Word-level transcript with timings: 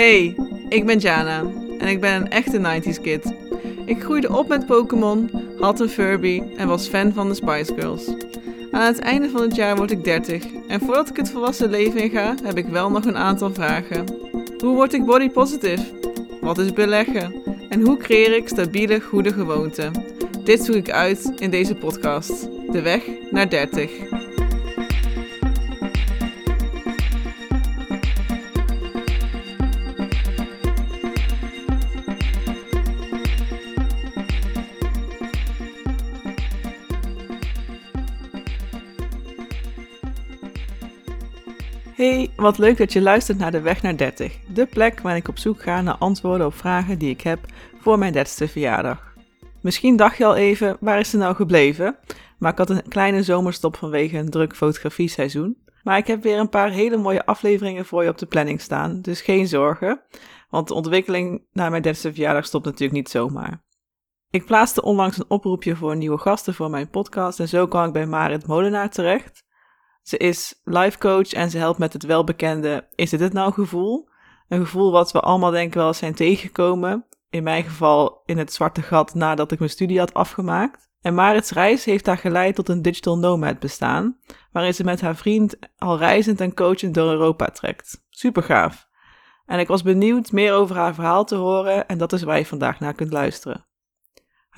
Hey, 0.00 0.36
ik 0.68 0.86
ben 0.86 0.98
Jana 0.98 1.44
en 1.78 1.88
ik 1.88 2.00
ben 2.00 2.14
een 2.14 2.30
echte 2.30 2.58
90s 2.58 3.00
kid. 3.02 3.34
Ik 3.84 4.02
groeide 4.02 4.36
op 4.36 4.48
met 4.48 4.66
Pokémon, 4.66 5.30
had 5.58 5.80
een 5.80 5.88
Furby 5.88 6.42
en 6.56 6.68
was 6.68 6.88
fan 6.88 7.12
van 7.12 7.28
de 7.28 7.34
Spice 7.34 7.74
Girls. 7.74 8.08
Aan 8.70 8.86
het 8.86 8.98
einde 8.98 9.30
van 9.30 9.42
het 9.42 9.54
jaar 9.54 9.76
word 9.76 9.90
ik 9.90 10.04
30 10.04 10.44
en 10.68 10.80
voordat 10.80 11.08
ik 11.08 11.16
het 11.16 11.30
volwassen 11.30 11.70
leven 11.70 12.00
inga, 12.00 12.34
heb 12.42 12.56
ik 12.56 12.66
wel 12.66 12.90
nog 12.90 13.04
een 13.04 13.16
aantal 13.16 13.54
vragen. 13.54 14.04
Hoe 14.58 14.74
word 14.74 14.92
ik 14.92 15.04
body 15.04 15.30
positive? 15.30 15.84
Wat 16.40 16.58
is 16.58 16.72
beleggen? 16.72 17.34
En 17.68 17.80
hoe 17.80 17.96
creëer 17.96 18.36
ik 18.36 18.48
stabiele, 18.48 19.00
goede 19.00 19.32
gewoonten? 19.32 19.92
Dit 20.44 20.64
zoek 20.64 20.76
ik 20.76 20.90
uit 20.90 21.32
in 21.38 21.50
deze 21.50 21.74
podcast. 21.74 22.48
De 22.72 22.82
weg 22.82 23.02
naar 23.30 23.50
30. 23.50 23.90
Wat 42.40 42.58
leuk 42.58 42.76
dat 42.76 42.92
je 42.92 43.00
luistert 43.00 43.38
naar 43.38 43.50
De 43.50 43.60
Weg 43.60 43.82
naar 43.82 43.96
30. 43.96 44.38
De 44.48 44.66
plek 44.66 45.00
waar 45.00 45.16
ik 45.16 45.28
op 45.28 45.38
zoek 45.38 45.62
ga 45.62 45.80
naar 45.80 45.96
antwoorden 45.96 46.46
op 46.46 46.54
vragen 46.54 46.98
die 46.98 47.10
ik 47.10 47.20
heb 47.20 47.38
voor 47.80 47.98
mijn 47.98 48.14
30ste 48.14 48.50
verjaardag. 48.50 49.14
Misschien 49.60 49.96
dacht 49.96 50.16
je 50.16 50.24
al 50.24 50.36
even, 50.36 50.76
waar 50.80 50.98
is 50.98 51.10
ze 51.10 51.16
nou 51.16 51.34
gebleven? 51.34 51.96
Maar 52.38 52.52
ik 52.52 52.58
had 52.58 52.70
een 52.70 52.88
kleine 52.88 53.22
zomerstop 53.22 53.76
vanwege 53.76 54.18
een 54.18 54.30
druk 54.30 54.56
fotografieseizoen. 54.56 55.56
Maar 55.82 55.98
ik 55.98 56.06
heb 56.06 56.22
weer 56.22 56.38
een 56.38 56.48
paar 56.48 56.70
hele 56.70 56.96
mooie 56.96 57.26
afleveringen 57.26 57.86
voor 57.86 58.02
je 58.02 58.08
op 58.08 58.18
de 58.18 58.26
planning 58.26 58.60
staan, 58.60 59.00
dus 59.00 59.20
geen 59.20 59.46
zorgen. 59.46 60.00
Want 60.50 60.68
de 60.68 60.74
ontwikkeling 60.74 61.42
naar 61.52 61.70
mijn 61.70 61.86
30ste 61.86 61.90
verjaardag 61.90 62.46
stopt 62.46 62.64
natuurlijk 62.64 62.92
niet 62.92 63.08
zomaar. 63.08 63.62
Ik 64.30 64.46
plaatste 64.46 64.82
onlangs 64.82 65.18
een 65.18 65.30
oproepje 65.30 65.76
voor 65.76 65.96
nieuwe 65.96 66.18
gasten 66.18 66.54
voor 66.54 66.70
mijn 66.70 66.90
podcast 66.90 67.40
en 67.40 67.48
zo 67.48 67.66
kwam 67.66 67.86
ik 67.86 67.92
bij 67.92 68.06
Marit 68.06 68.46
Molenaar 68.46 68.90
terecht. 68.90 69.48
Ze 70.02 70.16
is 70.16 70.60
life 70.64 70.98
coach 70.98 71.32
en 71.32 71.50
ze 71.50 71.58
helpt 71.58 71.78
met 71.78 71.92
het 71.92 72.04
welbekende 72.04 72.88
is 72.94 73.10
dit 73.10 73.20
het 73.20 73.32
nou 73.32 73.52
gevoel? 73.52 74.08
Een 74.48 74.60
gevoel 74.60 74.92
wat 74.92 75.12
we 75.12 75.20
allemaal 75.20 75.50
denken 75.50 75.78
wel 75.78 75.88
eens 75.88 75.98
zijn 75.98 76.14
tegengekomen. 76.14 77.04
In 77.30 77.42
mijn 77.42 77.64
geval 77.64 78.22
in 78.24 78.38
het 78.38 78.52
zwarte 78.52 78.82
gat 78.82 79.14
nadat 79.14 79.52
ik 79.52 79.58
mijn 79.58 79.70
studie 79.70 79.98
had 79.98 80.14
afgemaakt. 80.14 80.88
En 81.00 81.14
Marits 81.14 81.50
reis 81.50 81.84
heeft 81.84 82.06
haar 82.06 82.18
geleid 82.18 82.54
tot 82.54 82.68
een 82.68 82.82
digital 82.82 83.18
nomad 83.18 83.58
bestaan, 83.58 84.16
waarin 84.52 84.74
ze 84.74 84.84
met 84.84 85.00
haar 85.00 85.16
vriend 85.16 85.56
al 85.78 85.98
reizend 85.98 86.40
en 86.40 86.54
coachend 86.54 86.94
door 86.94 87.10
Europa 87.10 87.46
trekt. 87.46 88.04
Super 88.08 88.42
gaaf. 88.42 88.88
En 89.46 89.58
ik 89.58 89.68
was 89.68 89.82
benieuwd 89.82 90.32
meer 90.32 90.52
over 90.52 90.76
haar 90.76 90.94
verhaal 90.94 91.24
te 91.24 91.34
horen 91.34 91.88
en 91.88 91.98
dat 91.98 92.12
is 92.12 92.22
waar 92.22 92.38
je 92.38 92.46
vandaag 92.46 92.80
naar 92.80 92.94
kunt 92.94 93.12
luisteren. 93.12 93.66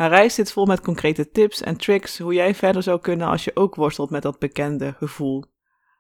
Haar 0.03 0.11
reis 0.11 0.35
zit 0.35 0.53
vol 0.53 0.67
met 0.67 0.81
concrete 0.81 1.31
tips 1.31 1.61
en 1.61 1.77
tricks 1.77 2.19
hoe 2.19 2.35
jij 2.35 2.55
verder 2.55 2.83
zou 2.83 3.01
kunnen 3.01 3.27
als 3.27 3.45
je 3.45 3.57
ook 3.57 3.75
worstelt 3.75 4.11
met 4.11 4.23
dat 4.23 4.39
bekende 4.39 4.95
gevoel. 4.99 5.45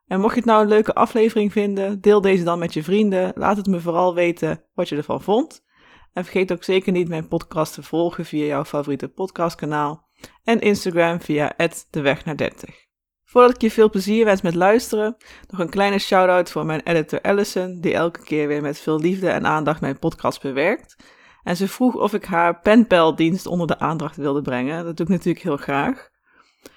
En 0.06 0.20
mocht 0.20 0.34
je 0.34 0.40
het 0.40 0.48
nou 0.48 0.62
een 0.62 0.68
leuke 0.68 0.94
aflevering 0.94 1.52
vinden, 1.52 2.00
deel 2.00 2.20
deze 2.20 2.44
dan 2.44 2.58
met 2.58 2.74
je 2.74 2.82
vrienden. 2.82 3.32
Laat 3.34 3.56
het 3.56 3.66
me 3.66 3.80
vooral 3.80 4.14
weten 4.14 4.64
wat 4.74 4.88
je 4.88 4.96
ervan 4.96 5.22
vond. 5.22 5.64
En 6.12 6.24
vergeet 6.24 6.52
ook 6.52 6.64
zeker 6.64 6.92
niet 6.92 7.08
mijn 7.08 7.28
podcast 7.28 7.74
te 7.74 7.82
volgen 7.82 8.24
via 8.24 8.44
jouw 8.44 8.64
favoriete 8.64 9.08
podcastkanaal 9.08 10.08
en 10.44 10.60
Instagram 10.60 11.20
via 11.20 11.54
de 11.90 12.00
weg 12.00 12.24
naar 12.24 12.36
30. 12.36 12.86
Voordat 13.24 13.54
ik 13.54 13.60
je 13.60 13.70
veel 13.70 13.90
plezier 13.90 14.24
wens 14.24 14.40
met 14.40 14.54
luisteren, 14.54 15.16
nog 15.48 15.60
een 15.60 15.70
kleine 15.70 15.98
shout-out 15.98 16.50
voor 16.50 16.66
mijn 16.66 16.80
editor 16.84 17.20
Allison, 17.20 17.80
die 17.80 17.94
elke 17.94 18.22
keer 18.22 18.48
weer 18.48 18.62
met 18.62 18.78
veel 18.78 19.00
liefde 19.00 19.28
en 19.28 19.46
aandacht 19.46 19.80
mijn 19.80 19.98
podcast 19.98 20.42
bewerkt. 20.42 20.96
En 21.42 21.56
ze 21.56 21.68
vroeg 21.68 21.94
of 21.94 22.14
ik 22.14 22.24
haar 22.24 22.60
penpeldienst 22.60 23.46
onder 23.46 23.66
de 23.66 23.78
aandacht 23.78 24.16
wilde 24.16 24.42
brengen. 24.42 24.84
Dat 24.84 24.96
doe 24.96 25.06
ik 25.06 25.12
natuurlijk 25.12 25.44
heel 25.44 25.56
graag. 25.56 26.10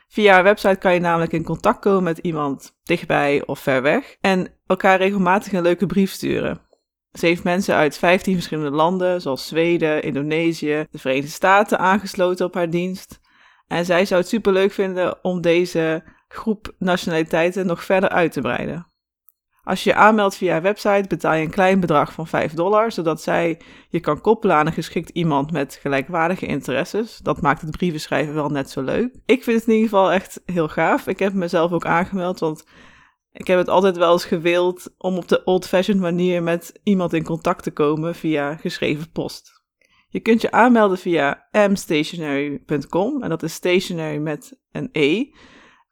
Via 0.08 0.34
haar 0.34 0.44
website 0.44 0.76
kan 0.76 0.94
je 0.94 1.00
namelijk 1.00 1.32
in 1.32 1.44
contact 1.44 1.80
komen 1.80 2.04
met 2.04 2.18
iemand 2.18 2.76
dichtbij 2.84 3.46
of 3.46 3.60
ver 3.60 3.82
weg 3.82 4.18
en 4.22 4.54
elkaar 4.66 4.98
regelmatig 4.98 5.54
een 5.54 5.62
leuke 5.62 5.86
brief 5.86 6.12
sturen. 6.12 6.62
Ze 7.12 7.26
heeft 7.26 7.44
mensen 7.44 7.76
uit 7.76 7.98
15 7.98 8.34
verschillende 8.34 8.76
landen, 8.76 9.22
zoals 9.22 9.48
Zweden, 9.48 10.04
Indonesië, 10.04 10.86
de 10.92 10.98
Verenigde 10.98 11.32
Staten, 11.32 11.80
aangesloten 11.80 12.46
op 12.46 12.54
haar 12.54 12.70
dienst. 12.70 13.20
En 13.68 13.86
zij 13.86 14.06
zou 14.06 14.20
het 14.20 14.30
superleuk 14.30 14.72
vinden 14.72 15.24
om 15.24 15.42
deze 15.42 16.04
groep 16.28 16.74
nationaliteiten 16.78 17.66
nog 17.66 17.84
verder 17.84 18.10
uit 18.10 18.32
te 18.32 18.42
breiden. 18.42 18.88
Als 19.66 19.84
je 19.84 19.90
je 19.90 19.96
aanmeldt 19.96 20.36
via 20.36 20.62
website 20.62 21.06
betaal 21.08 21.34
je 21.34 21.44
een 21.44 21.50
klein 21.50 21.80
bedrag 21.80 22.14
van 22.14 22.28
5 22.28 22.54
dollar, 22.54 22.92
zodat 22.92 23.22
zij 23.22 23.62
je 23.90 24.00
kan 24.00 24.22
koppelen 24.22 24.56
aan 24.56 24.68
een 24.68 24.74
geschikt 24.74 25.10
iemand 25.10 25.52
met 25.52 25.78
gelijkwaardige 25.82 26.46
interesses. 26.46 27.18
Dat 27.18 27.42
maakt 27.42 27.62
het 27.62 27.72
brieven 27.72 28.00
schrijven 28.00 28.34
wel 28.34 28.50
net 28.50 28.70
zo 28.70 28.82
leuk. 28.82 29.16
Ik 29.26 29.44
vind 29.44 29.60
het 29.60 29.68
in 29.68 29.74
ieder 29.74 29.90
geval 29.90 30.12
echt 30.12 30.42
heel 30.46 30.68
gaaf. 30.68 31.08
Ik 31.08 31.20
heb 31.20 31.34
mezelf 31.34 31.72
ook 31.72 31.86
aangemeld, 31.86 32.40
want 32.40 32.66
ik 33.32 33.48
heb 33.48 33.58
het 33.58 33.70
altijd 33.70 33.98
wel 33.98 34.12
eens 34.12 34.26
gewild 34.26 34.94
om 34.98 35.18
op 35.18 35.28
de 35.28 35.44
old-fashioned 35.44 36.02
manier 36.02 36.44
met 36.44 36.80
iemand 36.84 37.14
in 37.14 37.24
contact 37.24 37.64
te 37.64 37.72
komen 37.72 38.16
via 38.16 38.56
geschreven 38.56 39.12
post. 39.12 39.64
Je 40.08 40.20
kunt 40.20 40.42
je 40.42 40.52
aanmelden 40.52 40.98
via 40.98 41.48
mstationary.com 41.52 43.24
en 43.24 43.30
dat 43.30 43.44
is 43.44 43.54
stationary 43.54 44.18
met 44.18 44.60
een 44.72 44.90
E. 44.92 45.26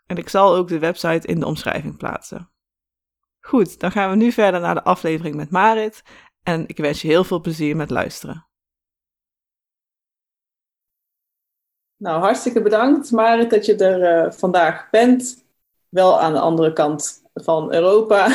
En 0.06 0.18
ik 0.18 0.30
zal 0.30 0.56
ook 0.56 0.68
de 0.68 0.80
website 0.80 1.28
in 1.28 1.40
de 1.40 1.46
omschrijving 1.46 1.98
plaatsen. 1.98 2.53
Goed, 3.46 3.80
dan 3.80 3.92
gaan 3.92 4.10
we 4.10 4.16
nu 4.16 4.32
verder 4.32 4.60
naar 4.60 4.76
de 4.76 4.84
aflevering 4.84 5.36
met 5.36 5.50
Marit 5.50 6.02
en 6.44 6.68
ik 6.68 6.78
wens 6.78 7.02
je 7.02 7.08
heel 7.08 7.24
veel 7.24 7.42
plezier 7.42 7.76
met 7.76 7.90
luisteren. 7.90 8.48
Nou, 11.98 12.22
hartstikke 12.22 12.62
bedankt 12.62 13.12
Marit 13.12 13.50
dat 13.50 13.66
je 13.66 13.76
er 13.76 14.26
uh, 14.26 14.32
vandaag 14.32 14.90
bent. 14.90 15.46
Wel 15.90 16.20
aan 16.20 16.34
de 16.34 16.40
andere 16.40 16.74
kant 16.74 17.24
van 17.34 17.74
Europa. 17.74 18.28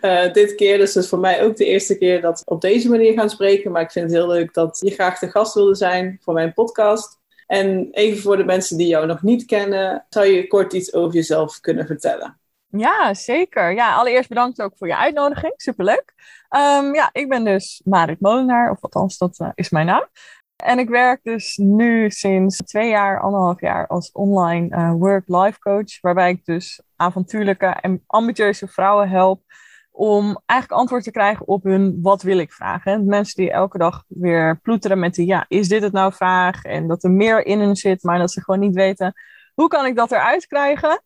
uh, 0.00 0.32
dit 0.40 0.54
keer, 0.54 0.78
dus 0.78 0.94
het 0.94 1.02
is 1.02 1.08
voor 1.08 1.18
mij 1.18 1.44
ook 1.44 1.56
de 1.56 1.64
eerste 1.64 1.98
keer 1.98 2.20
dat 2.20 2.38
we 2.38 2.50
op 2.50 2.60
deze 2.60 2.88
manier 2.88 3.12
gaan 3.12 3.30
spreken. 3.30 3.72
Maar 3.72 3.82
ik 3.82 3.90
vind 3.90 4.04
het 4.04 4.14
heel 4.14 4.28
leuk 4.28 4.54
dat 4.54 4.80
je 4.84 4.90
graag 4.90 5.18
de 5.18 5.30
gast 5.30 5.54
wilde 5.54 5.74
zijn 5.74 6.18
voor 6.22 6.34
mijn 6.34 6.52
podcast. 6.52 7.18
En 7.46 7.88
even 7.90 8.22
voor 8.22 8.36
de 8.36 8.44
mensen 8.44 8.76
die 8.76 8.86
jou 8.86 9.06
nog 9.06 9.22
niet 9.22 9.44
kennen, 9.44 10.06
zou 10.08 10.26
je 10.26 10.46
kort 10.46 10.72
iets 10.72 10.92
over 10.92 11.14
jezelf 11.14 11.60
kunnen 11.60 11.86
vertellen? 11.86 12.40
Ja, 12.68 13.14
zeker. 13.14 13.72
Ja, 13.72 13.94
allereerst 13.94 14.28
bedankt 14.28 14.62
ook 14.62 14.76
voor 14.76 14.86
je 14.86 14.96
uitnodiging. 14.96 15.52
Superleuk. 15.56 16.14
Um, 16.56 16.94
ja, 16.94 17.08
ik 17.12 17.28
ben 17.28 17.44
dus 17.44 17.80
Marit 17.84 18.20
Molenaar, 18.20 18.70
of 18.70 18.82
althans, 18.82 19.18
dat 19.18 19.38
uh, 19.38 19.48
is 19.54 19.70
mijn 19.70 19.86
naam. 19.86 20.08
En 20.56 20.78
ik 20.78 20.88
werk 20.88 21.20
dus 21.22 21.56
nu 21.56 22.10
sinds 22.10 22.56
twee 22.56 22.88
jaar, 22.88 23.20
anderhalf 23.20 23.60
jaar 23.60 23.86
als 23.86 24.12
online 24.12 24.76
uh, 24.76 24.92
work-life 24.92 25.58
coach. 25.58 26.00
Waarbij 26.00 26.30
ik 26.30 26.44
dus 26.44 26.82
avontuurlijke 26.96 27.66
en 27.66 28.02
ambitieuze 28.06 28.68
vrouwen 28.68 29.08
help 29.08 29.42
om 29.90 30.42
eigenlijk 30.46 30.80
antwoord 30.80 31.04
te 31.04 31.10
krijgen 31.10 31.46
op 31.46 31.62
hun 31.62 31.98
wat 32.02 32.22
wil 32.22 32.38
ik 32.38 32.52
vragen. 32.52 33.06
mensen 33.06 33.42
die 33.42 33.50
elke 33.50 33.78
dag 33.78 34.04
weer 34.08 34.60
ploeteren 34.60 34.98
met 34.98 35.14
die 35.14 35.26
ja, 35.26 35.44
is 35.48 35.68
dit 35.68 35.82
het 35.82 35.92
nou 35.92 36.12
vraag? 36.12 36.62
En 36.62 36.88
dat 36.88 37.04
er 37.04 37.10
meer 37.10 37.46
in 37.46 37.60
hun 37.60 37.76
zit, 37.76 38.02
maar 38.02 38.18
dat 38.18 38.32
ze 38.32 38.42
gewoon 38.42 38.60
niet 38.60 38.74
weten 38.74 39.14
hoe 39.54 39.68
kan 39.68 39.86
ik 39.86 39.96
dat 39.96 40.12
eruit 40.12 40.46
krijgen. 40.46 41.02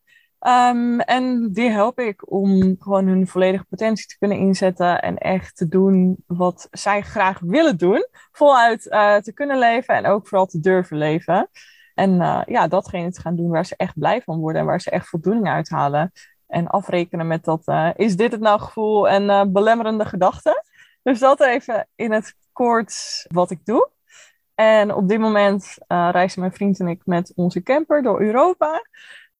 Um, 0.47 0.99
en 0.99 1.49
die 1.53 1.69
help 1.69 1.99
ik 1.99 2.31
om 2.31 2.75
gewoon 2.79 3.07
hun 3.07 3.27
volledige 3.27 3.65
potentie 3.69 4.07
te 4.07 4.17
kunnen 4.17 4.37
inzetten 4.37 5.01
en 5.01 5.17
echt 5.17 5.55
te 5.55 5.67
doen 5.67 6.23
wat 6.27 6.67
zij 6.71 7.01
graag 7.01 7.39
willen 7.39 7.77
doen. 7.77 8.07
Voluit 8.31 8.85
uh, 8.85 9.15
te 9.15 9.33
kunnen 9.33 9.59
leven 9.59 9.95
en 9.95 10.05
ook 10.05 10.27
vooral 10.27 10.45
te 10.45 10.59
durven 10.59 10.97
leven. 10.97 11.49
En 11.95 12.11
uh, 12.13 12.41
ja, 12.45 12.67
datgene 12.67 13.11
te 13.11 13.21
gaan 13.21 13.35
doen 13.35 13.49
waar 13.49 13.65
ze 13.65 13.75
echt 13.77 13.99
blij 13.99 14.21
van 14.21 14.39
worden 14.39 14.61
en 14.61 14.67
waar 14.67 14.81
ze 14.81 14.89
echt 14.89 15.07
voldoening 15.07 15.47
uithalen. 15.47 16.11
En 16.47 16.67
afrekenen 16.67 17.27
met 17.27 17.43
dat, 17.43 17.67
uh, 17.67 17.89
is 17.95 18.15
dit 18.15 18.31
het 18.31 18.41
nou 18.41 18.59
gevoel 18.59 19.09
en 19.09 19.51
belemmerende 19.51 20.05
gedachten. 20.05 20.63
Dus 21.03 21.19
dat 21.19 21.41
even 21.41 21.87
in 21.95 22.11
het 22.11 22.35
kort 22.51 23.25
wat 23.27 23.51
ik 23.51 23.65
doe. 23.65 23.89
En 24.55 24.93
op 24.93 25.07
dit 25.07 25.19
moment 25.19 25.77
reizen 25.87 26.39
mijn 26.39 26.53
vriend 26.53 26.79
en 26.79 26.87
ik 26.87 27.01
met 27.05 27.31
onze 27.35 27.63
camper 27.63 28.03
door 28.03 28.21
Europa. 28.21 28.81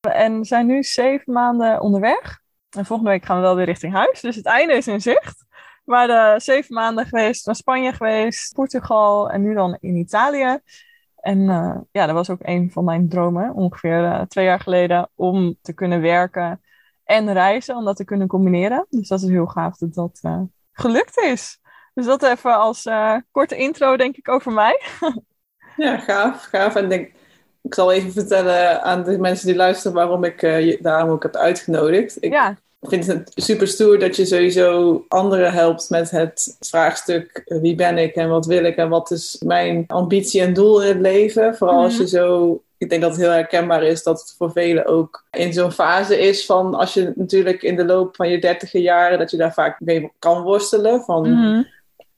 En 0.10 0.40
we 0.40 0.46
zijn 0.46 0.66
nu 0.66 0.84
zeven 0.84 1.34
maanden 1.34 1.82
onderweg. 1.82 2.40
En 2.70 2.86
volgende 2.86 3.12
week 3.12 3.26
gaan 3.26 3.36
we 3.36 3.42
wel 3.42 3.56
weer 3.56 3.66
richting 3.66 3.94
huis. 3.94 4.22
Dus 4.22 4.36
het 4.36 4.46
einde 4.46 4.74
is 4.74 4.88
in 4.88 5.02
zicht. 5.02 5.46
Maar 5.84 6.08
de 6.08 6.34
zeven 6.38 6.76
maanden 6.76 7.06
geweest, 7.06 7.46
naar 7.46 7.56
Spanje 7.56 7.94
geweest, 7.94 8.54
Portugal 8.54 9.30
en 9.30 9.42
nu 9.42 9.54
dan 9.54 9.78
in 9.80 9.96
Italië. 9.96 10.60
En 11.16 11.40
uh, 11.40 11.78
ja, 11.92 12.06
dat 12.06 12.16
was 12.16 12.30
ook 12.30 12.40
een 12.42 12.72
van 12.72 12.84
mijn 12.84 13.10
dromen, 13.10 13.54
ongeveer 13.54 14.04
uh, 14.04 14.22
twee 14.22 14.46
jaar 14.46 14.60
geleden, 14.60 15.10
om 15.16 15.58
te 15.62 15.74
kunnen 15.74 16.02
werken 16.02 16.62
en 17.04 17.34
reizen, 17.34 17.76
om 17.76 17.86
dat 17.86 17.96
te 17.96 18.06
kunnen 18.06 18.28
combineren. 18.28 18.86
Dus 18.90 19.08
dat 19.08 19.22
is 19.22 19.30
heel 19.30 19.46
gaaf 19.46 19.78
dat 19.78 19.94
dat 19.94 20.22
gelukt 20.72 21.18
is. 21.18 21.60
Dus 21.94 22.06
dat 22.06 22.24
even 22.24 22.60
als 22.60 22.90
korte 23.32 23.56
intro, 23.56 23.98
denk 23.98 24.16
ik, 24.16 24.30
over 24.30 24.52
mij. 24.52 24.82
ja, 25.76 25.98
gaaf, 25.98 26.44
gaaf. 26.44 26.76
En 26.76 26.90
denk, 26.90 27.12
ik 27.62 27.74
zal 27.74 27.92
even 27.92 28.12
vertellen 28.12 28.82
aan 28.84 29.04
de 29.04 29.18
mensen 29.18 29.48
die 29.48 29.56
luisteren 29.56 29.94
waarom 29.94 30.24
ik 30.24 30.42
uh, 30.42 30.82
daarom 30.82 31.10
ook 31.10 31.24
heb 31.24 31.36
uitgenodigd. 31.36 32.18
Ik, 32.20 32.32
ja. 32.32 32.58
Vind 32.82 33.08
het 33.08 33.32
super 33.36 33.68
stoer 33.68 34.00
dat 34.00 34.16
je 34.16 34.26
sowieso 34.26 35.06
anderen 35.08 35.54
helpt 35.54 35.90
met 35.90 36.12
het 36.12 36.58
vraagstuk 36.60 37.44
wie 37.46 37.76
ben 37.76 37.98
ik 37.98 38.16
en 38.16 38.30
wat 38.30 38.46
wil 38.46 38.64
ik 38.64 38.76
en 38.76 38.90
wat 38.90 39.12
is 39.12 39.42
mijn 39.46 39.84
ambitie 39.88 40.42
en 40.42 40.54
doel 40.54 40.82
in 40.82 40.88
het 40.88 41.00
leven. 41.00 41.56
Vooral 41.56 41.82
als 41.82 41.94
je 41.94 42.04
mhm. 42.04 42.10
zo 42.10 42.62
ik 42.82 42.90
denk 42.90 43.02
dat 43.02 43.12
het 43.12 43.20
heel 43.20 43.30
herkenbaar 43.30 43.84
is 43.84 44.04
dat 44.04 44.20
het 44.20 44.36
voor 44.38 44.52
velen 44.52 44.86
ook 44.86 45.26
in 45.32 45.54
zo'n 45.54 45.72
fase 45.72 46.20
is 46.20 46.46
van 46.46 46.76
als 46.76 46.94
je 46.94 47.12
natuurlijk 47.16 47.62
in 47.62 47.76
de 47.76 47.86
loop 47.86 48.16
van 48.16 48.30
je 48.30 48.40
dertiger 48.40 48.82
jaren, 48.82 49.20
dat 49.20 49.32
je 49.32 49.38
daar 49.38 49.54
vaak 49.54 49.80
mee 49.80 50.12
kan 50.20 50.42
worstelen. 50.42 51.02
Van, 51.02 51.32
mhm. 51.32 51.64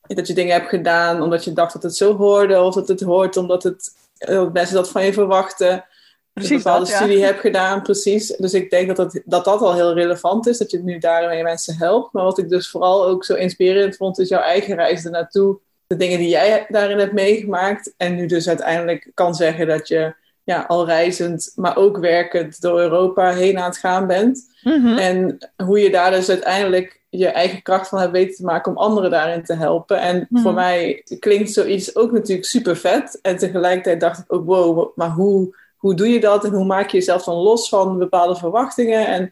Dat 0.02 0.28
je 0.28 0.34
dingen 0.34 0.54
hebt 0.54 0.70
gedaan 0.70 1.22
omdat 1.22 1.44
je 1.44 1.54
dacht 1.54 1.74
dat 1.74 1.84
het 1.84 1.96
zo 1.96 2.16
hoorde, 2.16 2.62
of 2.62 2.76
dat 2.76 2.88
het 2.88 3.02
hoort 3.02 3.38
omdat 3.38 3.64
het, 3.64 3.96
dat 4.26 4.54
mensen 4.54 4.76
dat 4.76 4.90
van 4.90 5.06
je 5.06 5.14
verwachten. 5.14 5.86
Precies, 6.34 6.52
een 6.52 6.58
bepaalde 6.58 6.86
dat, 6.86 6.96
studie 6.96 7.24
hebt 7.24 7.40
gedaan, 7.40 7.82
precies. 7.82 8.28
Dus 8.28 8.54
ik 8.54 8.70
denk 8.70 8.88
dat, 8.88 8.98
dat 8.98 9.22
dat 9.26 9.46
dat 9.46 9.62
al 9.62 9.74
heel 9.74 9.94
relevant 9.94 10.48
is, 10.48 10.58
dat 10.58 10.72
je 10.72 10.84
nu 10.84 10.98
daarmee 10.98 11.44
mensen 11.44 11.78
helpt. 11.78 12.14
Maar 12.14 12.24
wat 12.24 12.38
ik 12.38 12.50
dus 12.50 12.70
vooral 12.70 13.06
ook 13.06 13.26
zo 13.26 13.34
inspirerend 13.34 13.96
vond, 13.96 14.20
is 14.20 14.30
jouw 14.30 14.42
eigen 14.42 14.76
reis 14.76 15.06
ernaartoe. 15.06 15.60
De 15.88 15.96
dingen 15.96 16.18
die 16.18 16.30
jij 16.30 16.66
daarin 16.70 17.00
hebt 17.00 17.14
meegemaakt. 17.14 17.94
En 17.98 18.16
nu 18.16 18.26
dus 18.26 18.48
uiteindelijk 18.48 19.12
kan 19.14 19.36
zeggen 19.36 19.68
dat 19.68 19.88
je 19.88 20.16
ja, 20.44 20.66
al 20.68 20.86
reizend, 20.86 21.52
maar 21.56 21.78
ook 21.78 21.98
werkend 21.98 22.62
door 22.62 22.80
Europa 22.80 23.34
heen 23.34 23.58
aan 23.58 23.70
het 23.70 23.78
gaan 23.78 24.08
bent. 24.08 24.40
Mhm. 24.62 24.98
En 24.98 25.38
hoe 25.66 25.80
je 25.80 25.92
daar 25.92 26.12
dus 26.12 26.30
uiteindelijk 26.30 27.03
je 27.18 27.28
eigen 27.28 27.62
kracht 27.62 27.90
van 27.90 28.00
hebt 28.00 28.12
weten 28.12 28.36
te 28.36 28.44
maken 28.44 28.72
om 28.72 28.78
anderen 28.78 29.12
daarin 29.12 29.44
te 29.44 29.54
helpen. 29.54 30.00
En 30.00 30.28
voor 30.32 30.52
mhm. 30.52 30.54
mij 30.54 31.04
klinkt 31.20 31.52
zoiets 31.52 31.96
ook 31.96 32.12
natuurlijk 32.12 32.48
super 32.48 32.78
vet. 32.78 33.20
En 33.22 33.38
tegelijkertijd 33.38 34.00
dacht 34.00 34.20
ik 34.20 34.34
ook, 34.34 34.46
wow, 34.46 34.92
maar 34.96 35.10
hoe, 35.10 35.56
hoe 35.78 35.96
doe 35.96 36.10
je 36.10 36.20
dat? 36.20 36.46
En 36.46 36.52
hoe 36.52 36.66
maak 36.66 36.90
je 36.90 36.98
jezelf 36.98 37.24
dan 37.24 37.36
los 37.36 37.70
van 37.70 37.98
bepaalde 37.98 38.36
verwachtingen? 38.36 39.08
En 39.08 39.32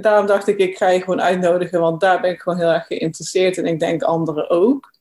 daarom 0.00 0.26
dacht 0.26 0.46
ik, 0.46 0.58
ik 0.58 0.76
ga 0.76 0.88
je 0.88 1.00
gewoon 1.00 1.22
uitnodigen, 1.22 1.80
want 1.80 2.00
daar 2.00 2.20
ben 2.20 2.30
ik 2.30 2.40
gewoon 2.40 2.58
heel 2.58 2.72
erg 2.72 2.86
geïnteresseerd. 2.86 3.58
En 3.58 3.66
ik 3.66 3.80
denk 3.80 4.02
anderen 4.02 4.50
ook. 4.50 4.92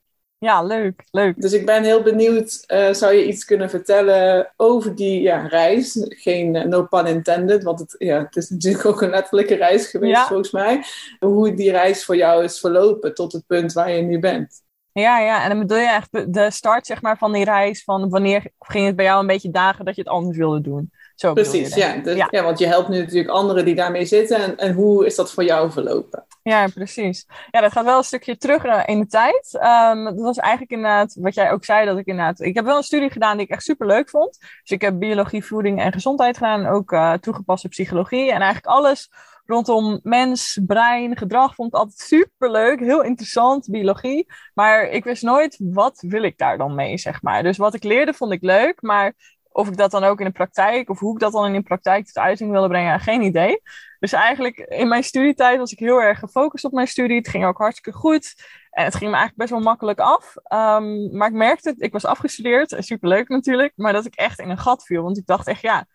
Ja, 0.46 0.64
leuk, 0.64 1.04
leuk. 1.12 1.42
Dus 1.42 1.54
ik 1.54 1.66
ben 1.66 1.84
heel 1.84 2.02
benieuwd, 2.02 2.64
uh, 2.68 2.94
zou 2.94 3.14
je 3.14 3.28
iets 3.28 3.46
kunnen 3.46 3.70
vertellen 3.70 4.54
over 4.58 4.96
die 4.96 5.22
ja, 5.22 5.48
reis? 5.48 6.06
Geen 6.10 6.56
uh, 6.56 6.64
no 6.64 6.84
pun 6.84 7.06
intended, 7.06 7.64
want 7.64 7.80
het, 7.80 7.96
ja, 7.98 8.24
het 8.24 8.36
is 8.36 8.50
natuurlijk 8.50 8.86
ook 8.86 9.02
een 9.02 9.10
letterlijke 9.10 9.56
reis 9.56 9.88
geweest 9.88 10.22
volgens 10.22 10.52
mij. 10.52 10.84
Hoe 11.20 11.54
die 11.54 11.72
reis 11.72 12.06
voor 12.06 12.16
jou 12.16 12.44
is 12.44 12.60
verlopen 12.60 13.14
tot 13.14 13.32
het 13.32 13.46
punt 13.48 13.74
waar 13.74 13.92
je 13.92 14.02
nu 14.02 14.20
bent. 14.20 14.62
Ja, 14.92 15.20
ja, 15.20 15.44
en 15.44 15.50
dan 15.50 15.60
bedoel 15.60 15.78
je 15.78 15.90
echt 15.90 16.34
de 16.34 16.52
start 16.52 16.86
zeg 16.86 17.02
maar, 17.02 17.18
van 17.18 17.32
die 17.32 17.44
reis, 17.44 17.84
van 17.84 18.10
wanneer 18.10 18.52
ging 18.60 18.86
het 18.86 18.96
bij 18.96 19.06
jou 19.06 19.20
een 19.20 19.28
beetje 19.28 19.52
dagen 19.52 19.86
dat 19.86 19.96
je 19.96 20.02
het 20.02 20.12
anders 20.12 20.38
wilde 20.38 20.62
doen? 20.62 20.92
Zo 21.22 21.34
Precies, 21.34 21.76
ja, 21.76 21.96
dus, 21.96 22.16
ja. 22.16 22.28
ja. 22.32 22.44
Want 22.44 22.60
je 22.60 22.66
helpt 22.66 22.90
nu 22.90 23.00
natuurlijk 23.00 23.30
anderen 23.30 23.66
die 23.66 23.76
daarmee 23.76 24.06
zitten. 24.06 24.38
En, 24.38 24.58
en 24.58 24.74
hoe 24.74 25.06
is 25.06 25.16
dat 25.16 25.32
voor 25.32 25.44
jou 25.44 25.72
verlopen? 25.72 26.26
Ja, 26.44 26.68
precies. 26.68 27.26
Ja, 27.52 27.62
dat 27.62 27.72
gaat 27.72 27.86
wel 27.86 27.98
een 27.98 28.04
stukje 28.04 28.38
terug 28.38 28.64
eh, 28.64 28.82
in 28.86 29.00
de 29.00 29.08
tijd. 29.08 29.60
Um, 29.94 30.04
dat 30.04 30.20
was 30.20 30.38
eigenlijk 30.38 30.72
inderdaad 30.72 31.16
wat 31.20 31.34
jij 31.34 31.52
ook 31.52 31.66
zei, 31.66 31.86
dat 31.86 31.98
ik 31.98 32.06
inderdaad... 32.06 32.40
Ik 32.40 32.56
heb 32.56 32.66
wel 32.66 32.78
een 32.78 32.84
studie 32.84 33.10
gedaan 33.10 33.38
die 33.38 33.46
ik 33.46 33.52
echt 33.52 33.64
super 33.64 33.88
leuk 33.88 34.10
vond. 34.10 34.38
Dus 34.40 34.72
ik 34.72 34.82
heb 34.82 35.00
biologie, 35.00 35.46
voeding 35.46 35.82
en 35.82 35.92
gezondheid 35.92 36.38
gedaan. 36.38 36.66
Ook 36.66 36.92
uh, 36.92 37.14
toegepaste 37.14 37.68
psychologie. 37.68 38.32
En 38.32 38.42
eigenlijk 38.42 38.66
alles 38.66 39.10
rondom 39.46 40.00
mens, 40.04 40.60
brein, 40.66 41.18
gedrag 41.18 41.56
vond 41.56 41.74
ik 41.74 41.80
altijd 41.80 42.00
super 42.00 42.52
leuk. 42.52 42.80
Heel 42.80 43.04
interessant, 43.04 43.68
biologie. 43.70 44.28
Maar 44.54 44.90
ik 44.90 45.04
wist 45.04 45.24
nooit, 45.24 45.58
wat 45.60 46.04
wil 46.08 46.24
ik 46.24 46.38
daar 46.38 46.58
dan 46.58 46.76
mee, 46.76 46.98
zeg 46.98 47.22
maar. 47.22 47.44
Dus 47.44 47.58
wat 47.58 47.74
ik 47.74 47.84
leerde 47.84 48.14
vond 48.14 48.32
ik 48.32 48.42
leuk, 48.42 48.82
maar 48.82 49.14
of 49.52 49.68
ik 49.68 49.78
dat 49.78 49.92
dan 49.92 50.04
ook 50.04 50.20
in 50.20 50.26
de 50.26 50.32
praktijk, 50.32 50.90
of 50.90 51.00
hoe 51.00 51.14
ik 51.14 51.20
dat 51.20 51.32
dan 51.32 51.46
in 51.46 51.54
de 51.54 51.62
praktijk 51.62 52.06
tot 52.06 52.18
uiting 52.18 52.52
wilde 52.52 52.68
brengen, 52.68 53.00
geen 53.00 53.22
idee. 53.22 53.62
Dus 54.00 54.14
eigenlijk 54.14 54.58
in 54.58 54.88
mijn 54.88 55.04
studietijd 55.04 55.58
was 55.58 55.72
ik 55.72 55.80
heel 55.80 56.02
erg 56.02 56.20
gefocust 56.20 56.66
op 56.66 56.72
mijn 56.72 56.88
studie. 56.88 57.18
Het 57.18 57.28
ging 57.28 57.46
ook 57.46 57.58
hartstikke 57.58 58.00
goed. 58.00 58.36
En 58.70 58.84
het 58.84 58.96
ging 58.96 59.12
me 59.12 59.18
eigenlijk 59.18 59.38
best 59.38 59.50
wel 59.50 59.60
makkelijk 59.60 60.00
af. 60.00 60.36
Um, 60.36 61.18
maar 61.18 61.28
ik 61.28 61.34
merkte, 61.34 61.76
ik 61.78 61.92
was 61.92 62.06
afgestudeerd, 62.06 62.76
superleuk 62.80 63.28
natuurlijk, 63.28 63.74
maar 63.76 63.94
dat 63.94 64.06
ik 64.06 64.16
echt 64.16 64.40
in 64.40 64.50
een 64.50 64.58
gat 64.58 64.86
viel. 64.86 65.04
Want 65.04 65.18
ik 65.18 65.26
dacht 65.26 65.48
echt, 65.48 65.62
ja, 65.62 65.86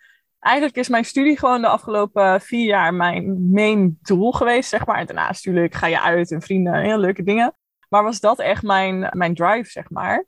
eigenlijk 0.40 0.76
is 0.76 0.88
mijn 0.88 1.04
studie 1.04 1.38
gewoon 1.38 1.60
de 1.60 1.68
afgelopen 1.68 2.40
vier 2.40 2.66
jaar 2.66 2.94
mijn 2.94 3.50
main 3.50 3.98
doel 4.02 4.32
geweest, 4.32 4.68
zeg 4.68 4.86
maar. 4.86 4.98
En 4.98 5.06
daarnaast 5.06 5.44
natuurlijk 5.44 5.74
ga 5.74 5.86
je 5.86 6.00
uit 6.00 6.30
en 6.30 6.42
vrienden, 6.42 6.74
heel 6.74 6.98
leuke 6.98 7.22
dingen. 7.22 7.56
Maar 7.88 8.02
was 8.02 8.20
dat 8.20 8.38
echt 8.38 8.62
mijn, 8.62 9.08
mijn 9.12 9.34
drive, 9.34 9.70
zeg 9.70 9.90
maar. 9.90 10.24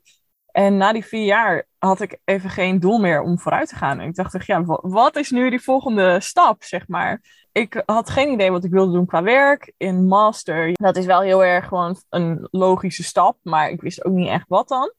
En 0.51 0.77
na 0.77 0.93
die 0.93 1.05
vier 1.05 1.25
jaar 1.25 1.65
had 1.77 2.01
ik 2.01 2.19
even 2.25 2.49
geen 2.49 2.79
doel 2.79 2.99
meer 2.99 3.21
om 3.21 3.39
vooruit 3.39 3.69
te 3.69 3.75
gaan. 3.75 3.99
En 3.99 4.07
ik 4.07 4.15
dacht, 4.15 4.45
ja, 4.45 4.63
wat 4.81 5.15
is 5.15 5.29
nu 5.29 5.49
die 5.49 5.61
volgende 5.61 6.19
stap, 6.19 6.63
zeg 6.63 6.87
maar? 6.87 7.21
Ik 7.51 7.83
had 7.85 8.09
geen 8.09 8.31
idee 8.31 8.51
wat 8.51 8.63
ik 8.63 8.71
wilde 8.71 8.91
doen 8.91 9.05
qua 9.05 9.23
werk. 9.23 9.73
In 9.77 10.07
master, 10.07 10.71
dat 10.73 10.97
is 10.97 11.05
wel 11.05 11.21
heel 11.21 11.43
erg 11.43 11.67
gewoon 11.67 11.95
een 12.09 12.47
logische 12.51 13.03
stap, 13.03 13.37
maar 13.43 13.69
ik 13.69 13.81
wist 13.81 14.05
ook 14.05 14.13
niet 14.13 14.29
echt 14.29 14.45
wat 14.47 14.67
dan. 14.67 14.93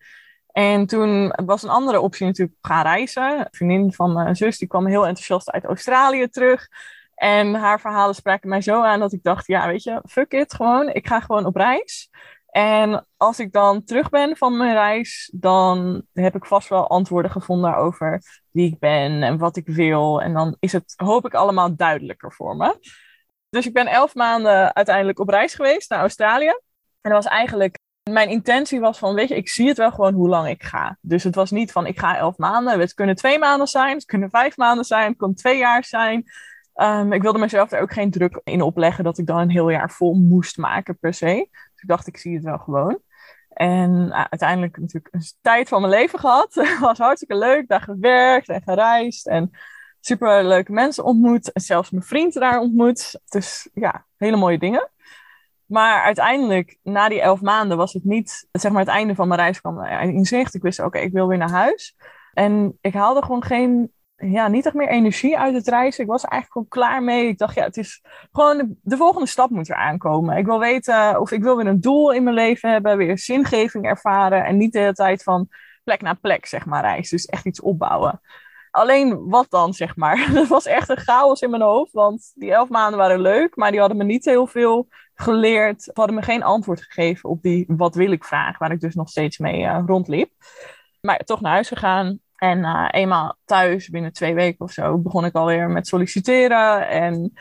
En 0.52 0.86
toen 0.86 1.32
was 1.44 1.62
een 1.62 1.70
andere 1.70 2.00
optie 2.00 2.26
natuurlijk 2.26 2.58
gaan 2.62 2.82
reizen. 2.82 3.38
Een 3.38 3.46
vriendin 3.50 3.92
van 3.92 4.12
mijn 4.12 4.36
zus, 4.36 4.58
die 4.58 4.68
kwam 4.68 4.86
heel 4.86 5.06
enthousiast 5.06 5.50
uit 5.50 5.64
Australië 5.64 6.28
terug. 6.28 6.68
En 7.14 7.54
haar 7.54 7.80
verhalen 7.80 8.14
spraken 8.14 8.48
mij 8.48 8.60
zo 8.60 8.82
aan 8.82 9.00
dat 9.00 9.12
ik 9.12 9.22
dacht, 9.22 9.46
ja, 9.46 9.66
weet 9.66 9.82
je, 9.82 10.02
fuck 10.08 10.32
it, 10.32 10.54
gewoon. 10.54 10.88
Ik 10.88 11.06
ga 11.06 11.20
gewoon 11.20 11.46
op 11.46 11.56
reis. 11.56 12.10
En 12.50 13.06
als 13.16 13.38
ik 13.38 13.52
dan 13.52 13.84
terug 13.84 14.08
ben 14.08 14.36
van 14.36 14.56
mijn 14.56 14.72
reis, 14.72 15.30
dan 15.34 16.02
heb 16.12 16.34
ik 16.34 16.44
vast 16.46 16.68
wel 16.68 16.88
antwoorden 16.88 17.30
gevonden 17.30 17.76
over 17.76 18.22
wie 18.50 18.72
ik 18.72 18.78
ben 18.78 19.22
en 19.22 19.38
wat 19.38 19.56
ik 19.56 19.66
wil. 19.66 20.22
En 20.22 20.32
dan 20.32 20.56
is 20.58 20.72
het, 20.72 20.92
hoop 20.96 21.26
ik, 21.26 21.34
allemaal 21.34 21.76
duidelijker 21.76 22.32
voor 22.32 22.56
me. 22.56 22.78
Dus 23.48 23.66
ik 23.66 23.72
ben 23.72 23.86
elf 23.86 24.14
maanden 24.14 24.74
uiteindelijk 24.74 25.18
op 25.18 25.28
reis 25.28 25.54
geweest 25.54 25.90
naar 25.90 26.00
Australië. 26.00 26.48
En 27.00 27.10
dat 27.10 27.12
was 27.12 27.26
eigenlijk, 27.26 27.78
mijn 28.10 28.28
intentie 28.28 28.80
was 28.80 28.98
van, 28.98 29.14
weet 29.14 29.28
je, 29.28 29.36
ik 29.36 29.48
zie 29.48 29.68
het 29.68 29.76
wel 29.76 29.90
gewoon 29.90 30.14
hoe 30.14 30.28
lang 30.28 30.48
ik 30.48 30.62
ga. 30.62 30.98
Dus 31.00 31.24
het 31.24 31.34
was 31.34 31.50
niet 31.50 31.72
van, 31.72 31.86
ik 31.86 31.98
ga 31.98 32.16
elf 32.16 32.36
maanden. 32.36 32.80
Het 32.80 32.94
kunnen 32.94 33.16
twee 33.16 33.38
maanden 33.38 33.66
zijn, 33.66 33.94
het 33.94 34.04
kunnen 34.04 34.30
vijf 34.30 34.56
maanden 34.56 34.84
zijn, 34.84 35.08
het 35.08 35.18
kan 35.18 35.34
twee 35.34 35.58
jaar 35.58 35.84
zijn. 35.84 36.24
Um, 36.74 37.12
ik 37.12 37.22
wilde 37.22 37.38
mezelf 37.38 37.72
er 37.72 37.80
ook 37.80 37.92
geen 37.92 38.10
druk 38.10 38.40
in 38.44 38.62
opleggen 38.62 39.04
dat 39.04 39.18
ik 39.18 39.26
dan 39.26 39.38
een 39.38 39.50
heel 39.50 39.70
jaar 39.70 39.90
vol 39.90 40.14
moest 40.14 40.56
maken 40.56 40.98
per 40.98 41.14
se. 41.14 41.48
Ik 41.82 41.88
dacht, 41.88 42.06
ik 42.06 42.16
zie 42.16 42.34
het 42.34 42.44
wel 42.44 42.58
gewoon. 42.58 43.00
En 43.48 43.90
uh, 44.06 44.24
uiteindelijk 44.30 44.78
natuurlijk 44.78 45.14
een 45.14 45.32
tijd 45.40 45.68
van 45.68 45.80
mijn 45.80 45.92
leven 45.92 46.18
gehad. 46.18 46.54
Het 46.54 46.78
was 46.88 46.98
hartstikke 46.98 47.36
leuk, 47.36 47.68
daar 47.68 47.80
gewerkt 47.80 48.48
en 48.48 48.62
gereisd. 48.62 49.26
En 49.26 49.50
super 50.00 50.44
leuke 50.44 50.72
mensen 50.72 51.04
ontmoet. 51.04 51.52
En 51.52 51.60
zelfs 51.60 51.90
mijn 51.90 52.04
vriend 52.04 52.34
daar 52.34 52.60
ontmoet. 52.60 53.20
Dus 53.28 53.68
ja, 53.74 54.06
hele 54.16 54.36
mooie 54.36 54.58
dingen. 54.58 54.90
Maar 55.66 56.02
uiteindelijk, 56.02 56.78
na 56.82 57.08
die 57.08 57.20
elf 57.20 57.40
maanden, 57.40 57.76
was 57.76 57.92
het 57.92 58.04
niet, 58.04 58.48
zeg 58.52 58.72
maar, 58.72 58.80
het 58.80 58.90
einde 58.90 59.14
van 59.14 59.28
mijn 59.28 59.40
reis 59.40 59.60
kwam 59.60 59.84
in 59.84 60.24
zicht. 60.24 60.54
Ik 60.54 60.62
wist, 60.62 60.80
oké, 60.80 60.98
ik 60.98 61.12
wil 61.12 61.26
weer 61.28 61.38
naar 61.38 61.50
huis. 61.50 61.96
En 62.32 62.78
ik 62.80 62.94
haalde 62.94 63.22
gewoon 63.22 63.44
geen 63.44 63.92
ja, 64.20 64.48
niet 64.48 64.66
echt 64.66 64.74
meer 64.74 64.88
energie 64.88 65.38
uit 65.38 65.54
het 65.54 65.68
reizen. 65.68 66.02
Ik 66.02 66.10
was 66.10 66.24
eigenlijk 66.24 66.52
gewoon 66.52 66.68
klaar 66.68 67.02
mee. 67.02 67.28
Ik 67.28 67.38
dacht, 67.38 67.54
ja, 67.54 67.64
het 67.64 67.76
is 67.76 68.02
gewoon 68.32 68.76
de, 68.82 68.96
volgende 68.96 69.26
stap 69.26 69.50
moet 69.50 69.68
er 69.68 69.76
aankomen. 69.76 70.36
Ik 70.36 70.46
wil 70.46 70.58
weten 70.58 71.20
of 71.20 71.30
ik 71.30 71.42
wil 71.42 71.56
weer 71.56 71.66
een 71.66 71.80
doel 71.80 72.12
in 72.12 72.22
mijn 72.22 72.36
leven 72.36 72.70
hebben, 72.70 72.96
weer 72.96 73.18
zingeving 73.18 73.84
ervaren 73.84 74.44
en 74.44 74.56
niet 74.56 74.72
de 74.72 74.78
hele 74.78 74.92
tijd 74.92 75.22
van 75.22 75.48
plek 75.84 76.00
naar 76.00 76.16
plek, 76.16 76.46
zeg 76.46 76.66
maar, 76.66 76.82
reizen. 76.82 77.16
Dus 77.16 77.26
echt 77.26 77.46
iets 77.46 77.60
opbouwen. 77.60 78.20
Alleen 78.70 79.28
wat 79.28 79.46
dan, 79.48 79.74
zeg 79.74 79.96
maar? 79.96 80.28
Dat 80.34 80.48
was 80.48 80.66
echt 80.66 80.88
een 80.88 80.98
chaos 80.98 81.40
in 81.40 81.50
mijn 81.50 81.62
hoofd, 81.62 81.92
want 81.92 82.32
die 82.34 82.52
elf 82.52 82.68
maanden 82.68 82.98
waren 82.98 83.20
leuk, 83.20 83.56
maar 83.56 83.70
die 83.70 83.80
hadden 83.80 83.98
me 83.98 84.04
niet 84.04 84.24
heel 84.24 84.46
veel 84.46 84.88
geleerd. 85.14 85.82
Ze 85.82 85.90
hadden 85.94 86.14
me 86.14 86.22
geen 86.22 86.42
antwoord 86.42 86.82
gegeven 86.82 87.28
op 87.28 87.42
die 87.42 87.64
wat 87.68 87.94
wil 87.94 88.12
ik 88.12 88.24
vraag, 88.24 88.58
waar 88.58 88.72
ik 88.72 88.80
dus 88.80 88.94
nog 88.94 89.08
steeds 89.08 89.38
mee 89.38 89.60
uh, 89.60 89.82
rondliep. 89.86 90.32
Maar 91.00 91.18
toch 91.18 91.40
naar 91.40 91.52
huis 91.52 91.68
gegaan, 91.68 92.20
en 92.40 92.58
uh, 92.58 92.88
eenmaal 92.90 93.36
thuis, 93.44 93.88
binnen 93.88 94.12
twee 94.12 94.34
weken 94.34 94.64
of 94.64 94.72
zo, 94.72 94.98
begon 94.98 95.24
ik 95.24 95.34
alweer 95.34 95.70
met 95.70 95.86
solliciteren. 95.86 96.88
En 96.88 97.32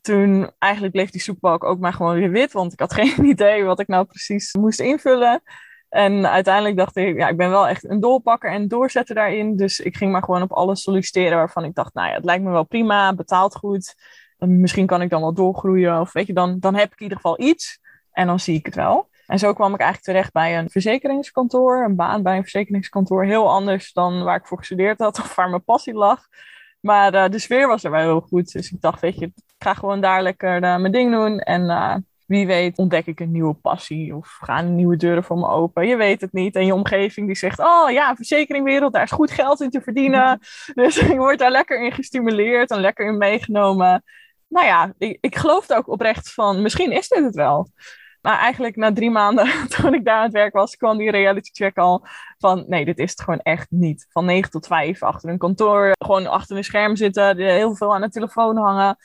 toen 0.00 0.50
eigenlijk 0.58 0.92
bleef 0.92 1.10
die 1.10 1.20
zoekbalk 1.20 1.64
ook 1.64 1.78
maar 1.78 1.92
gewoon 1.92 2.14
weer 2.14 2.30
wit, 2.30 2.52
want 2.52 2.72
ik 2.72 2.80
had 2.80 2.94
geen 3.00 3.24
idee 3.24 3.64
wat 3.64 3.80
ik 3.80 3.86
nou 3.86 4.04
precies 4.04 4.54
moest 4.54 4.80
invullen. 4.80 5.42
En 5.88 6.30
uiteindelijk 6.30 6.76
dacht 6.76 6.96
ik, 6.96 7.16
ja, 7.16 7.28
ik 7.28 7.36
ben 7.36 7.50
wel 7.50 7.68
echt 7.68 7.84
een 7.84 8.00
doorpakker 8.00 8.50
en 8.50 8.68
doorzetter 8.68 9.14
daarin. 9.14 9.56
Dus 9.56 9.80
ik 9.80 9.96
ging 9.96 10.12
maar 10.12 10.22
gewoon 10.22 10.42
op 10.42 10.52
alles 10.52 10.82
solliciteren 10.82 11.36
waarvan 11.36 11.64
ik 11.64 11.74
dacht, 11.74 11.94
nou 11.94 12.08
ja, 12.08 12.14
het 12.14 12.24
lijkt 12.24 12.44
me 12.44 12.50
wel 12.50 12.64
prima, 12.64 13.14
betaalt 13.14 13.54
goed. 13.54 13.94
Misschien 14.38 14.86
kan 14.86 15.02
ik 15.02 15.10
dan 15.10 15.20
wel 15.20 15.34
doorgroeien 15.34 16.00
of 16.00 16.12
weet 16.12 16.26
je, 16.26 16.32
dan, 16.32 16.58
dan 16.58 16.74
heb 16.74 16.92
ik 16.92 16.98
in 16.98 17.02
ieder 17.02 17.16
geval 17.16 17.40
iets 17.40 17.80
en 18.12 18.26
dan 18.26 18.40
zie 18.40 18.56
ik 18.56 18.66
het 18.66 18.74
wel. 18.74 19.08
En 19.26 19.38
zo 19.38 19.52
kwam 19.52 19.74
ik 19.74 19.80
eigenlijk 19.80 20.10
terecht 20.10 20.32
bij 20.32 20.58
een 20.58 20.70
verzekeringskantoor, 20.70 21.84
een 21.84 21.96
baan 21.96 22.22
bij 22.22 22.36
een 22.36 22.42
verzekeringskantoor. 22.42 23.24
Heel 23.24 23.50
anders 23.50 23.92
dan 23.92 24.22
waar 24.22 24.36
ik 24.36 24.46
voor 24.46 24.58
gestudeerd 24.58 24.98
had 24.98 25.18
of 25.22 25.34
waar 25.34 25.50
mijn 25.50 25.64
passie 25.64 25.94
lag. 25.94 26.26
Maar 26.80 27.14
uh, 27.14 27.28
de 27.28 27.38
sfeer 27.38 27.66
was 27.66 27.84
er 27.84 27.90
wel 27.90 28.00
heel 28.00 28.20
goed. 28.20 28.52
Dus 28.52 28.72
ik 28.72 28.80
dacht, 28.80 29.00
weet 29.00 29.18
je, 29.18 29.26
ik 29.26 29.42
ga 29.58 29.74
gewoon 29.74 30.00
daar 30.00 30.22
lekker 30.22 30.54
uh, 30.54 30.76
mijn 30.76 30.92
ding 30.92 31.12
doen. 31.12 31.38
En 31.38 31.62
uh, 31.62 31.96
wie 32.26 32.46
weet 32.46 32.78
ontdek 32.78 33.06
ik 33.06 33.20
een 33.20 33.30
nieuwe 33.30 33.54
passie 33.54 34.16
of 34.16 34.38
gaan 34.40 34.74
nieuwe 34.74 34.96
deuren 34.96 35.24
voor 35.24 35.38
me 35.38 35.48
open. 35.48 35.86
Je 35.86 35.96
weet 35.96 36.20
het 36.20 36.32
niet. 36.32 36.56
En 36.56 36.66
je 36.66 36.74
omgeving 36.74 37.26
die 37.26 37.36
zegt, 37.36 37.58
oh 37.58 37.90
ja, 37.90 38.14
verzekeringwereld, 38.14 38.92
daar 38.92 39.02
is 39.02 39.10
goed 39.10 39.30
geld 39.30 39.60
in 39.60 39.70
te 39.70 39.80
verdienen. 39.80 40.40
Dus 40.74 40.98
ik 41.12 41.16
word 41.16 41.38
daar 41.38 41.50
lekker 41.50 41.84
in 41.84 41.92
gestimuleerd 41.92 42.70
en 42.70 42.80
lekker 42.80 43.06
in 43.06 43.18
meegenomen. 43.18 44.02
nou 44.48 44.66
ja, 44.66 44.94
ik, 44.98 45.18
ik 45.20 45.36
geloofde 45.36 45.76
ook 45.76 45.88
oprecht 45.88 46.32
van, 46.32 46.62
misschien 46.62 46.92
is 46.92 47.08
dit 47.08 47.24
het 47.24 47.34
wel. 47.34 47.68
Maar 48.26 48.38
eigenlijk 48.38 48.76
na 48.76 48.92
drie 48.92 49.10
maanden, 49.10 49.46
toen 49.76 49.94
ik 49.94 50.04
daar 50.04 50.16
aan 50.16 50.22
het 50.22 50.32
werk 50.32 50.54
was, 50.54 50.76
kwam 50.76 50.98
die 50.98 51.10
reality 51.10 51.50
check 51.52 51.76
al 51.76 52.06
van 52.38 52.64
nee, 52.68 52.84
dit 52.84 52.98
is 52.98 53.10
het 53.10 53.20
gewoon 53.20 53.40
echt 53.40 53.70
niet. 53.70 54.06
Van 54.10 54.24
9 54.24 54.50
tot 54.50 54.66
5 54.66 55.02
achter 55.02 55.30
een 55.30 55.38
kantoor, 55.38 55.92
gewoon 56.04 56.26
achter 56.26 56.56
een 56.56 56.64
scherm 56.64 56.96
zitten, 56.96 57.36
heel 57.36 57.74
veel 57.74 57.94
aan 57.94 58.00
de 58.00 58.08
telefoon 58.08 58.56
hangen. 58.56 58.96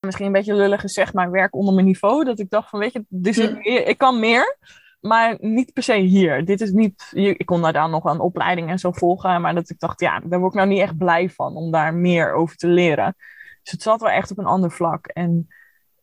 Misschien 0.00 0.26
een 0.26 0.32
beetje 0.32 0.54
lullig 0.54 0.80
gezegd, 0.80 1.14
maar 1.14 1.30
werk 1.30 1.54
onder 1.54 1.74
mijn 1.74 1.86
niveau. 1.86 2.24
Dat 2.24 2.38
ik 2.38 2.50
dacht 2.50 2.68
van 2.68 2.78
weet 2.78 2.92
je, 2.92 3.04
dus 3.08 3.38
ik, 3.38 3.64
ik 3.64 3.98
kan 3.98 4.20
meer, 4.20 4.58
maar 5.00 5.36
niet 5.40 5.72
per 5.72 5.82
se 5.82 5.96
hier. 5.96 6.44
Dit 6.44 6.60
is 6.60 6.70
niet, 6.70 7.10
ik 7.12 7.46
kon 7.46 7.62
daar 7.62 7.72
dan 7.72 7.90
nog 7.90 8.04
een 8.04 8.20
opleiding 8.20 8.70
en 8.70 8.78
zo 8.78 8.92
volgen, 8.92 9.40
maar 9.40 9.54
dat 9.54 9.70
ik 9.70 9.78
dacht, 9.78 10.00
ja, 10.00 10.20
daar 10.20 10.38
word 10.38 10.52
ik 10.52 10.58
nou 10.58 10.68
niet 10.68 10.80
echt 10.80 10.96
blij 10.96 11.30
van 11.30 11.56
om 11.56 11.70
daar 11.70 11.94
meer 11.94 12.32
over 12.32 12.56
te 12.56 12.68
leren. 12.68 13.14
Dus 13.62 13.72
het 13.72 13.82
zat 13.82 14.00
wel 14.00 14.10
echt 14.10 14.30
op 14.30 14.38
een 14.38 14.44
ander 14.44 14.70
vlak. 14.70 15.06
En 15.06 15.48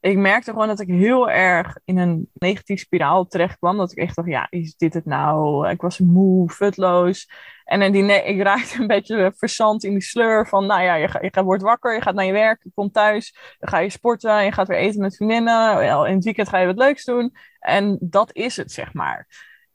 ik 0.04 0.18
merkte 0.18 0.52
gewoon 0.52 0.68
dat 0.68 0.80
ik 0.80 0.88
heel 0.88 1.30
erg 1.30 1.78
in 1.86 1.98
een 1.98 2.30
negatieve 2.34 2.82
spiraal 2.84 3.26
terecht 3.26 3.58
kwam. 3.58 3.78
Dat 3.78 3.92
ik 3.92 3.98
echt 3.98 4.16
dacht, 4.16 4.28
ja, 4.28 4.48
is 4.50 4.76
dit 4.76 4.94
het 4.94 5.06
nou? 5.06 5.70
Ik 5.70 5.82
was 5.82 6.00
moe, 6.00 6.50
futloos. 6.50 7.30
En 7.66 7.80
dan 7.80 7.92
die, 7.92 8.24
ik 8.24 8.42
raakte 8.42 8.82
een 8.82 8.88
beetje 8.88 9.34
verzand 9.36 9.84
in 9.84 9.92
die 9.92 10.02
sleur 10.02 10.48
van, 10.48 10.66
nou 10.66 10.82
ja, 10.82 10.96
je, 10.96 11.08
ga, 11.08 11.20
je 11.22 11.44
wordt 11.44 11.64
wakker, 11.64 11.94
je 11.94 12.02
gaat 12.02 12.16
naar 12.16 12.26
je 12.26 12.32
werk, 12.32 12.64
je 12.64 12.72
komt 12.74 12.94
thuis, 12.94 13.36
dan 13.60 13.70
ga 13.70 13.80
je 13.80 13.90
sporten, 13.90 14.44
je 14.44 14.52
gaat 14.52 14.68
weer 14.68 14.78
eten 14.78 15.02
met 15.02 15.16
vriendinnen. 15.16 15.82
In 16.08 16.16
het 16.16 16.24
weekend 16.24 16.50
ga 16.50 16.58
je 16.58 16.66
wat 16.66 16.78
leuks 16.78 17.04
doen. 17.04 17.36
En 17.60 17.98
dat 18.00 18.34
is 18.34 18.58
het, 18.58 18.72
zeg 18.72 18.94
maar. 18.94 19.28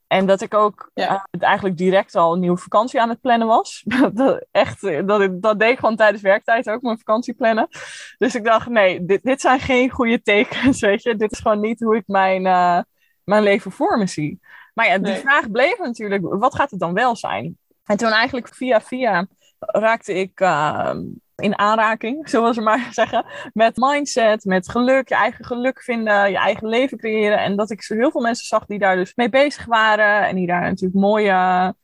En 0.09 0.27
dat 0.27 0.41
ik 0.41 0.55
ook 0.55 0.91
ja. 0.95 1.27
uh, 1.31 1.43
eigenlijk 1.43 1.77
direct 1.77 2.15
al 2.15 2.33
een 2.33 2.41
nieuwe 2.41 2.59
vakantie 2.59 3.01
aan 3.01 3.09
het 3.09 3.21
plannen 3.21 3.47
was. 3.47 3.85
dat, 4.13 4.47
echt, 4.51 4.81
dat, 5.07 5.43
dat 5.43 5.59
deed 5.59 5.71
ik 5.71 5.79
gewoon 5.79 5.97
tijdens 5.97 6.23
werktijd 6.23 6.71
ook, 6.71 6.83
mijn 6.83 6.99
vakantie 6.99 7.35
plannen. 7.35 7.69
Dus 8.19 8.35
ik 8.35 8.45
dacht, 8.45 8.69
nee, 8.69 9.05
dit, 9.05 9.23
dit 9.23 9.41
zijn 9.41 9.61
geen 9.61 9.91
goede 9.91 10.23
tekens, 10.23 10.81
weet 10.89 11.03
je. 11.03 11.17
Dit 11.17 11.33
is 11.33 11.39
gewoon 11.39 11.61
niet 11.61 11.81
hoe 11.81 11.97
ik 11.97 12.07
mijn, 12.07 12.45
uh, 12.45 12.81
mijn 13.25 13.43
leven 13.43 13.73
voor 13.73 13.99
me 13.99 14.07
zie. 14.07 14.41
Maar 14.75 14.87
ja, 14.87 14.99
die 14.99 15.15
vraag 15.15 15.51
bleef 15.51 15.79
natuurlijk, 15.79 16.27
wat 16.29 16.55
gaat 16.55 16.71
het 16.71 16.81
dan 16.81 16.95
wel 16.95 17.17
zijn? 17.17 17.59
En 17.85 17.97
toen 17.97 18.11
eigenlijk 18.11 18.55
via 18.55 18.81
via 18.81 19.27
raakte 19.59 20.15
ik 20.15 20.41
uh, 20.41 20.95
in 21.43 21.59
aanraking, 21.59 22.29
zoals 22.29 22.57
we 22.57 22.63
maar 22.63 22.89
zeggen, 23.01 23.25
met 23.53 23.77
mindset, 23.77 24.45
met 24.45 24.71
geluk, 24.71 25.09
je 25.09 25.15
eigen 25.15 25.45
geluk 25.45 25.83
vinden, 25.83 26.31
je 26.31 26.37
eigen 26.37 26.69
leven 26.69 26.99
creëren. 26.99 27.39
En 27.39 27.57
dat 27.57 27.71
ik 27.71 27.85
heel 27.89 28.11
veel 28.11 28.21
mensen 28.21 28.47
zag 28.47 28.67
die 28.67 28.79
daar 28.79 28.97
dus 28.97 29.15
mee 29.15 29.29
bezig 29.29 29.65
waren 29.65 30.29
en 30.29 30.37
die 30.37 30.47
daar 30.47 30.61
natuurlijk 30.61 31.01
mooie 31.01 31.75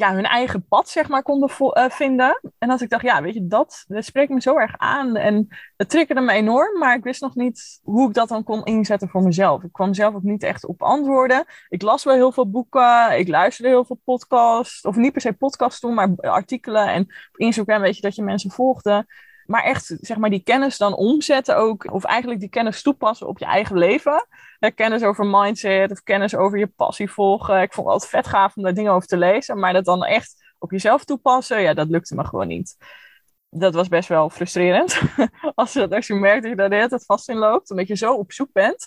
ja, 0.00 0.14
hun 0.14 0.24
eigen 0.24 0.66
pad, 0.68 0.88
zeg 0.88 1.08
maar, 1.08 1.22
konden 1.22 1.50
uh, 1.58 1.84
vinden. 1.88 2.40
En 2.58 2.68
dat 2.68 2.80
ik 2.80 2.90
dacht, 2.90 3.02
ja, 3.02 3.22
weet 3.22 3.34
je, 3.34 3.46
dat, 3.46 3.84
dat 3.88 4.04
spreekt 4.04 4.30
me 4.30 4.40
zo 4.40 4.56
erg 4.56 4.74
aan. 4.76 5.16
En 5.16 5.48
het 5.76 5.90
triggerde 5.90 6.20
me 6.20 6.32
enorm, 6.32 6.78
maar 6.78 6.96
ik 6.96 7.02
wist 7.02 7.20
nog 7.20 7.34
niet 7.34 7.80
hoe 7.82 8.08
ik 8.08 8.14
dat 8.14 8.28
dan 8.28 8.44
kon 8.44 8.64
inzetten 8.64 9.08
voor 9.08 9.22
mezelf. 9.22 9.62
Ik 9.62 9.72
kwam 9.72 9.94
zelf 9.94 10.14
ook 10.14 10.22
niet 10.22 10.42
echt 10.42 10.66
op 10.66 10.82
antwoorden. 10.82 11.44
Ik 11.68 11.82
las 11.82 12.04
wel 12.04 12.14
heel 12.14 12.32
veel 12.32 12.50
boeken, 12.50 13.18
ik 13.18 13.28
luisterde 13.28 13.70
heel 13.70 13.84
veel 13.84 14.00
podcasts. 14.04 14.82
Of 14.82 14.96
niet 14.96 15.12
per 15.12 15.20
se 15.20 15.32
podcasts 15.32 15.80
toen, 15.80 15.94
maar 15.94 16.16
artikelen. 16.16 16.88
En 16.88 17.02
op 17.02 17.36
Instagram 17.36 17.80
weet 17.80 17.96
je 17.96 18.02
dat 18.02 18.14
je 18.14 18.22
mensen 18.22 18.50
volgde. 18.50 19.06
Maar 19.50 19.62
echt, 19.62 19.96
zeg 20.00 20.16
maar, 20.16 20.30
die 20.30 20.42
kennis 20.42 20.78
dan 20.78 20.94
omzetten 20.94 21.56
ook. 21.56 21.92
Of 21.92 22.04
eigenlijk 22.04 22.40
die 22.40 22.48
kennis 22.48 22.82
toepassen 22.82 23.26
op 23.26 23.38
je 23.38 23.44
eigen 23.44 23.78
leven. 23.78 24.26
kennis 24.74 25.02
over 25.02 25.26
mindset 25.26 25.90
of 25.90 26.02
kennis 26.02 26.34
over 26.34 26.58
je 26.58 26.66
passie 26.66 27.10
volgen. 27.10 27.60
Ik 27.60 27.72
vond 27.72 27.86
het 27.86 27.94
altijd 27.94 28.10
vet 28.10 28.26
gaaf 28.26 28.56
om 28.56 28.62
daar 28.62 28.74
dingen 28.74 28.92
over 28.92 29.08
te 29.08 29.16
lezen. 29.16 29.58
Maar 29.58 29.72
dat 29.72 29.84
dan 29.84 30.04
echt 30.04 30.54
op 30.58 30.70
jezelf 30.70 31.04
toepassen, 31.04 31.60
ja, 31.60 31.74
dat 31.74 31.88
lukte 31.88 32.14
me 32.14 32.24
gewoon 32.24 32.46
niet. 32.46 32.76
Dat 33.48 33.74
was 33.74 33.88
best 33.88 34.08
wel 34.08 34.30
frustrerend. 34.30 35.00
als, 35.54 35.72
je, 35.72 35.88
als 35.88 36.06
je 36.06 36.14
merkt 36.14 36.42
dat 36.42 36.50
je 36.50 36.56
daar 36.56 36.70
de 36.70 36.76
hele 36.76 37.00
vast 37.06 37.28
in 37.28 37.36
loopt. 37.36 37.70
Omdat 37.70 37.88
je 37.88 37.96
zo 37.96 38.14
op 38.14 38.32
zoek 38.32 38.52
bent. 38.52 38.86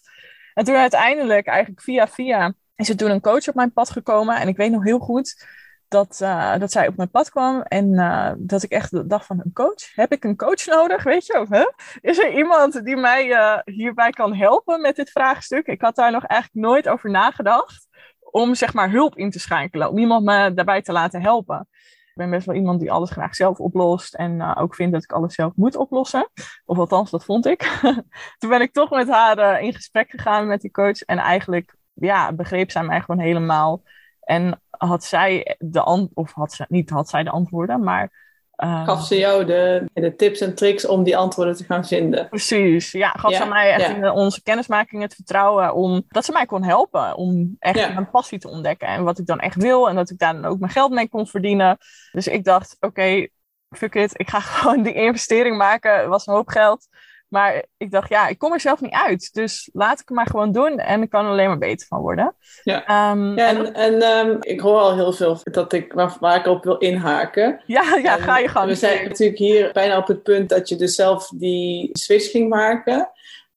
En 0.53 0.65
toen 0.65 0.75
uiteindelijk, 0.75 1.47
eigenlijk 1.47 1.81
via 1.81 2.07
via, 2.07 2.53
is 2.75 2.89
er 2.89 2.97
toen 2.97 3.11
een 3.11 3.21
coach 3.21 3.47
op 3.47 3.55
mijn 3.55 3.73
pad 3.73 3.89
gekomen. 3.89 4.35
En 4.35 4.47
ik 4.47 4.57
weet 4.57 4.71
nog 4.71 4.83
heel 4.83 4.99
goed 4.99 5.45
dat, 5.93 6.19
uh, 6.23 6.57
dat 6.57 6.71
zij 6.71 6.87
op 6.87 6.95
mijn 6.95 7.09
pad 7.09 7.29
kwam 7.29 7.61
en 7.61 7.93
uh, 7.93 8.31
dat 8.37 8.63
ik 8.63 8.71
echt 8.71 9.09
dacht 9.09 9.25
van 9.25 9.41
een 9.43 9.53
coach. 9.53 9.95
Heb 9.95 10.11
ik 10.11 10.23
een 10.23 10.35
coach 10.35 10.65
nodig, 10.65 11.03
weet 11.03 11.25
je? 11.25 11.39
Of, 11.39 11.49
hè? 11.49 11.71
Is 12.01 12.19
er 12.19 12.33
iemand 12.33 12.85
die 12.85 12.95
mij 12.95 13.27
uh, 13.27 13.57
hierbij 13.65 14.09
kan 14.09 14.35
helpen 14.35 14.81
met 14.81 14.95
dit 14.95 15.09
vraagstuk? 15.09 15.67
Ik 15.67 15.81
had 15.81 15.95
daar 15.95 16.11
nog 16.11 16.25
eigenlijk 16.25 16.65
nooit 16.65 16.89
over 16.89 17.09
nagedacht 17.09 17.87
om 18.19 18.55
zeg 18.55 18.73
maar 18.73 18.91
hulp 18.91 19.15
in 19.15 19.31
te 19.31 19.39
schakelen, 19.39 19.89
om 19.89 19.97
iemand 19.97 20.25
me 20.25 20.53
daarbij 20.53 20.81
te 20.81 20.91
laten 20.91 21.21
helpen. 21.21 21.67
Ik 22.05 22.19
ben 22.19 22.29
best 22.29 22.45
wel 22.45 22.55
iemand 22.55 22.79
die 22.79 22.91
alles 22.91 23.11
graag 23.11 23.35
zelf 23.35 23.59
oplost 23.59 24.13
en 24.13 24.55
ook 24.55 24.75
vindt 24.75 24.93
dat 24.93 25.03
ik 25.03 25.11
alles 25.11 25.35
zelf 25.35 25.55
moet 25.55 25.75
oplossen. 25.75 26.29
Of 26.65 26.77
althans, 26.77 27.11
dat 27.11 27.25
vond 27.25 27.45
ik. 27.45 27.79
Toen 28.37 28.49
ben 28.49 28.61
ik 28.61 28.73
toch 28.73 28.89
met 28.89 29.09
haar 29.09 29.61
in 29.61 29.73
gesprek 29.73 30.09
gegaan 30.09 30.47
met 30.47 30.61
die 30.61 30.71
coach 30.71 31.01
en 31.01 31.17
eigenlijk 31.17 31.75
ja, 31.93 32.33
begreep 32.33 32.71
zij 32.71 32.83
mij 32.83 33.01
gewoon 33.01 33.21
helemaal. 33.21 33.81
En 34.25 34.61
had 34.69 35.03
zij 35.03 35.55
de 35.59 35.81
antwoorden, 35.81 36.17
of 36.17 36.33
had 36.33 36.53
ze, 36.53 36.65
niet 36.67 36.89
had 36.89 37.09
zij 37.09 37.23
de 37.23 37.29
antwoorden, 37.29 37.83
maar. 37.83 38.21
Uh, 38.57 38.83
gaf 38.83 39.05
ze 39.05 39.17
jou 39.17 39.45
de, 39.45 39.89
de 39.93 40.15
tips 40.15 40.41
en 40.41 40.55
tricks 40.55 40.85
om 40.85 41.03
die 41.03 41.17
antwoorden 41.17 41.55
te 41.55 41.63
gaan 41.63 41.85
vinden? 41.85 42.29
Precies, 42.29 42.91
ja. 42.91 43.09
Gaf 43.09 43.33
ze 43.33 43.45
mij 43.45 43.71
echt 43.71 43.89
in 43.89 44.09
onze 44.09 44.43
kennismaking 44.43 45.01
het 45.01 45.15
vertrouwen 45.15 45.73
om 45.73 46.03
dat 46.07 46.25
ze 46.25 46.31
mij 46.31 46.45
kon 46.45 46.63
helpen 46.63 47.15
om 47.15 47.55
echt 47.59 47.79
ja. 47.79 47.93
mijn 47.93 48.09
passie 48.09 48.39
te 48.39 48.49
ontdekken 48.49 48.87
en 48.87 49.03
wat 49.03 49.19
ik 49.19 49.25
dan 49.25 49.39
echt 49.39 49.55
wil 49.55 49.89
en 49.89 49.95
dat 49.95 50.09
ik 50.09 50.17
daar 50.17 50.33
dan 50.33 50.45
ook 50.45 50.59
mijn 50.59 50.71
geld 50.71 50.91
mee 50.91 51.09
kon 51.09 51.27
verdienen. 51.27 51.77
Dus 52.11 52.27
ik 52.27 52.43
dacht, 52.43 52.75
oké, 52.75 52.85
okay, 52.85 53.31
fuck 53.69 53.95
it, 53.95 54.19
ik 54.19 54.29
ga 54.29 54.39
gewoon 54.59 54.83
die 54.83 54.93
investering 54.93 55.57
maken. 55.57 55.99
Het 55.99 56.07
was 56.07 56.27
een 56.27 56.33
hoop 56.33 56.47
geld. 56.47 56.87
Maar 57.33 57.63
ik 57.77 57.91
dacht, 57.91 58.09
ja, 58.09 58.27
ik 58.27 58.37
kom 58.37 58.53
er 58.53 58.59
zelf 58.59 58.81
niet 58.81 58.93
uit. 58.93 59.33
Dus 59.33 59.69
laat 59.73 59.99
ik 59.99 60.07
het 60.07 60.17
maar 60.17 60.27
gewoon 60.27 60.51
doen 60.51 60.77
en 60.77 61.01
ik 61.01 61.09
kan 61.09 61.25
er 61.25 61.31
alleen 61.31 61.47
maar 61.47 61.57
beter 61.57 61.87
van 61.87 62.01
worden. 62.01 62.35
Ja, 62.63 63.11
um, 63.11 63.37
ja 63.37 63.47
en, 63.47 63.73
en 63.73 64.03
um, 64.27 64.37
ik 64.41 64.59
hoor 64.59 64.79
al 64.79 64.95
heel 64.95 65.13
veel 65.13 65.39
dat 65.43 65.73
ik, 65.73 65.93
waar, 65.93 66.17
waar 66.19 66.39
ik 66.39 66.47
op 66.47 66.63
wil 66.63 66.77
inhaken. 66.77 67.61
Ja, 67.65 67.97
ja 68.01 68.17
ga 68.17 68.37
je 68.37 68.47
gang. 68.47 68.67
We 68.67 68.75
zijn 68.75 69.07
natuurlijk 69.07 69.39
hier 69.39 69.71
bijna 69.71 69.97
op 69.97 70.07
het 70.07 70.23
punt 70.23 70.49
dat 70.49 70.69
je 70.69 70.75
dus 70.75 70.95
zelf 70.95 71.27
die 71.27 71.89
switch 71.91 72.31
ging 72.31 72.49
maken. 72.49 73.09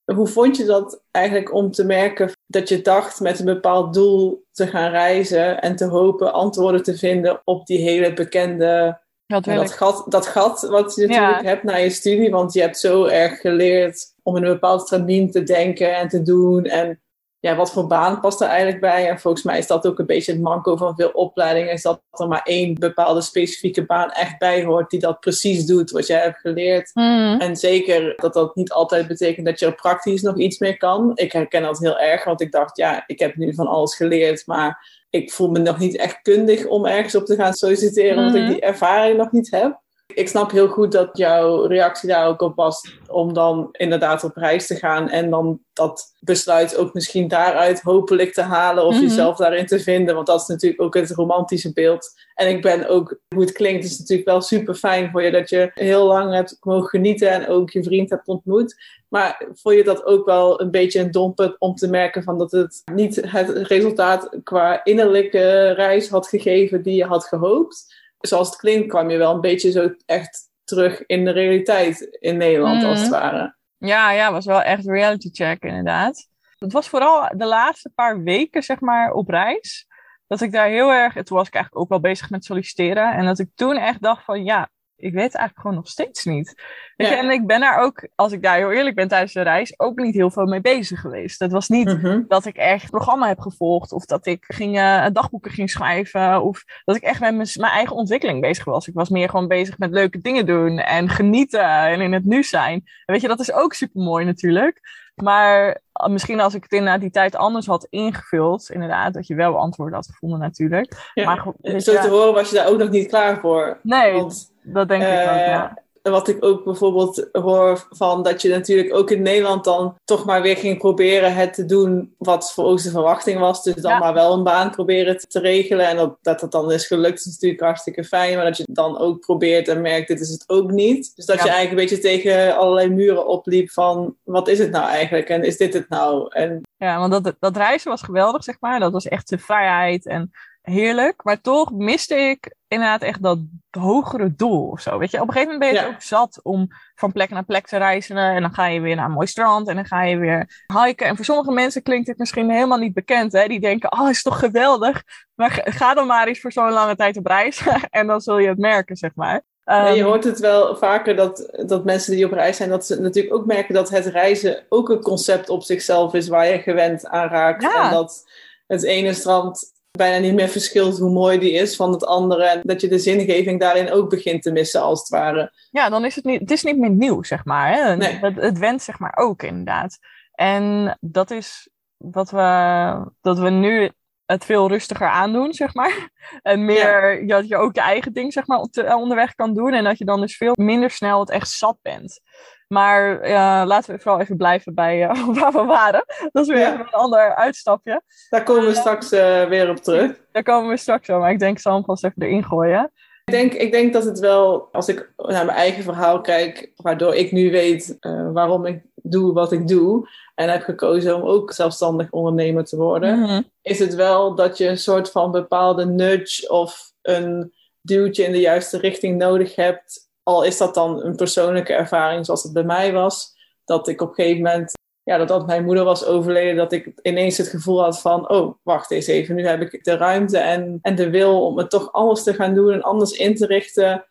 Hoe 0.04 0.26
vond 0.26 0.56
je 0.56 0.64
dat 0.64 1.02
eigenlijk 1.10 1.54
om 1.54 1.70
te 1.70 1.84
merken 1.84 2.30
dat 2.46 2.68
je 2.68 2.82
dacht 2.82 3.20
met 3.20 3.38
een 3.38 3.44
bepaald 3.44 3.94
doel 3.94 4.44
te 4.52 4.66
gaan 4.66 4.90
reizen 4.90 5.60
en 5.60 5.76
te 5.76 5.84
hopen 5.84 6.32
antwoorden 6.32 6.82
te 6.82 6.98
vinden 6.98 7.40
op 7.44 7.66
die 7.66 7.78
hele 7.78 8.12
bekende 8.12 9.00
dat, 9.26 9.44
dat, 9.44 9.72
gat, 9.72 10.04
dat 10.08 10.26
gat 10.26 10.62
wat 10.62 10.94
je 10.94 11.06
natuurlijk 11.06 11.42
hebt 11.42 11.62
na 11.62 11.76
je 11.76 11.90
studie, 11.90 12.30
want 12.30 12.52
je 12.52 12.60
hebt 12.60 12.78
zo 12.78 13.04
erg 13.04 13.40
geleerd 13.40 14.14
om 14.22 14.36
in 14.36 14.42
een 14.42 14.52
bepaald 14.52 14.80
stramien 14.80 15.30
te 15.30 15.42
denken 15.42 15.96
en 15.96 16.08
te 16.08 16.22
doen. 16.22 16.64
En 16.64 17.00
ja, 17.40 17.56
wat 17.56 17.72
voor 17.72 17.86
baan 17.86 18.20
past 18.20 18.40
er 18.40 18.46
eigenlijk 18.46 18.80
bij? 18.80 19.08
En 19.08 19.18
volgens 19.18 19.42
mij 19.42 19.58
is 19.58 19.66
dat 19.66 19.86
ook 19.86 19.98
een 19.98 20.06
beetje 20.06 20.32
het 20.32 20.40
manco 20.40 20.76
van 20.76 20.94
veel 20.94 21.08
opleidingen, 21.08 21.72
is 21.72 21.82
dat 21.82 22.02
er 22.10 22.28
maar 22.28 22.42
één 22.42 22.74
bepaalde 22.74 23.20
specifieke 23.20 23.86
baan 23.86 24.10
echt 24.10 24.38
bij 24.38 24.64
hoort 24.64 24.90
die 24.90 25.00
dat 25.00 25.20
precies 25.20 25.66
doet 25.66 25.90
wat 25.90 26.06
jij 26.06 26.20
hebt 26.20 26.38
geleerd. 26.38 26.90
Mm. 26.94 27.40
En 27.40 27.56
zeker 27.56 28.14
dat 28.16 28.32
dat 28.32 28.56
niet 28.56 28.72
altijd 28.72 29.06
betekent 29.06 29.46
dat 29.46 29.58
je 29.58 29.66
er 29.66 29.74
praktisch 29.74 30.22
nog 30.22 30.38
iets 30.38 30.58
meer 30.58 30.76
kan. 30.76 31.12
Ik 31.14 31.32
herken 31.32 31.62
dat 31.62 31.78
heel 31.78 31.98
erg, 31.98 32.24
want 32.24 32.40
ik 32.40 32.52
dacht, 32.52 32.76
ja, 32.76 33.04
ik 33.06 33.18
heb 33.18 33.36
nu 33.36 33.54
van 33.54 33.66
alles 33.66 33.96
geleerd, 33.96 34.46
maar 34.46 35.04
ik 35.10 35.32
voel 35.32 35.50
me 35.50 35.58
nog 35.58 35.78
niet 35.78 35.96
echt 35.96 36.22
kundig 36.22 36.66
om 36.66 36.86
ergens 36.86 37.14
op 37.14 37.24
te 37.24 37.34
gaan 37.34 37.52
solliciteren, 37.52 38.18
omdat 38.18 38.34
ik 38.34 38.42
mhm. 38.42 38.50
die 38.50 38.60
ervaring 38.60 39.16
nog 39.16 39.32
niet 39.32 39.50
heb. 39.50 39.84
Ik 40.14 40.28
snap 40.28 40.50
heel 40.50 40.68
goed 40.68 40.92
dat 40.92 41.10
jouw 41.12 41.64
reactie 41.64 42.08
daar 42.08 42.26
ook 42.26 42.40
op 42.40 42.56
was 42.56 42.98
om 43.06 43.32
dan 43.32 43.68
inderdaad 43.72 44.24
op 44.24 44.36
reis 44.36 44.66
te 44.66 44.74
gaan 44.74 45.08
en 45.08 45.30
dan 45.30 45.60
dat 45.72 46.14
besluit 46.20 46.76
ook 46.76 46.94
misschien 46.94 47.28
daaruit 47.28 47.80
hopelijk 47.80 48.32
te 48.32 48.42
halen 48.42 48.84
of 48.84 48.94
mhm. 48.94 49.02
jezelf 49.02 49.36
daarin 49.36 49.66
te 49.66 49.80
vinden, 49.80 50.14
want 50.14 50.26
dat 50.26 50.40
is 50.40 50.46
natuurlijk 50.46 50.82
ook 50.82 50.94
het 50.94 51.10
romantische 51.10 51.72
beeld. 51.72 52.14
En 52.34 52.48
ik 52.48 52.62
ben 52.62 52.88
ook, 52.88 53.18
hoe 53.34 53.42
het 53.42 53.52
klinkt, 53.52 53.84
is 53.84 53.98
natuurlijk 53.98 54.28
wel 54.28 54.40
super 54.40 54.74
fijn 54.74 55.10
voor 55.10 55.22
je 55.22 55.30
dat 55.30 55.50
je 55.50 55.70
heel 55.74 56.06
lang 56.06 56.34
hebt 56.34 56.56
mogen 56.60 56.88
genieten 56.88 57.30
en 57.30 57.48
ook 57.48 57.70
je 57.70 57.82
vriend 57.82 58.10
hebt 58.10 58.28
ontmoet. 58.28 58.76
Maar 59.08 59.46
vond 59.52 59.74
je 59.74 59.84
dat 59.84 60.04
ook 60.04 60.26
wel 60.26 60.60
een 60.60 60.70
beetje 60.70 61.00
een 61.00 61.10
domper 61.10 61.56
om 61.58 61.74
te 61.74 61.88
merken 61.88 62.22
van 62.22 62.38
dat 62.38 62.50
het 62.50 62.82
niet 62.92 63.22
het 63.26 63.48
resultaat 63.48 64.36
qua 64.42 64.84
innerlijke 64.84 65.70
reis 65.70 66.08
had 66.08 66.28
gegeven 66.28 66.82
die 66.82 66.94
je 66.94 67.04
had 67.04 67.24
gehoopt? 67.24 67.95
Zoals 68.26 68.48
het 68.48 68.58
klinkt, 68.58 68.88
kwam 68.88 69.10
je 69.10 69.16
wel 69.16 69.34
een 69.34 69.40
beetje 69.40 69.70
zo 69.70 69.94
echt 70.06 70.50
terug 70.64 71.06
in 71.06 71.24
de 71.24 71.30
realiteit 71.30 72.16
in 72.20 72.36
Nederland, 72.36 72.84
als 72.84 73.00
het 73.00 73.10
mhm. 73.10 73.20
ware. 73.20 73.56
Ja, 73.78 74.10
ja, 74.10 74.32
was 74.32 74.44
wel 74.44 74.62
echt 74.62 74.86
reality 74.86 75.30
check 75.32 75.62
inderdaad. 75.62 76.28
Het 76.58 76.72
was 76.72 76.88
vooral 76.88 77.28
de 77.36 77.46
laatste 77.46 77.90
paar 77.94 78.22
weken, 78.22 78.62
zeg 78.62 78.80
maar, 78.80 79.12
op 79.12 79.28
reis. 79.28 79.86
Dat 80.26 80.40
ik 80.40 80.52
daar 80.52 80.68
heel 80.68 80.92
erg, 80.92 81.12
toen 81.12 81.36
was 81.36 81.46
ik 81.46 81.54
eigenlijk 81.54 81.84
ook 81.84 81.88
wel 81.88 82.00
bezig 82.00 82.30
met 82.30 82.44
solliciteren. 82.44 83.12
En 83.12 83.24
dat 83.24 83.38
ik 83.38 83.48
toen 83.54 83.76
echt 83.76 84.02
dacht 84.02 84.24
van, 84.24 84.44
ja, 84.44 84.70
Ik 84.98 85.12
weet 85.12 85.22
het 85.24 85.34
eigenlijk 85.34 85.60
gewoon 85.60 85.76
nog 85.76 85.88
steeds 85.88 86.24
niet. 86.24 86.54
Je, 86.96 87.06
en 87.06 87.30
ik 87.30 87.46
ben 87.46 87.60
daar 87.60 87.78
ook, 87.78 88.08
als 88.14 88.32
ik 88.32 88.42
daar 88.42 88.56
heel 88.56 88.70
eerlijk 88.72 88.94
ben 88.94 89.08
tijdens 89.08 89.32
de 89.32 89.40
reis, 89.42 89.74
ook 89.80 89.98
niet 89.98 90.14
heel 90.14 90.30
veel 90.30 90.46
mee 90.46 90.60
bezig 90.60 91.00
geweest. 91.00 91.38
Het 91.38 91.52
was 91.52 91.68
niet 91.68 91.86
Mhm. 91.86 92.22
dat 92.28 92.44
ik 92.44 92.56
echt 92.56 92.90
programma 92.90 93.26
heb 93.28 93.40
gevolgd, 93.40 93.92
of 93.92 94.04
dat 94.04 94.26
ik 94.26 94.44
ging, 94.48 94.78
eh, 94.78 95.06
dagboeken 95.12 95.50
ging 95.50 95.70
schrijven, 95.70 96.42
of 96.42 96.64
dat 96.84 96.96
ik 96.96 97.02
echt 97.02 97.20
met 97.20 97.34
mijn, 97.34 97.48
mijn 97.54 97.72
eigen 97.72 97.96
ontwikkeling 97.96 98.40
bezig 98.40 98.64
was. 98.64 98.88
Ik 98.88 98.94
was 98.94 99.08
meer 99.08 99.28
gewoon 99.28 99.48
bezig 99.48 99.78
met 99.78 99.90
leuke 99.90 100.20
dingen 100.20 100.46
doen 100.46 100.78
en 100.78 101.08
genieten 101.08 101.64
en 101.68 102.00
in 102.00 102.12
het 102.12 102.24
nu 102.24 102.42
zijn. 102.42 102.72
En 102.74 103.12
weet 103.12 103.20
je, 103.20 103.28
dat 103.28 103.40
is 103.40 103.52
ook 103.52 103.72
super 103.74 104.02
mooi 104.02 104.24
natuurlijk. 104.24 105.04
Maar 105.14 105.80
eh, 105.92 106.08
misschien 106.08 106.40
als 106.40 106.54
ik 106.54 106.62
het 106.62 106.72
inderdaad 106.72 107.00
die 107.00 107.10
tijd 107.10 107.36
anders 107.36 107.66
had 107.66 107.86
ingevuld, 107.90 108.70
inderdaad, 108.70 109.14
dat 109.14 109.26
je 109.26 109.34
wel 109.34 109.56
antwoorden 109.58 109.94
had 109.94 110.06
gevonden 110.06 110.38
natuurlijk. 110.38 111.10
Ja. 111.14 111.24
Maar 111.24 111.80
Zo 111.80 112.00
te 112.00 112.08
horen 112.08 112.32
was 112.34 112.50
je 112.50 112.56
daar 112.56 112.68
ook 112.68 112.78
nog 112.78 112.90
niet 112.90 113.08
klaar 113.08 113.40
voor. 113.40 113.78
nee, 113.82 114.12
Want 114.12 114.54
dat 114.66 114.88
denk 114.88 115.02
ik 115.02 115.08
ook, 115.08 115.14
eh, 115.14 115.46
ja. 115.46 115.76
wat 116.02 116.28
ik 116.28 116.44
ook 116.44 116.64
bijvoorbeeld 116.64 117.28
hoor 117.32 117.86
van 117.90 118.22
dat 118.22 118.42
je 118.42 118.48
natuurlijk 118.48 118.94
ook 118.94 119.10
in 119.10 119.22
Nederland 119.22 119.64
dan 119.64 119.96
toch 120.04 120.24
maar 120.24 120.42
weer 120.42 120.56
ging 120.56 120.78
proberen 120.78 121.34
het 121.34 121.54
te 121.54 121.64
doen 121.64 122.14
wat 122.18 122.52
voor 122.52 122.64
ons 122.64 122.82
de 122.82 122.90
verwachting 122.90 123.38
was. 123.38 123.62
Dus 123.62 123.74
dan 123.74 123.90
Ja. 123.90 123.98
maar 123.98 124.14
wel 124.14 124.32
een 124.32 124.42
baan 124.42 124.70
proberen 124.70 125.18
te, 125.18 125.38
regelen. 125.40 125.88
En 125.88 125.96
dat, 125.96 126.16
dat 126.22 126.52
dan 126.52 126.72
is 126.72 126.86
gelukt 126.86 127.18
is 127.18 127.24
natuurlijk 127.32 127.60
hartstikke 127.60 128.04
fijn. 128.04 128.36
Maar 128.36 128.44
dat 128.44 128.56
je 128.56 128.64
dan 128.68 128.98
ook 128.98 129.20
probeert 129.20 129.68
en 129.68 129.80
merkt 129.80 130.08
dit 130.08 130.20
is 130.20 130.30
het 130.30 130.44
ook 130.46 130.70
niet. 130.70 131.12
Dus 131.16 131.26
dat 131.26 131.36
Ja. 131.36 131.44
je 131.44 131.50
eigenlijk 131.50 131.80
een 131.80 131.88
beetje 131.88 132.08
tegen 132.08 132.56
allerlei 132.56 132.88
muren 132.88 133.26
opliep 133.26 133.70
van 133.70 134.16
wat 134.24 134.48
is 134.48 134.58
het 134.58 134.70
nou 134.70 134.88
eigenlijk 134.88 135.28
en 135.28 135.42
is 135.42 135.56
dit 135.56 135.72
het 135.72 135.88
nou? 135.88 136.26
En 136.30 136.60
Ja, 136.76 136.98
want 136.98 137.24
dat, 137.24 137.34
dat 137.40 137.56
reizen 137.56 137.90
was 137.90 138.02
geweldig, 138.02 138.44
zeg 138.44 138.56
maar. 138.60 138.80
Dat 138.80 138.92
was 138.92 139.08
echt 139.08 139.28
de 139.28 139.38
vrijheid 139.38 140.06
en 140.06 140.30
heerlijk. 140.70 141.24
Maar 141.24 141.40
toch 141.40 141.72
miste 141.72 142.14
ik 142.14 142.54
inderdaad 142.68 143.02
echt 143.02 143.22
dat 143.22 143.38
hogere 143.70 144.34
doel 144.36 144.68
of 144.68 144.80
zo. 144.80 144.98
Weet 144.98 145.10
je, 145.10 145.20
op 145.20 145.26
een 145.26 145.32
gegeven 145.32 145.52
moment 145.52 145.72
ben 145.72 145.80
je 145.82 145.86
Ja. 145.88 145.94
ook 145.94 146.02
zat 146.02 146.40
om 146.42 146.66
van 146.94 147.12
plek 147.12 147.30
naar 147.30 147.44
plek 147.44 147.66
te 147.66 147.76
reizen. 147.76 148.16
En 148.16 148.40
dan 148.42 148.54
ga 148.54 148.66
je 148.66 148.80
weer 148.80 148.96
naar 148.96 149.04
een 149.04 149.10
mooi 149.10 149.26
strand 149.26 149.68
en 149.68 149.74
dan 149.74 149.86
ga 149.86 150.02
je 150.02 150.16
weer 150.16 150.64
hiken. 150.84 151.06
En 151.06 151.16
voor 151.16 151.24
sommige 151.24 151.50
mensen 151.52 151.82
klinkt 151.82 152.06
dit 152.06 152.18
misschien 152.18 152.50
helemaal 152.50 152.78
niet 152.78 152.94
bekend. 152.94 153.32
Hè? 153.32 153.46
Die 153.46 153.60
denken, 153.60 153.92
oh, 153.92 154.08
is 154.10 154.22
toch 154.22 154.38
geweldig. 154.38 155.02
Maar 155.34 155.60
ga- 155.64 155.94
dan 155.94 156.06
maar 156.06 156.26
eens 156.26 156.40
voor 156.40 156.52
zo'n 156.52 156.70
lange 156.72 156.96
tijd 156.96 157.16
op 157.16 157.26
reis. 157.26 157.62
en 157.90 158.06
dan 158.06 158.20
zul 158.20 158.38
je 158.38 158.48
het 158.48 158.58
merken, 158.58 158.96
zeg 158.96 159.10
maar. 159.14 159.34
Je 159.64 159.72
Ehm, 159.72 160.00
hoort 160.02 160.24
het 160.24 160.38
wel 160.38 160.76
vaker 160.76 161.16
dat, 161.16 161.62
dat 161.66 161.84
mensen 161.84 162.12
die 162.16 162.24
op 162.24 162.32
reis 162.32 162.56
zijn, 162.56 162.68
dat 162.68 162.86
ze 162.86 163.00
natuurlijk 163.00 163.34
ook 163.34 163.46
merken 163.46 163.74
dat 163.74 163.88
het 163.90 164.06
reizen 164.06 164.64
ook 164.68 164.88
een 164.88 165.02
concept 165.02 165.48
op 165.48 165.62
zichzelf 165.62 166.14
is 166.14 166.28
waar 166.28 166.46
je 166.46 166.58
gewend 166.58 167.06
aan 167.06 167.28
raakt. 167.28 167.62
Ja. 167.62 167.84
En 167.84 167.90
dat 167.90 168.24
het 168.66 168.82
ene 168.84 169.12
strand 169.12 169.74
bijna 169.96 170.18
niet 170.18 170.34
meer 170.34 170.48
verschilt 170.48 170.98
hoe 170.98 171.10
mooi 171.10 171.38
die 171.38 171.52
is 171.52 171.76
van 171.76 171.92
het 171.92 172.06
andere. 172.06 172.44
En 172.44 172.60
dat 172.62 172.80
je 172.80 172.88
de 172.88 172.98
zingeving 172.98 173.60
daarin 173.60 173.92
ook 173.92 174.10
begint 174.10 174.42
te 174.42 174.52
missen, 174.52 174.80
als 174.82 174.98
het 174.98 175.08
ware. 175.08 175.52
Ja, 175.70 175.88
dan 175.88 176.04
is 176.04 176.14
het 176.14 176.24
niet, 176.24 176.40
het 176.40 176.50
is 176.50 176.62
niet 176.62 176.78
meer 176.78 176.90
nieuw, 176.90 177.22
zeg 177.22 177.44
maar. 177.44 177.72
Hè? 177.74 177.96
Nee. 177.96 178.18
Het, 178.20 178.36
het 178.36 178.58
went, 178.58 178.82
zeg 178.82 178.98
maar, 178.98 179.16
ook 179.16 179.42
inderdaad. 179.42 179.98
En 180.32 180.96
dat 181.00 181.30
is 181.30 181.68
wat 181.96 182.30
we, 182.30 183.10
dat 183.20 183.38
we 183.38 183.50
nu 183.50 183.90
het 184.24 184.44
veel 184.44 184.68
rustiger 184.68 185.08
aandoen, 185.08 185.52
zeg 185.52 185.74
maar. 185.74 186.08
En 186.42 186.64
meer 186.64 187.26
dat 187.26 187.48
je 187.48 187.56
ook 187.56 187.74
je 187.74 187.80
eigen 187.80 188.12
ding, 188.12 188.32
zeg 188.32 188.46
maar, 188.46 188.66
de- 188.70 188.96
onderweg 188.96 189.34
kan 189.34 189.54
doen. 189.54 189.72
En 189.72 189.84
dat 189.84 189.98
je 189.98 190.04
dan 190.04 190.20
dus 190.20 190.36
veel 190.36 190.54
minder 190.56 190.90
snel 190.90 191.20
het 191.20 191.30
echt 191.30 191.48
zat 191.50 191.78
bent. 191.82 192.20
Maar 192.68 193.20
eh, 193.20 193.62
laten 193.66 193.94
we 193.94 194.00
vooral 194.00 194.20
even 194.20 194.36
blijven 194.36 194.74
bij 194.74 195.02
eh, 195.08 195.26
waar 195.40 195.52
we 195.52 195.64
waren. 195.64 196.04
Dat 196.32 196.42
is 196.42 196.48
weer 196.48 196.58
Ja. 196.58 196.72
even 196.72 196.80
een 196.86 196.90
ander 196.92 197.34
uitstapje. 197.34 198.02
Daar 198.30 198.42
komen 198.42 198.66
we 198.66 198.74
straks 198.74 199.12
eh, 199.12 199.44
weer 199.44 199.70
op 199.70 199.76
terug. 199.76 200.20
Daar 200.32 200.42
komen 200.42 200.70
we 200.70 200.76
straks 200.76 201.06
zo. 201.06 201.18
Maar 201.18 201.30
ik 201.30 201.38
denk, 201.38 201.62
hem 201.62 201.84
vast 201.84 202.04
even 202.04 202.22
erin 202.22 202.44
gooien. 202.44 202.90
Ik 203.24 203.32
denk, 203.32 203.52
ik 203.52 203.72
denk 203.72 203.92
dat 203.92 204.04
het 204.04 204.18
wel, 204.18 204.68
als 204.72 204.88
ik 204.88 205.12
naar 205.16 205.44
mijn 205.44 205.58
eigen 205.58 205.82
verhaal 205.82 206.20
kijk, 206.20 206.72
waardoor 206.76 207.14
ik 207.14 207.32
nu 207.32 207.50
weet 207.50 207.96
waarom 208.32 208.66
ik 208.66 208.82
doe 208.94 209.32
wat 209.32 209.52
ik 209.52 209.68
doe. 209.68 210.08
En 210.34 210.48
heb 210.50 210.62
gekozen 210.62 211.16
om 211.16 211.22
ook 211.22 211.52
zelfstandig 211.52 212.10
ondernemer 212.10 212.64
te 212.64 212.76
worden. 212.76 213.18
Mhm. 213.20 213.42
is 213.62 213.78
het 213.78 213.94
wel 213.94 214.34
dat 214.34 214.58
je 214.58 214.68
een 214.68 214.78
soort 214.78 215.10
van 215.10 215.30
bepaalde 215.30 215.86
nudge 215.86 216.48
of 216.48 216.92
een 217.02 217.52
duwtje 217.80 218.24
in 218.24 218.32
de 218.32 218.40
juiste 218.40 218.78
richting 218.78 219.18
nodig 219.18 219.54
hebt. 219.54 220.05
Al 220.26 220.44
is 220.44 220.56
dat 220.56 220.74
dan 220.74 221.02
een 221.02 221.16
persoonlijke 221.16 221.72
ervaring 221.72 222.24
zoals 222.24 222.42
het 222.42 222.52
bij 222.52 222.64
mij 222.64 222.92
was. 222.92 223.34
Dat 223.64 223.88
ik 223.88 224.00
op 224.00 224.08
een 224.08 224.14
gegeven 224.14 224.42
moment, 224.42 224.72
ja, 225.02 225.24
dat, 225.24 225.46
mijn 225.46 225.64
moeder 225.64 225.84
was 225.84 226.04
overleden, 226.04 226.56
dat 226.56 226.72
ik 226.72 226.92
ineens 227.02 227.36
het 227.36 227.48
gevoel 227.48 227.82
had 227.82 228.00
van, 228.00 228.30
oh, 228.30 228.54
wacht 228.62 228.90
eens 228.90 229.06
even, 229.06 229.34
nu 229.34 229.46
heb 229.46 229.60
ik 229.60 229.84
de 229.84 229.96
ruimte 229.96 230.38
en, 230.38 230.78
en 230.82 230.94
de 230.94 231.10
wil 231.10 231.46
om 231.46 231.58
het 231.58 231.70
toch 231.70 231.92
anders 231.92 232.22
te 232.22 232.34
gaan 232.34 232.54
doen 232.54 232.72
en 232.72 232.82
anders 232.82 233.12
in 233.12 233.34
te 233.34 233.46
richten. 233.46 234.06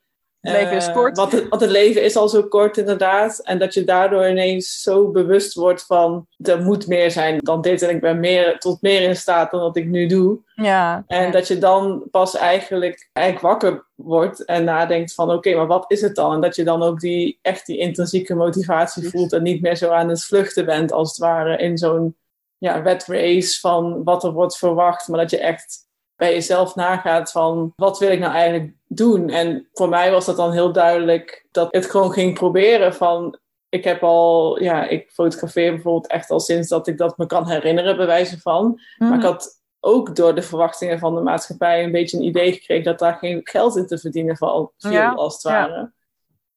Het 0.45 0.53
leven 0.53 0.75
is 0.75 0.87
Eh, 0.87 0.93
kort. 0.93 1.17
Want 1.17 1.31
het, 1.31 1.49
want 1.49 1.61
het 1.61 1.71
leven 1.71 2.03
is 2.03 2.15
al 2.15 2.29
zo 2.29 2.43
kort, 2.43 2.77
inderdaad. 2.77 3.39
En 3.39 3.59
dat 3.59 3.73
je 3.73 3.83
daardoor 3.83 4.29
ineens 4.29 4.81
zo 4.81 5.11
bewust 5.11 5.53
wordt 5.53 5.85
van... 5.85 6.27
er 6.37 6.61
moet 6.61 6.87
meer 6.87 7.11
zijn 7.11 7.37
dan 7.37 7.61
dit. 7.61 7.81
En 7.81 7.89
ik 7.89 8.01
ben 8.01 8.19
meer, 8.19 8.57
tot 8.57 8.81
meer 8.81 9.01
in 9.01 9.15
staat 9.15 9.51
dan 9.51 9.59
wat 9.59 9.77
ik 9.77 9.85
nu 9.85 10.07
doe. 10.07 10.39
Ja. 10.55 11.03
En 11.07 11.31
dat 11.31 11.47
je 11.47 11.57
dan 11.57 12.03
pas 12.11 12.35
eigenlijk, 12.35 13.09
eigenlijk 13.13 13.47
wakker 13.47 13.85
wordt 13.95 14.45
en 14.45 14.63
nadenkt 14.63 15.13
van... 15.13 15.31
oké, 15.31 15.55
maar 15.55 15.67
wat 15.67 15.85
is 15.87 16.01
het 16.01 16.15
dan? 16.15 16.33
En 16.33 16.41
dat 16.41 16.55
je 16.55 16.63
dan 16.63 16.83
ook 16.83 16.99
die, 16.99 17.39
echt 17.41 17.65
die 17.65 17.77
intrinsieke 17.77 18.35
motivatie 18.35 19.09
voelt... 19.09 19.33
en 19.33 19.43
niet 19.43 19.61
meer 19.61 19.75
zo 19.75 19.89
aan 19.89 20.09
het 20.09 20.23
vluchten 20.23 20.65
bent, 20.65 20.91
als 20.91 21.09
het 21.09 21.17
ware... 21.17 21.57
in 21.57 21.77
zo'n 21.77 22.15
ja, 22.57 22.81
wet 22.81 23.05
race 23.05 23.59
van 23.59 24.03
wat 24.03 24.23
er 24.23 24.31
wordt 24.31 24.57
verwacht. 24.57 25.07
Maar 25.07 25.19
dat 25.19 25.29
je 25.29 25.39
echt 25.39 25.83
bij 26.15 26.33
jezelf 26.33 26.75
nagaat 26.75 27.31
van 27.31 27.73
wat 27.75 27.99
wil 27.99 28.11
ik 28.11 28.19
nou 28.19 28.33
eigenlijk 28.33 28.73
doen? 28.87 29.29
En 29.29 29.67
voor 29.73 29.89
mij 29.89 30.11
was 30.11 30.25
dat 30.25 30.35
dan 30.35 30.51
heel 30.51 30.71
duidelijk 30.71 31.47
dat 31.51 31.67
het 31.71 31.89
gewoon 31.89 32.11
ging 32.11 32.33
proberen 32.33 32.93
van 32.93 33.37
ik 33.69 33.83
heb 33.83 34.03
al, 34.03 34.61
ja, 34.61 34.87
ik 34.87 35.11
fotografeer 35.11 35.73
bijvoorbeeld 35.73 36.07
echt 36.07 36.29
al 36.29 36.39
sinds 36.39 36.69
dat 36.69 36.87
ik 36.87 36.97
dat 36.97 37.17
me 37.17 37.25
kan 37.25 37.49
herinneren, 37.49 37.97
bij 37.97 38.05
wijze 38.05 38.39
van. 38.39 38.79
Maar 38.97 39.17
ik 39.17 39.23
had 39.23 39.49
ook 39.79 40.15
door 40.15 40.35
de 40.35 40.41
verwachtingen 40.41 40.99
van 40.99 41.15
de 41.15 41.21
maatschappij 41.21 41.83
een 41.83 41.91
beetje 41.91 42.17
een 42.17 42.23
idee 42.23 42.53
gekregen 42.53 42.83
dat 42.83 42.99
daar 42.99 43.15
geen 43.15 43.39
geld 43.43 43.75
in 43.75 43.87
te 43.87 43.97
verdienen 43.97 44.37
val- 44.37 44.73
viel, 44.77 44.91
Ja, 44.91 45.11
als 45.11 45.33
het 45.33 45.41
ja. 45.51 45.91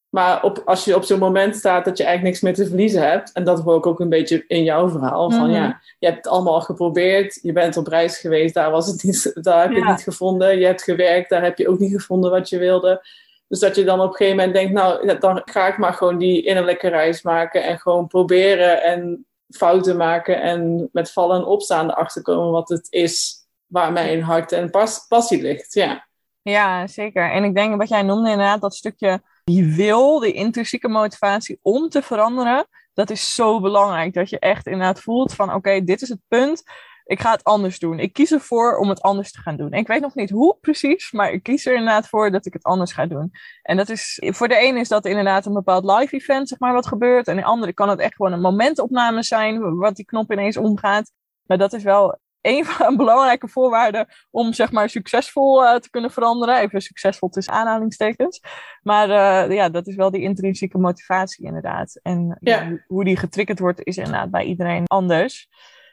Maar 0.09 0.42
op, 0.42 0.62
als 0.64 0.85
je 0.85 0.94
op 0.97 1.03
zo'n 1.05 1.18
moment 1.18 1.57
staat 1.57 1.85
dat 1.85 1.97
je 1.99 2.05
eigenlijk 2.05 2.33
niks 2.35 2.44
meer 2.44 2.64
te 2.64 2.71
verliezen 2.71 3.09
hebt, 3.11 3.33
en 3.33 3.44
dat 3.44 3.61
hoor 3.61 3.77
ik 3.77 3.87
ook 3.87 4.01
een 4.01 4.09
beetje 4.09 4.44
in 4.47 4.62
jouw 4.62 4.88
verhaal, 4.88 5.31
van 5.31 5.42
Mhm. 5.51 5.55
ja, 5.55 5.81
je 5.99 6.07
hebt 6.07 6.18
het 6.18 6.27
allemaal 6.33 6.55
al 6.55 6.61
geprobeerd, 6.61 7.38
je 7.42 7.53
bent 7.53 7.77
op 7.77 7.87
reis 7.87 8.18
geweest, 8.18 8.55
daar, 8.55 8.71
was 8.71 8.87
het 8.87 9.03
niet, 9.03 9.33
daar 9.44 9.61
heb 9.62 9.71
je 9.71 9.77
Ja. 9.79 9.87
het 9.87 9.94
niet 9.97 10.05
gevonden, 10.05 10.59
je 10.59 10.64
hebt 10.66 10.83
gewerkt, 10.83 11.31
daar 11.31 11.42
heb 11.42 11.59
je 11.59 11.68
ook 11.68 11.79
niet 11.79 11.92
gevonden 11.92 12.31
wat 12.31 12.49
je 12.49 12.59
wilde. 12.59 13.07
Dus 13.49 13.59
dat 13.59 13.77
je 13.77 13.85
dan 13.85 14.01
op 14.01 14.09
een 14.09 14.14
gegeven 14.14 14.37
moment 14.37 14.55
denkt, 14.55 14.73
nou, 14.73 15.18
dan 15.18 15.42
ga 15.44 15.66
ik 15.66 15.79
maar 15.79 15.92
gewoon 15.94 16.18
die 16.18 16.42
innerlijke 16.42 16.88
reis 16.88 17.23
maken 17.23 17.64
en 17.64 17.79
gewoon 17.79 18.07
proberen 18.07 18.83
en 18.83 19.27
fouten 19.49 19.97
maken 19.97 20.40
en 20.42 20.88
met 20.92 21.12
vallen 21.12 21.37
en 21.37 21.44
opstaan 21.44 21.90
erachter 21.90 22.23
komen 22.23 22.51
wat 22.51 22.68
het 22.68 22.87
is 22.90 23.37
waar 23.66 23.92
mijn 23.92 24.23
hart 24.23 24.53
en 24.53 24.71
pas- 24.71 25.07
passie 25.09 25.42
ligt. 25.42 25.75
Ja. 25.75 26.07
Ja, 26.42 26.87
zeker. 26.87 27.31
En 27.31 27.44
ik 27.44 27.55
denk 27.55 27.77
wat 27.77 27.88
jij 27.88 28.03
noemde 28.03 28.31
inderdaad, 28.31 28.61
dat 28.61 28.75
stukje 28.75 29.21
die 29.48 29.74
wil, 29.74 30.18
die 30.18 30.32
intrinsieke 30.32 30.88
motivatie 30.88 31.58
om 31.62 31.88
te 31.88 32.02
veranderen, 32.02 32.66
dat 32.94 33.11
is 33.11 33.34
zo 33.34 33.61
belangrijk. 33.61 34.14
Dat 34.14 34.30
je 34.30 34.38
echt 34.38 34.66
inderdaad 34.66 35.00
voelt 35.00 35.34
van 35.34 35.54
oké, 35.54 35.84
dit 35.84 36.02
is 36.02 36.08
het 36.08 36.20
punt. 36.28 36.62
Ik 37.04 37.20
ga 37.20 37.30
het 37.30 37.44
anders 37.44 37.78
doen. 37.78 37.98
Ik 37.98 38.12
kies 38.12 38.32
ervoor 38.32 38.76
om 38.76 38.88
het 38.88 39.02
anders 39.02 39.32
te 39.32 39.40
gaan 39.40 39.56
doen. 39.56 39.70
En 39.70 39.80
ik 39.80 39.87
weet 39.87 40.00
nog 40.00 40.14
niet 40.14 40.30
hoe 40.30 40.56
precies, 40.61 41.12
maar 41.12 41.32
ik 41.32 41.42
kies 41.42 41.66
er 41.66 41.72
inderdaad 41.72 42.08
voor 42.08 42.30
dat 42.30 42.46
ik 42.46 42.52
het 42.52 42.62
anders 42.62 42.92
ga 42.92 43.06
doen. 43.06 43.30
En 43.62 43.76
dat 43.76 43.88
is, 43.88 44.22
voor 44.26 44.48
de 44.48 44.56
ene 44.56 44.80
is 44.80 44.88
dat 44.88 45.06
inderdaad 45.06 45.46
een 45.46 45.52
bepaald 45.52 45.84
live 45.84 46.14
event, 46.14 46.48
zeg 46.48 46.58
maar, 46.58 46.72
wat 46.72 46.87
gebeurt. 46.87 47.28
En 47.28 47.37
de 47.37 47.44
andere 47.44 47.72
kan 47.72 47.88
het 47.88 47.98
echt 47.98 48.14
gewoon 48.14 48.32
een 48.32 48.40
momentopname 48.40 49.22
zijn, 49.22 49.76
wat 49.76 49.96
die 49.96 50.04
knop 50.04 50.32
ineens 50.32 50.56
omgaat. 50.56 51.12
Maar 51.46 51.58
dat 51.58 51.72
is 51.72 51.82
wel 51.82 52.18
een 52.48 52.64
van 52.64 52.87
een 52.87 52.96
belangrijke 52.96 53.48
voorwaarden 53.48 54.06
om 54.30 54.52
zeg 54.52 54.72
maar 54.72 54.88
succesvol 54.88 55.64
eh, 55.64 55.74
te 55.76 55.90
kunnen 55.90 56.11
veranderen. 56.11 56.58
Even 56.58 56.80
succesvol 56.80 57.28
tussen 57.28 57.52
aanhalingstekens. 57.52 58.40
Maar 58.82 59.11
eh, 59.11 59.54
ja, 59.54 59.68
dat 59.68 59.87
is 59.87 59.94
wel 59.94 60.11
die 60.11 60.22
intrinsieke 60.22 60.78
motivatie 60.78 61.46
inderdaad. 61.46 61.98
En 62.02 62.37
Ja. 62.40 62.68
hoe 62.87 63.04
die 63.04 63.16
getriggerd 63.16 63.58
wordt 63.58 63.80
is 63.84 63.96
inderdaad 63.96 64.30
bij 64.30 64.44
iedereen 64.44 64.84
anders. 64.87 65.48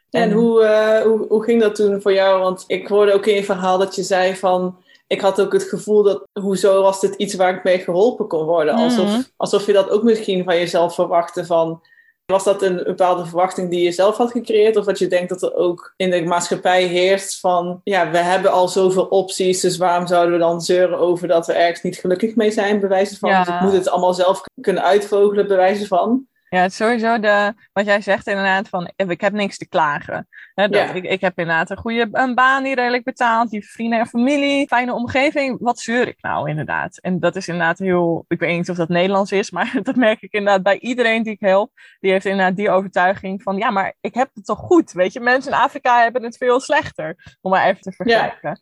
En 0.09 0.31
hoe, 0.31 0.63
eh, 0.63 1.01
hoe, 1.01 1.25
hoe 1.27 1.43
ging 1.43 1.61
dat 1.61 1.75
toen 1.75 2.01
voor 2.01 2.13
jou? 2.13 2.41
Want 2.41 2.63
ik 2.67 2.87
hoorde 2.87 3.13
ook 3.13 3.25
in 3.25 3.35
je 3.35 3.43
verhaal 3.43 3.77
dat 3.77 3.95
je 3.95 4.03
zei 4.03 4.35
van... 4.35 4.83
Ik 5.07 5.21
had 5.21 5.41
ook 5.41 5.53
het 5.53 5.63
gevoel 5.63 6.03
dat, 6.03 6.27
hoezo 6.33 6.81
was 6.81 6.99
dit 6.99 7.15
iets 7.15 7.33
waar 7.33 7.55
ik 7.55 7.63
mee 7.63 7.79
geholpen 7.79 8.27
kon 8.27 8.45
worden? 8.45 8.73
Alsof, 8.75 9.05
Mhm. 9.09 9.21
alsof 9.37 9.65
je 9.65 9.73
dat 9.73 9.89
ook 9.89 10.03
misschien 10.03 10.43
van 10.43 10.55
jezelf 10.57 10.95
verwachtte 10.95 11.45
van... 11.45 11.81
Was 12.25 12.43
dat 12.43 12.61
een 12.61 12.83
bepaalde 12.83 13.25
verwachting 13.25 13.69
die 13.69 13.83
je 13.83 13.91
zelf 13.91 14.17
had 14.17 14.31
gecreëerd? 14.31 14.77
Of 14.77 14.85
dat 14.85 14.99
je 14.99 15.07
denkt 15.07 15.29
dat 15.29 15.41
er 15.41 15.55
ook 15.55 15.93
in 15.97 16.09
de 16.09 16.23
maatschappij 16.23 16.83
heerst 16.83 17.39
van... 17.39 17.81
Ja, 17.83 18.11
we 18.11 18.17
hebben 18.17 18.51
al 18.51 18.67
zoveel 18.67 19.05
opties, 19.05 19.61
dus 19.61 19.77
waarom 19.77 20.07
zouden 20.07 20.33
we 20.33 20.39
dan 20.39 20.61
zeuren 20.61 20.97
over 20.97 21.27
dat 21.27 21.47
we 21.47 21.53
ergens 21.53 21.81
niet 21.81 21.97
gelukkig 21.97 22.35
mee 22.35 22.51
zijn, 22.51 22.79
bij 22.79 22.89
wijze 22.89 23.17
van? 23.17 23.29
Ja. 23.29 23.43
Dus 23.43 23.53
ik 23.53 23.61
moet 23.61 23.71
het 23.71 23.89
allemaal 23.89 24.13
zelf 24.13 24.41
kunnen 24.61 24.83
uitvogelen, 24.83 25.47
bij 25.47 25.57
wijze 25.57 25.88
van. 25.88 26.27
Ja, 26.55 26.61
het 26.61 26.71
is 26.71 26.77
sowieso 26.77 27.19
de, 27.19 27.53
wat 27.73 27.85
jij 27.85 28.01
zegt 28.01 28.27
inderdaad 28.27 28.69
van, 28.69 28.91
ik 28.95 29.21
heb 29.21 29.33
niks 29.33 29.57
te 29.57 29.67
klagen. 29.67 30.27
Hè, 30.53 30.67
dat, 30.67 30.87
Ja. 30.87 30.93
ik, 30.93 31.03
ik 31.03 31.21
heb 31.21 31.37
inderdaad 31.39 31.69
een 31.69 31.77
goede 31.77 32.07
een 32.11 32.35
baan 32.35 32.63
die 32.63 32.75
redelijk 32.75 33.03
betaalt, 33.03 33.49
die 33.49 33.69
vrienden 33.69 33.99
en 33.99 34.07
familie, 34.07 34.67
fijne 34.67 34.93
omgeving. 34.93 35.57
Wat 35.59 35.79
zeur 35.79 36.07
ik 36.07 36.21
nou 36.21 36.49
inderdaad? 36.49 36.97
En 36.97 37.19
dat 37.19 37.35
is 37.35 37.47
inderdaad 37.47 37.77
heel, 37.79 38.25
ik 38.27 38.39
weet 38.39 38.57
niet 38.57 38.69
of 38.69 38.77
dat 38.77 38.89
Nederlands 38.89 39.31
is, 39.31 39.51
maar 39.51 39.79
dat 39.83 39.95
merk 39.95 40.21
ik 40.21 40.31
inderdaad 40.31 40.63
bij 40.63 40.79
iedereen 40.79 41.23
die 41.23 41.33
ik 41.33 41.39
help. 41.39 41.71
Die 41.99 42.11
heeft 42.11 42.25
inderdaad 42.25 42.55
die 42.55 42.69
overtuiging 42.69 43.43
van, 43.43 43.57
ja, 43.57 43.69
maar 43.69 43.95
ik 44.01 44.13
heb 44.13 44.29
het 44.33 44.45
toch 44.45 44.59
goed, 44.59 44.91
weet 44.91 45.13
je. 45.13 45.19
Mensen 45.19 45.51
in 45.51 45.57
Afrika 45.57 46.01
hebben 46.01 46.23
het 46.23 46.37
veel 46.37 46.59
slechter, 46.59 47.37
om 47.41 47.51
maar 47.51 47.65
even 47.65 47.81
te 47.81 47.91
vergelijken. 47.91 48.61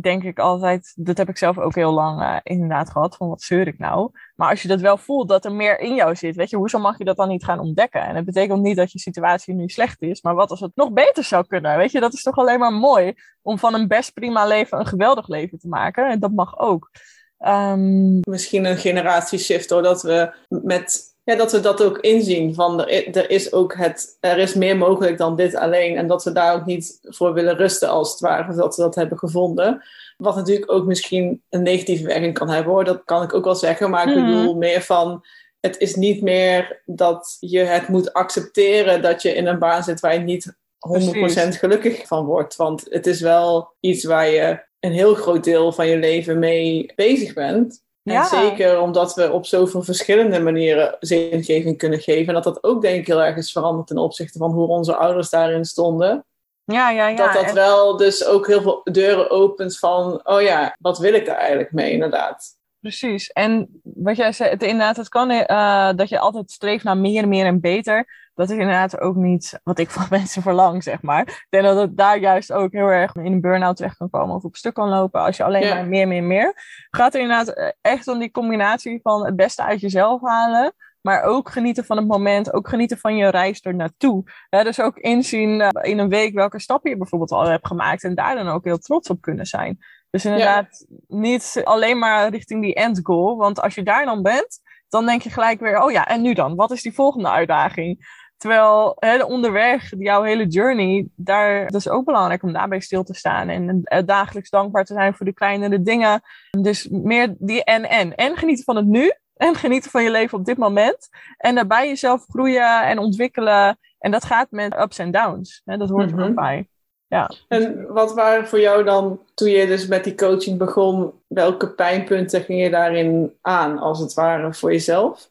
Denk 0.00 0.22
ik 0.22 0.38
altijd, 0.38 0.92
dat 0.96 1.18
heb 1.18 1.28
ik 1.28 1.38
zelf 1.38 1.58
ook 1.58 1.74
heel 1.74 1.92
lang 1.92 2.22
eh, 2.22 2.36
inderdaad 2.42 2.90
gehad, 2.90 3.16
van 3.16 3.28
wat 3.28 3.42
zeur 3.42 3.66
ik 3.66 3.78
nou? 3.78 4.10
Maar 4.42 4.50
als 4.50 4.62
je 4.62 4.68
dat 4.68 4.80
wel 4.80 4.96
voelt, 4.96 5.28
dat 5.28 5.44
er 5.44 5.52
meer 5.52 5.80
in 5.80 5.94
jou 5.94 6.16
zit, 6.16 6.36
weet 6.36 6.50
je, 6.50 6.56
hoezo 6.56 6.78
mag 6.78 6.98
je 6.98 7.04
dat 7.04 7.16
dan 7.16 7.28
niet 7.28 7.44
gaan 7.44 7.58
ontdekken? 7.58 8.00
En 8.00 8.16
het 8.16 8.24
betekent 8.24 8.62
niet 8.62 8.76
dat 8.76 8.92
je 8.92 8.98
situatie 8.98 9.54
nu 9.54 9.68
slecht 9.68 10.02
is, 10.02 10.22
maar 10.22 10.34
wat 10.34 10.50
als 10.50 10.60
het 10.60 10.70
nog 10.74 10.92
beter 10.92 11.24
zou 11.24 11.46
kunnen? 11.46 11.76
Weet 11.76 11.92
je, 11.92 12.00
dat 12.00 12.12
is 12.12 12.22
toch 12.22 12.36
alleen 12.36 12.58
maar 12.58 12.72
mooi 12.72 13.14
om 13.42 13.58
van 13.58 13.74
een 13.74 13.88
best 13.88 14.12
prima 14.12 14.46
leven 14.46 14.78
een 14.78 14.86
geweldig 14.86 15.28
leven 15.28 15.58
te 15.58 15.68
maken. 15.68 16.10
En 16.10 16.20
dat 16.20 16.32
mag 16.32 16.58
ook. 16.58 16.90
Ehm, 17.38 18.18
Misschien 18.20 18.64
een 18.64 18.76
generatieshift, 18.76 19.68
doordat 19.68 20.02
we 20.02 20.34
met 20.48 21.11
ja, 21.24 21.36
dat 21.36 21.52
we 21.52 21.60
dat 21.60 21.82
ook 21.82 21.98
inzien. 21.98 22.54
Van 22.54 22.86
er, 22.86 23.16
er 23.16 23.30
is 23.30 23.52
ook 23.52 23.74
het, 23.76 24.16
er 24.20 24.38
is 24.38 24.54
meer 24.54 24.76
mogelijk 24.76 25.18
dan 25.18 25.36
dit 25.36 25.54
alleen. 25.54 25.96
En 25.96 26.06
dat 26.06 26.24
we 26.24 26.32
daar 26.32 26.54
ook 26.54 26.66
niet 26.66 26.98
voor 27.02 27.32
willen 27.32 27.56
rusten, 27.56 27.88
als 27.88 28.10
het 28.10 28.20
ware, 28.20 28.54
dat 28.54 28.76
we 28.76 28.82
dat 28.82 28.94
hebben 28.94 29.18
gevonden. 29.18 29.82
Wat 30.16 30.36
natuurlijk 30.36 30.72
ook 30.72 30.86
misschien 30.86 31.42
een 31.50 31.62
negatieve 31.62 32.04
werking 32.04 32.34
kan 32.34 32.48
hebben 32.48 32.72
hoor. 32.72 32.84
Dat 32.84 33.02
kan 33.04 33.22
ik 33.22 33.34
ook 33.34 33.44
wel 33.44 33.54
zeggen. 33.54 33.90
Maar 33.90 34.08
ik 34.08 34.16
Mhm. 34.16 34.26
bedoel 34.26 34.54
meer 34.56 34.82
van. 34.82 35.24
Het 35.60 35.78
is 35.78 35.94
niet 35.94 36.22
meer 36.22 36.82
dat 36.86 37.36
je 37.40 37.58
het 37.58 37.88
moet 37.88 38.12
accepteren 38.12 39.02
dat 39.02 39.22
je 39.22 39.34
in 39.34 39.46
een 39.46 39.58
baan 39.58 39.82
zit 39.82 40.00
waar 40.00 40.14
je 40.14 40.20
niet 40.20 40.56
100% 40.78 41.56
gelukkig 41.56 42.06
van 42.06 42.24
wordt. 42.24 42.56
Want 42.56 42.86
het 42.88 43.06
is 43.06 43.20
wel 43.20 43.74
iets 43.80 44.04
waar 44.04 44.28
je 44.28 44.62
een 44.80 44.92
heel 44.92 45.14
groot 45.14 45.44
deel 45.44 45.72
van 45.72 45.88
je 45.88 45.96
leven 45.96 46.38
mee 46.38 46.92
bezig 46.94 47.34
bent. 47.34 47.82
En 48.02 48.12
Ja. 48.12 48.24
zeker 48.24 48.80
omdat 48.80 49.14
we 49.14 49.32
op 49.32 49.46
zoveel 49.46 49.82
verschillende 49.82 50.40
manieren 50.40 50.96
zingeving 51.00 51.78
kunnen 51.78 52.00
geven. 52.00 52.26
En 52.26 52.34
dat 52.34 52.54
dat 52.54 52.64
ook 52.64 52.82
denk 52.82 53.00
ik 53.00 53.06
heel 53.06 53.22
erg 53.22 53.36
is 53.36 53.52
veranderd 53.52 53.86
ten 53.86 53.98
opzichte 53.98 54.38
van 54.38 54.50
hoe 54.50 54.66
onze 54.68 54.96
ouders 54.96 55.30
daarin 55.30 55.64
stonden. 55.64 56.24
ja, 56.64 56.90
ja, 56.90 57.08
ja. 57.08 57.16
dat 57.16 57.32
dat 57.32 57.44
en- 57.44 57.54
wel 57.54 57.96
dus 57.96 58.24
ook 58.26 58.46
heel 58.46 58.62
veel 58.62 58.80
deuren 58.84 59.30
opent 59.30 59.78
van, 59.78 60.20
oh 60.26 60.40
ja, 60.42 60.76
wat 60.78 60.98
wil 60.98 61.14
ik 61.14 61.26
daar 61.26 61.36
eigenlijk 61.36 61.72
mee 61.72 61.92
inderdaad. 61.92 62.46
Precies. 62.80 63.30
En 63.30 63.80
wat 63.82 64.16
jij 64.16 64.32
zei, 64.32 64.50
het, 64.50 64.62
inderdaad, 64.62 64.96
het 64.96 65.08
kan 65.08 65.30
eh, 65.30 65.90
dat 65.96 66.08
je 66.08 66.18
altijd 66.18 66.50
streeft 66.50 66.84
naar 66.84 66.96
meer, 66.96 67.28
meer 67.28 67.46
en 67.46 67.60
beter. 67.60 68.21
Dat 68.34 68.50
is 68.50 68.56
inderdaad 68.56 69.00
ook 69.00 69.16
niet 69.16 69.60
wat 69.64 69.78
ik 69.78 69.90
van 69.90 70.06
mensen 70.18 70.42
verlang, 70.42 70.82
zeg 70.82 71.02
maar. 71.02 71.20
Ik 71.20 71.46
denk 71.48 71.64
dat 71.64 71.76
het 71.76 71.96
daar 71.96 72.18
juist 72.18 72.52
ook 72.52 72.72
heel 72.72 72.88
erg 72.88 73.14
in 73.14 73.32
een 73.32 73.40
burn-out 73.40 73.76
terecht 73.76 73.96
kan 73.96 74.10
komen 74.10 74.34
of 74.34 74.42
op 74.42 74.56
stuk 74.56 74.74
kan 74.74 74.88
lopen. 74.88 75.20
Als 75.20 75.36
je 75.36 75.44
alleen 75.44 75.62
Ja. 75.62 75.74
maar 75.74 75.86
meer, 75.86 76.08
meer, 76.08 76.22
meer. 76.24 76.52
Gaat 76.90 77.14
er 77.14 77.20
inderdaad 77.20 77.48
eh, 77.48 77.68
echt 77.80 78.08
om 78.08 78.18
die 78.18 78.30
combinatie 78.30 79.00
van 79.02 79.24
het 79.24 79.36
beste 79.36 79.62
uit 79.62 79.80
jezelf 79.80 80.20
halen. 80.20 80.72
Maar 81.00 81.22
ook 81.22 81.50
genieten 81.50 81.84
van 81.84 81.96
het 81.96 82.06
moment, 82.06 82.52
ook 82.52 82.68
genieten 82.68 82.98
van 82.98 83.16
je 83.16 83.28
reis 83.28 83.64
er 83.64 83.74
naartoe. 83.74 84.24
Dus 84.48 84.80
ook 84.80 84.96
inzien 84.96 85.60
eh, 85.60 85.90
in 85.90 85.98
een 85.98 86.08
week 86.08 86.34
welke 86.34 86.60
stappen 86.60 86.90
je 86.90 86.96
bijvoorbeeld 86.96 87.30
al 87.32 87.48
hebt 87.48 87.66
gemaakt. 87.66 88.04
En 88.04 88.14
daar 88.14 88.34
dan 88.34 88.48
ook 88.48 88.64
heel 88.64 88.78
trots 88.78 89.08
op 89.08 89.20
kunnen 89.20 89.46
zijn. 89.46 89.78
Dus 90.10 90.24
inderdaad, 90.24 90.86
niet 91.08 91.60
alleen 91.64 91.98
maar 91.98 92.28
richting 92.28 92.62
die 92.62 92.74
end 92.74 93.00
goal. 93.02 93.36
Want 93.36 93.60
als 93.60 93.74
je 93.74 93.82
daar 93.82 94.04
dan 94.04 94.22
bent, 94.22 94.60
dan 94.88 95.06
denk 95.06 95.22
je 95.22 95.30
gelijk 95.30 95.60
weer: 95.60 95.82
oh 95.82 95.90
ja, 95.90 96.06
en 96.06 96.22
nu 96.22 96.34
dan? 96.34 96.54
Wat 96.54 96.70
is 96.70 96.82
die 96.82 96.94
volgende 96.94 97.28
uitdaging? 97.28 98.20
Terwijl 98.42 98.96
hè, 98.98 99.18
de 99.18 99.26
onderweg, 99.26 99.92
jouw 99.98 100.22
hele 100.22 100.46
journey, 100.46 101.08
daar, 101.16 101.66
dat 101.66 101.80
is 101.80 101.88
ook 101.88 102.04
belangrijk 102.04 102.42
om 102.42 102.52
daarbij 102.52 102.80
stil 102.80 103.02
te 103.02 103.14
staan. 103.14 103.48
En 103.48 103.80
eh, 103.82 104.02
dagelijks 104.06 104.50
dankbaar 104.50 104.84
te 104.84 104.92
zijn 104.92 105.14
voor 105.14 105.26
de 105.26 105.32
kleinere 105.32 105.82
dingen. 105.82 106.20
Dus 106.60 106.88
meer 106.88 107.34
die 107.38 107.64
en-en. 107.64 108.14
En 108.14 108.36
genieten 108.36 108.64
van 108.64 108.76
het 108.76 108.86
nu. 108.86 109.12
En 109.36 109.54
genieten 109.54 109.90
van 109.90 110.02
je 110.02 110.10
leven 110.10 110.38
op 110.38 110.44
dit 110.44 110.56
moment. 110.56 111.08
En 111.36 111.54
daarbij 111.54 111.88
jezelf 111.88 112.24
groeien 112.28 112.82
en 112.82 112.98
ontwikkelen. 112.98 113.78
En 113.98 114.10
dat 114.10 114.24
gaat 114.24 114.50
met 114.50 114.76
ups 114.76 114.98
en 114.98 115.10
downs. 115.10 115.62
Hè, 115.64 115.76
dat 115.76 115.88
hoort 115.88 116.10
er 116.10 116.16
Mhm. 116.16 116.28
ook 116.28 116.34
bij. 116.34 116.68
Ja. 117.06 117.30
En 117.48 117.86
wat 117.92 118.14
waren 118.14 118.48
voor 118.48 118.60
jou 118.60 118.84
dan, 118.84 119.20
toen 119.34 119.48
je 119.48 119.66
dus 119.66 119.86
met 119.86 120.04
die 120.04 120.14
coaching 120.14 120.58
begon, 120.58 121.12
welke 121.26 121.68
pijnpunten 121.68 122.42
ging 122.42 122.62
je 122.62 122.70
daarin 122.70 123.32
aan, 123.40 123.78
als 123.78 123.98
het 124.00 124.14
ware, 124.14 124.54
voor 124.54 124.72
jezelf? 124.72 125.30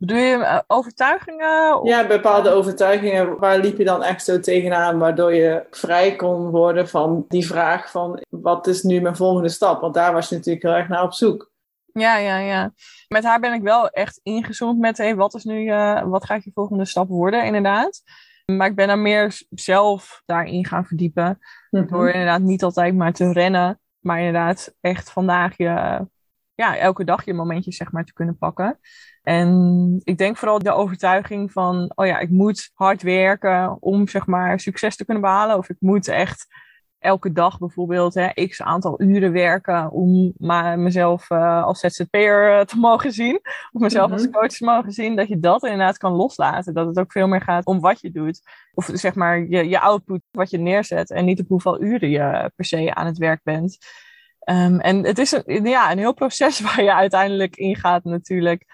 Bedoel 0.00 0.16
je 0.18 0.34
eh, 0.44 0.58
overtuigingen? 0.66 1.80
Of- 1.80 1.88
Ja, 1.88 2.06
bepaalde 2.06 2.50
overtuigingen, 2.50 3.38
waar 3.38 3.58
liep 3.58 3.78
je 3.78 3.84
dan 3.84 4.02
echt 4.02 4.24
zo 4.24 4.40
tegenaan, 4.40 4.98
waardoor 4.98 5.34
je 5.34 5.66
vrij 5.70 6.16
kon 6.16 6.50
worden 6.50 6.88
van 6.88 7.24
die 7.28 7.46
vraag 7.46 7.90
van, 7.90 8.22
wat 8.28 8.66
is 8.66 8.82
nu 8.82 9.00
mijn 9.00 9.16
volgende 9.16 9.48
stap? 9.48 9.80
Want 9.80 9.94
daar 9.94 10.12
was 10.12 10.28
je 10.28 10.34
natuurlijk 10.36 10.64
heel 10.64 10.74
erg 10.74 10.88
naar 10.88 11.02
op 11.02 11.12
zoek. 11.12 11.52
Ja, 11.92 12.16
ja, 12.16 12.38
ja. 12.38 12.72
Met 13.08 13.24
haar 13.24 13.40
ben 13.40 13.52
ik 13.52 13.62
wel 13.62 13.88
echt 13.88 14.20
ingezoomd 14.22 14.78
met, 14.78 14.98
hey, 14.98 15.16
wat 15.16 15.34
is 15.34 15.44
nu, 15.44 15.68
eh, 15.68 16.02
wat 16.02 16.24
gaat 16.24 16.44
je 16.44 16.50
volgende 16.54 16.84
stap 16.84 17.08
worden, 17.08 17.44
inderdaad. 17.44 18.02
Maar 18.44 18.66
ik 18.66 18.74
ben 18.74 18.86
daar 18.86 18.98
meer 18.98 19.42
zelf 19.50 20.22
daarin 20.26 20.66
gaan 20.66 20.84
verdiepen. 20.86 21.38
Door 21.86 22.08
inderdaad 22.10 22.40
niet 22.40 22.62
altijd 22.62 22.94
maar 22.94 23.12
te 23.12 23.32
rennen, 23.32 23.80
maar 23.98 24.18
inderdaad 24.18 24.74
echt 24.80 25.10
vandaag 25.10 25.56
je, 25.56 26.06
ja, 26.54 26.76
elke 26.76 27.04
dag 27.04 27.24
je 27.24 27.34
momentjes 27.34 27.76
zeg 27.76 27.92
maar 27.92 28.04
te 28.04 28.12
kunnen 28.12 28.38
pakken. 28.38 28.78
En 29.22 30.00
ik 30.04 30.18
denk 30.18 30.36
vooral 30.36 30.58
de 30.58 30.72
overtuiging 30.72 31.52
van, 31.52 31.92
oh 31.94 32.06
ja, 32.06 32.18
ik 32.18 32.30
moet 32.30 32.70
hard 32.74 33.02
werken 33.02 33.76
om 33.80 34.08
zeg 34.08 34.26
maar 34.26 34.60
succes 34.60 34.96
te 34.96 35.04
kunnen 35.04 35.22
behalen. 35.22 35.56
Of 35.56 35.68
ik 35.68 35.76
moet 35.78 36.08
echt 36.08 36.46
elke 36.98 37.32
dag 37.32 37.58
bijvoorbeeld 37.58 38.14
hè, 38.14 38.46
x 38.46 38.62
aantal 38.62 39.02
uren 39.02 39.32
werken 39.32 39.90
om 39.90 40.32
maar 40.36 40.78
mezelf 40.78 41.30
eh, 41.30 41.64
als 41.64 41.80
ZZP'er 41.80 42.58
eh, 42.58 42.64
te 42.64 42.76
mogen 42.88 43.12
zien. 43.12 43.40
Of 43.72 43.80
mezelf 43.80 44.12
als 44.12 44.22
Mhm. 44.22 44.30
coach 44.30 44.48
te 44.52 44.64
mogen 44.64 44.92
zien. 44.92 45.16
Dat 45.16 45.28
je 45.28 45.40
dat 45.40 45.62
inderdaad 45.62 45.98
kan 45.98 46.12
loslaten. 46.12 46.74
Dat 46.74 46.86
het 46.86 46.98
ook 46.98 47.12
veel 47.12 47.26
meer 47.26 47.40
gaat 47.40 47.64
om 47.64 47.80
wat 47.80 48.00
je 48.00 48.10
doet. 48.10 48.40
Of 48.74 48.90
zeg 48.92 49.14
maar 49.14 49.38
je, 49.38 49.68
je 49.68 49.80
output, 49.80 50.20
wat 50.30 50.50
je 50.50 50.58
neerzet. 50.58 51.10
En 51.10 51.24
niet 51.24 51.40
op 51.40 51.48
hoeveel 51.48 51.82
uren 51.82 52.10
je 52.10 52.52
per 52.56 52.64
se 52.64 52.94
aan 52.94 53.06
het 53.06 53.18
werk 53.18 53.40
bent. 53.42 53.78
Ehm, 54.40 54.78
en 54.78 55.04
het 55.04 55.18
is 55.18 55.32
een, 55.44 55.64
ja, 55.64 55.92
een 55.92 55.98
heel 55.98 56.14
proces 56.14 56.60
waar 56.66 56.82
je 56.82 56.94
uiteindelijk 56.94 57.56
ingaat 57.56 58.04
natuurlijk. 58.04 58.64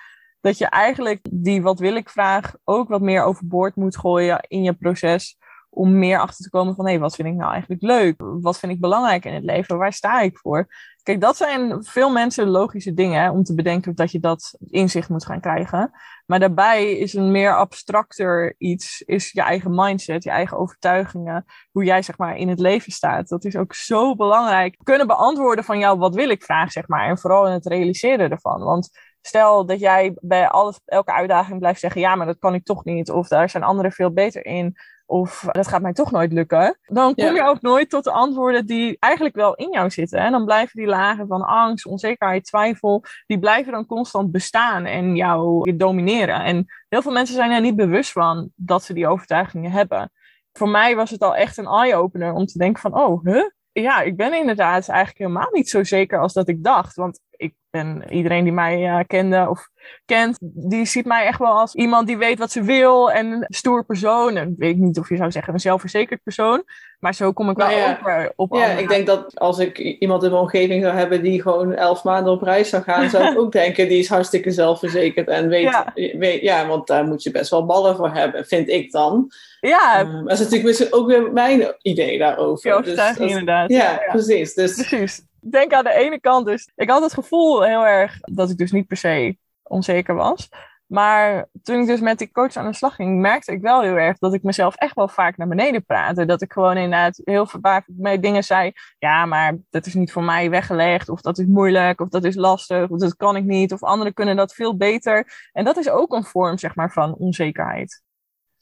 Dat 0.47 0.59
je 0.59 0.67
eigenlijk 0.67 1.27
die 1.31 1.63
wat 1.63 1.79
wil 1.79 1.97
ik 1.97 2.09
vraag 2.09 2.55
ook 2.65 2.89
wat 2.89 3.01
meer 3.01 3.23
overboord 3.23 3.77
moet 3.77 3.97
gooien 3.97 4.41
in 4.49 4.63
je 4.63 4.73
proces. 4.73 5.39
Om 5.71 5.99
meer 5.99 6.19
achter 6.19 6.45
te 6.45 6.51
komen 6.51 6.75
van 6.75 6.89
hé, 6.89 6.99
wat 6.99 7.15
vind 7.15 7.29
ik 7.29 7.35
nou 7.35 7.53
eigenlijk 7.53 7.83
leuk? 7.83 8.15
Wat 8.19 8.59
vind 8.59 8.73
ik 8.73 8.81
belangrijk 8.81 9.25
in 9.25 9.35
het 9.35 9.45
leven? 9.45 9.79
Waar 9.79 9.93
sta 9.93 10.21
ik 10.21 10.39
voor? 10.39 10.67
Kijk, 11.03 11.21
dat 11.21 11.37
zijn 11.37 11.85
veel 11.85 12.11
mensen 12.11 12.49
logische 12.49 12.95
dingen 12.95 13.33
om 13.33 13.43
te 13.43 13.55
bedenken 13.55 13.95
dat 13.95 14.11
je 14.11 14.21
dat 14.21 14.59
inzicht 14.67 15.09
moet 15.09 15.27
gaan 15.27 15.41
krijgen. 15.41 15.91
Maar 16.27 16.41
daarbij 16.41 16.93
is 16.93 17.15
een 17.15 17.31
meer 17.31 17.57
abstracter 17.57 18.55
iets, 18.59 19.01
is 19.01 19.33
je 19.33 19.43
eigen 19.43 19.75
mindset, 19.75 20.25
je 20.25 20.31
eigen 20.31 20.59
overtuigingen, 20.59 21.45
hoe 21.71 21.85
jij 21.85 22.03
zeg 22.03 22.19
maar 22.19 22.37
in 22.37 22.49
het 22.49 22.61
leven 22.61 22.93
staat. 22.93 23.29
Dat 23.29 23.45
is 23.45 23.57
ook 23.57 23.75
zo 23.75 24.15
belangrijk. 24.15 24.77
Kunnen 24.83 25.07
beantwoorden 25.07 25.65
van 25.65 25.79
jou, 25.79 25.99
wat 25.99 26.15
wil 26.15 26.29
ik 26.29 26.43
vraag, 26.43 26.73
zeg 26.73 26.89
maar. 26.89 27.09
En 27.09 27.19
vooral 27.19 27.47
in 27.47 27.53
het 27.53 27.67
realiseren 27.67 28.31
ervan. 28.31 28.61
Want 28.63 28.91
stel 29.27 29.67
dat 29.67 29.81
jij 29.81 30.17
bij 30.21 30.49
alles, 30.49 30.81
elke 30.85 31.12
uitdaging 31.12 31.59
blijft 31.59 31.81
zeggen, 31.81 32.01
ja, 32.01 32.15
maar 32.15 32.27
dat 32.27 32.39
kan 32.39 32.55
ik 32.55 32.65
toch 32.65 32.85
niet. 32.85 33.11
Of 33.11 33.29
daar 33.29 33.51
zijn 33.51 33.62
anderen 33.62 33.93
veel 33.93 34.11
beter 34.12 34.47
in. 34.47 34.77
Of 35.07 35.47
dat 35.51 35.69
gaat 35.69 35.83
mij 35.83 35.93
toch 35.93 36.11
nooit 36.11 36.33
lukken. 36.33 36.79
Dan 36.87 37.15
kom 37.15 37.25
Ja. 37.25 37.33
je 37.33 37.43
ook 37.43 37.61
nooit 37.61 37.91
tot 37.91 38.05
de 38.05 38.11
antwoorden 38.11 38.67
die 38.67 38.97
eigenlijk 38.99 39.35
wel 39.35 39.55
in 39.55 39.71
jou 39.71 39.91
zitten. 39.91 40.19
En 40.19 40.33
dan 40.33 40.45
blijven 40.45 40.79
die 40.81 40.87
lagen 40.89 41.27
van 41.27 41.43
angst, 41.43 41.87
onzekerheid, 41.87 42.45
twijfel, 42.45 43.05
die 43.27 43.39
blijven 43.39 43.73
dan 43.73 43.87
constant 43.87 44.33
bestaan 44.33 44.85
en 44.85 45.17
jou 45.17 45.77
domineren. 45.77 46.45
En 46.45 46.67
heel 46.89 47.03
veel 47.03 47.12
mensen 47.12 47.35
zijn 47.35 47.51
er 47.51 47.61
niet 47.61 47.77
bewust 47.77 48.12
van 48.12 48.51
dat 48.55 48.83
ze 48.85 48.93
die 48.93 49.09
overtuigingen 49.09 49.71
hebben. 49.71 50.11
Voor 50.53 50.69
mij 50.69 50.97
was 50.97 51.11
het 51.11 51.23
al 51.23 51.37
echt 51.37 51.57
een 51.57 51.67
eye-opener 51.67 52.33
om 52.33 52.47
te 52.47 52.59
denken 52.59 52.83
van, 52.83 52.95
oh, 52.95 53.25
huh? 53.25 53.45
Ja, 53.73 54.01
ik 54.01 54.17
ben 54.17 54.35
inderdaad 54.35 54.89
eigenlijk 54.89 55.19
helemaal 55.19 55.49
niet 55.53 55.69
zo 55.69 55.85
zeker 55.85 56.21
als 56.21 56.33
dat 56.33 56.49
ik 56.49 56.65
dacht. 56.65 56.95
Want 56.95 57.21
ik 57.31 57.55
ben, 57.77 58.03
iedereen 58.11 58.45
die 58.45 58.53
mij 58.53 58.85
eh, 58.87 58.99
kende 59.07 59.47
of 59.49 59.69
kent, 60.05 60.37
die 60.41 60.85
ziet 60.85 61.05
mij 61.07 61.27
echt 61.27 61.39
wel 61.39 61.59
als 61.59 61.75
iemand 61.75 62.07
die 62.07 62.17
weet 62.19 62.39
wat 62.39 62.51
ze 62.51 62.62
wil 62.62 63.11
en 63.11 63.27
een 63.27 63.45
stoer 63.49 63.85
persoon. 63.85 64.37
En 64.37 64.49
ik 64.49 64.55
weet 64.59 64.77
niet 64.77 64.99
of 64.99 65.09
je 65.09 65.17
zou 65.17 65.31
zeggen 65.31 65.53
een 65.55 65.61
zelfverzekerd 65.61 66.23
persoon, 66.23 66.62
maar 66.99 67.15
zo 67.15 67.33
kom 67.33 67.51
ik 67.51 67.57
wel 67.57 67.67
Nou 67.67 67.79
ja. 67.79 67.99
over 68.01 68.33
op 68.37 68.55
Ja, 68.55 68.67
ik 68.67 68.89
denk 68.89 69.07
dat 69.07 69.39
als 69.39 69.59
ik 69.59 69.79
iemand 69.79 70.23
in 70.23 70.31
mijn 70.31 70.43
omgeving 70.43 70.83
zou 70.83 70.97
hebben 70.97 71.23
die 71.23 71.43
gewoon 71.43 71.73
elf 71.75 72.05
maanden 72.05 72.33
op 72.33 72.43
reis 72.43 72.69
zou 72.69 72.83
gaan, 72.83 73.11
zou 73.11 73.25
ik 73.33 73.39
ook 73.39 73.53
denken, 73.62 73.89
die 73.89 73.99
is 73.99 74.09
hartstikke 74.09 74.51
zelfverzekerd 74.51 75.29
en 75.29 75.49
weet 75.49 75.62
Ja. 75.62 75.93
weet, 76.19 76.41
ja, 76.43 76.67
want 76.67 76.87
daar 76.87 77.05
moet 77.05 77.23
je 77.23 77.31
best 77.31 77.51
wel 77.51 77.67
ballen 77.67 77.97
voor 77.97 78.11
hebben, 78.11 78.45
vind 78.47 78.69
ik 78.69 78.91
dan. 78.93 79.31
Ja, 79.61 79.99
Ehm, 80.01 80.25
dat 80.25 80.39
is 80.41 80.49
natuurlijk 80.51 80.95
ook 80.95 81.07
weer 81.07 81.33
mijn 81.33 81.75
idee 81.83 82.19
daarover. 82.19 82.77
je 82.77 82.83
Dus 82.83 82.95
dat- 82.97 83.17
inderdaad. 83.19 83.71
ja, 83.71 84.01
precies. 84.11 84.55
Dus 84.55 84.75
Precies. 84.75 85.23
Denk 85.51 85.73
aan 85.73 85.85
de 85.85 85.93
ene 85.93 86.21
kant 86.21 86.47
dus, 86.47 86.71
ik 86.75 86.91
had 86.91 87.03
het 87.03 87.15
gevoel 87.15 87.63
heel 87.63 87.87
erg 87.87 88.19
dat 88.21 88.51
ik 88.51 88.57
dus 88.57 88.73
niet 88.73 88.87
per 88.87 88.97
se 88.97 89.37
onzeker 89.63 90.15
was. 90.15 90.49
Maar 90.87 91.49
toen 91.63 91.81
ik 91.81 91.87
dus 91.87 92.01
met 92.01 92.19
die 92.19 92.33
coach 92.33 92.57
aan 92.57 92.67
de 92.67 92.73
slag 92.73 92.95
ging, 92.95 93.21
merkte 93.21 93.53
ik 93.53 93.61
wel 93.61 93.83
heel 93.83 93.97
erg 93.97 94.19
dat 94.19 94.35
ik 94.35 94.43
mezelf 94.43 94.75
echt 94.75 94.95
wel 94.95 95.09
vaak 95.09 95.37
naar 95.37 95.49
beneden 95.49 95.85
praatte. 95.85 96.25
Dat 96.25 96.43
ik 96.43 96.53
gewoon 96.53 96.77
inderdaad 96.77 97.21
heel 97.25 97.47
vaak 97.47 97.85
met 97.87 98.23
dingen 98.23 98.45
zei. 98.45 98.73
Ja, 98.99 99.27
maar 99.27 99.57
dat 99.71 99.87
is 99.87 99.95
niet 99.95 100.13
voor 100.13 100.23
mij 100.23 100.51
weggelegd. 100.51 101.09
Of 101.09 101.21
dat 101.21 101.39
is 101.39 101.47
moeilijk. 101.47 102.01
Of 102.01 102.09
dat 102.09 102.25
is 102.25 102.35
lastig. 102.35 102.89
Of 102.89 102.99
dat 102.99 103.17
kan 103.17 103.37
ik 103.37 103.45
niet. 103.45 103.73
Of 103.73 103.83
anderen 103.83 104.15
kunnen 104.15 104.37
dat 104.37 104.55
veel 104.55 104.77
beter. 104.77 105.49
En 105.53 105.65
dat 105.65 105.77
is 105.77 105.89
ook 105.89 106.13
een 106.13 106.25
vorm, 106.25 106.59
zeg 106.59 106.75
maar, 106.75 106.93
van 106.93 107.15
onzekerheid. 107.15 108.03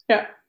Ja, 0.05 0.44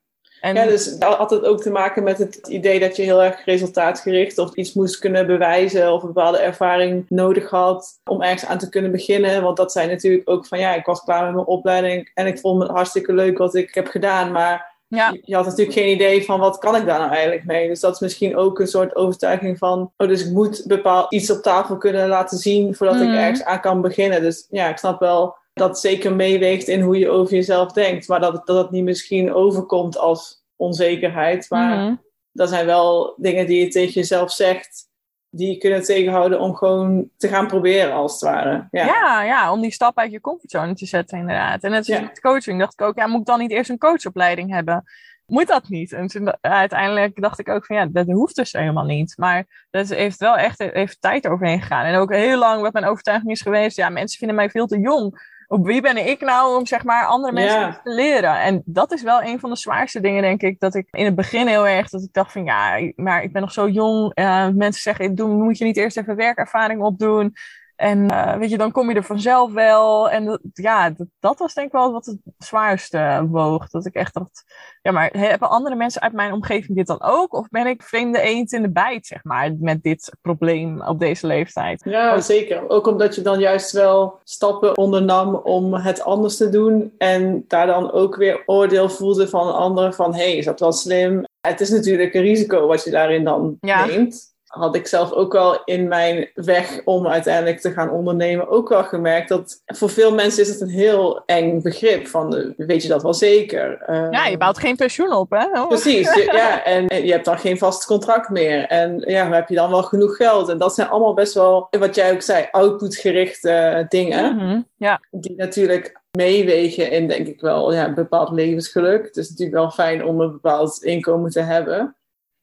en... 0.46 0.54
Ja, 0.54 0.64
dus 0.66 0.98
dat 0.98 1.14
had 1.14 1.30
het 1.30 1.44
ook 1.44 1.60
te 1.60 1.70
maken 1.70 2.02
met 2.02 2.18
het 2.18 2.48
idee 2.48 2.80
dat 2.80 2.96
je 2.96 3.02
heel 3.02 3.22
erg 3.22 3.44
resultaatgericht 3.44 4.38
of 4.38 4.54
iets 4.54 4.72
moest 4.72 4.98
kunnen 4.98 5.26
bewijzen 5.26 5.92
of 5.92 6.02
een 6.02 6.12
bepaalde 6.12 6.38
ervaring 6.38 7.04
nodig 7.08 7.50
had 7.50 8.00
om 8.04 8.22
ergens 8.22 8.46
aan 8.46 8.58
te 8.58 8.68
kunnen 8.68 8.90
beginnen. 8.90 9.42
Want 9.42 9.56
dat 9.56 9.72
zijn 9.72 9.88
natuurlijk 9.88 10.30
ook 10.30 10.46
van 10.46 10.58
ja, 10.58 10.74
ik 10.74 10.86
was 10.86 11.04
klaar 11.04 11.24
met 11.24 11.34
mijn 11.34 11.46
opleiding 11.46 12.10
en 12.14 12.26
ik 12.26 12.38
vond 12.38 12.62
het 12.62 12.70
hartstikke 12.70 13.12
leuk 13.12 13.38
wat 13.38 13.54
ik 13.54 13.74
heb 13.74 13.86
gedaan, 13.86 14.32
maar 14.32 14.74
ja. 14.88 15.16
je 15.22 15.34
had 15.34 15.44
natuurlijk 15.44 15.76
geen 15.76 15.94
idee 15.94 16.24
van 16.24 16.40
wat 16.40 16.58
kan 16.58 16.76
ik 16.76 16.86
daar 16.86 16.98
nou 16.98 17.12
eigenlijk 17.12 17.44
mee. 17.44 17.68
Dus 17.68 17.80
dat 17.80 17.94
is 17.94 18.00
misschien 18.00 18.36
ook 18.36 18.60
een 18.60 18.66
soort 18.66 18.96
overtuiging 18.96 19.58
van, 19.58 19.92
oh 19.96 20.08
dus 20.08 20.24
ik 20.24 20.32
moet 20.32 20.64
bepaald 20.66 21.12
iets 21.12 21.30
op 21.30 21.42
tafel 21.42 21.76
kunnen 21.76 22.08
laten 22.08 22.38
zien 22.38 22.74
voordat 22.74 23.00
ik 23.00 23.08
mhm. 23.08 23.16
ergens 23.16 23.44
aan 23.44 23.60
kan 23.60 23.80
beginnen. 23.80 24.22
Dus 24.22 24.46
ja, 24.50 24.68
ik 24.68 24.78
snap 24.78 25.00
wel 25.00 25.36
dat 25.58 25.80
zeker 25.80 26.14
meeweegt 26.14 26.68
in 26.68 26.80
hoe 26.80 26.98
je 26.98 27.10
over 27.10 27.34
jezelf 27.34 27.72
denkt. 27.72 28.08
Maar 28.08 28.20
dat, 28.20 28.46
dat 28.46 28.56
het 28.56 28.70
niet 28.70 28.84
misschien 28.84 29.34
overkomt 29.34 29.98
als 29.98 30.44
onzekerheid. 30.56 31.50
Maar 31.50 31.76
mm 31.76 32.04
dat 32.36 32.48
zijn 32.48 32.66
wel 32.66 33.14
dingen 33.16 33.46
die 33.46 33.60
je 33.60 33.68
tegen 33.68 33.92
jezelf 33.92 34.32
zegt. 34.32 34.88
Die 35.30 35.50
je 35.50 35.58
kunnen 35.58 35.82
tegenhouden 35.82 36.40
om 36.40 36.54
gewoon 36.54 37.10
te 37.16 37.28
gaan 37.28 37.46
proberen, 37.46 37.92
als 37.92 38.12
het 38.12 38.20
ware. 38.20 38.68
Ja, 38.70 38.84
ja, 38.84 39.22
ja 39.22 39.52
om 39.52 39.60
die 39.60 39.72
stap 39.72 39.98
uit 39.98 40.12
je 40.12 40.20
comfortzone 40.20 40.74
te 40.74 40.86
zetten, 40.86 41.18
inderdaad. 41.18 41.62
En 41.62 41.70
net 41.70 41.88
als 41.88 42.00
met 42.00 42.20
coaching 42.20 42.58
dacht 42.58 42.72
ik 42.72 42.86
ook, 42.86 42.96
ja, 42.96 43.06
moet 43.06 43.20
ik 43.20 43.26
dan 43.26 43.38
niet 43.38 43.50
eerst 43.50 43.70
een 43.70 43.78
coachopleiding 43.78 44.50
hebben? 44.50 44.84
moet 45.26 45.46
dat 45.46 45.68
niet? 45.68 45.92
En 45.92 46.06
toen 46.06 46.36
uiteindelijk 46.40 47.20
dacht 47.20 47.38
ik 47.38 47.48
ook 47.48 47.66
van 47.66 47.76
ja, 47.76 47.86
dat 47.86 48.06
hoeft 48.06 48.36
dus 48.36 48.52
helemaal 48.52 48.84
niet. 48.84 49.14
Maar 49.16 49.66
dat 49.70 49.88
heeft 49.88 50.18
wel 50.18 50.36
echt 50.36 50.60
even 50.60 50.96
tijd 51.00 51.28
overheen 51.28 51.60
gegaan. 51.60 51.84
En 51.84 51.96
ook 51.98 52.12
heel 52.12 52.38
lang 52.38 52.62
wat 52.62 52.72
mijn 52.72 52.84
overtuiging 52.84 53.30
is 53.30 53.40
geweest. 53.40 53.76
Ja, 53.76 53.88
mensen 53.88 54.18
vinden 54.18 54.36
mij 54.36 54.50
veel 54.50 54.66
te 54.66 54.78
jong 54.78 55.34
op 55.48 55.66
wie 55.66 55.80
ben 55.80 56.08
ik 56.08 56.20
nou 56.20 56.56
om 56.56 56.66
zeg 56.66 56.84
maar 56.84 57.06
andere 57.06 57.32
mensen 57.32 57.80
te 57.84 57.90
leren? 57.90 58.40
En 58.40 58.62
dat 58.64 58.92
is 58.92 59.02
wel 59.02 59.22
een 59.22 59.40
van 59.40 59.50
de 59.50 59.56
zwaarste 59.56 60.00
dingen, 60.00 60.22
denk 60.22 60.42
ik. 60.42 60.60
Dat 60.60 60.74
ik 60.74 60.88
in 60.90 61.04
het 61.04 61.14
begin 61.14 61.46
heel 61.46 61.66
erg, 61.66 61.88
dat 61.88 62.02
ik 62.02 62.12
dacht 62.12 62.32
van 62.32 62.44
ja, 62.44 62.92
maar 62.96 63.22
ik 63.22 63.32
ben 63.32 63.42
nog 63.42 63.52
zo 63.52 63.68
jong. 63.68 64.18
Uh, 64.18 64.48
mensen 64.48 64.82
zeggen, 64.82 65.14
doe, 65.14 65.28
moet 65.28 65.58
je 65.58 65.64
niet 65.64 65.76
eerst 65.76 65.96
even 65.96 66.16
werkervaring 66.16 66.82
opdoen? 66.82 67.34
En 67.76 68.12
uh, 68.12 68.36
weet 68.36 68.50
je, 68.50 68.58
dan 68.58 68.72
kom 68.72 68.88
je 68.88 68.96
er 68.96 69.04
vanzelf 69.04 69.52
wel. 69.52 70.10
En 70.10 70.24
dat, 70.24 70.40
ja, 70.52 70.90
dat, 70.90 71.06
dat, 71.20 71.38
was 71.38 71.54
denk 71.54 71.66
ik 71.66 71.72
wel 71.72 71.92
wat 71.92 72.06
het 72.06 72.18
zwaarste 72.38 73.26
woog. 73.30 73.68
Dat 73.68 73.86
ik 73.86 73.94
echt 73.94 74.14
dacht, 74.14 74.44
ja, 74.82 74.92
maar 74.92 75.10
hebben 75.12 75.50
andere 75.50 75.74
mensen 75.74 76.00
uit 76.00 76.12
mijn 76.12 76.32
omgeving 76.32 76.76
dit 76.76 76.86
dan 76.86 77.02
ook? 77.02 77.34
Of 77.34 77.48
ben 77.48 77.66
ik 77.66 77.82
vreemde 77.82 78.20
eend 78.20 78.52
in 78.52 78.62
de 78.62 78.70
bijt, 78.70 79.06
zeg 79.06 79.24
maar, 79.24 79.54
met 79.58 79.82
dit 79.82 80.16
probleem 80.20 80.82
op 80.82 80.98
deze 80.98 81.26
leeftijd? 81.26 81.82
Ja, 81.84 82.20
zeker. 82.20 82.68
Ook 82.68 82.86
omdat 82.86 83.14
je 83.14 83.22
dan 83.22 83.38
juist 83.38 83.72
wel 83.72 84.18
stappen 84.24 84.76
ondernam 84.76 85.34
om 85.34 85.74
het 85.74 86.02
anders 86.02 86.36
te 86.36 86.48
doen. 86.48 86.94
En 86.98 87.44
daar 87.48 87.66
dan 87.66 87.92
ook 87.92 88.16
weer 88.16 88.42
oordeel 88.46 88.90
voelde 88.90 89.28
van 89.28 89.54
anderen 89.54 89.94
van, 89.94 90.14
hé, 90.14 90.22
hey, 90.22 90.36
is 90.36 90.44
dat 90.44 90.60
wel 90.60 90.72
slim? 90.72 91.24
Het 91.40 91.60
is 91.60 91.70
natuurlijk 91.70 92.14
een 92.14 92.22
risico 92.22 92.66
wat 92.66 92.84
je 92.84 92.90
daarin 92.90 93.24
dan 93.24 93.56
neemt 93.60 94.34
had 94.56 94.74
ik 94.74 94.86
zelf 94.86 95.12
ook 95.12 95.32
wel 95.32 95.64
in 95.64 95.88
mijn 95.88 96.30
weg 96.34 96.80
om 96.84 97.06
uiteindelijk 97.06 97.60
te 97.60 97.72
gaan 97.72 97.90
ondernemen 97.90 98.48
ook 98.48 98.68
wel 98.68 98.84
gemerkt 98.84 99.28
dat 99.28 99.62
voor 99.66 99.90
veel 99.90 100.14
mensen 100.14 100.42
is 100.42 100.48
het 100.48 100.60
een 100.60 100.68
heel 100.68 101.22
eng 101.26 101.62
begrip 101.62 102.06
van 102.06 102.36
eh, 102.36 102.50
weet 102.56 102.82
je 102.82 102.88
dat 102.88 103.02
wel 103.02 103.14
zeker. 103.14 103.84
ja, 104.10 104.26
je 104.26 104.36
bouwt 104.36 104.58
geen 104.58 104.76
pensioen 104.76 105.12
op 105.12 105.30
hè? 105.30 105.60
Oh. 105.60 105.68
Precies, 105.68 106.14
ja, 106.14 106.64
en 106.74 107.04
je 107.04 107.12
hebt 107.12 107.24
dan 107.24 107.38
geen 107.38 107.58
vast 107.58 107.86
contract 107.86 108.28
meer 108.28 108.66
en 108.66 109.02
ja, 109.06 109.30
heb 109.30 109.48
je 109.48 109.54
dan 109.54 109.70
wel 109.70 109.82
genoeg 109.82 110.16
geld 110.16 110.48
en 110.48 110.58
dat 110.58 110.74
zijn 110.74 110.88
allemaal 110.88 111.14
best 111.14 111.34
wel, 111.34 111.68
wat 111.78 111.94
jij 111.94 112.12
ook 112.12 112.22
zei, 112.22 112.48
outputgerichte 112.50 113.86
dingen 113.88 114.36
mhm, 114.36 114.60
ja. 114.76 115.00
die 115.10 115.34
natuurlijk 115.36 116.04
meewegen 116.16 116.90
in 116.90 117.08
denk 117.08 117.26
ik 117.26 117.40
wel 117.40 117.72
ja, 117.72 117.86
een 117.86 117.94
bepaald 117.94 118.30
levensgeluk. 118.30 119.04
Het 119.04 119.16
is 119.16 119.28
natuurlijk 119.28 119.56
wel 119.56 119.70
fijn 119.70 120.04
om 120.04 120.20
een 120.20 120.32
bepaald 120.32 120.82
inkomen 120.82 121.30
te 121.30 121.40
hebben. 121.40 121.95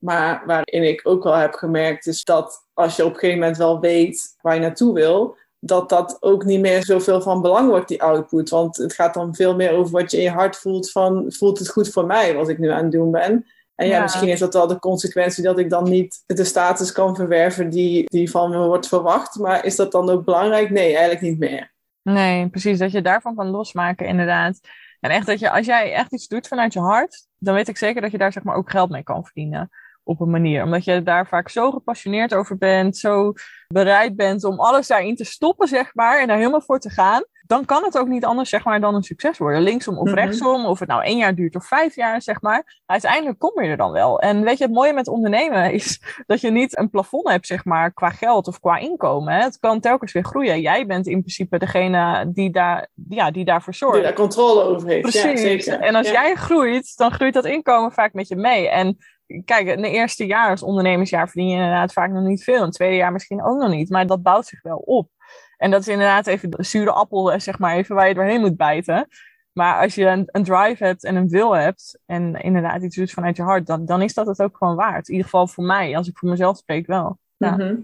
Maar 0.04 0.44
waarin 0.46 0.84
ik 0.84 1.02
ook 1.04 1.24
wel 1.24 1.36
heb 1.36 1.54
gemerkt, 1.54 2.06
is 2.08 2.24
dat 2.24 2.68
als 2.74 2.96
je 2.96 3.06
op 3.06 3.14
een 3.14 3.20
gegeven 3.20 3.40
moment 3.40 3.58
wel 3.58 3.80
weet 3.80 4.36
waar 4.42 4.54
je 4.54 4.60
naartoe 4.60 4.94
wil, 4.94 5.38
dat 5.60 5.90
dat 5.90 6.18
ook 6.20 6.44
niet 6.46 6.60
meer 6.60 6.84
zoveel 6.84 7.22
van 7.22 7.42
belang 7.42 7.70
wordt, 7.70 7.88
die 7.88 8.02
output. 8.02 8.50
Want 8.50 8.78
het 8.78 8.94
gaat 8.94 9.14
dan 9.14 9.36
veel 9.36 9.56
meer 9.56 9.72
over 9.72 9.92
wat 9.92 10.12
je 10.12 10.18
in 10.18 10.24
je 10.24 10.30
hart 10.30 10.56
voelt 10.56 10.92
van, 10.92 11.26
voelt 11.28 11.60
het 11.60 11.70
goed 11.70 11.90
voor 11.90 12.06
mij 12.06 12.36
wat 12.36 12.50
ik 12.50 12.58
nu 12.58 12.70
aan 12.70 12.84
het 12.84 12.92
doen 12.92 13.12
ben? 13.12 13.46
En 13.76 13.88
ja, 13.88 14.02
misschien 14.02 14.28
is 14.28 14.40
dat 14.40 14.54
wel 14.54 14.68
de 14.68 14.80
consequentie 14.80 15.44
dat 15.44 15.60
ik 15.60 15.70
dan 15.70 15.84
niet 15.84 16.24
de 16.26 16.44
status 16.44 16.92
kan 16.92 17.16
verwerven 17.16 17.70
die, 17.70 18.04
die 18.06 18.30
van 18.30 18.50
me 18.50 18.58
wordt 18.58 18.88
verwacht. 18.88 19.36
Maar 19.36 19.66
is 19.66 19.76
dat 19.76 19.92
dan 19.92 20.10
ook 20.10 20.26
belangrijk? 20.26 20.70
Nee, 20.70 20.88
eigenlijk 20.88 21.22
niet 21.22 21.40
meer. 21.40 21.74
Nee, 22.02 22.50
precies. 22.50 22.78
Dat 22.78 22.92
je 22.92 23.02
daarvan 23.02 23.36
kan 23.36 23.48
losmaken, 23.48 24.08
inderdaad. 24.08 24.60
En 25.00 25.10
echt 25.10 25.26
dat 25.26 25.40
je, 25.40 25.52
als 25.52 25.66
jij 25.66 25.94
echt 25.94 26.14
iets 26.14 26.28
doet 26.28 26.48
vanuit 26.48 26.74
je 26.74 26.80
hart, 26.80 27.28
dan 27.38 27.54
weet 27.54 27.68
ik 27.68 27.78
zeker 27.78 28.02
dat 28.02 28.12
je 28.12 28.18
daar 28.18 28.32
zeg 28.32 28.44
maar 28.44 28.56
ook 28.56 28.70
geld 28.70 28.90
mee 28.90 29.04
kan 29.04 29.24
verdienen 29.24 29.70
op 30.04 30.20
een 30.20 30.30
manier. 30.30 30.64
Omdat 30.64 30.84
je 30.84 31.04
daar 31.04 31.28
vaak 31.28 31.50
zo 31.50 31.72
gepassioneerd 31.72 32.34
over 32.34 32.58
bent, 32.58 32.98
zo 32.98 33.34
bereid 33.68 34.16
bent 34.16 34.44
om 34.44 34.60
alles 34.60 34.88
daarin 34.88 35.16
te 35.16 35.24
stoppen, 35.24 35.68
zeg 35.68 35.94
maar, 35.94 36.20
en 36.20 36.28
daar 36.28 36.38
helemaal 36.38 36.62
voor 36.62 36.80
te 36.80 36.90
gaan. 36.90 37.24
Dan 37.46 37.66
kan 37.66 37.84
het 37.84 37.98
ook 37.98 38.08
niet 38.08 38.26
anders, 38.26 38.50
zeg 38.50 38.66
maar, 38.66 38.82
dan 38.82 38.96
een 38.96 39.04
succes 39.04 39.38
worden. 39.38 39.62
Linksom 39.62 39.98
of 39.98 40.06
mhm. 40.06 40.16
rechtsom, 40.16 40.66
of 40.66 40.80
het 40.80 40.88
nou 40.88 41.04
één 41.04 41.18
jaar 41.18 41.36
duurt 41.36 41.56
of 41.56 41.68
vijf 41.68 41.96
jaar, 41.96 42.22
zeg 42.22 42.42
maar. 42.42 42.82
Uiteindelijk 42.86 43.40
kom 43.40 43.64
je 43.64 43.70
er 43.70 43.78
dan 43.78 43.92
wel. 43.92 44.20
En 44.20 44.44
weet 44.44 44.58
je, 44.58 44.64
het 44.64 44.74
mooie 44.74 44.94
met 44.94 45.08
ondernemen 45.08 45.74
is 45.74 46.02
dat 46.26 46.42
je 46.42 46.52
niet 46.52 46.78
een 46.78 46.90
plafond 46.90 47.30
hebt, 47.30 47.48
zeg 47.48 47.66
maar, 47.66 47.94
qua 47.94 48.10
geld 48.10 48.48
of 48.48 48.60
qua 48.60 48.78
inkomen. 48.78 49.34
Het 49.34 49.60
kan 49.60 49.80
telkens 49.80 50.12
weer 50.12 50.26
groeien. 50.26 50.62
Jij 50.62 50.86
bent 50.86 51.08
in 51.08 51.20
principe 51.20 51.58
degene 51.58 52.32
die, 52.34 52.52
daar, 52.52 52.88
ja, 53.10 53.32
die 53.32 53.46
daarvoor 53.46 53.74
zorgt. 53.74 53.96
Die 53.96 54.04
daar 54.04 54.14
controle 54.14 54.64
over 54.64 54.88
heeft. 54.88 55.02
Precies. 55.02 55.24
Ja, 55.24 55.38
zeker. 55.38 55.80
En 55.80 55.96
als 55.96 56.10
jij 56.10 56.36
groeit, 56.36 56.98
dan 56.98 57.12
groeit 57.12 57.34
dat 57.34 57.46
inkomen 57.46 57.92
vaak 57.92 58.14
met 58.14 58.28
je 58.28 58.36
mee. 58.36 58.70
En 58.70 58.98
kijk, 59.46 59.82
de 59.82 59.90
eerste 59.90 60.26
jaar 60.26 60.50
als 60.50 60.64
ondernemersjaar 60.64 61.30
verdien 61.30 61.48
je 61.48 61.56
inderdaad 61.56 61.94
vaak 61.94 62.12
nog 62.12 62.24
niet 62.24 62.44
veel. 62.44 62.62
Het 62.62 62.74
tweede 62.74 62.96
jaar 62.96 63.12
misschien 63.12 63.44
ook 63.44 63.58
nog 63.58 63.70
niet. 63.70 63.90
Maar 63.90 64.08
dat 64.08 64.24
bouwt 64.24 64.46
zich 64.46 64.62
wel 64.62 64.78
op. 64.78 65.10
En 65.58 65.72
dat 65.72 65.82
is 65.82 65.88
inderdaad 65.88 66.28
even 66.28 66.50
de 66.50 66.64
zure 66.64 66.92
appel, 66.92 67.32
eh, 67.32 67.40
zeg 67.40 67.60
maar, 67.60 67.76
even 67.76 67.96
waar 67.96 68.08
je 68.08 68.14
doorheen 68.14 68.42
moet 68.42 68.58
bijten. 68.58 69.08
Maar 69.54 69.82
als 69.82 69.96
je 69.96 70.06
een, 70.06 70.24
een, 70.26 70.44
drive 70.44 70.84
hebt 70.84 71.04
en 71.04 71.16
een 71.16 71.30
wil 71.30 71.56
hebt 71.56 72.00
en 72.06 72.34
inderdaad 72.34 72.84
iets 72.84 72.96
doet 72.96 73.12
vanuit 73.12 73.38
je 73.38 73.44
hart, 73.44 73.68
dan, 73.68 73.86
dan 73.86 74.02
is 74.02 74.14
dat 74.14 74.28
het 74.28 74.42
ook 74.42 74.58
gewoon 74.58 74.76
waard. 74.76 75.08
In 75.08 75.14
ieder 75.14 75.30
geval 75.30 75.48
voor 75.48 75.64
mij, 75.64 75.98
als 75.98 76.08
ik 76.08 76.18
voor 76.18 76.30
mezelf 76.30 76.58
spreek 76.58 76.88
wel. 76.88 77.20
Mhm. 77.38 77.76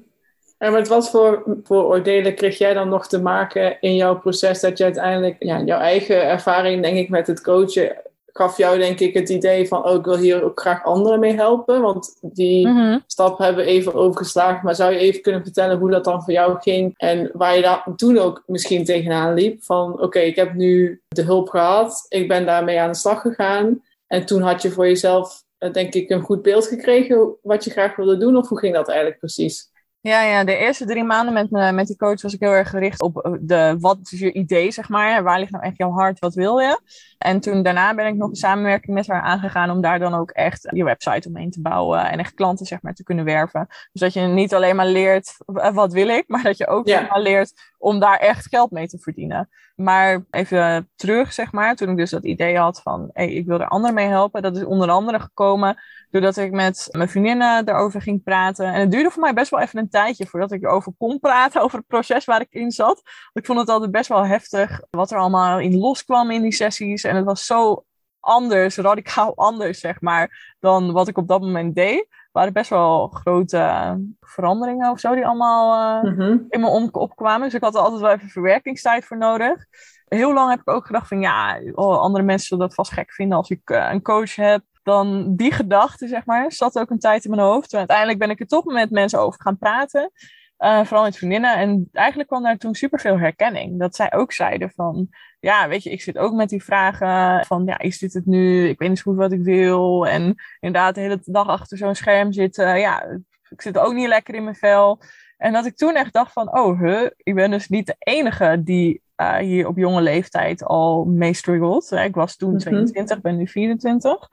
En 0.58 0.72
met 0.72 0.88
wat 0.88 1.10
voor, 1.10 1.58
voor 1.64 1.84
oordelen 1.84 2.36
kreeg 2.36 2.58
jij 2.58 2.74
dan 2.74 2.90
nog 2.90 3.08
te 3.08 3.22
maken 3.22 3.82
in 3.82 3.96
jouw 3.96 4.20
proces 4.20 4.60
dat 4.60 4.78
je 4.78 4.84
uiteindelijk 4.84 5.36
ja, 5.40 5.62
jouw 5.62 5.80
eigen 5.80 6.24
ervaring, 6.24 6.82
denk 6.84 6.98
ik, 6.98 7.10
met 7.10 7.28
het 7.28 7.42
coachen 7.42 7.98
gaf 8.34 8.58
jou 8.58 8.78
denk 8.78 9.00
ik 9.00 9.14
het 9.14 9.30
idee 9.30 9.68
van, 9.68 9.86
oh, 9.86 9.96
ik 9.96 10.06
wil 10.06 10.18
hier 10.18 10.44
ook 10.44 10.60
graag 10.60 10.84
anderen 10.84 11.20
mee 11.20 11.36
helpen. 11.36 11.82
Want 11.82 12.18
die 12.22 12.68
mhm. 12.68 13.00
stap 13.08 13.38
hebben 13.38 13.66
we 13.66 13.72
even 13.72 13.94
overgeslagen. 13.94 14.66
Maar 14.66 14.76
zou 14.76 14.94
je 14.94 15.00
even 15.00 15.22
kunnen 15.22 15.44
vertellen 15.44 15.78
hoe 15.78 15.92
dat 15.92 16.04
dan 16.04 16.24
voor 16.24 16.34
jou 16.34 16.58
ging? 16.60 16.94
En 16.98 17.30
waar 17.34 17.56
je 17.56 17.62
daar 17.62 17.88
toen 17.96 18.18
ook 18.18 18.44
misschien 18.46 18.86
tegenaan 18.86 19.34
liep? 19.34 19.64
Van, 19.64 20.02
oké, 20.02 20.20
ik 20.20 20.36
heb 20.36 20.54
nu 20.54 21.02
de 21.08 21.24
hulp 21.24 21.50
gehad. 21.50 22.06
Ik 22.10 22.28
ben 22.28 22.46
daarmee 22.46 22.80
aan 22.80 22.92
de 22.92 22.98
slag 22.98 23.22
gegaan. 23.22 23.82
En 24.08 24.26
toen 24.26 24.42
had 24.42 24.62
je 24.62 24.72
voor 24.72 24.88
jezelf, 24.88 25.44
eh, 25.58 25.74
denk 25.74 25.94
ik, 25.94 26.10
een 26.10 26.22
goed 26.22 26.42
beeld 26.42 26.68
gekregen 26.68 27.36
wat 27.42 27.64
je 27.64 27.72
graag 27.72 27.96
wilde 27.96 28.18
doen. 28.18 28.38
Of 28.38 28.50
hoe 28.50 28.60
ging 28.60 28.74
dat 28.74 28.88
eigenlijk 28.88 29.20
precies? 29.20 29.69
Ja, 30.02 30.22
ja, 30.22 30.44
de 30.44 30.56
eerste 30.56 30.86
drie 30.86 31.04
maanden 31.04 31.34
met, 31.34 31.52
me, 31.52 31.72
met 31.72 31.88
die 31.88 31.98
coach 31.98 32.22
was 32.22 32.34
ik 32.34 32.40
heel 32.40 32.52
erg 32.52 32.70
gericht 32.70 33.02
op 33.02 33.18
eh, 33.18 33.32
de, 33.40 33.76
wat 33.80 33.98
is 34.02 34.20
je 34.20 34.34
idee, 34.34 34.72
zeg 34.72 34.90
maar. 34.90 35.24
Waar 35.24 35.40
ligt 35.40 35.52
nou 35.52 35.64
echt 35.64 35.78
jouw 35.78 35.92
hart, 35.92 36.20
wat 36.20 36.34
wil 36.34 36.60
je? 36.60 36.82
En 37.18 37.40
toen 37.40 37.64
daarna 37.64 37.96
ben 37.96 38.08
ik 38.08 38.16
nog 38.16 38.30
een 38.30 38.36
samenwerking 38.36 38.96
met 38.96 39.08
haar 39.08 39.22
aangegaan 39.22 39.70
om 39.70 39.82
daar 39.82 40.00
dan 40.00 40.14
ook 40.14 40.32
echt 40.32 40.68
je 40.74 40.84
website 40.84 41.28
omheen 41.28 41.52
te 41.52 41.62
bouwen 41.62 42.10
en 42.10 42.20
echt 42.20 42.34
klanten, 42.34 42.66
zeg 42.66 42.82
maar, 42.82 42.94
te 42.94 43.04
kunnen 43.04 43.26
werven. 43.26 43.68
Dus 43.92 44.02
dat 44.02 44.14
je 44.14 44.22
niet 44.22 44.54
alleen 44.54 44.76
maar 44.76 44.88
leert, 44.88 45.36
wat 45.74 45.94
wil 45.94 46.08
ik, 46.08 46.24
maar 46.28 46.44
dat 46.44 46.58
je 46.58 46.68
ook 46.68 46.88
maar, 46.88 47.22
leert 47.22 47.54
om 47.78 48.00
daar 48.00 48.18
echt 48.18 48.48
geld 48.48 48.72
mee 48.72 48.88
te 48.88 49.00
verdienen. 49.00 49.50
Maar 49.76 50.26
even 50.30 50.90
terug, 50.96 51.34
zeg 51.34 51.52
maar, 51.52 51.76
toen 51.76 51.90
ik 51.90 51.98
dus 51.98 52.10
dat 52.10 52.26
idee 52.26 52.58
had 52.58 52.82
van, 52.82 53.10
hey, 53.14 53.32
ik 53.32 53.46
wil 53.46 53.60
er 53.60 53.68
anderen 53.68 53.96
mee 53.96 54.08
helpen. 54.08 54.42
Dat 54.42 54.58
is 54.58 54.64
onder 54.64 54.90
andere 54.90 55.20
gekomen 55.20 55.78
doordat 56.10 56.38
ik 56.38 56.52
met 56.52 56.88
mijn 56.92 57.10
vriendinnen 57.10 57.66
daarover 57.66 58.02
ging 58.02 58.24
praten. 58.24 58.66
En 58.66 58.80
het 58.80 58.92
duurde 58.92 59.12
voor 59.12 59.22
mij 59.22 59.34
best 59.34 59.52
wel 59.52 59.60
even 59.60 59.80
een 59.80 59.90
tijdje 59.90 60.26
voordat 60.26 60.52
ik 60.52 60.64
erover 60.64 60.94
kon 60.98 61.20
praten, 61.20 61.62
over 61.64 61.78
het 61.78 61.88
proces 61.88 62.26
waar 62.26 62.42
ik 62.42 62.52
in 62.52 62.72
zat. 62.72 63.02
Ik 63.34 63.46
vond 63.46 63.60
het 63.60 63.70
altijd 63.70 63.92
best 63.92 64.10
wel 64.10 64.26
heftig 64.26 64.82
wat 64.90 65.12
er 65.12 65.18
allemaal 65.18 65.60
in 65.60 65.78
loskwam 65.78 66.32
in 66.32 66.42
die 66.42 66.54
sessies. 66.54 67.04
En 67.04 67.16
het 67.16 67.26
was 67.26 67.46
zo 67.46 67.84
anders, 68.20 68.78
radicaal 68.78 69.36
anders, 69.48 69.80
zeg 69.80 70.02
maar, 70.02 70.56
dan 70.60 70.92
wat 70.92 71.08
ik 71.08 71.18
op 71.18 71.28
dat 71.28 71.42
moment 71.42 71.76
deed. 71.76 72.08
Er 72.10 72.30
waren 72.32 72.54
best 72.54 72.70
wel 72.70 73.08
grote 73.08 73.96
veranderingen 74.20 74.92
of 74.92 75.00
zo 75.00 75.16
die 75.16 75.26
allemaal 75.26 76.04
uh, 76.04 76.38
in 76.50 76.60
me 76.60 76.90
opkwamen. 76.92 77.42
Dus 77.42 77.54
ik 77.54 77.64
had 77.64 77.76
er 77.76 77.82
altijd 77.82 78.02
wel 78.02 78.12
even 78.12 78.30
verwerkingstijd 78.30 79.06
voor 79.06 79.18
nodig. 79.18 79.66
Heel 80.08 80.34
lang 80.34 80.50
heb 80.50 80.60
ik 80.60 80.70
ook 80.70 80.86
gedacht 80.86 81.08
van 81.08 81.20
ja, 81.20 81.60
oh, 81.72 81.98
andere 81.98 82.24
mensen 82.24 82.48
zullen 82.48 82.68
dat 82.68 82.76
vast 82.76 82.92
gek 82.92 83.14
vinden 83.14 83.38
als 83.38 83.50
ik 83.50 83.70
een 83.70 84.02
coach 84.02 84.36
heb 84.36 84.64
dan 84.90 85.36
die 85.36 85.52
gedachte, 85.52 86.08
zeg 86.08 86.26
maar, 86.26 86.52
zat 86.52 86.80
ook 86.80 86.90
een 86.90 87.00
tijd 87.00 87.24
in 87.24 87.30
mijn 87.30 87.42
hoofd. 87.42 87.72
En 87.74 87.78
uiteindelijk 87.78 88.20
ben 88.20 88.30
ik 88.30 88.40
er 88.40 88.48
toch 88.48 88.66
met 88.66 88.90
mensen 88.92 89.20
over 89.20 89.42
gaan 89.42 89.58
praten. 89.58 90.12
Uh, 90.60 90.84
vooral 90.84 91.04
met 91.04 91.18
vriendinnen. 91.18 91.56
En 91.58 91.90
eigenlijk 91.92 92.30
kwam 92.30 92.44
daar 92.44 92.58
toen 92.58 92.76
superveel 92.76 93.20
herkenning. 93.20 93.80
Dat 93.80 93.96
zij 93.96 94.14
ook 94.14 94.34
zeiden 94.34 94.72
van, 94.76 95.08
ja, 95.40 95.68
weet 95.68 95.84
je, 95.84 95.90
ik 95.90 96.02
zit 96.02 96.18
ook 96.18 96.34
met 96.34 96.50
die 96.50 96.64
vragen 96.64 97.46
van, 97.46 97.66
ja, 97.66 97.78
is 97.80 98.00
dit 98.00 98.14
het 98.14 98.26
nu? 98.26 98.68
Ik 98.68 98.80
weet 98.80 98.90
niet 98.90 99.02
goed 99.02 99.16
wat 99.16 99.32
ik 99.32 99.44
wil. 99.44 100.08
En 100.08 100.36
inderdaad 100.60 100.96
de 100.96 101.02
hele 101.02 101.20
dag 101.24 101.48
achter 101.48 101.78
zo'n 101.78 101.96
scherm 101.96 102.34
zitten. 102.34 102.80
Ja, 102.80 103.20
ik 103.50 103.62
zit 103.62 103.78
ook 103.78 103.94
niet 103.94 104.08
lekker 104.08 104.36
in 104.36 104.44
mijn 104.44 104.56
vel. 104.56 105.02
En 105.38 105.54
dat 105.54 105.66
ik 105.66 105.76
toen 105.76 105.96
echt 105.96 106.14
dacht 106.14 106.34
van, 106.34 106.58
oh, 106.58 106.80
huh, 106.80 107.10
ik 107.18 107.36
ben 107.36 107.52
dus 107.52 107.68
niet 107.68 107.86
de 107.86 107.96
enige 108.00 108.62
die 108.64 109.02
uh, 109.18 109.38
hier 109.38 109.68
op 109.68 109.78
jonge 109.78 110.02
leeftijd 110.02 110.64
al 110.64 111.06
mee 111.06 111.34
struggelt. 111.34 111.92
Ik 111.92 112.16
was 112.16 112.36
toen 112.36 112.58
22, 112.58 113.16
mm 113.16 113.22
ben 113.22 113.38
nu 113.38 113.48
24 113.48 114.30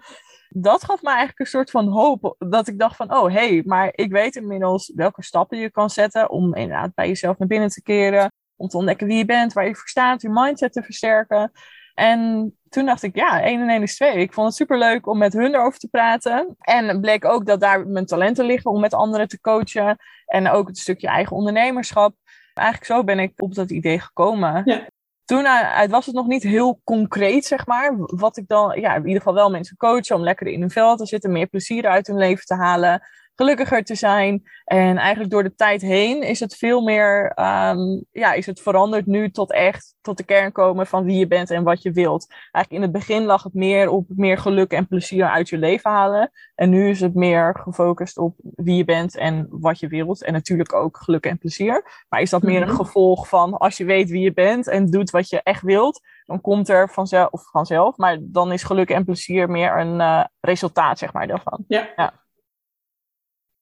dat 0.49 0.85
gaf 0.85 1.03
me 1.03 1.09
eigenlijk 1.09 1.39
een 1.39 1.47
soort 1.47 1.71
van 1.71 1.89
hoop. 1.89 2.35
Dat 2.39 2.69
ik 2.69 2.79
dacht 2.79 2.97
van, 2.97 3.15
oh 3.15 3.33
hé, 3.33 3.49
hey, 3.49 3.63
maar 3.65 3.91
ik 3.93 4.13
weet 4.13 4.37
inmiddels 4.37 4.93
welke 4.95 5.23
stappen 5.23 5.59
je 5.59 5.71
kan 5.71 5.91
zetten 5.91 6.31
om 6.31 6.55
inderdaad 6.55 6.95
bij 6.95 7.09
jezelf 7.09 7.39
naar 7.39 7.49
binnen 7.49 7.69
te 7.69 7.83
keren. 7.83 8.33
Om 8.57 8.69
te 8.69 8.77
ontdekken 8.77 9.07
wie 9.07 9.17
je 9.17 9.25
bent, 9.25 9.53
waar 9.53 9.67
je 9.67 9.75
voor 9.75 9.89
staat, 9.89 10.23
je 10.23 10.29
mindset 10.31 10.73
te 10.73 10.83
versterken. 10.83 11.53
En 11.95 12.53
toen 12.69 12.87
dacht 12.87 13.03
ik, 13.03 13.17
ja, 13.17 13.43
1 13.43 13.61
en 13.61 13.69
1 13.69 13.83
is 13.83 13.95
2. 13.95 14.15
Ik 14.15 14.33
vond 14.33 14.47
het 14.47 14.57
super 14.57 14.79
leuk 14.79 15.07
om 15.07 15.19
met 15.19 15.33
hun 15.33 15.55
erover 15.55 15.79
te 15.79 15.89
praten. 15.89 16.57
En 16.59 17.01
bleek 17.01 17.25
ook 17.25 17.47
dat 17.47 17.61
daar 17.61 17.87
mijn 17.87 18.07
talenten 18.07 18.45
liggen 18.45 18.71
om 18.71 18.81
met 18.81 18.95
anderen 18.95 19.29
te 19.29 19.41
coachen. 19.41 19.97
En 20.27 20.49
ook 20.49 20.69
het 20.69 20.79
stukje 20.79 21.09
eigen 21.09 21.37
ondernemerschap. 21.37 22.15
Eigenlijk 22.55 22.91
zo 22.91 23.05
ben 23.05 23.19
ik 23.19 23.33
op 23.37 23.55
dat 23.55 23.71
idee 23.71 24.01
gekomen. 24.01 24.63
Ja 24.65 24.87
toen 25.27 25.45
uh, 25.45 25.85
was 25.85 26.07
het 26.07 26.15
nog 26.15 26.27
niet 26.27 26.43
heel 26.43 26.81
concreet, 26.85 27.45
zeg 27.45 27.67
maar. 27.67 27.93
Wat 27.97 28.37
ik 28.37 28.49
dan, 28.49 28.81
ja, 28.81 28.95
in 28.95 29.07
ieder 29.07 29.17
geval 29.17 29.35
wel 29.35 29.51
mensen 29.51 29.77
coachen 29.77 30.17
om 30.17 30.23
lekker 30.23 30.47
in 30.47 30.61
hun 30.61 30.71
vel 30.71 30.97
te 30.97 31.07
zitten, 31.07 31.33
meer 31.33 31.47
plezier 31.47 31.87
uit 31.87 32.07
hun 32.07 32.19
leven 32.19 32.45
te 32.45 32.55
halen 32.55 33.03
gelukkiger 33.37 33.85
te 33.85 33.95
zijn. 33.95 34.43
En 34.65 34.97
eigenlijk 34.97 35.31
door 35.31 35.43
de 35.43 35.55
tijd 35.55 35.83
heen 35.83 36.23
is 36.23 36.41
het 36.41 36.57
veel 36.57 36.83
meer, 36.83 37.33
um, 37.71 38.05
ja, 38.13 38.33
is 38.33 38.47
het 38.47 38.61
veranderd 38.61 39.07
nu 39.07 39.31
tot 39.31 39.53
echt, 39.53 39.95
tot 40.01 40.17
de 40.17 40.25
kern 40.25 40.53
komen 40.53 40.87
van 40.87 41.05
wie 41.05 41.19
je 41.19 41.27
bent 41.27 41.51
en 41.51 41.63
wat 41.63 41.83
je 41.83 41.91
wilt. 41.91 42.27
Eigenlijk 42.29 42.71
in 42.71 42.83
het 42.83 42.93
begin 42.93 43.25
lag 43.25 43.43
het 43.43 43.55
meer 43.55 43.89
op 43.89 44.05
meer 44.09 44.39
geluk 44.39 44.73
en 44.73 44.87
plezier 44.87 45.29
uit 45.29 45.49
je 45.49 45.59
leven 45.59 45.91
halen. 45.91 46.31
En 46.55 46.71
nu 46.71 46.89
is 46.89 47.01
het 47.01 47.15
meer 47.15 47.59
gefocust 47.63 48.19
op 48.19 48.35
wie 48.41 48.77
je 48.77 48.85
bent 48.85 49.17
en 49.17 49.47
wat 49.51 49.79
je 49.79 49.89
wilt. 49.89 50.25
En 50.25 50.33
natuurlijk 50.33 50.73
ook 50.73 50.97
geluk 50.97 51.27
en 51.27 51.39
plezier. 51.39 52.05
Maar 52.09 52.21
is 52.21 52.31
dat 52.31 52.43
meer 52.43 52.63
een 52.63 52.69
mhm. 52.69 52.77
gevolg 52.77 53.29
van 53.29 53.59
als 53.59 53.77
je 53.77 53.85
weet 53.85 54.11
wie 54.11 54.23
je 54.23 54.33
bent 54.33 54.69
en 54.69 54.87
doet 54.87 55.11
wat 55.11 55.29
je 55.29 55.43
echt 55.43 55.63
wilt, 55.63 56.01
dan 56.25 56.41
komt 56.41 56.69
er 56.69 56.91
vanzelf, 56.91 57.31
of 57.31 57.51
vanzelf, 57.51 57.97
maar 57.97 58.19
dan 58.21 58.53
is 58.53 58.63
geluk 58.63 58.91
en 58.91 59.05
plezier 59.05 59.51
meer 59.51 59.79
een 59.79 60.01
uh, 60.01 60.25
resultaat, 60.41 60.99
zeg 60.99 61.13
maar, 61.13 61.27
daarvan. 61.27 61.65
Ja. 61.69 61.89
ja 61.97 62.25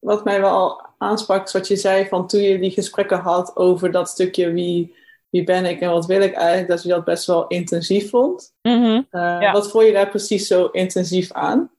wat 0.05 0.25
mij 0.25 0.41
wel 0.41 0.87
aansprak, 0.99 1.47
is 1.47 1.53
wat 1.53 1.69
je 1.69 1.77
zei 1.77 2.09
van 2.09 2.27
toen 2.27 2.41
je 2.41 2.59
die 2.59 2.71
gesprekken 2.71 3.19
had 3.19 3.57
over 3.57 3.91
dat 3.91 4.09
stukje 4.09 4.53
wie, 4.53 4.95
wie 5.29 5.45
ben 5.45 5.65
ik 5.65 5.81
en 5.81 5.91
wat 5.91 6.07
wil 6.07 6.21
ik 6.21 6.35
eigenlijk, 6.35 6.69
dat 6.69 6.83
je 6.83 6.89
dat 6.89 7.05
best 7.05 7.27
wel 7.27 7.47
intensief 7.47 8.11
vond. 8.11 8.55
Mhm. 8.63 9.03
Eh, 9.11 9.53
wat 9.53 9.71
vond 9.71 9.87
je 9.87 9.93
daar 9.93 10.09
precies 10.09 10.47
zo 10.47 10.67
intensief 10.67 11.33
aan? 11.33 11.71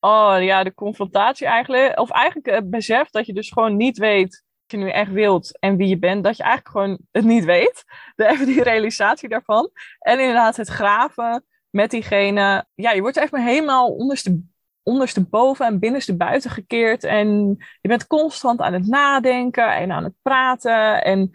Oh 0.00 0.36
ja, 0.40 0.62
de 0.62 0.74
confrontatie 0.74 1.46
eigenlijk. 1.46 1.98
Of 1.98 2.10
eigenlijk 2.10 2.46
het 2.46 2.70
besef 2.70 3.10
dat 3.10 3.26
je 3.26 3.32
dus 3.32 3.50
gewoon 3.50 3.76
niet 3.76 3.98
weet 3.98 4.44
wat 4.66 4.80
je 4.80 4.86
nu 4.86 4.90
echt 4.90 5.12
wilt 5.12 5.58
en 5.58 5.76
wie 5.76 5.88
je 5.88 5.98
bent. 5.98 6.24
Dat 6.24 6.36
je 6.36 6.42
eigenlijk 6.42 6.72
gewoon 6.76 6.98
het 7.12 7.24
niet 7.24 7.44
weet. 7.44 7.84
De, 8.14 8.26
even 8.26 8.46
die 8.54 8.62
realisatie 8.62 9.28
daarvan. 9.28 9.70
En 9.98 10.18
inderdaad 10.18 10.56
het 10.56 10.68
graven 10.68 11.44
met 11.70 11.90
diegene. 11.90 12.66
Ja, 12.74 12.90
je 12.92 13.00
wordt 13.00 13.16
echt 13.16 13.32
maar 13.32 13.44
helemaal 13.44 13.88
onderste 13.88 14.42
ondersteboven 14.86 15.66
en 15.66 15.78
binnenstebuiten 15.78 16.50
gekeerd. 16.50 17.04
En 17.04 17.56
je 17.80 17.88
bent 17.88 18.06
constant 18.06 18.60
aan 18.60 18.72
het 18.72 18.86
nadenken 18.86 19.76
en 19.76 19.92
aan 19.92 20.04
het 20.04 20.14
praten. 20.22 21.04
En 21.04 21.30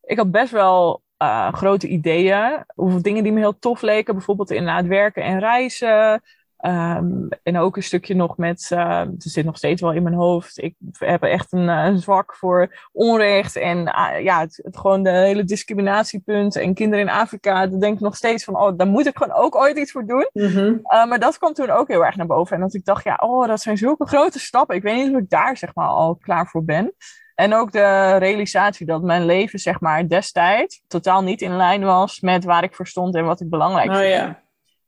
ik 0.00 0.18
had 0.18 0.30
best 0.30 0.52
wel 0.52 1.02
uh, 1.22 1.52
grote 1.52 1.88
ideeën. 1.88 2.64
Of 2.74 3.00
dingen 3.00 3.22
die 3.22 3.32
me 3.32 3.38
heel 3.38 3.58
tof 3.58 3.82
leken. 3.82 4.14
Bijvoorbeeld 4.14 4.50
inderdaad 4.50 4.86
werken 4.86 5.22
en 5.22 5.38
reizen. 5.38 6.22
Um, 6.60 7.28
en 7.42 7.58
ook 7.58 7.76
een 7.76 7.82
stukje 7.82 8.14
nog 8.14 8.36
met, 8.36 8.70
uh, 8.72 8.98
het 8.98 9.22
zit 9.22 9.44
nog 9.44 9.56
steeds 9.56 9.80
wel 9.80 9.92
in 9.92 10.02
mijn 10.02 10.14
hoofd. 10.14 10.62
Ik 10.62 10.74
heb 10.98 11.22
echt 11.22 11.52
een, 11.52 11.68
eh, 11.68 11.84
een 11.84 11.98
zwak 11.98 12.34
voor 12.34 12.88
onrecht 12.92 13.56
en 13.56 13.78
uh, 13.78 14.22
ja, 14.22 14.40
het, 14.40 14.60
het, 14.62 14.76
gewoon 14.76 15.02
de 15.02 15.10
hele 15.10 15.44
discriminatiepunt 15.44 16.56
en 16.56 16.74
kinderen 16.74 17.04
in 17.04 17.12
Afrika. 17.12 17.66
Dan 17.66 17.80
denk 17.80 17.94
ik 17.94 18.00
nog 18.00 18.16
steeds 18.16 18.44
van, 18.44 18.56
oh, 18.56 18.76
daar 18.76 18.86
moet 18.86 19.06
ik 19.06 19.16
gewoon 19.16 19.36
ook 19.36 19.56
ooit 19.56 19.78
iets 19.78 19.92
voor 19.92 20.06
doen. 20.06 20.28
Mm 20.32 20.46
-hmm. 20.46 20.80
maar 20.82 21.18
dat 21.18 21.38
kwam 21.38 21.52
toen 21.52 21.70
ook 21.70 21.88
heel 21.88 22.04
erg 22.04 22.16
naar 22.16 22.26
boven. 22.26 22.56
En 22.56 22.62
dat 22.62 22.74
ik 22.74 22.84
dacht, 22.84 23.04
ja, 23.04 23.18
oh, 23.22 23.46
dat 23.46 23.60
zijn 23.60 23.76
zulke 23.76 24.06
grote 24.06 24.38
stappen. 24.38 24.76
Ik 24.76 24.82
weet 24.82 24.96
niet 24.96 25.14
of 25.14 25.20
ik 25.20 25.30
daar 25.30 25.56
zeg 25.56 25.74
maar 25.74 25.88
al 25.88 26.16
klaar 26.16 26.46
voor 26.46 26.64
ben. 26.64 26.94
En 27.34 27.54
ook 27.54 27.72
de 27.72 28.16
realisatie 28.16 28.86
dat 28.86 29.02
mijn 29.02 29.24
leven, 29.24 29.58
zeg 29.58 29.80
maar, 29.80 30.08
destijds 30.08 30.82
totaal 30.86 31.22
niet 31.22 31.40
in 31.40 31.56
lijn 31.56 31.84
was 31.84 32.20
met 32.20 32.44
waar 32.44 32.62
ik 32.62 32.74
voor 32.74 32.86
stond 32.86 33.14
en 33.14 33.24
wat 33.24 33.40
ik 33.40 33.50
belangrijk 33.50 33.90
oh, 33.90 33.96
vind. 33.96 34.08
Ja. 34.08 34.42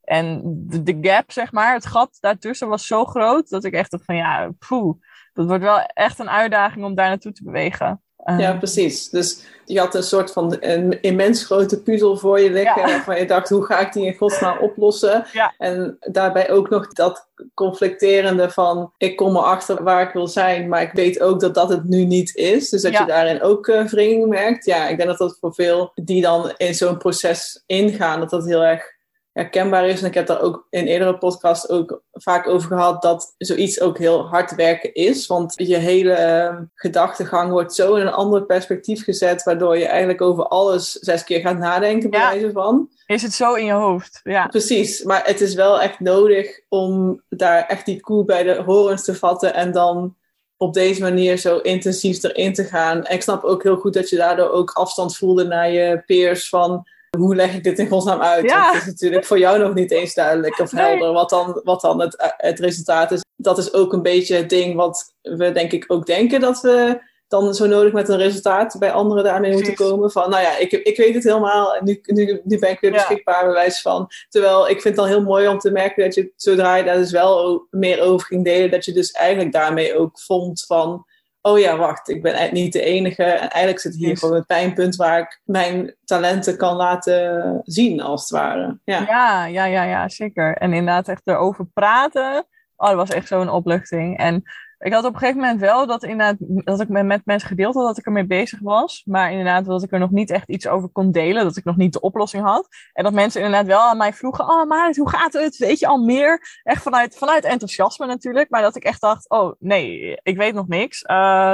En 0.07 0.41
de, 0.45 0.83
de, 0.83 0.99
gap, 1.01 1.33
zeg 1.33 1.53
maar, 1.53 1.75
het 1.75 1.87
gat 1.87 2.17
daartussen 2.21 2.69
was 2.69 2.87
zo 2.87 3.05
groot 3.05 3.49
dat 3.49 3.65
ik 3.65 3.75
echt 3.75 3.91
dacht 3.91 4.05
van 4.05 4.17
ja, 4.17 4.51
poeh, 4.69 4.95
dat 5.33 5.47
wordt 5.47 5.63
wel 5.63 5.81
echt 5.81 6.19
een 6.19 6.31
uitdaging 6.31 6.85
om 6.85 6.95
daar 6.95 7.09
naartoe 7.09 7.33
te 7.33 7.45
bewegen. 7.45 8.01
Uh, 8.25 8.39
ja, 8.39 8.57
precies. 8.57 9.09
Dus 9.09 9.45
je 9.65 9.79
had 9.79 9.95
een 9.95 10.03
soort 10.03 10.33
van 10.33 10.57
een 10.61 11.01
immens 11.01 11.45
grote 11.45 11.83
puzzel 11.83 12.17
voor 12.17 12.41
je 12.41 12.51
liggen. 12.51 12.81
Ja. 12.81 12.87
Waarvan 12.87 13.19
je 13.19 13.27
dacht, 13.27 13.49
hoe 13.49 13.65
ga 13.65 13.79
ik 13.79 13.93
die 13.93 14.07
in 14.07 14.17
godsnaam 14.17 14.59
oplossen? 14.59 15.25
Ja. 15.33 15.55
En 15.59 15.97
daarbij 16.01 16.51
ook 16.51 16.71
nog 16.71 16.89
dat 16.89 17.29
conflicterende 17.55 18.51
van, 18.51 18.93
ik 18.97 19.17
kom 19.17 19.37
erachter 19.37 19.83
waar 19.83 20.03
ik 20.03 20.13
wil 20.13 20.27
zijn, 20.27 20.69
maar 20.69 20.83
ik 20.83 20.93
weet 20.93 21.21
ook 21.21 21.41
dat 21.41 21.55
dat 21.55 21.69
het 21.69 21.85
nu 21.85 22.05
niet 22.05 22.35
is. 22.35 22.69
Dus 22.69 22.83
dat 22.83 22.93
Ja. 22.93 23.01
je 23.01 23.07
daarin 23.07 23.43
ook 23.43 23.67
uh, 23.67 23.87
wringing 23.87 24.29
merkt. 24.29 24.65
Ja, 24.65 24.89
ik 24.89 24.97
denk 24.97 25.09
dat 25.09 25.19
dat 25.19 25.37
voor 25.41 25.55
veel 25.55 25.93
die 25.95 26.23
dan 26.23 26.53
in 26.57 26.75
zo'n 26.75 26.99
proces 26.99 27.63
ingaan, 27.67 28.21
dat 28.21 28.31
dat 28.31 28.45
heel 28.45 28.65
erg 28.65 28.95
herkenbaar 29.37 29.89
is. 29.89 30.01
En 30.01 30.07
ik 30.07 30.15
heb 30.15 30.27
daar 30.27 30.41
ook 30.41 30.67
in 30.71 30.87
eerdere 30.87 31.19
podcasts 31.19 31.69
ook 31.69 32.03
vaak 32.13 32.49
over 32.49 32.69
gehad 32.69 33.03
dat 33.03 33.35
zoiets 33.39 33.81
ook 33.81 33.99
heel 33.99 34.27
hard 34.27 34.55
werken 34.55 34.95
is. 34.95 35.27
Want 35.27 35.53
je 35.57 35.77
hele 35.77 36.11
uh, 36.51 36.61
gedachtegang 36.75 37.51
wordt 37.51 37.75
zo 37.75 37.95
in 37.95 38.07
een 38.07 38.13
ander 38.13 38.43
perspectief 38.47 39.05
gezet, 39.05 39.43
waardoor 39.43 39.79
je 39.79 39.87
eigenlijk 39.87 40.21
over 40.21 40.47
alles 40.47 40.93
zes 40.93 41.25
keer 41.25 41.41
gaat 41.41 41.59
nadenken, 41.59 42.11
bij 42.11 42.21
Ja. 42.21 42.31
wijze 42.31 42.53
van. 42.53 42.89
Is 43.07 43.23
het 43.23 43.33
zo 43.33 43.55
in 43.55 43.65
je 43.65 43.73
hoofd? 43.73 44.21
Ja. 44.23 44.47
Precies, 44.47 45.03
maar 45.03 45.23
het 45.25 45.41
is 45.41 45.55
wel 45.55 45.81
echt 45.81 46.01
nodig 46.01 46.61
om 46.69 47.23
daar 47.29 47.67
echt 47.67 47.87
die 47.87 48.01
koe 48.01 48.25
bij 48.25 48.43
de 48.43 48.63
horens 48.63 49.05
te 49.05 49.15
vatten 49.15 49.55
en 49.55 49.73
dan 49.73 50.17
op 50.57 50.75
deze 50.75 51.03
manier 51.03 51.37
zo 51.37 51.59
intensief 51.59 52.23
erin 52.23 52.53
te 52.53 52.65
gaan. 52.65 53.05
En 53.05 53.15
ik 53.15 53.23
snap 53.23 53.45
ook 53.45 53.63
heel 53.63 53.77
goed 53.77 53.95
dat 53.95 54.09
je 54.09 54.17
daardoor 54.17 54.51
ook 54.51 54.71
afstand 54.71 55.17
voelde 55.17 55.45
naar 55.45 55.71
je 55.71 56.03
peers 56.07 56.49
van 56.49 56.87
hoe 57.17 57.35
leg 57.35 57.55
ik 57.55 57.65
dit 57.65 57.79
in 57.79 57.89
godsnaam 57.89 58.21
uit? 58.21 58.45
Ja. 58.45 58.63
Want 58.63 58.73
het 58.75 58.83
is 58.83 58.89
natuurlijk 58.89 59.25
voor 59.25 59.39
jou 59.39 59.59
nog 59.59 59.75
niet 59.75 59.91
eens 59.91 60.15
duidelijk 60.15 60.59
of 60.59 60.73
Nee. 60.73 60.85
helder 60.85 61.13
wat 61.13 61.31
dan, 61.31 61.61
wat 61.65 61.81
dan 61.81 62.01
het, 62.01 62.33
het 62.37 62.59
resultaat 62.61 63.11
is. 63.11 63.25
Dat 63.37 63.59
is 63.59 63.73
ook 63.75 63.93
een 63.93 64.03
beetje 64.03 64.37
het 64.37 64.49
ding 64.49 64.75
wat 64.75 65.15
we 65.23 65.53
denk 65.53 65.73
ik 65.73 65.85
ook 65.89 66.07
denken 66.07 66.41
dat 66.41 66.61
we 66.61 67.01
dan 67.29 67.55
zo 67.55 67.67
nodig 67.67 67.93
met 67.93 68.09
een 68.09 68.17
resultaat 68.19 68.77
bij 68.79 68.93
anderen 68.93 69.25
daarmee 69.25 69.53
moeten 69.53 69.75
komen. 69.75 70.11
Van 70.11 70.31
nou 70.31 70.43
ja, 70.43 70.57
ik, 70.57 70.73
ik 70.73 70.97
weet 70.97 71.15
het 71.15 71.25
helemaal 71.25 71.75
en 71.75 71.85
nu, 71.85 72.01
nu, 72.03 72.41
nu 72.45 72.59
ben 72.59 72.71
ik 72.71 72.81
weer 72.81 72.91
Ja. 72.93 72.97
beschikbaar 72.97 73.45
bij 73.45 73.53
wijze 73.53 73.81
van. 73.83 74.09
Terwijl 74.29 74.65
ik 74.69 74.81
vind 74.81 74.85
het 74.85 74.97
dan 74.97 75.07
heel 75.07 75.23
mooi 75.23 75.49
om 75.49 75.59
te 75.59 75.71
merken 75.71 76.05
dat 76.05 76.15
je 76.15 76.33
zodra 76.37 76.77
je 76.77 76.85
daar 76.85 76.97
dus 76.97 77.11
wel 77.11 77.67
meer 77.71 78.01
over 78.01 78.27
ging 78.27 78.45
delen, 78.45 78.71
dat 78.71 78.85
je 78.85 78.93
dus 78.93 79.11
eigenlijk 79.11 79.53
daarmee 79.53 79.99
ook 79.99 80.21
vond 80.21 80.65
van 80.67 81.06
oh 81.47 81.59
ja, 81.59 81.77
wacht, 81.77 82.09
ik 82.09 82.23
ben 82.23 82.33
eigenlijk 82.33 82.65
niet 82.65 82.73
de 82.73 82.83
enige. 82.83 83.23
En 83.23 83.51
eigenlijk 83.51 83.81
zit 83.81 83.95
hier 83.95 84.19
gewoon 84.19 84.35
het 84.35 84.47
pijnpunt 84.47 84.97
waar 84.97 85.21
ik 85.21 85.41
mijn 85.45 85.95
talenten 86.05 86.57
kan 86.57 86.77
laten 86.77 87.61
zien, 87.65 88.01
als 88.01 88.21
het 88.21 88.31
ware. 88.31 88.79
Ja, 88.85 89.05
Ja, 89.07 89.45
ja, 89.45 89.65
ja, 89.65 89.83
ja, 89.83 90.09
zeker. 90.09 90.57
En 90.57 90.73
inderdaad 90.73 91.09
echt 91.09 91.23
erover 91.25 91.67
praten. 91.67 92.47
Oh, 92.77 92.89
dat 92.89 92.97
was 92.97 93.11
echt 93.11 93.29
zo'n 93.29 93.51
opluchting. 93.51 94.19
En 94.19 94.43
ik 94.79 94.93
had 94.93 95.05
op 95.05 95.13
een 95.13 95.19
gegeven 95.19 95.41
moment 95.41 95.61
wel 95.61 95.87
dat, 95.87 96.03
inderdaad, 96.03 96.37
dat 96.39 96.81
ik 96.81 96.89
met, 96.89 97.23
mensen 97.25 97.49
gedeeld 97.49 97.75
had 97.75 97.87
dat 97.87 97.99
ik 97.99 98.07
ermee 98.07 98.27
bezig 98.27 98.59
was. 98.61 99.03
Maar 99.05 99.31
inderdaad 99.31 99.65
dat 99.65 99.83
ik 99.83 99.93
er 99.93 99.99
nog 99.99 100.11
niet 100.11 100.31
echt 100.31 100.49
iets 100.49 100.67
over 100.67 100.89
kon 100.89 101.13
delen. 101.13 101.45
Dat 101.45 101.57
ik 101.57 101.65
nog 101.65 101.77
niet 101.77 101.93
de 101.93 102.01
oplossing 102.01 102.45
had. 102.45 102.69
En 102.93 103.05
dat 103.05 103.13
mensen 103.13 103.43
inderdaad 103.43 103.67
wel 103.67 103.89
aan 103.89 103.97
mij 103.97 104.13
vroegen. 104.13 104.49
Oh, 104.49 104.67
maar 104.67 104.95
hoe 104.95 105.11
gaat 105.11 105.33
het? 105.33 105.57
Weet 105.57 105.79
je 105.79 105.87
al 105.87 106.05
meer? 106.05 106.61
Echt 106.63 106.83
vanuit, 106.83 107.17
vanuit 107.17 107.45
enthousiasme 107.45 108.07
natuurlijk. 108.07 108.51
Maar 108.51 108.63
dat 108.63 108.77
ik 108.77 108.85
echt 108.85 109.01
dacht, 109.01 109.29
oh 109.31 109.53
nee, 109.59 110.19
ik 110.23 110.37
weet 110.37 110.55
nog 110.55 110.69
niks. 110.69 111.03
Eh, 111.03 111.53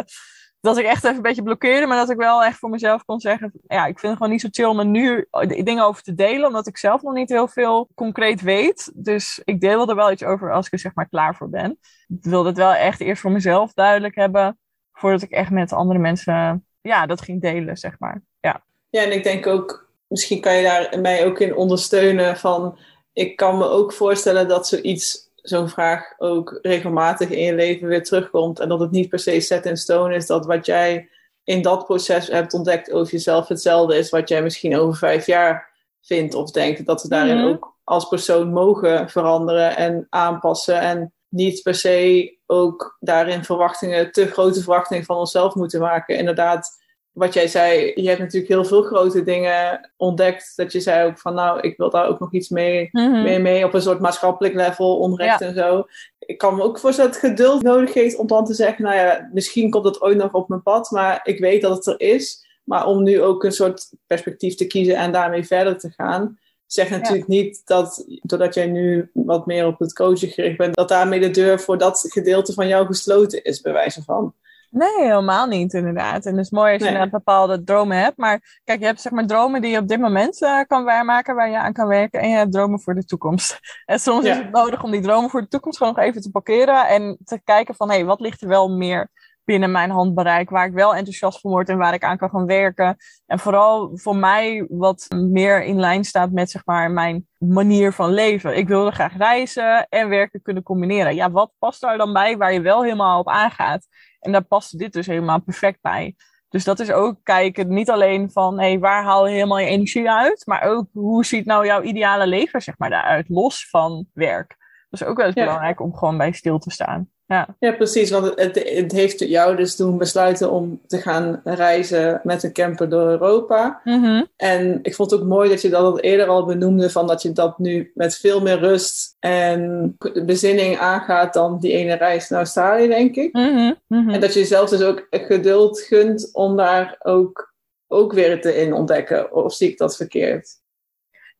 dat 0.62 0.78
ik 0.78 0.84
echt 0.84 1.04
even 1.04 1.16
een 1.16 1.22
beetje 1.22 1.42
blokkeerde, 1.42 1.86
maar 1.86 1.96
dat 1.96 2.10
ik 2.10 2.16
wel 2.16 2.44
echt 2.44 2.58
voor 2.58 2.70
mezelf 2.70 3.04
kon 3.04 3.20
zeggen: 3.20 3.52
ja, 3.66 3.86
ik 3.86 3.98
vind 3.98 4.12
het 4.12 4.16
gewoon 4.16 4.30
niet 4.32 4.40
zo 4.40 4.48
chill 4.50 4.64
om 4.64 4.78
er 4.78 4.86
nu 4.86 5.26
dingen 5.64 5.84
over 5.84 6.02
te 6.02 6.14
delen, 6.14 6.46
omdat 6.46 6.66
ik 6.66 6.78
zelf 6.78 7.02
nog 7.02 7.14
niet 7.14 7.28
heel 7.28 7.48
veel 7.48 7.88
concreet 7.94 8.40
weet. 8.40 8.92
Dus 8.94 9.40
ik 9.44 9.60
deel 9.60 9.88
er 9.88 9.94
wel 9.94 10.12
iets 10.12 10.24
over 10.24 10.52
als 10.52 10.66
ik 10.66 10.72
er 10.72 10.78
zeg 10.78 10.94
maar 10.94 11.08
klaar 11.08 11.36
voor 11.36 11.48
ben. 11.48 11.78
Ik 12.08 12.24
wilde 12.24 12.48
het 12.48 12.58
wel 12.58 12.72
echt 12.72 13.00
eerst 13.00 13.22
voor 13.22 13.30
mezelf 13.30 13.72
duidelijk 13.72 14.14
hebben, 14.14 14.58
voordat 14.92 15.22
ik 15.22 15.30
echt 15.30 15.50
met 15.50 15.72
andere 15.72 15.98
mensen 15.98 16.66
ja, 16.82 17.06
dat 17.06 17.20
ging 17.20 17.40
delen, 17.40 17.76
zeg 17.76 17.98
maar. 17.98 18.22
Ja, 18.40 18.64
ja 18.90 19.02
en 19.02 19.12
ik 19.12 19.22
denk 19.22 19.46
ook 19.46 19.90
misschien 20.06 20.40
kan 20.40 20.54
je 20.54 20.62
daar 20.62 21.00
mij 21.00 21.26
ook 21.26 21.38
in 21.38 21.56
ondersteunen 21.56 22.36
van, 22.36 22.78
ik 23.12 23.36
kan 23.36 23.58
me 23.58 23.64
ook 23.64 23.92
voorstellen 23.92 24.48
dat 24.48 24.68
zoiets, 24.68 25.30
zo'n 25.42 25.68
vraag 25.68 26.14
ook 26.18 26.58
regelmatig 26.62 27.28
in 27.28 27.42
je 27.42 27.54
leven 27.54 27.88
weer 27.88 28.02
terugkomt 28.04 28.60
en 28.60 28.68
dat 28.68 28.80
het 28.80 28.90
niet 28.90 29.08
per 29.08 29.18
se 29.18 29.40
set 29.40 29.66
in 29.66 29.76
stone 29.76 30.14
is 30.14 30.26
dat 30.26 30.46
wat 30.46 30.66
jij 30.66 31.08
in 31.44 31.62
dat 31.62 31.84
proces 31.84 32.28
hebt 32.28 32.54
ontdekt 32.54 32.90
over 32.92 33.12
jezelf 33.12 33.48
hetzelfde 33.48 33.96
is 33.96 34.10
wat 34.10 34.28
jij 34.28 34.42
misschien 34.42 34.76
over 34.78 34.98
vijf 34.98 35.26
jaar 35.26 35.70
vindt 36.02 36.34
of 36.34 36.50
denkt. 36.50 36.86
Dat 36.86 37.02
we 37.02 37.08
daarin 37.08 37.36
Mhm. 37.36 37.46
ook 37.46 37.76
als 37.84 38.08
persoon 38.08 38.52
mogen 38.52 39.08
veranderen 39.10 39.76
en 39.76 40.06
aanpassen 40.10 40.80
en 40.80 41.12
niet 41.28 41.62
per 41.62 41.74
se 41.74 42.36
ook 42.46 42.96
daarin 43.00 43.44
verwachtingen, 43.44 44.12
te 44.12 44.26
grote 44.26 44.62
verwachtingen 44.62 45.04
van 45.04 45.16
onszelf 45.16 45.54
moeten 45.54 45.80
maken. 45.80 46.16
Inderdaad, 46.16 46.81
wat 47.12 47.34
jij 47.34 47.48
zei, 47.48 47.92
je 47.94 48.08
hebt 48.08 48.20
natuurlijk 48.20 48.52
heel 48.52 48.64
veel 48.64 48.82
grote 48.82 49.22
dingen 49.22 49.90
ontdekt. 49.96 50.52
Dat 50.56 50.72
je 50.72 50.80
zei 50.80 51.06
ook 51.08 51.18
van 51.18 51.34
nou, 51.34 51.60
ik 51.60 51.76
wil 51.76 51.90
daar 51.90 52.08
ook 52.08 52.20
nog 52.20 52.32
iets 52.32 52.48
mee, 52.48 52.88
Mhm. 52.92 53.22
mee, 53.22 53.38
mee 53.38 53.64
op 53.64 53.74
een 53.74 53.82
soort 53.82 54.00
maatschappelijk 54.00 54.54
level, 54.54 54.98
onrecht 54.98 55.40
Ja. 55.40 55.46
en 55.46 55.54
zo. 55.54 55.84
Ik 56.18 56.38
kan 56.38 56.54
me 56.54 56.62
ook 56.62 56.78
voorstellen 56.78 57.12
dat 57.12 57.20
het 57.20 57.30
geduld 57.30 57.62
nodig 57.62 57.94
heeft 57.94 58.16
om 58.16 58.26
dan 58.26 58.44
te 58.44 58.54
zeggen, 58.54 58.84
nou 58.84 58.96
ja, 58.96 59.28
misschien 59.32 59.70
komt 59.70 59.84
het 59.84 60.00
ooit 60.02 60.16
nog 60.16 60.32
op 60.32 60.48
mijn 60.48 60.62
pad, 60.62 60.90
maar 60.90 61.20
ik 61.22 61.38
weet 61.38 61.62
dat 61.62 61.76
het 61.76 61.86
er 61.86 62.00
is. 62.14 62.46
Maar 62.64 62.86
om 62.86 63.02
nu 63.02 63.22
ook 63.22 63.44
een 63.44 63.52
soort 63.52 63.90
perspectief 64.06 64.54
te 64.54 64.66
kiezen 64.66 64.96
en 64.96 65.12
daarmee 65.12 65.44
verder 65.44 65.78
te 65.78 65.90
gaan, 65.90 66.38
zegt 66.66 66.90
natuurlijk 66.90 67.26
niet 67.26 67.62
dat, 67.64 68.04
doordat 68.22 68.54
jij 68.54 68.66
nu 68.66 69.10
wat 69.12 69.46
meer 69.46 69.66
op 69.66 69.78
het 69.78 69.92
coachen 69.92 70.28
gericht 70.28 70.56
bent, 70.56 70.74
dat 70.74 70.88
daarmee 70.88 71.20
de 71.20 71.30
deur 71.30 71.60
voor 71.60 71.78
dat 71.78 72.04
gedeelte 72.08 72.52
van 72.52 72.68
jou 72.68 72.86
gesloten 72.86 73.42
is, 73.44 73.60
bij 73.60 73.72
wijze 73.72 74.02
van. 74.02 74.34
Nee, 74.72 75.00
helemaal 75.00 75.46
niet, 75.46 75.72
inderdaad. 75.72 76.26
En 76.26 76.36
het 76.36 76.44
is 76.44 76.50
mooi 76.50 76.72
als 76.72 76.82
je 76.82 76.88
Nee. 76.88 76.92
inderdaad 76.92 77.24
bepaalde 77.24 77.64
dromen 77.64 77.96
hebt. 77.96 78.16
Maar 78.16 78.60
kijk, 78.64 78.80
je 78.80 78.86
hebt 78.86 79.00
zeg 79.00 79.12
maar 79.12 79.26
dromen 79.26 79.62
die 79.62 79.70
je 79.70 79.78
op 79.78 79.88
dit 79.88 80.00
moment 80.00 80.42
eh, 80.42 80.60
kan 80.66 80.84
waarmaken, 80.84 81.34
waar 81.34 81.50
je 81.50 81.58
aan 81.58 81.72
kan 81.72 81.86
werken. 81.86 82.20
En 82.20 82.28
je 82.28 82.36
hebt 82.36 82.52
dromen 82.52 82.80
voor 82.80 82.94
de 82.94 83.04
toekomst. 83.04 83.58
En 83.84 83.98
soms 83.98 84.24
is 84.24 84.36
het 84.36 84.50
nodig 84.50 84.82
om 84.82 84.90
die 84.90 85.00
dromen 85.00 85.30
voor 85.30 85.40
de 85.40 85.48
toekomst 85.48 85.78
gewoon 85.78 85.94
nog 85.96 86.04
even 86.04 86.20
te 86.20 86.30
parkeren. 86.30 86.88
En 86.88 87.18
te 87.24 87.40
kijken 87.44 87.74
van, 87.74 87.88
hé, 87.88 87.94
hey, 87.96 88.04
wat 88.04 88.20
ligt 88.20 88.42
er 88.42 88.48
wel 88.48 88.68
meer 88.68 89.10
binnen 89.44 89.70
mijn 89.70 89.90
handbereik, 89.90 90.50
waar 90.50 90.66
ik 90.66 90.72
wel 90.72 90.94
enthousiast 90.94 91.40
van 91.40 91.50
word 91.50 91.68
en 91.68 91.78
waar 91.78 91.94
ik 91.94 92.04
aan 92.04 92.16
kan 92.16 92.30
gaan 92.30 92.46
werken. 92.46 92.96
En 93.26 93.38
vooral 93.38 93.90
voor 93.98 94.16
mij 94.16 94.66
wat 94.68 95.06
meer 95.08 95.64
in 95.64 95.80
lijn 95.80 96.04
staat 96.04 96.30
met 96.30 96.50
zeg 96.50 96.64
maar 96.64 96.90
mijn 96.90 97.28
manier 97.38 97.92
van 97.92 98.10
leven. 98.10 98.56
Ik 98.56 98.68
wilde 98.68 98.90
graag 98.90 99.16
reizen 99.16 99.88
en 99.88 100.08
werken 100.08 100.42
kunnen 100.42 100.62
combineren. 100.62 101.14
Ja, 101.14 101.30
wat 101.30 101.52
past 101.58 101.80
daar 101.80 101.98
dan 101.98 102.12
bij 102.12 102.36
waar 102.36 102.52
je 102.52 102.60
wel 102.60 102.82
helemaal 102.82 103.18
op 103.18 103.28
aangaat? 103.28 103.86
En 104.20 104.32
daar 104.32 104.44
past 104.44 104.78
dit 104.78 104.92
dus 104.92 105.06
helemaal 105.06 105.40
perfect 105.40 105.78
bij. 105.80 106.14
Dus 106.48 106.64
dat 106.64 106.80
is 106.80 106.92
ook 106.92 107.16
kijken, 107.22 107.68
niet 107.68 107.90
alleen 107.90 108.30
van 108.30 108.58
hey, 108.58 108.78
waar 108.78 109.04
haal 109.04 109.26
je 109.26 109.34
helemaal 109.34 109.58
je 109.58 109.66
energie 109.66 110.10
uit, 110.10 110.46
maar 110.46 110.62
ook 110.62 110.86
hoe 110.92 111.24
ziet 111.24 111.46
nou 111.46 111.66
jouw 111.66 111.82
ideale 111.82 112.26
leven 112.26 112.62
zeg 112.62 112.78
maar, 112.78 112.90
daaruit, 112.90 113.28
los 113.28 113.68
van 113.68 114.06
werk. 114.12 114.56
Dat 114.90 115.00
is 115.00 115.06
ook 115.06 115.16
wel 115.16 115.26
eens 115.26 115.34
Ja. 115.34 115.44
belangrijk 115.44 115.80
om 115.80 115.94
gewoon 115.96 116.16
bij 116.16 116.32
stil 116.32 116.58
te 116.58 116.70
staan. 116.70 117.08
Ja. 117.32 117.56
Ja, 117.58 117.72
precies. 117.72 118.10
Want 118.10 118.32
het, 118.34 118.92
heeft 118.92 119.18
jou 119.18 119.56
dus 119.56 119.76
doen 119.76 119.98
besluiten 119.98 120.50
om 120.50 120.80
te 120.86 121.00
gaan 121.00 121.40
reizen 121.44 122.20
met 122.22 122.42
een 122.42 122.52
camper 122.52 122.88
door 122.88 123.08
Europa. 123.08 123.80
Mhm. 123.84 124.24
En 124.36 124.78
ik 124.82 124.94
vond 124.94 125.10
het 125.10 125.20
ook 125.20 125.26
mooi 125.26 125.48
dat 125.48 125.62
je 125.62 125.68
dat 125.68 125.82
al 125.82 126.00
eerder 126.00 126.26
al 126.26 126.44
benoemde, 126.44 126.90
van 126.90 127.06
dat 127.06 127.22
je 127.22 127.32
dat 127.32 127.58
nu 127.58 127.90
met 127.94 128.16
veel 128.16 128.40
meer 128.40 128.58
rust 128.58 129.16
en 129.18 129.96
bezinning 130.24 130.78
aangaat 130.78 131.32
dan 131.32 131.58
die 131.60 131.72
ene 131.72 131.94
reis 131.94 132.28
naar 132.28 132.38
Australië, 132.38 132.88
denk 132.88 133.16
ik. 133.16 133.32
Mhm. 133.32 133.72
Mhm. 133.86 134.10
En 134.10 134.20
dat 134.20 134.32
je 134.32 134.40
jezelf 134.40 134.68
dus 134.68 134.82
ook 134.82 135.06
geduld 135.10 135.80
gunt 135.80 136.30
om 136.32 136.56
daar 136.56 136.96
ook, 137.02 137.54
ook 137.88 138.12
weer 138.12 138.40
te 138.40 138.56
in 138.56 138.72
ontdekken. 138.72 139.34
Of 139.34 139.54
zie 139.54 139.68
ik 139.68 139.78
dat 139.78 139.96
verkeerd? 139.96 140.60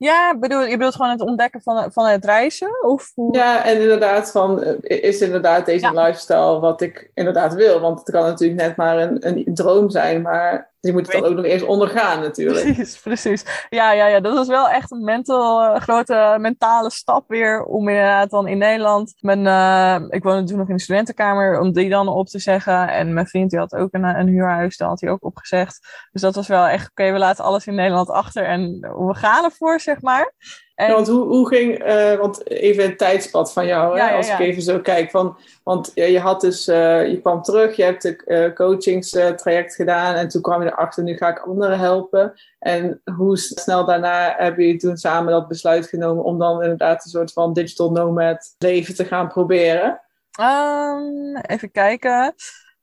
Ja, 0.02 0.38
bedoel, 0.38 0.62
je 0.62 0.76
bedoelt 0.76 0.94
gewoon 0.94 1.10
het 1.10 1.20
ontdekken 1.20 1.62
van, 1.62 1.92
van 1.92 2.06
het 2.06 2.24
reizen? 2.24 2.84
Of 2.84 3.12
hoe? 3.14 3.36
Ja, 3.36 3.64
en 3.64 3.80
inderdaad, 3.80 4.30
van, 4.30 4.62
eh, 4.62 5.02
is 5.02 5.20
inderdaad 5.20 5.66
deze 5.66 5.92
Ja. 5.92 6.02
lifestyle 6.04 6.60
wat 6.60 6.80
ik 6.80 7.10
inderdaad 7.14 7.54
wil? 7.54 7.80
Want 7.80 7.98
het 7.98 8.10
kan 8.10 8.22
natuurlijk 8.22 8.60
net 8.60 8.76
maar 8.76 8.98
een, 8.98 9.26
een 9.28 9.54
droom 9.54 9.90
zijn, 9.90 10.22
maar 10.22 10.71
je 10.82 10.92
moet 10.92 11.12
het 11.12 11.20
dan 11.20 11.30
ook 11.30 11.36
nog 11.36 11.44
eerst 11.44 11.64
ondergaan 11.64 12.20
natuurlijk. 12.20 12.64
Precies, 12.64 13.00
precies. 13.00 13.66
Ja, 13.68 13.92
ja, 13.92 14.06
ja, 14.06 14.20
dat 14.20 14.34
was 14.34 14.48
wel 14.48 14.68
echt 14.68 14.90
een 14.90 15.04
mental, 15.04 15.62
eh, 15.62 15.80
grote 15.80 16.36
mentale 16.38 16.90
stap 16.90 17.28
weer 17.28 17.64
om 17.64 17.88
inderdaad 17.88 18.30
dan 18.30 18.48
in 18.48 18.58
Nederland. 18.58 19.14
Mijn, 19.20 19.46
eh, 19.46 20.06
ik 20.08 20.22
woonde 20.22 20.44
toen 20.44 20.58
nog 20.58 20.68
in 20.68 20.76
de 20.76 20.82
studentenkamer, 20.82 21.60
om 21.60 21.72
die 21.72 21.88
dan 21.88 22.08
op 22.08 22.26
te 22.26 22.38
zeggen. 22.38 22.88
En 22.88 23.12
mijn 23.14 23.26
vriend 23.26 23.50
die 23.50 23.58
had 23.58 23.74
ook 23.74 23.92
een, 23.92 24.04
een 24.04 24.28
huurhuis, 24.28 24.76
daar 24.76 24.88
had 24.88 25.00
hij 25.00 25.10
ook 25.10 25.24
opgezegd. 25.24 26.08
Dus 26.12 26.22
dat 26.22 26.34
was 26.34 26.48
wel 26.48 26.66
echt, 26.66 26.90
oké, 26.90 27.12
we 27.12 27.18
laten 27.18 27.44
alles 27.44 27.66
in 27.66 27.74
Nederland 27.74 28.10
achter 28.10 28.44
en 28.44 28.80
we 28.80 29.14
gaan 29.14 29.44
ervoor, 29.44 29.80
zeg 29.80 30.00
maar. 30.00 30.32
En, 30.74 30.86
Ja, 30.86 30.94
want 30.94 31.08
hoe, 31.08 31.24
hoe 31.24 31.48
ging, 31.48 31.78
eh, 31.78 32.14
want 32.14 32.50
even 32.50 32.84
het 32.84 32.98
tijdspad 32.98 33.52
van 33.52 33.66
jou, 33.66 33.96
Ja, 33.96 34.04
hè, 34.04 34.10
ja, 34.10 34.16
als 34.16 34.26
ja. 34.26 34.38
ik 34.38 34.40
even 34.40 34.62
zo 34.62 34.80
kijk. 34.80 35.10
Van, 35.10 35.36
want 35.62 35.90
je 35.94 36.18
had 36.18 36.40
dus, 36.40 36.68
eh, 36.68 37.08
je 37.08 37.20
kwam 37.20 37.42
terug, 37.42 37.76
je 37.76 37.82
hebt 37.82 38.02
de 38.02 38.16
eh, 38.16 38.54
coachingstraject 38.54 39.74
gedaan 39.74 40.14
en 40.14 40.28
toen 40.28 40.42
kwam 40.42 40.62
je 40.62 40.70
erachter, 40.70 41.02
nu 41.02 41.16
ga 41.16 41.28
ik 41.28 41.38
anderen 41.38 41.78
helpen. 41.78 42.32
En 42.58 43.00
hoe 43.16 43.36
snel 43.36 43.84
daarna 43.84 44.34
hebben 44.36 44.64
jullie 44.64 44.80
toen 44.80 44.96
samen 44.96 45.32
dat 45.32 45.48
besluit 45.48 45.86
genomen 45.86 46.24
om 46.24 46.38
dan 46.38 46.62
inderdaad 46.62 47.04
een 47.04 47.10
soort 47.10 47.32
van 47.32 47.52
digital 47.52 47.90
nomad 47.90 48.54
leven 48.58 48.94
te 48.94 49.04
gaan 49.04 49.28
proberen? 49.28 50.00
Ehm, 50.32 51.36
even 51.36 51.70
kijken. 51.70 52.34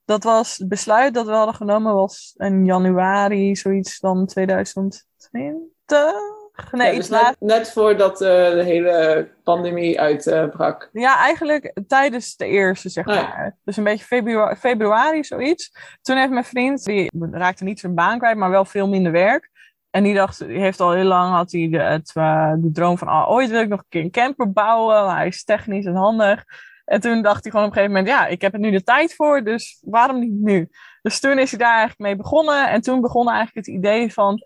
Dat 0.05 0.23
was 0.23 0.57
het 0.57 0.67
besluit 0.67 1.13
dat 1.13 1.25
we 1.25 1.31
hadden 1.31 1.55
genomen 1.55 1.93
was 1.93 2.33
in 2.37 2.65
januari, 2.65 3.55
zoiets 3.55 3.99
dan 3.99 4.25
2020. 4.25 6.38
Nee, 6.71 6.91
Ja, 6.91 6.97
dus 6.97 7.09
net, 7.09 7.35
net 7.39 7.71
voordat 7.71 8.21
eh, 8.21 8.27
de 8.51 8.63
hele 8.63 9.29
pandemie 9.43 9.99
uitbrak. 9.99 10.89
Ja, 10.93 11.17
eigenlijk 11.17 11.73
tijdens 11.87 12.35
de 12.35 12.45
eerste, 12.45 12.89
zeg 12.89 13.07
Oh 13.07 13.13
ja. 13.13 13.21
maar. 13.21 13.57
Dus 13.63 13.77
een 13.77 13.83
beetje 13.83 14.05
februari, 14.05 14.55
februari, 14.55 15.23
zoiets. 15.23 15.71
Toen 16.01 16.17
heeft 16.17 16.31
mijn 16.31 16.45
vriend, 16.45 16.83
die 16.83 17.11
raakte 17.31 17.63
niet 17.63 17.79
zijn 17.79 17.95
baan 17.95 18.17
kwijt, 18.17 18.37
maar 18.37 18.49
wel 18.49 18.65
veel 18.65 18.87
minder 18.87 19.11
werk. 19.11 19.49
En 19.89 20.03
die 20.03 20.13
dacht, 20.13 20.47
die 20.47 20.59
heeft 20.59 20.79
al 20.79 20.91
heel 20.91 21.03
lang, 21.03 21.33
had 21.33 21.51
hij 21.51 21.69
de, 21.69 21.79
het, 21.79 22.11
eh, 22.13 22.53
de 22.57 22.71
droom 22.71 22.97
van, 22.97 23.07
ah, 23.07 23.29
ooit 23.29 23.49
wil 23.49 23.61
ik 23.61 23.67
nog 23.67 23.79
een 23.79 23.85
keer 23.89 24.03
een 24.03 24.11
camper 24.11 24.51
bouwen. 24.51 25.05
Maar 25.05 25.15
hij 25.15 25.27
is 25.27 25.43
technisch 25.43 25.85
en 25.85 25.95
handig. 25.95 26.43
En 26.85 27.01
toen 27.01 27.21
dacht 27.21 27.43
hij 27.43 27.51
gewoon 27.51 27.67
op 27.67 27.71
een 27.71 27.77
gegeven 27.77 27.97
moment, 27.97 28.19
ja, 28.19 28.27
ik 28.27 28.41
heb 28.41 28.53
er 28.53 28.59
nu 28.59 28.71
de 28.71 28.83
tijd 28.83 29.15
voor, 29.15 29.43
dus 29.43 29.83
waarom 29.85 30.19
niet 30.19 30.41
nu? 30.41 30.69
Dus 31.01 31.19
toen 31.19 31.39
is 31.39 31.49
hij 31.49 31.59
daar 31.59 31.77
eigenlijk 31.77 31.99
mee 31.99 32.15
begonnen. 32.15 32.69
En 32.69 32.81
toen 32.81 33.01
begon 33.01 33.29
eigenlijk 33.29 33.67
het 33.67 33.75
idee 33.75 34.13
van, 34.13 34.41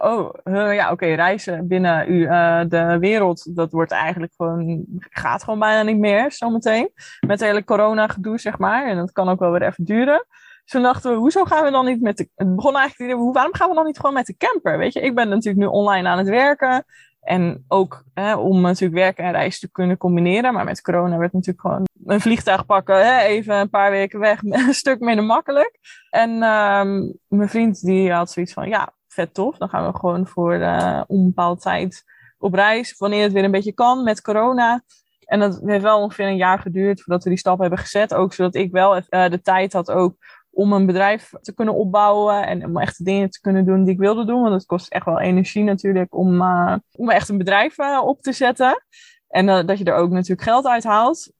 Oh, 0.00 0.34
eh, 0.44 0.74
ja, 0.74 0.90
oké, 0.90 1.06
reizen 1.06 1.66
binnen 1.66 2.10
u, 2.12 2.24
eh, 2.26 2.60
de 2.68 2.96
wereld, 2.98 3.56
dat 3.56 3.72
wordt 3.72 3.92
eigenlijk 3.92 4.32
gewoon, 4.36 4.84
gaat 4.98 5.44
gewoon 5.44 5.58
bijna 5.58 5.82
niet 5.82 5.98
meer 5.98 6.32
zometeen. 6.32 6.90
Met 7.20 7.40
het 7.40 7.48
hele 7.48 7.64
corona 7.64 8.06
gedoe, 8.06 8.38
zeg 8.38 8.58
maar. 8.58 8.86
En 8.86 8.96
dat 8.96 9.12
kan 9.12 9.28
ook 9.28 9.38
wel 9.38 9.50
weer 9.50 9.62
even 9.62 9.84
duren. 9.84 10.26
Toen 10.64 10.82
dachten 10.82 11.10
we, 11.10 11.16
hoezo 11.16 11.44
gaan 11.44 11.64
we 11.64 11.70
dan 11.70 11.84
niet 11.84 12.00
met 12.00 12.16
de... 12.16 12.28
Het 12.34 12.56
begon 12.56 12.76
eigenlijk, 12.76 13.18
hoe- 13.18 13.32
waarom 13.32 13.54
gaan 13.54 13.68
we 13.68 13.74
dan 13.74 13.84
niet 13.84 13.96
gewoon 13.96 14.14
met 14.14 14.26
de 14.26 14.36
camper? 14.36 14.78
Weet 14.78 14.92
je, 14.92 15.00
ik 15.00 15.14
ben 15.14 15.28
natuurlijk 15.28 15.58
nu 15.58 15.66
online 15.66 16.08
aan 16.08 16.18
het 16.18 16.28
werken. 16.28 16.84
En 17.20 17.64
ook 17.68 18.04
hè, 18.14 18.34
om 18.36 18.60
natuurlijk 18.60 19.00
werken 19.00 19.24
en 19.24 19.32
reizen 19.32 19.60
te 19.60 19.70
kunnen 19.72 19.96
combineren. 19.96 20.52
Maar 20.54 20.64
met 20.64 20.80
corona 20.82 21.16
werd 21.18 21.32
natuurlijk 21.32 21.60
gewoon 21.60 21.84
een 22.06 22.20
vliegtuig 22.20 22.66
pakken. 22.66 23.06
Hè, 23.06 23.20
even 23.20 23.54
een 23.54 23.70
paar 23.70 23.90
weken 23.90 24.18
weg, 24.18 24.42
een 24.44 24.74
stuk 24.74 25.00
minder 25.00 25.24
makkelijk. 25.24 25.78
En 26.10 26.30
ehm, 26.42 27.10
mijn 27.28 27.48
vriend 27.48 27.80
die 27.80 28.12
had 28.12 28.30
zoiets 28.30 28.52
van, 28.52 28.68
ja, 28.68 28.92
vet 29.12 29.34
tof. 29.34 29.56
Dan 29.56 29.68
gaan 29.68 29.92
we 29.92 29.98
gewoon 29.98 30.26
voor 30.26 30.54
eh 30.54 31.02
onbepaalde 31.06 31.60
tijd 31.60 32.04
op 32.38 32.54
reis. 32.54 32.94
Wanneer 32.98 33.22
het 33.22 33.32
weer 33.32 33.44
een 33.44 33.50
beetje 33.50 33.72
kan 33.72 34.04
met 34.04 34.22
corona. 34.22 34.82
En 35.24 35.40
dat 35.40 35.60
heeft 35.64 35.82
wel 35.82 36.00
ongeveer 36.00 36.26
een 36.26 36.36
jaar 36.36 36.58
geduurd 36.58 37.02
voordat 37.02 37.22
we 37.24 37.30
die 37.30 37.38
stap 37.38 37.58
hebben 37.58 37.78
gezet. 37.78 38.14
Ook 38.14 38.32
zodat 38.32 38.54
ik 38.54 38.72
wel 38.72 38.96
eh, 38.96 39.30
de 39.30 39.40
tijd 39.40 39.72
had 39.72 39.90
ook 39.90 40.16
om 40.50 40.72
een 40.72 40.86
bedrijf 40.86 41.32
te 41.40 41.54
kunnen 41.54 41.74
opbouwen. 41.74 42.46
En 42.46 42.64
om 42.64 42.78
echt 42.78 43.04
dingen 43.04 43.30
te 43.30 43.40
kunnen 43.40 43.64
doen 43.64 43.84
die 43.84 43.92
ik 43.92 43.98
wilde 43.98 44.24
doen. 44.24 44.42
Want 44.42 44.54
het 44.54 44.66
kost 44.66 44.88
echt 44.88 45.04
wel 45.04 45.20
energie 45.20 45.64
natuurlijk 45.64 46.14
om, 46.14 46.40
eh, 46.42 46.76
om 46.92 47.10
echt 47.10 47.28
een 47.28 47.38
bedrijf 47.38 47.78
op 48.02 48.22
te 48.22 48.32
zetten. 48.32 48.84
En 49.28 49.66
dat 49.66 49.78
je 49.78 49.84
er 49.84 49.94
ook 49.94 50.10
natuurlijk 50.10 50.42
geld 50.42 50.66
uit 50.66 50.84
haalt. 50.84 51.32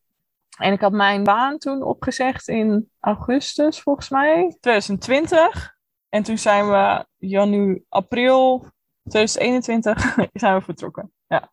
En 0.60 0.72
ik 0.72 0.80
had 0.80 0.92
mijn 0.92 1.24
baan 1.24 1.58
toen 1.58 1.82
opgezegd 1.82 2.48
in 2.48 2.90
augustus, 3.00 3.80
volgens 3.80 4.08
mij, 4.08 4.56
2020. 4.60 5.76
En 6.08 6.22
toen 6.22 6.38
zijn 6.38 6.68
we 6.68 7.06
janu, 7.20 7.84
april 7.88 8.66
2021 9.08 10.14
zijn 10.32 10.56
we 10.58 10.64
vertrokken. 10.64 11.12
Ja. 11.26 11.52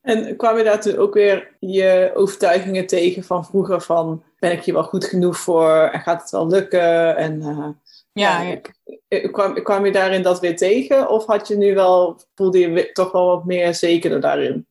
En 0.00 0.36
kwam 0.36 0.56
je 0.58 0.64
daar 0.64 0.80
toen 0.80 0.96
ook 0.96 1.14
weer 1.14 1.56
je 1.60 2.10
overtuigingen 2.14 2.86
tegen 2.86 3.24
van 3.24 3.44
vroeger 3.44 3.80
van 3.80 4.22
ben 4.38 4.52
ik 4.52 4.62
hier 4.64 4.74
wel 4.74 4.82
goed 4.84 5.04
genoeg 5.04 5.38
voor 5.38 5.72
en 5.76 6.00
gaat 6.00 6.20
het 6.20 6.30
wel 6.30 6.46
lukken? 6.46 7.16
En 7.16 7.40
eh, 7.42 7.68
Ja, 8.12 8.42
ja, 8.42 8.42
ja. 8.42 8.50
ik- 8.52 8.74
ik- 9.08 9.32
kwam, 9.32 9.62
kwam 9.62 9.84
je 9.86 9.92
daarin 9.92 10.22
dat 10.22 10.40
weer 10.40 10.56
tegen? 10.56 11.08
Of 11.08 11.26
had 11.26 11.48
je 11.48 11.56
nu 11.56 11.74
wel, 11.74 12.20
voelde 12.34 12.58
je 12.58 12.92
toch 12.92 13.12
wel 13.12 13.26
wat 13.26 13.44
meer 13.44 13.74
zekerder 13.74 14.20
daarin? 14.20 14.66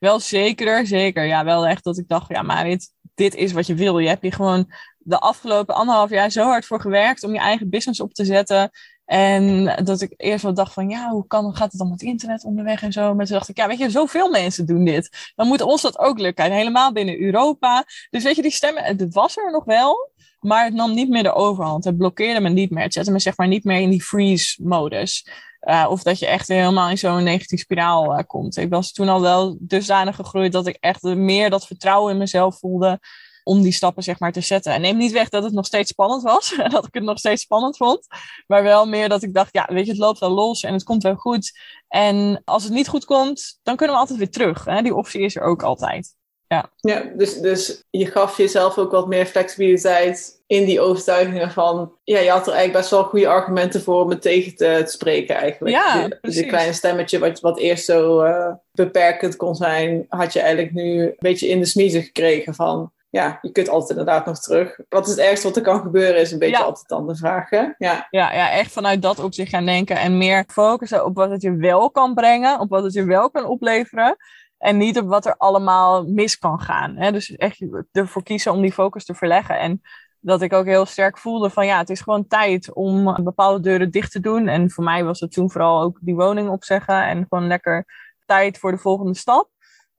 Wel 0.00 0.20
zeker, 0.20 0.86
zeker. 0.86 1.24
Ja, 1.24 1.44
wel 1.44 1.66
echt 1.66 1.84
dat 1.84 1.98
ik 1.98 2.08
dacht, 2.08 2.28
ja, 2.28 2.42
maar 2.42 2.64
dit, 2.64 2.92
dit 3.14 3.34
is 3.34 3.52
wat 3.52 3.66
je 3.66 3.74
wil. 3.74 3.98
Je 3.98 4.08
hebt 4.08 4.22
hier 4.22 4.32
gewoon 4.32 4.72
de 4.98 5.18
afgelopen 5.18 5.74
anderhalf 5.74 6.10
jaar 6.10 6.30
zo 6.30 6.44
hard 6.44 6.66
voor 6.66 6.80
gewerkt 6.80 7.22
om 7.24 7.32
je 7.32 7.38
eigen 7.38 7.70
business 7.70 8.00
op 8.00 8.12
te 8.14 8.24
zetten. 8.24 8.70
En 9.04 9.64
dat 9.84 10.00
ik 10.00 10.14
eerst 10.16 10.42
wel 10.42 10.54
dacht 10.54 10.72
van, 10.72 10.88
ja, 10.88 11.10
hoe 11.10 11.26
kan, 11.26 11.56
gaat 11.56 11.70
het 11.70 11.80
dan 11.80 11.90
met 11.90 12.02
internet 12.02 12.44
onderweg 12.44 12.82
en 12.82 12.92
zo? 12.92 13.14
Maar 13.14 13.26
toen 13.26 13.36
dacht 13.36 13.48
ik, 13.48 13.56
ja, 13.56 13.66
weet 13.66 13.78
je, 13.78 13.90
zoveel 13.90 14.30
mensen 14.30 14.66
doen 14.66 14.84
dit. 14.84 15.32
Dan 15.34 15.46
moet 15.46 15.60
ons 15.60 15.82
dat 15.82 15.98
ook 15.98 16.18
lukken. 16.18 16.44
En 16.44 16.52
helemaal 16.52 16.92
binnen 16.92 17.20
Europa. 17.20 17.84
Dus 18.10 18.22
weet 18.22 18.36
je, 18.36 18.42
die 18.42 18.50
stemmen, 18.50 18.84
het 18.84 19.14
was 19.14 19.36
er 19.36 19.50
nog 19.50 19.64
wel. 19.64 20.12
Maar 20.40 20.64
het 20.64 20.74
nam 20.74 20.94
niet 20.94 21.08
meer 21.08 21.22
de 21.22 21.32
overhand. 21.32 21.84
Het 21.84 21.96
blokkeerde 21.96 22.40
me 22.40 22.48
niet 22.48 22.70
meer. 22.70 22.82
Het 22.82 22.92
zette 22.92 23.10
me 23.10 23.18
zeg 23.18 23.36
maar 23.36 23.48
niet 23.48 23.64
meer 23.64 23.80
in 23.80 23.90
die 23.90 24.02
freeze-modus. 24.02 25.28
Uh, 25.60 25.86
of 25.88 26.02
dat 26.02 26.18
je 26.18 26.26
echt 26.26 26.48
helemaal 26.48 26.90
in 26.90 26.98
zo'n 26.98 27.22
negatieve 27.22 27.64
spiraal 27.64 28.18
uh, 28.18 28.24
komt. 28.26 28.56
Ik 28.56 28.70
was 28.70 28.92
toen 28.92 29.08
al 29.08 29.20
wel 29.20 29.56
dusdanig 29.60 30.16
gegroeid 30.16 30.52
dat 30.52 30.66
ik 30.66 30.76
echt 30.80 31.02
meer 31.02 31.50
dat 31.50 31.66
vertrouwen 31.66 32.12
in 32.12 32.18
mezelf 32.18 32.58
voelde 32.58 33.00
om 33.44 33.62
die 33.62 33.72
stappen 33.72 34.02
zeg 34.02 34.18
maar 34.18 34.32
te 34.32 34.40
zetten. 34.40 34.72
En 34.72 34.80
neem 34.80 34.96
niet 34.96 35.12
weg 35.12 35.28
dat 35.28 35.42
het 35.42 35.52
nog 35.52 35.66
steeds 35.66 35.90
spannend 35.90 36.22
was. 36.22 36.54
En 36.58 36.70
dat 36.76 36.86
ik 36.86 36.94
het 36.94 37.02
nog 37.02 37.18
steeds 37.18 37.42
spannend 37.42 37.76
vond. 37.76 38.06
Maar 38.46 38.62
wel 38.62 38.86
meer 38.86 39.08
dat 39.08 39.22
ik 39.22 39.34
dacht, 39.34 39.48
ja, 39.52 39.68
weet 39.70 39.84
je, 39.84 39.90
het 39.90 40.00
loopt 40.00 40.18
wel 40.18 40.30
los 40.30 40.62
en 40.62 40.72
het 40.72 40.84
komt 40.84 41.02
wel 41.02 41.14
goed. 41.14 41.58
En 41.88 42.42
als 42.44 42.64
het 42.64 42.72
niet 42.72 42.88
goed 42.88 43.04
komt, 43.04 43.58
dan 43.62 43.76
kunnen 43.76 43.94
we 43.94 44.00
altijd 44.00 44.18
weer 44.18 44.30
terug. 44.30 44.64
Hè? 44.64 44.82
Die 44.82 44.94
optie 44.94 45.20
is 45.20 45.36
er 45.36 45.42
ook 45.42 45.62
altijd. 45.62 46.14
Ja, 46.48 46.70
ja 46.76 47.02
dus, 47.16 47.40
dus 47.40 47.84
je 47.90 48.06
gaf 48.06 48.36
jezelf 48.36 48.78
ook 48.78 48.90
wat 48.90 49.08
meer 49.08 49.26
flexibiliteit 49.26 50.42
in 50.46 50.64
die 50.64 50.80
overtuigingen 50.80 51.50
van... 51.50 51.92
Ja, 52.04 52.18
je 52.18 52.30
had 52.30 52.46
er 52.46 52.52
eigenlijk 52.52 52.78
best 52.78 52.90
wel 52.90 53.04
goede 53.04 53.28
argumenten 53.28 53.82
voor 53.82 54.02
om 54.02 54.10
het 54.10 54.22
tegen 54.22 54.56
te, 54.56 54.82
spreken 54.86 55.34
eigenlijk. 55.34 55.74
Ja, 55.74 56.08
die, 56.08 56.30
die 56.30 56.46
kleine 56.46 56.72
stemmetje 56.72 57.18
wat, 57.18 57.40
wat 57.40 57.58
eerst 57.58 57.84
zo 57.84 58.24
uh, 58.24 58.52
beperkend 58.72 59.36
kon 59.36 59.54
zijn... 59.54 60.06
had 60.08 60.32
je 60.32 60.40
eigenlijk 60.40 60.72
nu 60.72 61.02
een 61.02 61.14
beetje 61.18 61.48
in 61.48 61.60
de 61.60 61.66
smiezen 61.66 62.02
gekregen 62.02 62.54
van 62.54 62.92
ja, 63.14 63.38
je 63.42 63.50
kunt 63.52 63.68
altijd 63.68 63.90
inderdaad 63.90 64.26
nog 64.26 64.38
terug. 64.38 64.80
Wat 64.88 65.06
is 65.06 65.10
het 65.10 65.20
ergste 65.20 65.46
wat 65.46 65.56
er 65.56 65.62
kan 65.62 65.80
gebeuren, 65.80 66.20
is 66.20 66.32
een 66.32 66.38
beetje 66.38 66.62
altijd 66.62 66.88
dan 66.88 67.06
de 67.06 67.16
vraag. 67.16 67.50
Hè? 67.50 67.66
Ja. 67.78 68.06
Ja, 68.10 68.32
ja, 68.32 68.50
echt 68.50 68.72
vanuit 68.72 69.02
dat 69.02 69.18
op 69.18 69.34
zich 69.34 69.48
gaan 69.48 69.64
denken. 69.64 69.96
En 69.96 70.18
meer 70.18 70.44
focussen 70.46 71.04
op 71.04 71.16
wat 71.16 71.30
het 71.30 71.42
je 71.42 71.56
wel 71.56 71.90
kan 71.90 72.14
brengen. 72.14 72.60
Op 72.60 72.70
wat 72.70 72.82
het 72.82 72.92
je 72.92 73.04
wel 73.04 73.30
kan 73.30 73.44
opleveren. 73.44 74.16
En 74.58 74.76
niet 74.76 74.98
op 74.98 75.08
wat 75.08 75.26
er 75.26 75.36
allemaal 75.36 76.04
mis 76.04 76.38
kan 76.38 76.60
gaan. 76.60 76.96
Hè? 76.96 77.12
Dus 77.12 77.36
echt 77.36 77.64
ervoor 77.92 78.22
kiezen 78.22 78.52
om 78.52 78.60
die 78.60 78.72
focus 78.72 79.04
te 79.04 79.14
verleggen. 79.14 79.58
En 79.58 79.80
dat 80.20 80.42
ik 80.42 80.52
ook 80.52 80.66
heel 80.66 80.86
sterk 80.86 81.18
voelde 81.18 81.50
van 81.50 81.66
ja, 81.66 81.78
het 81.78 81.90
is 81.90 82.00
gewoon 82.00 82.26
tijd 82.26 82.72
om 82.72 83.24
bepaalde 83.24 83.60
deuren 83.60 83.90
dicht 83.90 84.12
te 84.12 84.20
doen. 84.20 84.48
En 84.48 84.70
voor 84.70 84.84
mij 84.84 85.04
was 85.04 85.20
het 85.20 85.32
toen 85.32 85.50
vooral 85.50 85.82
ook 85.82 85.98
die 86.00 86.14
woning 86.14 86.48
opzeggen. 86.48 87.04
En 87.06 87.26
gewoon 87.28 87.46
lekker 87.46 87.84
tijd 88.26 88.58
voor 88.58 88.70
de 88.70 88.78
volgende 88.78 89.14
stap. 89.14 89.52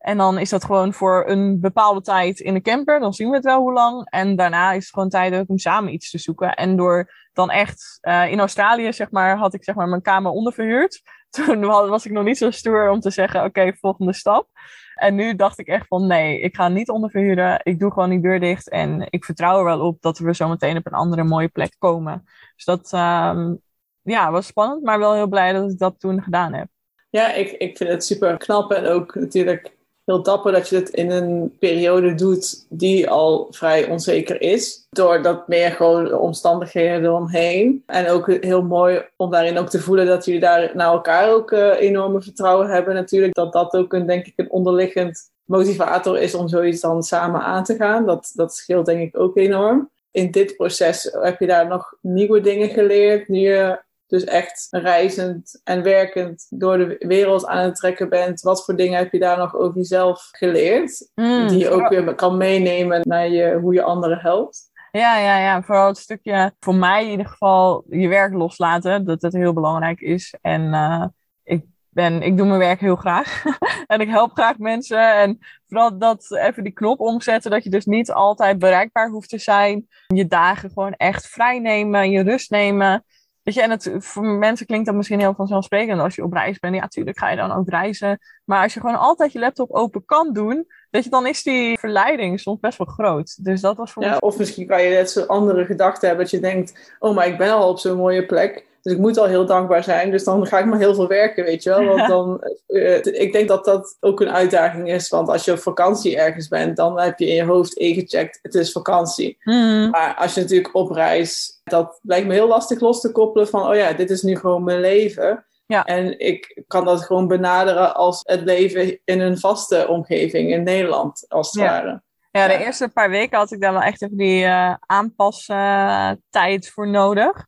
En 0.05 0.17
dan 0.17 0.37
is 0.37 0.49
dat 0.49 0.65
gewoon 0.65 0.93
voor 0.93 1.23
een 1.27 1.59
bepaalde 1.59 2.01
tijd 2.01 2.39
in 2.39 2.53
de 2.53 2.61
camper. 2.61 2.99
Dan 2.99 3.13
zien 3.13 3.29
we 3.29 3.35
het 3.35 3.45
wel 3.45 3.59
hoe 3.59 3.73
lang. 3.73 4.09
En 4.09 4.35
daarna 4.35 4.71
is 4.71 4.83
het 4.83 4.93
gewoon 4.93 5.09
tijd 5.09 5.47
om 5.47 5.57
samen 5.57 5.93
iets 5.93 6.09
te 6.09 6.17
zoeken. 6.17 6.53
En 6.53 6.75
door 6.75 7.11
dan 7.33 7.49
echt 7.49 7.97
uh, 8.01 8.31
in 8.31 8.39
Australië, 8.39 8.93
zeg 8.93 9.11
maar, 9.11 9.37
had 9.37 9.53
ik 9.53 9.63
zeg 9.63 9.75
maar 9.75 9.87
mijn 9.87 10.01
kamer 10.01 10.31
onderverhuurd. 10.31 11.01
Toen 11.35 11.65
was 11.65 12.05
ik 12.05 12.11
nog 12.11 12.23
niet 12.23 12.37
zo 12.37 12.51
stoer 12.51 12.89
om 12.89 12.99
te 12.99 13.09
zeggen, 13.09 13.43
oké, 13.43 13.73
volgende 13.79 14.13
stap. 14.13 14.47
En 14.95 15.15
nu 15.15 15.35
dacht 15.35 15.59
ik 15.59 15.67
echt 15.67 15.87
van, 15.87 16.07
nee, 16.07 16.39
ik 16.39 16.55
ga 16.55 16.67
niet 16.67 16.89
onderverhuren. 16.89 17.59
Ik 17.63 17.79
doe 17.79 17.91
gewoon 17.91 18.09
die 18.09 18.21
deur 18.21 18.39
dicht. 18.39 18.69
En 18.69 19.07
ik 19.09 19.25
vertrouw 19.25 19.57
er 19.57 19.65
wel 19.65 19.79
op 19.79 20.01
dat 20.01 20.17
we 20.17 20.35
zo 20.35 20.47
meteen 20.47 20.77
op 20.77 20.85
een 20.85 20.93
andere 20.93 21.23
mooie 21.23 21.49
plek 21.49 21.75
komen. 21.77 22.23
Dus 22.55 22.65
dat 22.65 22.93
um, 22.93 23.61
ja, 24.01 24.31
was 24.31 24.47
spannend, 24.47 24.83
maar 24.83 24.99
wel 24.99 25.13
heel 25.13 25.27
blij 25.27 25.53
dat 25.53 25.71
ik 25.71 25.77
dat 25.77 25.99
toen 25.99 26.23
gedaan 26.23 26.53
heb. 26.53 26.67
Ja, 27.09 27.33
ik, 27.33 27.51
ik 27.51 27.77
vind 27.77 27.89
het 27.89 28.05
super 28.05 28.37
knap 28.37 28.71
en 28.71 28.87
ook 28.87 29.15
natuurlijk 29.15 29.74
heel 30.05 30.23
dapper 30.23 30.51
dat 30.51 30.69
je 30.69 30.75
het 30.75 30.89
in 30.89 31.11
een 31.11 31.57
periode 31.59 32.15
doet 32.15 32.65
die 32.69 33.09
al 33.09 33.47
vrij 33.49 33.89
onzeker 33.89 34.41
is. 34.41 34.87
Door 34.89 35.21
dat 35.21 35.47
meer 35.47 35.71
gewoon 35.71 36.05
de 36.05 36.17
omstandigheden 36.17 37.03
eromheen. 37.03 37.83
En 37.85 38.09
ook 38.09 38.31
heel 38.31 38.63
mooi 38.63 39.05
om 39.15 39.31
daarin 39.31 39.57
ook 39.57 39.69
te 39.69 39.79
voelen 39.79 40.05
dat 40.05 40.25
jullie 40.25 40.39
daar 40.39 40.71
naar 40.73 40.91
elkaar 40.91 41.29
ook 41.29 41.51
uh, 41.51 41.79
enorme 41.79 42.21
vertrouwen 42.21 42.69
hebben. 42.69 42.93
Natuurlijk 42.93 43.33
dat 43.33 43.53
dat 43.53 43.73
ook 43.73 43.93
een, 43.93 44.05
denk 44.05 44.25
ik, 44.25 44.33
een 44.35 44.51
onderliggend 44.51 45.31
motivator 45.43 46.19
is 46.19 46.35
om 46.35 46.47
zoiets 46.47 46.81
dan 46.81 47.03
samen 47.03 47.41
aan 47.41 47.63
te 47.63 47.75
gaan. 47.75 48.05
Dat, 48.05 48.31
dat 48.33 48.55
scheelt 48.55 48.85
denk 48.85 49.01
ik 49.01 49.19
ook 49.19 49.37
enorm. 49.37 49.89
In 50.11 50.31
dit 50.31 50.55
proces 50.55 51.09
heb 51.21 51.39
je 51.39 51.47
daar 51.47 51.67
nog 51.67 51.93
nieuwe 52.01 52.41
dingen 52.41 52.69
geleerd. 52.69 53.27
Nu 53.27 53.39
je 53.39 53.79
dus 54.07 54.23
echt 54.23 54.67
reizend 54.69 55.61
en 55.63 55.83
werkend 55.83 56.47
door 56.49 56.77
de 56.77 56.95
wereld 56.99 57.45
aan 57.45 57.63
het 57.63 57.75
trekken 57.75 58.09
bent. 58.09 58.41
Wat 58.41 58.65
voor 58.65 58.75
dingen 58.75 58.97
heb 58.97 59.11
je 59.11 59.19
daar 59.19 59.37
nog 59.37 59.55
over 59.55 59.75
jezelf 59.75 60.27
geleerd? 60.31 61.11
Mm, 61.15 61.47
die 61.47 61.57
je 61.57 61.69
ook 61.69 61.89
weer 61.89 62.15
kan 62.15 62.37
meenemen 62.37 63.01
naar 63.03 63.29
je, 63.29 63.59
hoe 63.61 63.73
je 63.73 63.83
anderen 63.83 64.17
helpt. 64.17 64.73
Ja, 64.91 65.17
ja, 65.17 65.37
ja. 65.37 65.61
Vooral 65.61 65.87
het 65.87 65.97
stukje, 65.97 66.53
voor 66.59 66.75
mij 66.75 67.03
in 67.03 67.09
ieder 67.09 67.25
geval, 67.25 67.83
je 67.89 68.07
werk 68.07 68.33
loslaten. 68.33 69.05
Dat 69.05 69.21
dat 69.21 69.33
heel 69.33 69.53
belangrijk 69.53 69.99
is. 69.99 70.35
En 70.41 70.61
uh, 70.61 71.05
ik, 71.43 71.65
ben, 71.89 72.21
ik 72.21 72.37
doe 72.37 72.47
mijn 72.47 72.59
werk 72.59 72.79
heel 72.79 72.95
graag. 72.95 73.43
en 73.87 73.99
ik 73.99 74.09
help 74.09 74.31
graag 74.31 74.57
mensen. 74.57 75.13
En 75.15 75.39
vooral 75.67 75.97
dat 75.97 76.31
even 76.31 76.63
die 76.63 76.73
knop 76.73 76.99
omzetten. 76.99 77.51
Dat 77.51 77.63
je 77.63 77.69
dus 77.69 77.85
niet 77.85 78.11
altijd 78.11 78.59
bereikbaar 78.59 79.09
hoeft 79.09 79.29
te 79.29 79.37
zijn. 79.37 79.87
Je 80.07 80.27
dagen 80.27 80.69
gewoon 80.69 80.93
echt 80.93 81.27
vrij 81.27 81.59
nemen. 81.59 82.11
Je 82.11 82.23
rust 82.23 82.49
nemen. 82.49 83.05
Weet 83.45 83.53
je, 83.53 83.61
en 83.61 83.69
het, 83.69 83.91
voor 83.97 84.23
mensen 84.23 84.65
klinkt 84.65 84.85
dat 84.85 84.95
misschien 84.95 85.19
heel 85.19 85.33
vanzelfsprekend. 85.33 86.01
Als 86.01 86.15
je 86.15 86.23
op 86.23 86.33
reis 86.33 86.59
bent, 86.59 86.75
ja, 86.75 86.81
natuurlijk 86.81 87.19
ga 87.19 87.29
je 87.29 87.35
dan 87.35 87.51
ook 87.51 87.69
reizen. 87.69 88.19
Maar 88.45 88.63
als 88.63 88.73
je 88.73 88.79
gewoon 88.79 88.99
altijd 88.99 89.31
je 89.31 89.39
laptop 89.39 89.71
open 89.71 90.05
kan 90.05 90.33
doen, 90.33 90.67
weet 90.89 91.03
je, 91.03 91.09
dan 91.09 91.27
is 91.27 91.43
die 91.43 91.79
verleiding 91.79 92.39
soms 92.39 92.59
best 92.59 92.77
wel 92.77 92.87
groot. 92.87 93.43
Dus 93.43 93.61
dat 93.61 93.77
was 93.77 93.91
voor 93.91 94.03
ja, 94.03 94.17
Of 94.17 94.37
misschien 94.37 94.67
kan 94.67 94.83
je 94.83 94.89
net 94.89 95.11
zo 95.11 95.23
andere 95.25 95.65
gedachten 95.65 96.07
hebben, 96.07 96.25
dat 96.25 96.33
je 96.33 96.39
denkt, 96.39 96.95
oh, 96.99 97.15
maar 97.15 97.27
ik 97.27 97.37
ben 97.37 97.51
al 97.51 97.69
op 97.69 97.79
zo'n 97.79 97.97
mooie 97.97 98.25
plek. 98.25 98.65
Dus 98.85 98.93
ik 98.93 98.99
moet 98.99 99.17
al 99.17 99.25
heel 99.25 99.45
dankbaar 99.45 99.83
zijn. 99.83 100.11
Dus 100.11 100.23
dan 100.23 100.47
ga 100.47 100.59
ik 100.59 100.65
maar 100.65 100.79
heel 100.79 100.95
veel 100.95 101.07
werken, 101.07 101.43
weet 101.43 101.63
je 101.63 101.69
wel. 101.69 101.83
Want 101.85 102.07
dan, 102.07 102.43
uh, 102.67 102.95
ik 103.05 103.33
denk 103.33 103.47
dat 103.47 103.65
dat 103.65 103.97
ook 103.99 104.21
een 104.21 104.29
uitdaging 104.31 104.91
is. 104.91 105.09
Want 105.09 105.29
als 105.29 105.45
je 105.45 105.51
op 105.51 105.59
vakantie 105.59 106.17
ergens 106.17 106.47
bent, 106.47 106.77
dan 106.77 106.99
heb 106.99 107.19
je 107.19 107.27
in 107.27 107.35
je 107.35 107.43
hoofd 107.43 107.73
ingecheckt, 107.73 108.39
het 108.41 108.55
is 108.55 108.71
vakantie. 108.71 109.37
Mm. 109.43 109.89
Maar 109.89 110.15
als 110.15 110.33
je 110.33 110.41
natuurlijk 110.41 110.75
op 110.75 110.91
reis, 110.91 111.61
dat 111.63 111.99
lijkt 112.01 112.27
me 112.27 112.33
heel 112.33 112.47
lastig 112.47 112.79
los 112.79 113.01
te 113.01 113.11
koppelen 113.11 113.47
van, 113.47 113.67
oh 113.69 113.75
ja, 113.75 113.93
dit 113.93 114.09
is 114.09 114.21
nu 114.21 114.35
gewoon 114.37 114.63
mijn 114.63 114.79
leven. 114.79 115.45
Ja. 115.65 115.85
En 115.85 116.19
ik 116.19 116.63
kan 116.67 116.85
dat 116.85 117.03
gewoon 117.03 117.27
benaderen 117.27 117.95
als 117.95 118.21
het 118.23 118.41
leven 118.41 118.99
in 119.05 119.19
een 119.19 119.39
vaste 119.39 119.87
omgeving 119.87 120.51
in 120.51 120.63
Nederland, 120.63 121.25
als 121.27 121.51
het 121.51 121.61
Ja. 121.63 121.69
ware. 121.69 122.03
Ja, 122.31 122.47
de 122.47 122.53
Ja. 122.53 122.59
eerste 122.59 122.89
paar 122.93 123.09
weken 123.09 123.37
had 123.37 123.51
ik 123.51 123.61
daar 123.61 123.73
wel 123.73 123.81
echt 123.81 124.01
even 124.01 124.17
die 124.17 124.43
eh 124.45 124.73
aanpastijd 124.85 126.69
voor 126.69 126.87
nodig. 126.87 127.45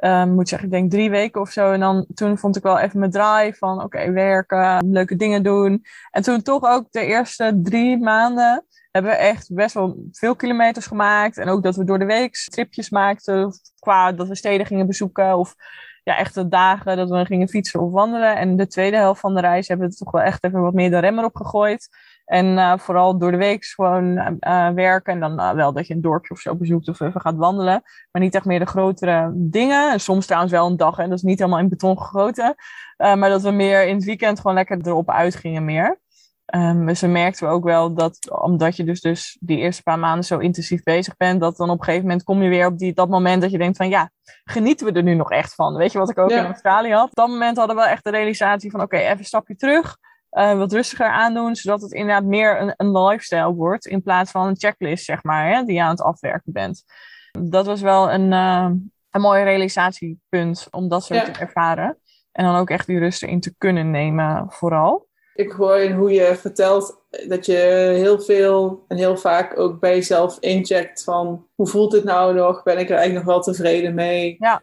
Ehm, 0.00 0.30
moet 0.30 0.48
zeggen, 0.48 0.68
ik 0.68 0.74
denk 0.74 0.90
drie 0.90 1.10
weken 1.10 1.40
of 1.40 1.50
zo. 1.50 1.72
En 1.72 1.80
dan 1.80 2.06
toen 2.14 2.38
vond 2.38 2.56
ik 2.56 2.62
wel 2.62 2.78
even 2.78 2.98
mijn 2.98 3.10
draai 3.10 3.54
van 3.54 3.82
oké, 3.82 4.10
werken, 4.10 4.90
leuke 4.90 5.16
dingen 5.16 5.42
doen. 5.42 5.84
En 6.10 6.22
toen 6.22 6.42
toch 6.42 6.64
ook 6.64 6.86
de 6.90 7.04
eerste 7.04 7.60
drie 7.62 7.98
maanden 7.98 8.64
hebben 8.90 9.10
we 9.10 9.16
echt 9.16 9.54
best 9.54 9.74
wel 9.74 10.08
veel 10.12 10.36
kilometers 10.36 10.86
gemaakt. 10.86 11.38
En 11.38 11.48
ook 11.48 11.62
dat 11.62 11.76
we 11.76 11.84
door 11.84 11.98
de 11.98 12.04
week 12.04 12.34
tripjes 12.34 12.90
maakten. 12.90 13.52
Qua 13.78 14.12
dat 14.12 14.28
we 14.28 14.34
steden 14.34 14.66
gingen 14.66 14.86
bezoeken. 14.86 15.38
Of 15.38 15.54
ja, 16.04 16.16
echte 16.16 16.48
dagen 16.48 16.96
dat 16.96 17.10
we 17.10 17.24
gingen 17.24 17.48
fietsen 17.48 17.80
of 17.80 17.92
wandelen. 17.92 18.36
En 18.36 18.56
de 18.56 18.66
tweede 18.66 18.96
helft 18.96 19.20
van 19.20 19.34
de 19.34 19.40
reis 19.40 19.68
hebben 19.68 19.88
we 19.88 19.94
toch 19.94 20.10
wel 20.10 20.22
echt 20.22 20.44
even 20.44 20.60
wat 20.60 20.74
meer 20.74 20.90
de 20.90 20.98
remmer 20.98 21.24
op 21.24 21.36
gegooid. 21.36 21.88
En 22.30 22.58
eh, 22.58 22.78
vooral 22.78 23.18
door 23.18 23.30
de 23.30 23.36
week 23.36 23.64
gewoon 23.64 24.16
eh, 24.16 24.66
eh, 24.68 24.74
werken. 24.74 25.12
En 25.12 25.36
dan 25.36 25.56
wel 25.56 25.72
dat 25.72 25.86
je 25.86 25.94
een 25.94 26.00
dorpje 26.00 26.34
of 26.34 26.40
zo 26.40 26.56
bezoekt 26.56 26.88
of 26.88 27.00
even 27.00 27.20
gaat 27.20 27.36
wandelen. 27.36 27.82
Maar 28.10 28.22
niet 28.22 28.34
echt 28.34 28.44
meer 28.44 28.58
de 28.58 28.66
grotere 28.66 29.30
dingen. 29.34 29.92
En 29.92 30.00
soms 30.00 30.26
trouwens 30.26 30.52
wel 30.52 30.66
een 30.66 30.76
dag. 30.76 30.98
En 30.98 31.08
dat 31.08 31.18
is 31.18 31.24
niet 31.24 31.38
helemaal 31.38 31.60
in 31.60 31.68
beton 31.68 31.98
gegoten. 31.98 32.54
Maar 32.96 33.28
dat 33.28 33.42
we 33.42 33.50
meer 33.50 33.86
in 33.86 33.94
het 33.94 34.04
weekend 34.04 34.40
gewoon 34.40 34.56
lekker 34.56 34.78
erop 34.82 35.10
uitgingen 35.10 35.64
meer. 35.64 36.00
Ehm, 36.46 36.86
dus 36.86 37.00
we 37.00 37.06
merkten 37.06 37.46
we 37.46 37.52
ook 37.52 37.64
wel 37.64 37.94
dat, 37.94 38.40
omdat 38.42 38.76
je 38.76 38.84
dus, 38.84 39.00
dus 39.00 39.36
die 39.40 39.58
eerste 39.58 39.82
paar 39.82 39.98
maanden 39.98 40.24
zo 40.24 40.38
intensief 40.38 40.82
bezig 40.82 41.16
bent, 41.16 41.40
dat 41.40 41.56
dan 41.56 41.70
op 41.70 41.78
een 41.78 41.84
gegeven 41.84 42.06
moment 42.06 42.24
kom 42.24 42.42
je 42.42 42.48
weer 42.48 42.66
op 42.66 42.78
die, 42.78 42.92
dat 42.92 43.08
moment 43.08 43.42
dat 43.42 43.50
je 43.50 43.58
denkt 43.58 43.76
van 43.76 43.88
ja, 43.88 44.10
genieten 44.44 44.86
we 44.86 44.92
er 44.92 45.02
nu 45.02 45.14
nog 45.14 45.30
echt 45.30 45.54
van? 45.54 45.76
Weet 45.76 45.92
je 45.92 45.98
wat 45.98 46.10
ik 46.10 46.18
ook 46.18 46.30
Ja. 46.30 46.38
in 46.38 46.46
Australië 46.46 46.92
had? 46.92 47.08
Op 47.08 47.14
dat 47.14 47.28
moment 47.28 47.56
hadden 47.56 47.76
we 47.76 47.82
echt 47.82 48.04
de 48.04 48.10
realisatie 48.10 48.70
van 48.70 48.80
oké, 48.80 48.96
even 48.96 49.18
een 49.18 49.24
stapje 49.24 49.56
terug. 49.56 49.96
Eh, 50.30 50.58
wat 50.58 50.72
rustiger 50.72 51.08
aandoen, 51.08 51.56
zodat 51.56 51.80
het 51.82 51.92
inderdaad 51.92 52.24
meer 52.24 52.60
een, 52.60 52.74
een 52.76 52.98
lifestyle 53.02 53.54
wordt 53.54 53.86
in 53.86 54.02
plaats 54.02 54.30
van 54.30 54.46
een 54.46 54.56
checklist, 54.58 55.04
zeg 55.04 55.22
maar, 55.22 55.48
hè, 55.54 55.62
die 55.64 55.74
je 55.74 55.82
aan 55.82 55.90
het 55.90 56.02
afwerken 56.02 56.52
bent. 56.52 56.84
Dat 57.48 57.66
was 57.66 57.80
wel 57.80 58.10
een, 58.12 58.32
eh, 58.32 58.70
een 59.10 59.20
mooi 59.20 59.42
realisatiepunt 59.42 60.66
om 60.70 60.88
dat 60.88 61.04
zo 61.04 61.14
Ja. 61.14 61.22
te 61.24 61.40
ervaren. 61.40 61.98
En 62.32 62.44
dan 62.44 62.56
ook 62.56 62.70
echt 62.70 62.86
die 62.86 62.98
rust 62.98 63.22
erin 63.22 63.40
te 63.40 63.54
kunnen 63.58 63.90
nemen, 63.90 64.46
vooral. 64.48 65.08
Ik 65.34 65.50
hoor 65.50 65.78
in 65.78 65.92
hoe 65.92 66.12
je 66.12 66.36
vertelt 66.36 67.04
dat 67.28 67.46
je 67.46 67.92
heel 67.96 68.20
veel 68.20 68.84
en 68.88 68.96
heel 68.96 69.16
vaak 69.16 69.58
ook 69.58 69.80
bij 69.80 69.94
jezelf 69.94 70.36
incheckt 70.38 71.04
van 71.04 71.46
hoe 71.54 71.66
voelt 71.66 71.92
het 71.92 72.04
nou 72.04 72.34
nog? 72.34 72.62
Ben 72.62 72.78
ik 72.78 72.88
er 72.90 72.96
eigenlijk 72.96 73.26
nog 73.26 73.34
wel 73.34 73.42
tevreden 73.42 73.94
mee? 73.94 74.36
Ja. 74.38 74.62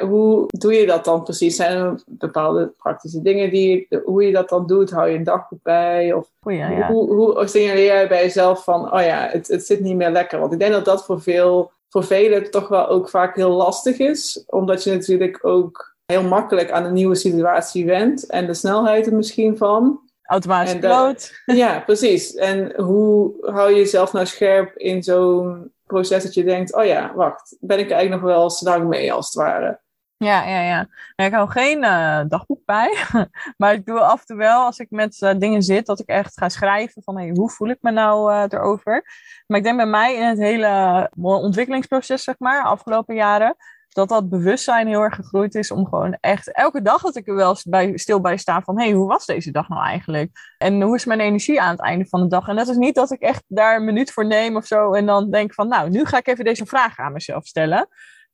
Hoe 0.00 0.46
doe 0.46 0.74
je 0.74 0.86
dat 0.86 1.04
dan 1.04 1.22
precies? 1.22 1.56
Zijn 1.56 1.76
er 1.76 2.02
bepaalde 2.06 2.72
praktische 2.76 3.22
dingen 3.22 3.50
die 3.50 3.86
je, 3.88 4.02
hoe 4.04 4.26
je 4.26 4.32
dat 4.32 4.48
dan 4.48 4.66
doet? 4.66 4.90
Hou 4.90 5.08
je 5.08 5.16
een 5.16 5.24
dagboek 5.24 5.62
bij? 5.62 6.12
Of 6.12 6.30
ja. 6.42 6.92
hoe, 6.92 7.14
hoe 7.14 7.46
signaleer 7.46 7.84
jij 7.84 8.08
bij 8.08 8.22
jezelf 8.22 8.64
van, 8.64 8.92
oh 8.92 9.02
ja, 9.02 9.28
het, 9.30 9.48
het 9.48 9.66
zit 9.66 9.80
niet 9.80 9.96
meer 9.96 10.10
lekker? 10.10 10.38
Want 10.38 10.52
ik 10.52 10.58
denk 10.58 10.72
dat 10.72 10.84
dat 10.84 11.04
voor 11.04 11.22
veel 11.22 11.70
voor 11.90 12.04
velen 12.04 12.50
toch 12.50 12.68
wel 12.68 12.88
ook 12.88 13.08
vaak 13.08 13.36
heel 13.36 13.50
lastig 13.50 13.98
is. 13.98 14.44
Omdat 14.46 14.84
je 14.84 14.92
natuurlijk 14.92 15.38
ook 15.44 15.96
heel 16.06 16.22
makkelijk 16.22 16.70
aan 16.70 16.84
een 16.84 16.92
nieuwe 16.92 17.14
situatie 17.14 17.86
went 17.86 18.26
en 18.26 18.46
de 18.46 18.54
snelheid 18.54 19.06
er 19.06 19.14
misschien 19.14 19.56
van. 19.56 20.00
Automatisch 20.22 20.78
piloot. 20.78 21.32
Ja, 21.44 21.80
precies. 21.80 22.34
En 22.34 22.80
hoe 22.82 23.34
hou 23.40 23.70
je 23.70 23.76
jezelf 23.76 24.12
nou 24.12 24.26
scherp 24.26 24.76
in 24.76 25.02
zo'n 25.02 25.72
proces 25.86 26.22
dat 26.22 26.34
je 26.34 26.44
denkt, 26.44 26.74
oh 26.74 26.84
ja, 26.84 27.12
wacht, 27.14 27.56
ben 27.60 27.78
ik 27.78 27.86
er 27.86 27.92
eigenlijk 27.92 28.22
nog 28.22 28.32
wel 28.32 28.50
lang 28.60 28.88
mee 28.88 29.12
als 29.12 29.26
het 29.26 29.34
ware? 29.34 29.80
Ja, 30.24 30.48
ja, 30.48 30.60
ja. 30.60 30.88
Ik 31.24 31.32
hou 31.32 31.50
geen 31.50 31.84
eh, 31.84 32.20
dagboek 32.28 32.64
bij. 32.64 33.04
maar 33.56 33.72
ik 33.72 33.86
doe 33.86 34.00
af 34.00 34.20
en 34.20 34.26
toe 34.26 34.36
wel, 34.36 34.64
als 34.64 34.78
ik 34.78 34.90
met 34.90 35.22
eh, 35.22 35.38
dingen 35.38 35.62
zit, 35.62 35.86
dat 35.86 36.00
ik 36.00 36.06
echt 36.06 36.38
ga 36.38 36.48
schrijven 36.48 37.02
van 37.02 37.16
hey, 37.16 37.30
hoe 37.34 37.50
voel 37.50 37.68
ik 37.68 37.78
me 37.80 37.90
nou 37.90 38.32
eh, 38.32 38.44
erover. 38.48 39.04
Maar 39.46 39.58
ik 39.58 39.64
denk 39.64 39.76
bij 39.76 39.86
mij 39.86 40.14
in 40.14 40.26
het 40.26 40.38
hele 40.38 41.10
ontwikkelingsproces, 41.14 42.24
zeg 42.24 42.34
maar, 42.38 42.64
afgelopen 42.64 43.14
jaren, 43.14 43.56
dat 43.88 44.08
dat 44.08 44.28
bewustzijn 44.28 44.86
heel 44.86 45.00
erg 45.00 45.14
gegroeid 45.14 45.54
is 45.54 45.70
om 45.70 45.86
gewoon 45.86 46.16
echt 46.20 46.52
elke 46.52 46.82
dag 46.82 47.02
dat 47.02 47.16
ik 47.16 47.28
er 47.28 47.34
wel 47.34 47.56
bij, 47.64 47.96
stil 47.96 48.20
bij 48.20 48.36
sta 48.36 48.62
van 48.62 48.78
hey, 48.78 48.92
hoe 48.92 49.08
was 49.08 49.26
deze 49.26 49.50
dag 49.50 49.68
nou 49.68 49.82
eigenlijk? 49.82 50.54
En 50.58 50.82
hoe 50.82 50.94
is 50.94 51.04
mijn 51.04 51.20
energie 51.20 51.60
aan 51.60 51.70
het 51.70 51.82
einde 51.82 52.06
van 52.06 52.20
de 52.20 52.26
dag? 52.26 52.48
En 52.48 52.56
dat 52.56 52.68
is 52.68 52.76
niet 52.76 52.94
dat 52.94 53.10
ik 53.10 53.20
echt 53.20 53.44
daar 53.46 53.76
een 53.76 53.84
minuut 53.84 54.12
voor 54.12 54.26
neem 54.26 54.56
of 54.56 54.66
zo 54.66 54.92
en 54.92 55.06
dan 55.06 55.30
denk 55.30 55.54
van 55.54 55.68
nou, 55.68 55.90
nu 55.90 56.04
ga 56.04 56.18
ik 56.18 56.26
even 56.26 56.44
deze 56.44 56.66
vraag 56.66 56.98
aan 56.98 57.12
mezelf 57.12 57.46
stellen. 57.46 57.88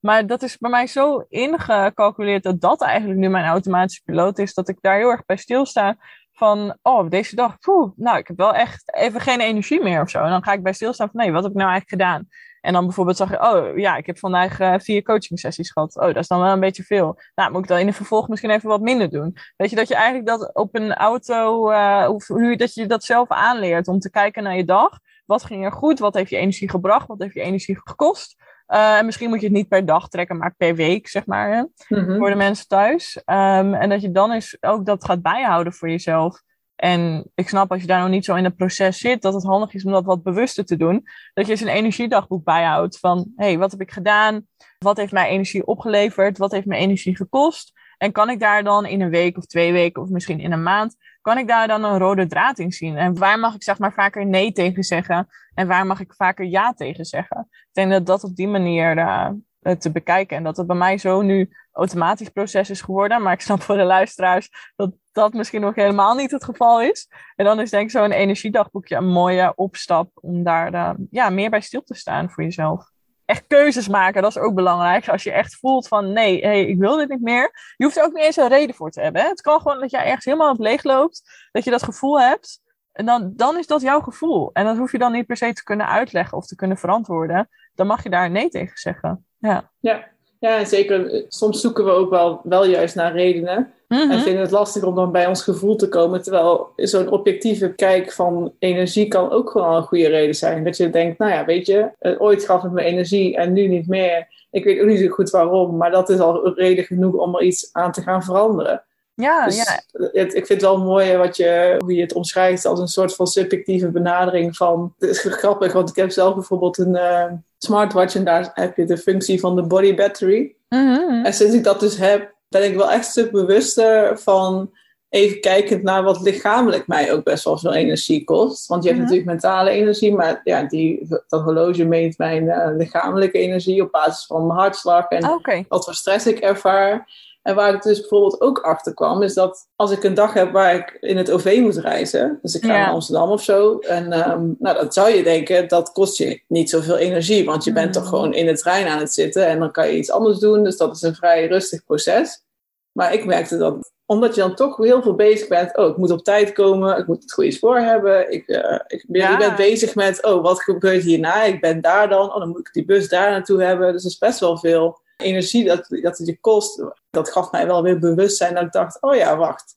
Maar 0.06 0.26
dat 0.26 0.42
is 0.42 0.58
bij 0.58 0.70
mij 0.70 0.86
zo 0.86 1.24
ingecalculeerd 1.28 2.42
dat 2.42 2.60
dat 2.60 2.82
eigenlijk 2.82 3.20
nu 3.20 3.28
mijn 3.28 3.44
automatische 3.44 4.02
piloot 4.04 4.38
is, 4.38 4.54
dat 4.54 4.68
ik 4.68 4.78
daar 4.80 4.96
heel 4.96 5.10
erg 5.10 5.24
bij 5.24 5.36
stilsta 5.36 5.96
van, 6.32 6.78
oh, 6.82 7.10
deze 7.10 7.36
dag, 7.36 7.56
nou, 7.96 8.18
ik 8.18 8.26
heb 8.26 8.36
wel 8.36 8.54
echt 8.54 8.94
even 8.94 9.20
geen 9.20 9.40
energie 9.40 9.82
meer 9.82 10.00
of 10.00 10.10
zo. 10.10 10.22
En 10.22 10.30
dan 10.30 10.42
ga 10.42 10.52
ik 10.52 10.62
bij 10.62 10.72
stilstaan 10.72 11.10
van, 11.12 11.20
nee, 11.20 11.32
wat 11.32 11.42
heb 11.42 11.52
ik 11.52 11.58
nou 11.58 11.70
eigenlijk 11.70 12.02
gedaan? 12.02 12.28
En 12.60 12.72
dan 12.72 12.84
bijvoorbeeld 12.84 13.16
zag 13.16 13.30
je, 13.30 13.42
oh 13.42 13.78
ja, 13.78 13.96
ik 13.96 14.06
heb 14.06 14.18
vandaag 14.18 14.60
eh, 14.60 14.74
vier 14.78 15.02
coaching 15.02 15.38
sessies 15.38 15.70
gehad. 15.70 15.96
Oh, 15.96 16.06
dat 16.06 16.16
is 16.16 16.28
dan 16.28 16.40
wel 16.40 16.52
een 16.52 16.60
beetje 16.60 16.82
veel. 16.82 17.20
Nou, 17.34 17.52
moet 17.52 17.62
ik 17.62 17.68
dan 17.68 17.78
in 17.78 17.86
het 17.86 17.96
vervolg 17.96 18.28
misschien 18.28 18.50
even 18.50 18.68
wat 18.68 18.80
minder 18.80 19.10
doen. 19.10 19.36
Weet 19.56 19.70
je, 19.70 19.76
dat 19.76 19.88
je 19.88 19.94
eigenlijk 19.94 20.26
dat 20.26 20.54
op 20.54 20.74
een 20.74 20.94
auto, 20.94 21.70
eh, 21.70 22.08
hoe, 22.26 22.56
dat 22.56 22.74
je 22.74 22.86
dat 22.86 23.04
zelf 23.04 23.28
aanleert 23.28 23.88
om 23.88 23.98
te 23.98 24.10
kijken 24.10 24.42
naar 24.42 24.56
je 24.56 24.64
dag. 24.64 24.98
Wat 25.26 25.44
ging 25.44 25.64
er 25.64 25.72
goed? 25.72 25.98
Wat 25.98 26.14
heeft 26.14 26.30
je 26.30 26.36
energie 26.36 26.70
gebracht? 26.70 27.06
Wat 27.06 27.18
heeft 27.18 27.34
je 27.34 27.40
energie 27.40 27.80
gekost? 27.84 28.36
Uh, 28.68 28.96
en 28.96 29.04
misschien 29.06 29.28
moet 29.28 29.40
je 29.40 29.46
het 29.46 29.54
niet 29.54 29.68
per 29.68 29.86
dag 29.86 30.08
trekken, 30.08 30.36
maar 30.36 30.54
per 30.56 30.74
week, 30.74 31.08
zeg 31.08 31.26
maar, 31.26 31.52
hè, 31.52 31.62
Mhm. 31.96 32.16
voor 32.16 32.28
de 32.28 32.34
mensen 32.36 32.66
thuis. 32.68 33.16
Um, 33.16 33.74
en 33.74 33.88
dat 33.88 34.00
je 34.00 34.10
dan 34.10 34.32
eens 34.32 34.56
ook 34.60 34.86
dat 34.86 35.04
gaat 35.04 35.22
bijhouden 35.22 35.72
voor 35.72 35.90
jezelf. 35.90 36.42
En 36.76 37.30
ik 37.34 37.48
snap 37.48 37.70
als 37.70 37.80
je 37.80 37.86
daar 37.86 38.00
nog 38.00 38.08
niet 38.08 38.24
zo 38.24 38.34
in 38.34 38.44
het 38.44 38.56
proces 38.56 38.98
zit, 38.98 39.22
dat 39.22 39.34
het 39.34 39.44
handig 39.44 39.74
is 39.74 39.84
om 39.84 39.92
dat 39.92 40.04
wat 40.04 40.22
bewuster 40.22 40.64
te 40.64 40.76
doen. 40.76 41.06
Dat 41.34 41.46
je 41.46 41.52
eens 41.52 41.60
een 41.60 41.68
energiedagboek 41.68 42.44
bijhoudt 42.44 42.98
van, 42.98 43.32
hé, 43.36 43.44
hey, 43.44 43.58
wat 43.58 43.70
heb 43.70 43.80
ik 43.80 43.90
gedaan? 43.90 44.46
Wat 44.78 44.96
heeft 44.96 45.12
mij 45.12 45.28
energie 45.28 45.66
opgeleverd? 45.66 46.38
Wat 46.38 46.52
heeft 46.52 46.66
mij 46.66 46.78
energie 46.78 47.16
gekost? 47.16 47.72
En 47.98 48.12
kan 48.12 48.30
ik 48.30 48.40
daar 48.40 48.64
dan 48.64 48.86
in 48.86 49.00
een 49.00 49.10
week 49.10 49.36
of 49.36 49.46
twee 49.46 49.72
weken 49.72 50.02
of 50.02 50.08
misschien 50.08 50.40
in 50.40 50.52
een 50.52 50.62
maand, 50.62 50.96
kan 51.26 51.38
ik 51.38 51.48
daar 51.48 51.68
dan 51.68 51.84
een 51.84 51.98
rode 51.98 52.26
draad 52.26 52.58
in 52.58 52.72
zien? 52.72 52.96
En 52.96 53.18
waar 53.18 53.38
mag 53.38 53.54
ik 53.54 53.62
zeg 53.62 53.78
maar 53.78 53.92
vaker 53.92 54.26
nee 54.26 54.52
tegen 54.52 54.82
zeggen? 54.82 55.26
En 55.54 55.66
waar 55.66 55.86
mag 55.86 56.00
ik 56.00 56.14
vaker 56.14 56.44
ja 56.44 56.72
tegen 56.72 57.04
zeggen? 57.04 57.48
Ik 57.50 57.68
denk 57.72 57.90
dat 57.90 58.06
dat 58.06 58.24
op 58.24 58.36
die 58.36 58.48
manier 58.48 58.98
uh, 58.98 59.30
te 59.78 59.92
bekijken. 59.92 60.36
En 60.36 60.42
dat 60.42 60.56
het 60.56 60.66
bij 60.66 60.76
mij 60.76 60.98
zo 60.98 61.22
nu 61.22 61.50
automatisch 61.72 62.28
proces 62.28 62.70
is 62.70 62.80
geworden. 62.80 63.22
Maar 63.22 63.32
ik 63.32 63.40
snap 63.40 63.62
voor 63.62 63.76
de 63.76 63.84
luisteraars 63.84 64.48
dat 64.76 64.92
dat 65.12 65.32
misschien 65.32 65.60
nog 65.60 65.74
helemaal 65.74 66.14
niet 66.14 66.30
het 66.30 66.44
geval 66.44 66.82
is. 66.82 67.08
En 67.36 67.44
dan 67.44 67.60
is 67.60 67.70
denk 67.70 67.84
ik 67.84 67.90
zo'n 67.90 68.12
energiedagboekje 68.12 68.96
een 68.96 69.08
mooie 69.08 69.54
opstap 69.54 70.10
om 70.14 70.42
daar 70.42 70.74
uh, 70.74 70.90
ja, 71.10 71.30
meer 71.30 71.50
bij 71.50 71.60
stil 71.60 71.82
te 71.82 71.94
staan 71.94 72.30
voor 72.30 72.44
jezelf 72.44 72.90
echt 73.26 73.44
keuzes 73.46 73.88
maken, 73.88 74.22
dat 74.22 74.36
is 74.36 74.42
ook 74.42 74.54
belangrijk. 74.54 75.08
Als 75.08 75.22
je 75.22 75.32
echt 75.32 75.56
voelt 75.56 75.88
van 75.88 76.12
nee, 76.12 76.40
hey, 76.40 76.66
ik 76.66 76.78
wil 76.78 76.96
dit 76.96 77.08
niet 77.08 77.20
meer. 77.20 77.74
Je 77.76 77.84
hoeft 77.84 77.96
er 77.96 78.04
ook 78.04 78.12
niet 78.12 78.24
eens 78.24 78.36
een 78.36 78.48
reden 78.48 78.74
voor 78.74 78.90
te 78.90 79.00
hebben. 79.00 79.22
Hè? 79.22 79.28
Het 79.28 79.40
kan 79.40 79.60
gewoon 79.60 79.80
dat 79.80 79.90
jij 79.90 80.04
ergens 80.04 80.24
helemaal 80.24 80.52
op 80.52 80.58
leeg 80.58 80.82
loopt, 80.82 81.48
dat 81.52 81.64
je 81.64 81.70
dat 81.70 81.82
gevoel 81.82 82.20
hebt. 82.20 82.60
En 82.92 83.06
dan, 83.06 83.32
dan 83.36 83.58
is 83.58 83.66
dat 83.66 83.80
jouw 83.80 84.00
gevoel. 84.00 84.50
En 84.52 84.64
dat 84.64 84.76
hoef 84.76 84.92
je 84.92 84.98
dan 84.98 85.12
niet 85.12 85.26
per 85.26 85.36
se 85.36 85.52
te 85.52 85.62
kunnen 85.62 85.88
uitleggen 85.88 86.38
of 86.38 86.46
te 86.46 86.56
kunnen 86.56 86.76
verantwoorden. 86.76 87.48
Dan 87.74 87.86
mag 87.86 88.02
je 88.02 88.10
daar 88.10 88.30
nee 88.30 88.48
tegen 88.48 88.76
zeggen. 88.76 89.26
Ja, 89.38 89.70
ja. 89.80 90.14
Ja 90.48 90.64
zeker. 90.64 91.24
Soms 91.28 91.60
zoeken 91.60 91.84
we 91.84 91.90
ook 91.90 92.10
wel, 92.10 92.40
wel 92.42 92.66
juist 92.66 92.94
naar 92.94 93.12
redenen. 93.12 93.72
Mhm. 93.88 94.10
En 94.10 94.20
vinden 94.20 94.42
het 94.42 94.50
lastig 94.50 94.82
om 94.84 94.94
dan 94.94 95.12
bij 95.12 95.26
ons 95.26 95.42
gevoel 95.42 95.76
te 95.76 95.88
komen. 95.88 96.22
Terwijl 96.22 96.72
zo'n 96.76 97.10
objectieve 97.10 97.74
kijk 97.74 98.12
van 98.12 98.52
energie 98.58 99.08
kan 99.08 99.30
ook 99.30 99.50
gewoon 99.50 99.74
een 99.74 99.82
goede 99.82 100.08
reden 100.08 100.34
zijn. 100.34 100.64
Dat 100.64 100.76
je 100.76 100.90
denkt, 100.90 101.18
nou 101.18 101.32
ja, 101.32 101.44
weet 101.44 101.66
je, 101.66 101.90
ooit 102.18 102.44
gaf 102.44 102.62
het 102.62 102.72
me 102.72 102.82
energie 102.82 103.36
en 103.36 103.52
nu 103.52 103.66
niet 103.66 103.88
meer. 103.88 104.26
Ik 104.50 104.64
weet 104.64 104.80
ook 104.80 104.86
niet 104.86 105.00
zo 105.00 105.08
goed 105.08 105.30
waarom, 105.30 105.76
maar 105.76 105.90
dat 105.90 106.08
is 106.08 106.18
al 106.18 106.54
reden 106.54 106.84
genoeg 106.84 107.14
om 107.14 107.34
er 107.34 107.42
iets 107.42 107.68
aan 107.72 107.92
te 107.92 108.02
gaan 108.02 108.22
veranderen. 108.22 108.82
Ja, 109.14 109.44
dus 109.44 109.56
ja. 109.56 109.82
Het, 110.12 110.34
ik 110.34 110.46
vind 110.46 110.48
het 110.48 110.70
wel 110.70 110.78
mooi 110.78 111.16
wat 111.16 111.36
je, 111.36 111.74
hoe 111.78 111.94
je 111.94 112.00
het 112.00 112.12
omschrijft 112.12 112.64
als 112.64 112.80
een 112.80 112.88
soort 112.88 113.14
van 113.14 113.26
subjectieve 113.26 113.90
benadering 113.90 114.56
van... 114.56 114.94
Het 114.98 115.10
is 115.10 115.20
grappig, 115.20 115.72
want 115.72 115.88
ik 115.88 115.96
heb 115.96 116.10
zelf 116.10 116.34
bijvoorbeeld 116.34 116.78
een 116.78 116.94
uh, 116.94 117.24
smartwatch 117.66 118.14
en 118.14 118.24
daar 118.24 118.50
heb 118.54 118.76
je 118.76 118.84
de 118.84 118.98
functie 118.98 119.40
van 119.40 119.56
de 119.56 119.62
body 119.62 119.94
battery. 119.94 120.54
Mhm. 120.68 121.24
En 121.24 121.32
sinds 121.32 121.54
ik 121.54 121.64
dat 121.64 121.80
dus 121.80 121.96
heb, 121.96 122.34
ben 122.48 122.64
ik 122.64 122.76
wel 122.76 122.90
echt 122.90 123.04
een 123.04 123.10
stuk 123.10 123.30
bewuster 123.30 124.18
van 124.18 124.70
even 125.08 125.40
kijkend 125.40 125.82
naar 125.82 126.02
wat 126.02 126.20
lichamelijk 126.20 126.86
mij 126.86 127.12
ook 127.12 127.24
best 127.24 127.44
wel 127.44 127.58
veel 127.58 127.74
energie 127.74 128.24
kost. 128.24 128.66
Want 128.66 128.82
je 128.82 128.88
hebt 128.88 129.00
Mhm. 129.02 129.10
natuurlijk 129.10 129.40
mentale 129.40 129.70
energie, 129.70 130.14
maar 130.14 130.40
ja, 130.44 130.62
die, 130.62 131.06
dat 131.28 131.42
horloge 131.42 131.84
meet 131.84 132.18
mijn 132.18 132.48
eh, 132.48 132.76
lichamelijke 132.76 133.38
energie 133.38 133.82
op 133.82 133.90
basis 133.90 134.26
van 134.26 134.46
mijn 134.46 134.58
hartslag 134.58 135.08
en 135.08 135.30
Oké. 135.30 135.64
wat 135.68 135.84
voor 135.84 135.94
stress 135.94 136.26
ik 136.26 136.38
ervaar. 136.38 137.08
En 137.46 137.54
waar 137.54 137.74
ik 137.74 137.82
dus 137.82 138.00
bijvoorbeeld 138.00 138.40
ook 138.40 138.58
achter 138.58 138.94
kwam, 138.94 139.22
is 139.22 139.34
dat 139.34 139.68
als 139.76 139.90
ik 139.90 140.02
een 140.04 140.14
dag 140.14 140.32
heb 140.32 140.52
waar 140.52 140.74
ik 140.74 140.96
in 141.00 141.16
het 141.16 141.30
OV 141.30 141.58
moet 141.60 141.76
reizen, 141.76 142.38
dus 142.42 142.54
ik 142.54 142.64
ga 142.64 142.72
Ja. 142.72 142.78
naar 142.78 142.90
Amsterdam 142.92 143.30
of 143.30 143.42
zo, 143.42 143.78
en 143.78 144.12
ehm, 144.12 144.46
nou, 144.58 144.76
dan 144.76 144.92
zou 144.92 145.10
je 145.10 145.22
denken, 145.22 145.68
dat 145.68 145.92
kost 145.92 146.18
je 146.18 146.42
niet 146.48 146.70
zoveel 146.70 146.96
energie, 146.96 147.44
want 147.44 147.64
je 147.64 147.72
bent 147.72 147.86
Mm. 147.86 147.92
toch 147.92 148.08
gewoon 148.08 148.34
in 148.34 148.46
de 148.46 148.58
trein 148.58 148.86
aan 148.86 148.98
het 148.98 149.12
zitten 149.12 149.46
en 149.46 149.58
dan 149.58 149.70
kan 149.72 149.86
je 149.88 149.96
iets 149.96 150.10
anders 150.10 150.38
doen, 150.38 150.64
dus 150.64 150.76
dat 150.76 150.94
is 150.96 151.02
een 151.02 151.14
vrij 151.14 151.46
rustig 151.46 151.84
proces. 151.84 152.44
Maar 152.92 153.12
ik 153.12 153.24
merkte 153.26 153.56
dat, 153.56 153.92
omdat 154.06 154.34
je 154.34 154.40
dan 154.40 154.54
toch 154.54 154.76
heel 154.76 155.02
veel 155.02 155.14
bezig 155.14 155.48
bent, 155.48 155.76
oh, 155.76 155.88
ik 155.88 155.96
moet 155.96 156.10
op 156.10 156.24
tijd 156.24 156.52
komen, 156.52 156.98
ik 156.98 157.06
moet 157.06 157.22
het 157.22 157.32
goede 157.32 157.50
spoor 157.50 157.78
hebben, 157.78 158.32
ik, 158.32 158.48
eh, 158.48 158.78
ik 158.86 159.04
ben, 159.08 159.20
Ja. 159.20 159.30
je 159.30 159.36
bent 159.36 159.56
bezig 159.56 159.94
met, 159.94 160.24
oh, 160.24 160.42
wat 160.42 160.62
gebeurt 160.62 161.02
hierna, 161.02 161.42
ik 161.44 161.60
ben 161.60 161.80
daar 161.80 162.08
dan, 162.08 162.32
oh, 162.32 162.38
dan 162.38 162.48
moet 162.48 162.58
ik 162.66 162.72
die 162.72 162.84
bus 162.84 163.08
daar 163.08 163.30
naartoe 163.30 163.62
hebben, 163.62 163.92
dus 163.92 164.04
er 164.04 164.10
is 164.10 164.18
best 164.18 164.40
wel 164.40 164.58
veel 164.58 165.04
energie 165.16 165.64
dat, 165.64 165.86
dat 165.88 166.18
het 166.18 166.26
je 166.26 166.40
kost. 166.40 166.82
Dat 167.10 167.30
gaf 167.30 167.50
mij 167.50 167.66
wel 167.66 167.82
weer 167.82 167.98
bewustzijn 167.98 168.54
dat 168.54 168.62
ik 168.62 168.72
dacht, 168.72 169.00
oh 169.00 169.14
ja, 169.14 169.36
wacht. 169.36 169.75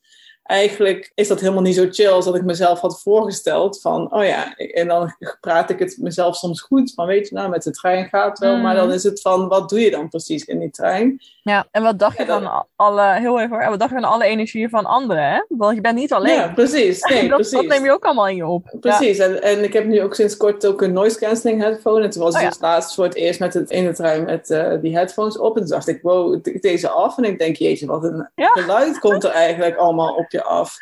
Eigenlijk 0.50 1.12
is 1.16 1.28
dat 1.28 1.40
helemaal 1.40 1.62
niet 1.62 1.76
zo 1.76 1.88
chill 1.90 2.10
als 2.10 2.26
dat 2.26 2.36
ik 2.36 2.44
mezelf 2.44 2.80
had 2.80 3.02
voorgesteld. 3.02 3.82
Van, 3.82 4.14
oh 4.14 4.24
ja, 4.24 4.56
en 4.56 4.88
dan 4.88 5.16
praat 5.42 5.70
ik 5.70 5.80
het 5.80 5.98
mezelf 6.00 6.36
soms 6.36 6.62
goed. 6.62 6.94
Van, 6.94 7.06
weet 7.06 7.30
je, 7.30 7.36
nou, 7.36 7.50
met 7.50 7.64
de 7.64 7.72
trein 7.72 8.06
gaat 8.06 8.40
wel. 8.40 8.56
Mm. 8.56 8.62
Maar 8.62 8.76
dan 8.76 8.92
is 8.92 9.04
het 9.04 9.22
van, 9.22 9.48
wat 9.48 9.70
doe 9.70 9.80
je 9.80 9.92
dan 9.92 10.10
precies 10.10 10.46
in 10.46 10.60
die 10.60 10.70
trein? 10.70 11.22
Ja, 11.42 11.68
en 11.72 11.84
wat 11.84 12.00
dacht 12.00 12.18
je 12.18 12.26
van 12.26 12.66
alle, 12.76 13.14
heel 13.14 13.40
even 13.40 13.50
hoor, 13.50 13.62
en 13.62 13.70
wat 13.70 13.80
dacht 13.80 13.92
je 13.92 14.00
van 14.00 14.10
alle 14.10 14.24
energieën 14.24 14.70
van 14.70 14.86
anderen, 14.86 15.32
hè? 15.32 15.44
Want 15.48 15.76
je 15.76 15.82
bent 15.82 15.96
niet 15.96 16.14
alleen. 16.14 16.36
Ja, 16.36 16.48
precies. 16.48 17.02
Nee, 17.02 17.22
dat, 17.28 17.36
precies. 17.36 17.52
dat 17.52 17.68
neem 17.68 17.84
je 17.84 17.92
ook 17.92 18.06
allemaal 18.06 18.28
in 18.28 18.36
je 18.36 18.46
op. 18.46 18.76
Precies, 18.80 19.18
en, 19.18 19.42
en 19.42 19.64
ik 19.64 19.74
heb 19.74 19.86
nu 19.86 20.02
ook 20.02 20.16
sinds 20.16 20.38
kort 20.38 20.66
ook 20.66 20.82
een 20.82 20.94
noise 20.94 21.20
cancelling 21.20 21.62
headphone. 21.62 22.04
En 22.04 22.10
toen 22.10 22.24
was 22.24 22.36
Oh 22.36 22.42
ja. 22.42 22.50
dus 22.50 22.60
laatst 22.60 22.96
voor 22.96 23.04
het 23.04 23.16
eerst 23.16 23.40
met 23.40 23.54
het 23.54 23.72
in 23.72 23.86
de 23.86 23.94
trein 23.94 24.24
met 24.24 24.50
eh, 24.50 24.74
die 24.82 24.96
headphones 24.96 25.38
op. 25.38 25.56
En 25.56 25.62
toen 25.62 25.72
dacht 25.72 25.88
ik, 25.88 26.02
wow, 26.02 26.44
deze 26.62 26.90
af. 26.90 27.18
En 27.18 27.24
ik 27.24 27.40
denk, 27.40 27.56
jeetje, 27.56 27.86
wat 27.86 28.04
een 28.04 28.30
geluid 28.36 29.00
komt 29.00 29.24
er 29.24 29.32
eigenlijk 29.32 29.76
allemaal 29.76 30.16
op 30.16 30.32
je 30.32 30.39
af. 30.44 30.78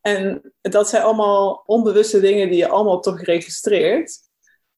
En 0.00 0.52
dat 0.60 0.88
zijn 0.88 1.02
allemaal 1.02 1.62
onbewuste 1.66 2.20
dingen 2.20 2.48
die 2.48 2.58
je 2.58 2.68
allemaal 2.68 3.00
toch 3.00 3.20
registreert. 3.20 4.26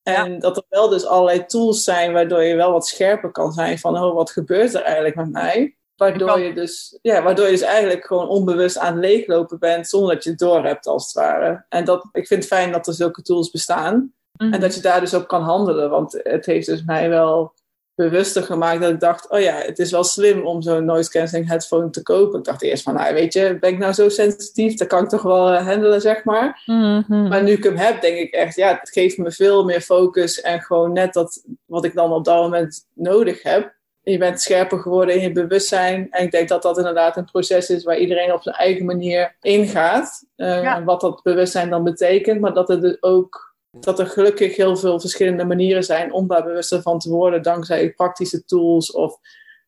En 0.02 0.38
dat 0.38 0.56
er 0.56 0.64
wel 0.68 0.88
dus 0.88 1.04
allerlei 1.04 1.46
tools 1.46 1.84
zijn 1.84 2.12
waardoor 2.12 2.42
je 2.42 2.54
wel 2.54 2.72
wat 2.72 2.86
scherper 2.86 3.30
kan 3.30 3.52
zijn 3.52 3.78
van, 3.78 3.98
oh, 3.98 4.14
wat 4.14 4.30
gebeurt 4.30 4.74
er 4.74 4.82
eigenlijk 4.82 5.14
met 5.14 5.30
mij? 5.30 5.76
Waardoor 5.96 6.38
je, 6.38 6.54
dus, 6.54 6.98
ja, 7.02 7.22
waardoor 7.22 7.44
je 7.44 7.50
dus 7.50 7.60
eigenlijk 7.60 8.04
gewoon 8.04 8.28
onbewust 8.28 8.78
aan 8.78 8.92
het 8.92 9.04
leeglopen 9.04 9.58
bent 9.58 9.88
zonder 9.88 10.14
dat 10.14 10.24
je 10.24 10.30
het 10.30 10.38
door 10.38 10.64
hebt, 10.64 10.86
als 10.86 11.04
het 11.04 11.12
ware. 11.12 11.64
En 11.68 11.84
dat, 11.84 12.08
ik 12.12 12.26
vind 12.26 12.42
het 12.42 12.52
fijn 12.52 12.72
dat 12.72 12.86
er 12.86 12.94
zulke 12.94 13.22
tools 13.22 13.50
bestaan. 13.50 14.12
Mhm. 14.32 14.52
En 14.52 14.60
dat 14.60 14.74
je 14.74 14.80
daar 14.80 15.00
dus 15.00 15.14
op 15.14 15.28
kan 15.28 15.42
handelen. 15.42 15.90
Want 15.90 16.20
het 16.22 16.46
heeft 16.46 16.66
dus 16.66 16.84
mij 16.84 17.08
wel 17.08 17.54
bewuster 18.02 18.42
gemaakt 18.42 18.80
dat 18.80 18.90
ik 18.90 19.00
dacht, 19.00 19.28
oh 19.28 19.40
ja, 19.40 19.54
het 19.54 19.78
is 19.78 19.90
wel 19.90 20.04
slim 20.04 20.46
om 20.46 20.62
zo'n 20.62 20.84
noise 20.84 21.10
cancelling 21.10 21.48
headphone 21.48 21.90
te 21.90 22.02
kopen. 22.02 22.38
Ik 22.38 22.44
dacht 22.44 22.62
eerst 22.62 22.82
van, 22.82 22.94
nou 22.94 23.14
weet 23.14 23.32
je, 23.32 23.56
ben 23.60 23.70
ik 23.70 23.78
nou 23.78 23.92
zo 23.92 24.08
sensitief? 24.08 24.74
Dat 24.74 24.88
kan 24.88 25.02
ik 25.02 25.08
toch 25.08 25.22
wel 25.22 25.50
eh, 25.50 25.66
handelen, 25.66 26.00
zeg 26.00 26.24
maar. 26.24 26.62
Mhm. 26.66 27.28
Maar 27.28 27.42
nu 27.42 27.52
ik 27.52 27.64
hem 27.64 27.76
heb, 27.76 28.00
denk 28.00 28.16
ik 28.16 28.32
echt, 28.32 28.56
ja, 28.56 28.78
het 28.80 28.90
geeft 28.90 29.18
me 29.18 29.30
veel 29.32 29.64
meer 29.64 29.80
focus 29.80 30.40
en 30.40 30.60
gewoon 30.60 30.92
net 30.92 31.12
dat 31.12 31.42
wat 31.64 31.84
ik 31.84 31.94
dan 31.94 32.12
op 32.12 32.24
dat 32.24 32.42
moment 32.42 32.86
nodig 32.94 33.42
heb. 33.42 33.78
Je 34.02 34.18
bent 34.18 34.40
scherper 34.40 34.78
geworden 34.78 35.14
in 35.14 35.20
je 35.20 35.32
bewustzijn. 35.32 36.06
En 36.10 36.24
ik 36.24 36.30
denk 36.30 36.48
dat 36.48 36.62
dat 36.62 36.78
inderdaad 36.78 37.16
een 37.16 37.24
proces 37.24 37.70
is 37.70 37.84
waar 37.84 37.98
iedereen 37.98 38.32
op 38.32 38.42
zijn 38.42 38.54
eigen 38.54 38.84
manier 38.84 39.36
ingaat. 39.40 40.24
Uh, 40.36 40.62
Ja. 40.62 40.84
Wat 40.84 41.00
dat 41.00 41.22
bewustzijn 41.22 41.70
dan 41.70 41.84
betekent. 41.84 42.40
Maar 42.40 42.54
dat 42.54 42.68
het 42.68 42.80
dus 42.80 43.02
ook 43.02 43.49
dat 43.70 43.98
er 43.98 44.06
gelukkig 44.06 44.56
heel 44.56 44.76
veel 44.76 45.00
verschillende 45.00 45.44
manieren 45.44 45.84
zijn 45.84 46.12
om 46.12 46.26
daar 46.26 46.44
bewuster 46.44 46.82
van 46.82 46.98
te 46.98 47.10
worden, 47.10 47.42
dankzij 47.42 47.92
praktische 47.92 48.44
tools 48.44 48.92
of 48.92 49.18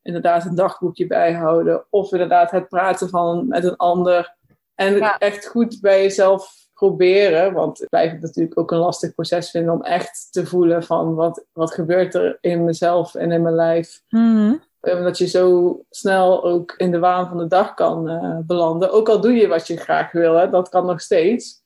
inderdaad 0.03 0.45
een 0.45 0.55
dagboekje 0.55 1.07
bijhouden, 1.07 1.87
of 1.91 2.13
inderdaad 2.13 2.51
het 2.51 2.69
praten 2.69 3.09
van 3.09 3.49
met 3.49 3.65
een 3.65 3.77
ander. 3.77 4.37
En 4.75 5.01
echt 5.19 5.47
goed 5.47 5.81
bij 5.81 6.03
jezelf 6.03 6.61
proberen, 6.75 7.53
want 7.53 7.83
ik 7.83 7.89
blijf 7.89 8.13
het 8.13 8.21
natuurlijk 8.21 8.59
ook 8.59 8.71
een 8.71 8.79
lastig 8.79 9.15
proces 9.15 9.51
vinden 9.51 9.75
om 9.75 9.83
echt 9.83 10.29
te 10.31 10.47
voelen 10.47 10.83
van 10.83 11.15
wat, 11.15 11.45
wat 11.53 11.75
gebeurt 11.75 12.15
er 12.15 12.39
in 12.41 12.65
mezelf 12.65 13.15
en 13.15 13.33
in 13.33 13.43
mijn 13.43 13.55
lijf. 13.55 14.03
Mm 14.09 14.63
Dat 14.81 15.19
je 15.19 15.27
zo 15.27 15.79
snel 15.91 16.45
ook 16.45 16.75
in 16.77 16.91
de 16.91 16.99
waan 16.99 17.29
van 17.29 17.39
de 17.39 17.47
dag 17.47 17.75
kan 17.75 18.11
uh, 18.11 18.39
belanden. 18.47 18.93
Ook 18.93 19.09
al 19.09 19.21
doe 19.21 19.33
je 19.33 19.47
wat 19.47 19.67
je 19.67 19.77
graag 19.77 20.13
wil, 20.13 20.35
hè, 20.35 20.51
dat 20.51 20.69
kan 20.69 20.87
nog 20.87 21.01
steeds. 21.01 21.62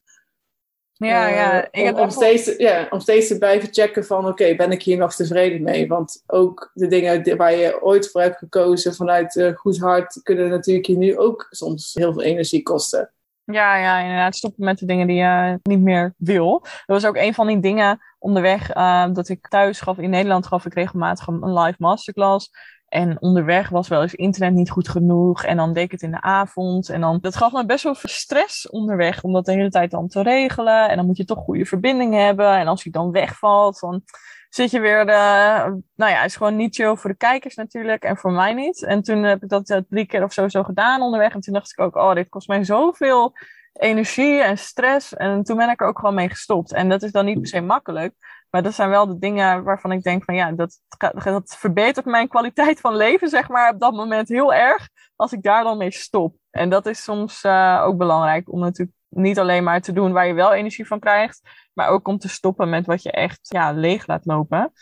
Ja, 0.99 1.29
ja. 1.29 1.63
Ik 1.71 1.81
om, 1.81 1.87
heb 1.87 1.99
om, 1.99 2.11
steeds, 2.11 2.57
ja, 2.57 2.87
om 2.91 3.01
steeds 3.01 3.29
te 3.29 3.39
blijven 3.39 3.69
checken 3.73 4.05
van 4.05 4.27
oké, 4.27 4.55
ben 4.55 4.71
ik 4.71 4.83
hier 4.83 4.97
nog 4.97 5.15
tevreden 5.15 5.63
mee? 5.63 5.89
Want 5.89 6.23
ook 6.27 6.71
de 6.75 6.87
dingen 6.87 7.37
waar 7.37 7.55
je 7.55 7.83
ooit 7.83 8.11
voor 8.11 8.21
hebt 8.21 8.39
gekozen 8.39 8.95
vanuit 8.95 9.35
uh, 9.35 9.57
goed 9.57 9.79
hart, 9.79 10.21
kunnen 10.23 10.49
natuurlijk 10.49 10.87
je 10.87 10.97
nu 10.97 11.19
ook 11.19 11.47
soms 11.51 11.95
heel 11.95 12.13
veel 12.13 12.23
energie 12.23 12.63
kosten. 12.63 13.11
Ja, 13.45 13.77
ja, 13.77 14.01
inderdaad. 14.01 14.37
Stoppen 14.37 14.65
met 14.65 14.79
de 14.79 14.87
dingen 14.87 15.07
die 15.07 15.17
je 15.17 15.59
niet 15.63 15.81
meer 15.81 16.15
wil. 16.17 16.61
Dat 16.61 17.03
was 17.03 17.07
ook 17.07 17.17
een 17.17 17.35
van 17.35 17.47
die 17.47 17.61
dingen 17.61 18.01
onderweg 18.19 18.77
uh, 18.77 19.07
dat 19.13 19.29
ik 19.29 19.49
thuis 19.49 19.81
gaf. 19.81 19.99
In 19.99 20.11
Nederland 20.11 20.47
gaf 20.47 20.67
ik 20.67 20.75
regelmatig 20.75 21.27
een 21.27 21.59
live 21.59 21.77
masterclass. 21.79 22.51
En 22.89 23.21
onderweg 23.21 23.69
was 23.69 23.89
wel 23.89 24.03
eens 24.03 24.15
internet 24.15 24.53
niet 24.53 24.71
goed 24.71 24.89
genoeg. 24.89 25.45
En 25.45 25.57
dan 25.57 25.73
deed 25.73 25.85
ik 25.85 25.91
het 25.91 26.03
in 26.03 26.11
de 26.11 26.21
avond. 26.21 26.89
En 26.89 27.01
dan, 27.01 27.19
dat 27.21 27.37
gaf 27.37 27.53
me 27.53 27.67
best 27.67 27.85
wel 27.85 27.95
veel 27.95 28.11
stress 28.11 28.71
onderweg. 28.71 29.23
Om 29.23 29.33
dat 29.33 29.45
de 29.45 29.53
hele 29.53 29.71
tijd 29.71 29.91
dan 29.91 30.09
te 30.09 30.23
regelen. 30.23 30.89
En 30.89 30.97
dan 30.97 31.07
moet 31.07 31.17
je 31.17 31.25
toch 31.25 31.39
goede 31.39 31.65
verbinding 31.65 32.15
hebben. 32.15 32.59
En 32.59 32.67
als 32.67 32.83
die 32.83 32.93
dan 32.93 33.11
wegvalt, 33.11 33.81
dan 33.81 34.03
zit 34.49 34.71
je 34.71 34.81
weer 34.81 35.07
de... 35.07 35.13
Nou 35.97 36.13
ja, 36.13 36.25
is 36.25 36.37
gewoon 36.37 36.57
niet 36.57 36.75
chill 36.75 36.97
voor 36.97 37.11
de 37.11 37.17
kijkers 37.17 37.55
natuurlijk. 37.55 38.03
En 38.03 38.17
voor 38.17 38.33
mij 38.33 38.55
niet. 38.55 38.85
En 38.85 39.03
toen 39.03 39.23
heb 39.23 39.43
ik 39.43 39.49
dat 39.49 39.83
drie 39.89 40.07
keer 40.07 40.23
of 40.23 40.33
zo 40.33 40.49
zo 40.49 40.63
gedaan 40.63 41.03
onderweg. 41.03 41.35
En 41.35 41.41
toen 41.41 41.55
dacht 41.55 41.71
ik 41.71 41.81
ook, 41.81 41.97
oh, 41.97 42.15
dit 42.15 42.29
kost 42.29 42.49
mij 42.49 42.65
zoveel 42.65 43.33
energie 43.73 44.43
en 44.43 44.59
stress. 44.59 45.15
En 45.15 45.43
toen 45.43 45.57
ben 45.57 45.71
ik 45.71 45.81
er 45.81 45.87
ook 45.87 45.99
gewoon 45.99 46.15
mee 46.15 46.29
gestopt. 46.29 46.73
En 46.73 46.89
dat 46.89 47.03
is 47.03 47.13
dan 47.13 47.25
niet 47.25 47.41
per 47.41 47.49
se 47.49 47.61
makkelijk. 47.61 48.15
Maar 48.51 48.63
dat 48.63 48.75
zijn 48.75 48.89
wel 48.89 49.07
de 49.07 49.19
dingen 49.19 49.65
waarvan 49.65 49.93
ik 49.93 50.03
denk 50.03 50.25
van 50.25 50.35
ja, 50.35 50.53
dat, 50.53 50.81
dat 51.25 51.57
verbetert 51.59 52.07
mijn 52.07 52.29
kwaliteit 52.29 52.81
van 52.81 52.97
leven, 52.97 53.29
zeg 53.29 53.49
maar, 53.49 53.73
op 53.73 53.81
dat 53.81 53.93
moment 53.93 54.29
heel 54.29 54.55
erg. 54.55 54.89
Als 55.17 55.33
ik 55.33 55.43
daar 55.43 55.65
dan 55.65 55.77
mee 55.79 55.91
stop. 55.91 56.37
En 56.51 56.71
dat 56.71 56.87
is 56.87 57.03
soms 57.03 57.45
uh, 57.45 57.83
ook 57.85 57.97
belangrijk 57.97 58.53
om 58.53 58.61
natuurlijk 58.61 58.97
niet 59.09 59.39
alleen 59.39 59.65
maar 59.65 59.81
te 59.81 59.93
doen 59.93 60.13
waar 60.13 60.27
je 60.27 60.35
wel 60.35 60.53
energie 60.53 60.87
van 60.87 61.01
krijgt, 61.01 61.41
maar 61.73 61.89
ook 61.89 62.09
om 62.09 62.19
te 62.19 62.29
stoppen 62.29 62.69
met 62.69 62.87
wat 62.87 63.03
je 63.03 63.11
echt 63.11 63.39
ja, 63.43 63.73
leeg 63.73 64.07
laat 64.07 64.25
lopen. 64.25 64.73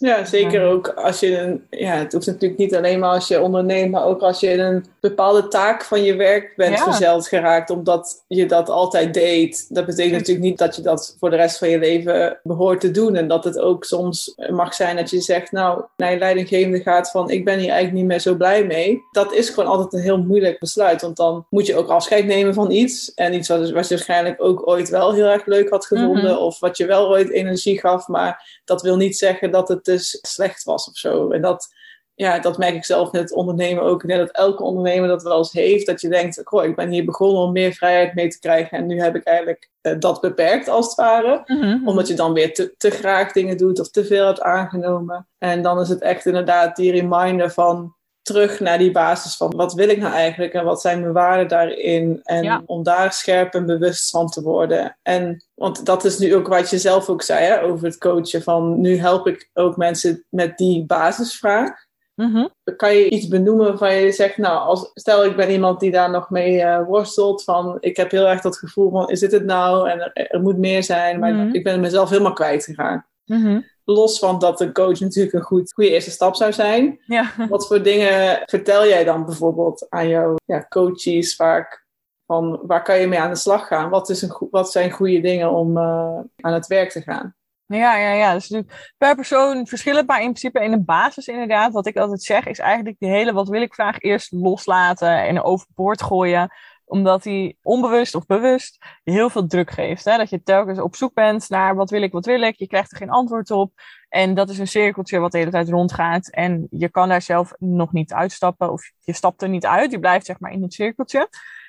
Ja, 0.00 0.24
zeker 0.24 0.64
ook 0.64 0.88
als 0.88 1.20
je 1.20 1.38
een. 1.38 1.66
Ja, 1.70 1.94
het 1.94 2.12
hoeft 2.12 2.26
natuurlijk 2.26 2.60
niet 2.60 2.74
alleen 2.74 2.98
maar 2.98 3.10
als 3.10 3.28
je 3.28 3.40
onderneemt, 3.40 3.90
maar 3.90 4.04
ook 4.04 4.20
als 4.20 4.40
je 4.40 4.50
in 4.50 4.60
een 4.60 4.84
bepaalde 5.00 5.48
taak 5.48 5.84
van 5.84 6.02
je 6.02 6.16
werk 6.16 6.52
bent 6.56 6.98
ja. 6.98 7.20
geraakt, 7.20 7.70
omdat 7.70 8.24
je 8.28 8.46
dat 8.46 8.68
altijd 8.68 9.14
deed. 9.14 9.66
Dat 9.68 9.86
betekent 9.86 10.18
natuurlijk 10.18 10.46
niet 10.46 10.58
dat 10.58 10.76
je 10.76 10.82
dat 10.82 11.16
voor 11.18 11.30
de 11.30 11.36
rest 11.36 11.58
van 11.58 11.68
je 11.68 11.78
leven 11.78 12.40
behoort 12.42 12.80
te 12.80 12.90
doen. 12.90 13.16
En 13.16 13.28
dat 13.28 13.44
het 13.44 13.58
ook 13.58 13.84
soms 13.84 14.34
mag 14.50 14.74
zijn 14.74 14.96
dat 14.96 15.10
je 15.10 15.20
zegt, 15.20 15.52
nou, 15.52 15.82
naar 15.96 16.12
je 16.12 16.18
leidinggevende 16.18 16.80
gaat 16.80 17.10
van, 17.10 17.30
ik 17.30 17.44
ben 17.44 17.58
hier 17.58 17.70
eigenlijk 17.70 17.98
niet 17.98 18.06
meer 18.06 18.20
zo 18.20 18.34
blij 18.34 18.64
mee. 18.64 19.02
Dat 19.12 19.32
is 19.32 19.48
gewoon 19.48 19.70
altijd 19.70 19.92
een 19.92 20.00
heel 20.00 20.22
moeilijk 20.22 20.58
besluit, 20.58 21.00
want 21.00 21.16
dan 21.16 21.46
moet 21.50 21.66
je 21.66 21.76
ook 21.76 21.88
afscheid 21.88 22.26
nemen 22.26 22.54
van 22.54 22.70
iets. 22.70 23.14
En 23.14 23.34
iets 23.34 23.48
wat, 23.48 23.70
wat 23.70 23.88
je 23.88 23.94
waarschijnlijk 23.94 24.42
ook 24.42 24.68
ooit 24.68 24.88
wel 24.88 25.12
heel 25.12 25.26
erg 25.26 25.46
leuk 25.46 25.68
had 25.68 25.86
gevonden, 25.86 26.32
mhm. 26.32 26.42
of 26.42 26.60
wat 26.60 26.76
je 26.76 26.86
wel 26.86 27.08
ooit 27.08 27.30
energie 27.30 27.80
gaf, 27.80 28.08
maar 28.08 28.60
dat 28.64 28.82
wil 28.82 28.96
niet 28.96 29.18
zeggen 29.18 29.50
dat 29.50 29.68
het 29.68 29.87
dus 29.94 30.18
slecht 30.20 30.64
was 30.64 30.88
of 30.88 30.96
zo. 30.96 31.30
En 31.30 31.40
dat, 31.40 31.68
ja, 32.14 32.38
dat 32.38 32.58
merk 32.58 32.74
ik 32.74 32.84
zelf 32.84 33.12
met 33.12 33.20
het 33.20 33.32
ondernemen 33.32 33.82
ook. 33.82 34.04
net 34.04 34.18
dat 34.18 34.30
elke 34.30 34.62
ondernemer 34.62 35.08
dat 35.08 35.22
wel 35.22 35.38
eens 35.38 35.52
heeft. 35.52 35.86
Dat 35.86 36.00
je 36.00 36.08
denkt, 36.08 36.40
goh, 36.44 36.64
ik 36.64 36.76
ben 36.76 36.90
hier 36.90 37.04
begonnen 37.04 37.42
om 37.42 37.52
meer 37.52 37.72
vrijheid 37.72 38.14
mee 38.14 38.28
te 38.28 38.38
krijgen. 38.38 38.78
En 38.78 38.86
nu 38.86 39.00
heb 39.00 39.16
ik 39.16 39.24
eigenlijk 39.24 39.70
uh, 39.82 39.92
dat 39.98 40.20
beperkt 40.20 40.68
als 40.68 40.86
het 40.86 40.94
ware. 40.94 41.42
Mhm. 41.46 41.88
Omdat 41.88 42.08
je 42.08 42.14
dan 42.14 42.32
weer 42.32 42.54
te, 42.54 42.74
te 42.76 42.90
graag 42.90 43.32
dingen 43.32 43.56
doet 43.56 43.80
of 43.80 43.90
te 43.90 44.04
veel 44.04 44.26
hebt 44.26 44.42
aangenomen. 44.42 45.28
En 45.38 45.62
dan 45.62 45.80
is 45.80 45.88
het 45.88 46.00
echt 46.00 46.26
inderdaad 46.26 46.76
die 46.76 46.92
reminder 46.92 47.50
van 47.50 47.96
terug 48.28 48.60
naar 48.60 48.78
die 48.78 48.90
basis 48.90 49.36
van 49.36 49.56
wat 49.56 49.72
wil 49.72 49.88
ik 49.88 49.98
nou 49.98 50.12
eigenlijk 50.12 50.54
en 50.54 50.64
wat 50.64 50.80
zijn 50.80 51.00
mijn 51.00 51.12
waarden 51.12 51.48
daarin. 51.48 52.20
En 52.22 52.62
om 52.66 52.82
daar 52.82 53.12
scherp 53.12 53.54
en 53.54 53.66
bewust 53.66 54.10
van 54.10 54.26
te 54.28 54.42
worden. 54.42 54.98
En 55.02 55.44
want 55.54 55.86
dat 55.86 56.04
is 56.04 56.18
nu 56.18 56.34
ook 56.34 56.48
wat 56.48 56.70
je 56.70 56.78
zelf 56.78 57.08
ook 57.08 57.22
zei 57.22 57.44
hè, 57.44 57.62
over 57.62 57.86
het 57.86 57.98
coachen. 57.98 58.42
Van 58.42 58.80
nu 58.80 58.96
help 58.96 59.26
ik 59.26 59.50
ook 59.54 59.76
mensen 59.76 60.24
met 60.28 60.58
die 60.58 60.86
basisvraag. 60.86 61.86
Mm 62.14 62.50
Kan 62.76 62.94
je 62.94 63.08
iets 63.08 63.28
benoemen 63.28 63.66
waarvan 63.66 63.94
je 63.94 64.12
zegt, 64.12 64.36
nou, 64.36 64.58
als, 64.58 64.90
stel 64.94 65.24
ik 65.24 65.36
ben 65.36 65.50
iemand 65.50 65.80
die 65.80 65.90
daar 65.90 66.10
nog 66.10 66.30
mee 66.30 66.60
uh, 66.60 66.86
worstelt. 66.86 67.44
Van 67.44 67.76
ik 67.80 67.96
heb 67.96 68.10
heel 68.10 68.28
erg 68.28 68.40
dat 68.40 68.56
gevoel 68.58 68.90
van, 68.90 69.10
is 69.10 69.20
dit 69.20 69.32
het 69.32 69.44
nou? 69.44 69.90
En 69.90 70.00
er, 70.00 70.26
er 70.30 70.40
moet 70.40 70.58
meer 70.58 70.82
zijn. 70.82 71.18
Maar 71.18 71.34
Mhm. 71.34 71.54
ik 71.54 71.64
ben 71.64 71.80
mezelf 71.80 72.10
helemaal 72.10 72.32
kwijtgegaan. 72.32 73.06
Mhm. 73.24 73.60
Los 73.90 74.18
van 74.18 74.38
dat 74.38 74.60
een 74.60 74.72
coach 74.72 75.00
natuurlijk 75.00 75.34
een 75.34 75.42
goed, 75.42 75.72
goede 75.72 75.90
eerste 75.90 76.10
stap 76.10 76.34
zou 76.34 76.52
zijn. 76.52 77.00
Ja. 77.06 77.32
Wat 77.48 77.66
voor 77.66 77.82
dingen 77.82 78.42
vertel 78.44 78.86
jij 78.86 79.04
dan 79.04 79.24
bijvoorbeeld 79.24 79.86
aan 79.88 80.08
jouw 80.08 80.34
ja, 80.44 80.66
coaches 80.68 81.36
vaak? 81.36 81.86
Van 82.26 82.60
waar 82.62 82.82
kan 82.82 83.00
je 83.00 83.06
mee 83.06 83.18
aan 83.18 83.30
de 83.30 83.36
slag 83.36 83.66
gaan? 83.66 83.90
Wat, 83.90 84.08
is 84.08 84.22
een 84.22 84.48
wat 84.50 84.72
zijn 84.72 84.90
goede 84.90 85.20
dingen 85.20 85.50
om 85.50 85.76
uh, 85.76 86.18
aan 86.36 86.52
het 86.52 86.66
werk 86.66 86.90
te 86.90 87.02
gaan? 87.02 87.34
Ja, 87.66 87.96
ja, 87.96 88.12
ja. 88.12 88.34
Dus 88.34 88.48
natuurlijk 88.48 88.94
per 88.98 89.14
persoon 89.14 89.66
verschillend, 89.66 90.06
maar 90.06 90.22
in 90.22 90.32
principe 90.32 90.64
in 90.64 90.70
de 90.70 90.84
basis 90.84 91.26
inderdaad, 91.26 91.72
wat 91.72 91.86
ik 91.86 91.96
altijd 91.96 92.22
zeg, 92.22 92.46
is 92.46 92.58
eigenlijk 92.58 92.98
die 92.98 93.10
hele 93.10 93.32
wat 93.32 93.48
wil 93.48 93.62
ik 93.62 93.74
vraag 93.74 93.98
eerst 93.98 94.32
loslaten 94.32 95.26
en 95.26 95.42
overboord 95.42 96.02
gooien 96.02 96.50
omdat 96.88 97.24
hij 97.24 97.56
onbewust 97.62 98.14
of 98.14 98.26
bewust 98.26 98.78
heel 99.04 99.30
veel 99.30 99.46
druk 99.46 99.70
geeft. 99.70 100.04
Hè? 100.04 100.16
Dat 100.16 100.30
je 100.30 100.42
telkens 100.42 100.80
op 100.80 100.96
zoek 100.96 101.14
bent 101.14 101.48
naar 101.48 101.74
wat 101.74 101.90
wil 101.90 102.02
ik, 102.02 102.12
wat 102.12 102.26
wil 102.26 102.42
ik. 102.42 102.56
Je 102.56 102.66
krijgt 102.66 102.90
er 102.90 102.96
geen 102.96 103.10
antwoord 103.10 103.50
op. 103.50 103.72
En 104.08 104.34
dat 104.34 104.50
is 104.50 104.58
een 104.58 104.68
cirkeltje 104.68 105.18
wat 105.18 105.32
de 105.32 105.38
hele 105.38 105.50
tijd 105.50 105.68
rondgaat. 105.68 106.30
En 106.30 106.66
je 106.70 106.88
kan 106.88 107.08
daar 107.08 107.22
zelf 107.22 107.52
nog 107.58 107.92
niet 107.92 108.12
uitstappen. 108.12 108.72
Of 108.72 108.90
je 108.98 109.12
stapt 109.12 109.42
er 109.42 109.48
niet 109.48 109.66
uit. 109.66 109.90
Je 109.90 109.98
blijft 109.98 110.26
zeg 110.26 110.40
maar 110.40 110.52
in 110.52 110.62
het 110.62 110.74
cirkeltje. 110.74 111.28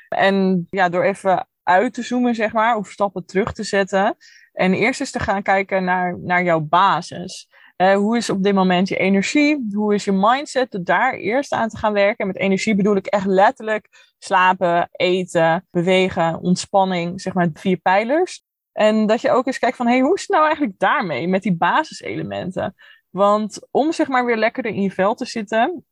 En 0.09 0.67
ja, 0.69 0.89
door 0.89 1.03
even 1.03 1.47
uit 1.63 1.93
te 1.93 2.01
zoomen, 2.01 2.35
zeg 2.35 2.53
maar, 2.53 2.75
of 2.75 2.89
stappen 2.89 3.25
terug 3.25 3.53
te 3.53 3.63
zetten. 3.63 4.17
En 4.53 4.73
eerst 4.73 4.99
eens 4.99 5.11
te 5.11 5.19
gaan 5.19 5.41
kijken 5.41 5.83
naar, 5.83 6.19
naar 6.19 6.43
jouw 6.43 6.59
basis. 6.59 7.48
Uh, 7.81 7.95
hoe 7.95 8.17
is 8.17 8.29
op 8.29 8.43
dit 8.43 8.53
moment 8.53 8.87
je 8.87 8.97
energie? 8.97 9.67
Hoe 9.73 9.93
is 9.93 10.05
je 10.05 10.11
mindset? 10.11 10.71
Door 10.71 10.83
daar 10.83 11.13
eerst 11.13 11.51
aan 11.51 11.69
te 11.69 11.77
gaan 11.77 11.93
werken. 11.93 12.17
En 12.17 12.27
met 12.27 12.37
energie 12.37 12.75
bedoel 12.75 12.95
ik 12.95 13.05
echt 13.05 13.25
letterlijk 13.25 14.13
slapen, 14.17 14.89
eten, 14.91 15.67
bewegen, 15.71 16.39
ontspanning, 16.39 17.21
zeg 17.21 17.33
maar 17.33 17.49
vier 17.53 17.77
pijlers. 17.77 18.43
En 18.71 19.05
dat 19.05 19.21
je 19.21 19.31
ook 19.31 19.45
eens 19.45 19.59
kijkt 19.59 19.77
van, 19.77 19.87
hey, 19.87 19.99
hoe 19.99 20.15
is 20.15 20.21
het 20.21 20.29
nou 20.29 20.43
eigenlijk 20.43 20.79
daarmee, 20.79 21.27
met 21.27 21.43
die 21.43 21.55
basiselementen? 21.55 22.75
Want 23.09 23.67
om 23.71 23.91
zeg 23.91 24.07
maar 24.07 24.25
weer 24.25 24.37
lekkerder 24.37 24.71
in 24.71 24.81
je 24.81 24.91
vel 24.91 25.15
te 25.15 25.25
zitten, 25.25 25.85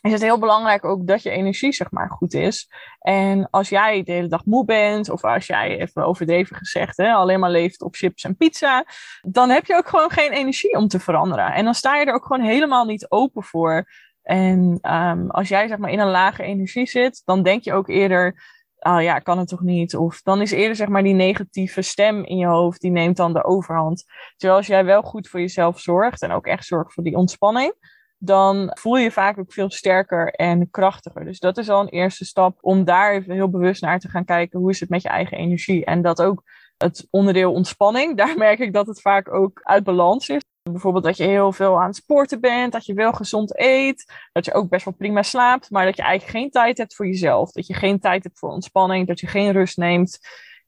is 0.00 0.12
het 0.12 0.22
heel 0.22 0.38
belangrijk 0.38 0.84
ook 0.84 1.06
dat 1.06 1.22
je 1.22 1.30
energie 1.30 1.72
zeg 1.72 1.90
maar 1.90 2.10
goed 2.10 2.34
is. 2.34 2.68
En 2.98 3.50
als 3.50 3.68
jij 3.68 4.02
de 4.02 4.12
hele 4.12 4.28
dag 4.28 4.44
moe 4.44 4.64
bent, 4.64 5.10
of 5.10 5.24
als 5.24 5.46
jij 5.46 5.78
even 5.78 6.04
overdreven 6.04 6.56
gezegd 6.56 6.96
hè, 6.96 7.12
alleen 7.12 7.40
maar 7.40 7.50
leeft 7.50 7.82
op 7.82 7.94
chips 7.94 8.24
en 8.24 8.36
pizza, 8.36 8.84
dan 9.20 9.50
heb 9.50 9.66
je 9.66 9.76
ook 9.76 9.88
gewoon 9.88 10.10
geen 10.10 10.32
energie 10.32 10.76
om 10.76 10.88
te 10.88 11.00
veranderen. 11.00 11.52
En 11.52 11.64
dan 11.64 11.74
sta 11.74 11.96
je 11.96 12.06
er 12.06 12.14
ook 12.14 12.26
gewoon 12.26 12.46
helemaal 12.46 12.84
niet 12.84 13.10
open 13.10 13.42
voor. 13.42 13.84
En 14.22 14.78
um, 14.82 15.30
als 15.30 15.48
jij 15.48 15.68
zeg 15.68 15.78
maar 15.78 15.90
in 15.90 15.98
een 15.98 16.10
lage 16.10 16.42
energie 16.42 16.86
zit, 16.86 17.22
dan 17.24 17.42
denk 17.42 17.62
je 17.62 17.72
ook 17.72 17.88
eerder, 17.88 18.42
oh 18.78 19.02
ja, 19.02 19.18
kan 19.18 19.38
het 19.38 19.48
toch 19.48 19.60
niet? 19.60 19.96
Of 19.96 20.22
dan 20.22 20.40
is 20.40 20.50
eerder 20.50 20.76
zeg 20.76 20.88
maar 20.88 21.02
die 21.02 21.14
negatieve 21.14 21.82
stem 21.82 22.24
in 22.24 22.36
je 22.36 22.46
hoofd, 22.46 22.80
die 22.80 22.90
neemt 22.90 23.16
dan 23.16 23.32
de 23.32 23.44
overhand. 23.44 24.04
Terwijl 24.36 24.58
als 24.58 24.68
jij 24.68 24.84
wel 24.84 25.02
goed 25.02 25.28
voor 25.28 25.40
jezelf 25.40 25.80
zorgt 25.80 26.22
en 26.22 26.30
ook 26.30 26.46
echt 26.46 26.64
zorgt 26.64 26.92
voor 26.92 27.04
die 27.04 27.16
ontspanning, 27.16 27.74
dan 28.22 28.70
voel 28.74 28.96
je 28.96 29.02
je 29.02 29.10
vaak 29.10 29.38
ook 29.38 29.52
veel 29.52 29.70
sterker 29.70 30.32
en 30.32 30.70
krachtiger. 30.70 31.24
Dus 31.24 31.38
dat 31.38 31.58
is 31.58 31.68
al 31.68 31.80
een 31.80 31.88
eerste 31.88 32.24
stap 32.24 32.58
om 32.60 32.84
daar 32.84 33.12
even 33.12 33.34
heel 33.34 33.50
bewust 33.50 33.82
naar 33.82 33.98
te 33.98 34.08
gaan 34.08 34.24
kijken. 34.24 34.58
Hoe 34.58 34.70
is 34.70 34.80
het 34.80 34.88
met 34.88 35.02
je 35.02 35.08
eigen 35.08 35.38
energie? 35.38 35.84
En 35.84 36.02
dat 36.02 36.22
ook 36.22 36.42
het 36.76 37.06
onderdeel 37.10 37.52
ontspanning, 37.52 38.16
daar 38.16 38.36
merk 38.36 38.58
ik 38.58 38.72
dat 38.72 38.86
het 38.86 39.00
vaak 39.00 39.32
ook 39.32 39.60
uit 39.62 39.84
balans 39.84 40.28
is. 40.28 40.42
Bijvoorbeeld 40.62 41.04
dat 41.04 41.16
je 41.16 41.24
heel 41.24 41.52
veel 41.52 41.80
aan 41.80 41.86
het 41.86 41.96
sporten 41.96 42.40
bent, 42.40 42.72
dat 42.72 42.86
je 42.86 42.94
wel 42.94 43.12
gezond 43.12 43.58
eet, 43.58 44.12
dat 44.32 44.44
je 44.44 44.54
ook 44.54 44.68
best 44.68 44.84
wel 44.84 44.94
prima 44.94 45.22
slaapt, 45.22 45.70
maar 45.70 45.84
dat 45.84 45.96
je 45.96 46.02
eigenlijk 46.02 46.38
geen 46.38 46.50
tijd 46.50 46.78
hebt 46.78 46.94
voor 46.94 47.06
jezelf. 47.06 47.52
Dat 47.52 47.66
je 47.66 47.74
geen 47.74 47.98
tijd 47.98 48.24
hebt 48.24 48.38
voor 48.38 48.50
ontspanning, 48.50 49.06
dat 49.06 49.20
je 49.20 49.26
geen 49.26 49.52
rust 49.52 49.76
neemt. 49.76 50.18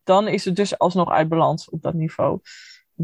Dan 0.04 0.28
is 0.28 0.44
het 0.44 0.56
dus 0.56 0.78
alsnog 0.78 1.10
uit 1.10 1.28
balans 1.28 1.70
op 1.70 1.82
dat 1.82 1.94
niveau. 1.94 2.40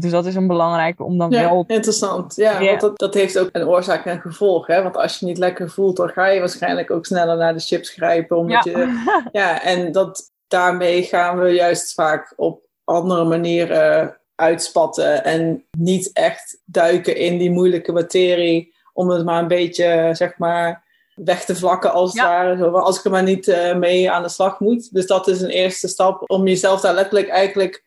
Dus 0.01 0.11
dat 0.11 0.25
is 0.25 0.35
een 0.35 0.47
belangrijke 0.47 1.03
om 1.03 1.17
dan 1.17 1.29
ja, 1.29 1.41
wel. 1.41 1.63
Interessant. 1.67 2.35
Ja, 2.35 2.63
want 2.63 2.81
dat, 2.81 2.97
dat 2.97 3.13
heeft 3.13 3.39
ook 3.39 3.49
een 3.51 3.67
oorzaak 3.67 4.05
en 4.05 4.21
gevolg. 4.21 4.67
Hè? 4.67 4.83
Want 4.83 4.97
als 4.97 5.19
je 5.19 5.25
niet 5.25 5.37
lekker 5.37 5.69
voelt, 5.69 5.97
dan 5.97 6.09
ga 6.09 6.27
je 6.27 6.39
waarschijnlijk 6.39 6.91
ook 6.91 7.05
sneller 7.05 7.37
naar 7.37 7.53
de 7.53 7.59
chips 7.59 7.89
grijpen. 7.89 8.37
Omdat 8.37 8.63
Ja. 8.63 8.79
je, 8.79 9.03
ja, 9.31 9.63
en 9.63 9.91
dat, 9.91 10.31
daarmee 10.47 11.03
gaan 11.03 11.39
we 11.39 11.49
juist 11.49 11.93
vaak 11.93 12.33
op 12.35 12.61
andere 12.83 13.23
manieren 13.23 14.17
uitspatten 14.35 15.23
en 15.23 15.63
niet 15.77 16.09
echt 16.13 16.61
duiken 16.65 17.15
in 17.15 17.37
die 17.37 17.51
moeilijke 17.51 17.91
materie 17.91 18.73
om 18.93 19.09
het 19.09 19.25
maar 19.25 19.41
een 19.41 19.47
beetje, 19.47 20.09
zeg 20.13 20.37
maar, 20.37 20.83
weg 21.15 21.45
te 21.45 21.55
vlakken 21.55 21.91
als 21.91 22.13
het 22.13 22.21
ware. 22.21 22.69
Als 22.69 22.97
ik 22.97 23.05
er 23.05 23.11
maar 23.11 23.23
niet 23.23 23.47
uh, 23.47 23.75
mee 23.75 24.11
aan 24.11 24.23
de 24.23 24.29
slag 24.29 24.59
moet. 24.59 24.93
Dus 24.93 25.07
dat 25.07 25.27
is 25.27 25.41
een 25.41 25.49
eerste 25.49 25.87
stap 25.87 26.23
om 26.31 26.47
jezelf 26.47 26.81
daar 26.81 26.93
letterlijk 26.93 27.27
eigenlijk 27.27 27.83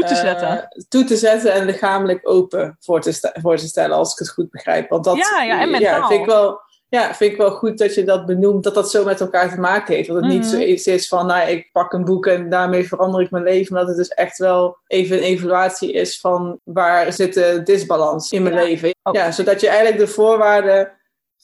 toe 0.00 0.04
te 0.04 0.14
zetten. 0.14 0.48
Uh, 0.48 0.84
toe 0.88 1.04
te 1.04 1.16
zetten 1.16 1.52
en 1.52 1.64
lichamelijk 1.64 2.20
open 2.28 2.76
voor 2.80 3.00
te, 3.00 3.38
voor 3.42 3.56
te 3.56 3.66
stellen, 3.66 3.96
als 3.96 4.12
ik 4.12 4.18
het 4.18 4.30
goed 4.30 4.50
begrijp. 4.50 4.88
Want 4.88 5.04
dat 5.04 5.16
ja, 5.16 5.42
ja, 5.42 5.60
en 5.60 5.70
mentaal. 5.70 6.00
Ja, 6.00 6.06
vind 6.06 6.20
ik 6.20 6.26
wel, 6.26 6.60
ja, 6.88 7.14
vind 7.14 7.32
ik 7.32 7.38
wel 7.38 7.50
goed 7.50 7.78
dat 7.78 7.94
je 7.94 8.04
dat 8.04 8.26
benoemt, 8.26 8.64
dat 8.64 8.74
dat 8.74 8.90
zo 8.90 9.04
met 9.04 9.20
elkaar 9.20 9.50
te 9.54 9.60
maken 9.60 9.94
heeft. 9.94 10.08
Dat 10.08 10.16
het 10.16 10.26
niet 10.26 10.46
zo 10.46 10.56
Mhm. 10.56 10.66
iets 10.68 10.86
is 10.86 11.08
van, 11.08 11.26
nou, 11.26 11.48
ik 11.48 11.68
pak 11.72 11.92
een 11.92 12.04
boek 12.04 12.26
en 12.26 12.50
daarmee 12.50 12.88
verander 12.88 13.20
ik 13.20 13.30
mijn 13.30 13.44
leven. 13.44 13.74
Maar 13.74 13.86
dat 13.86 13.96
het 13.96 14.06
dus 14.06 14.16
echt 14.16 14.38
wel 14.38 14.76
even 14.86 15.16
een 15.16 15.22
evaluatie 15.22 15.92
is 15.92 16.20
van 16.20 16.60
waar 16.64 17.12
zit 17.12 17.34
de 17.34 17.60
disbalans 17.64 18.32
in 18.32 18.42
mijn 18.42 18.54
Ja. 18.54 18.62
leven. 18.62 18.94
Oh. 19.02 19.14
Ja, 19.14 19.30
zodat 19.30 19.60
je 19.60 19.68
eigenlijk 19.68 19.98
de 19.98 20.06
voorwaarden 20.06 20.92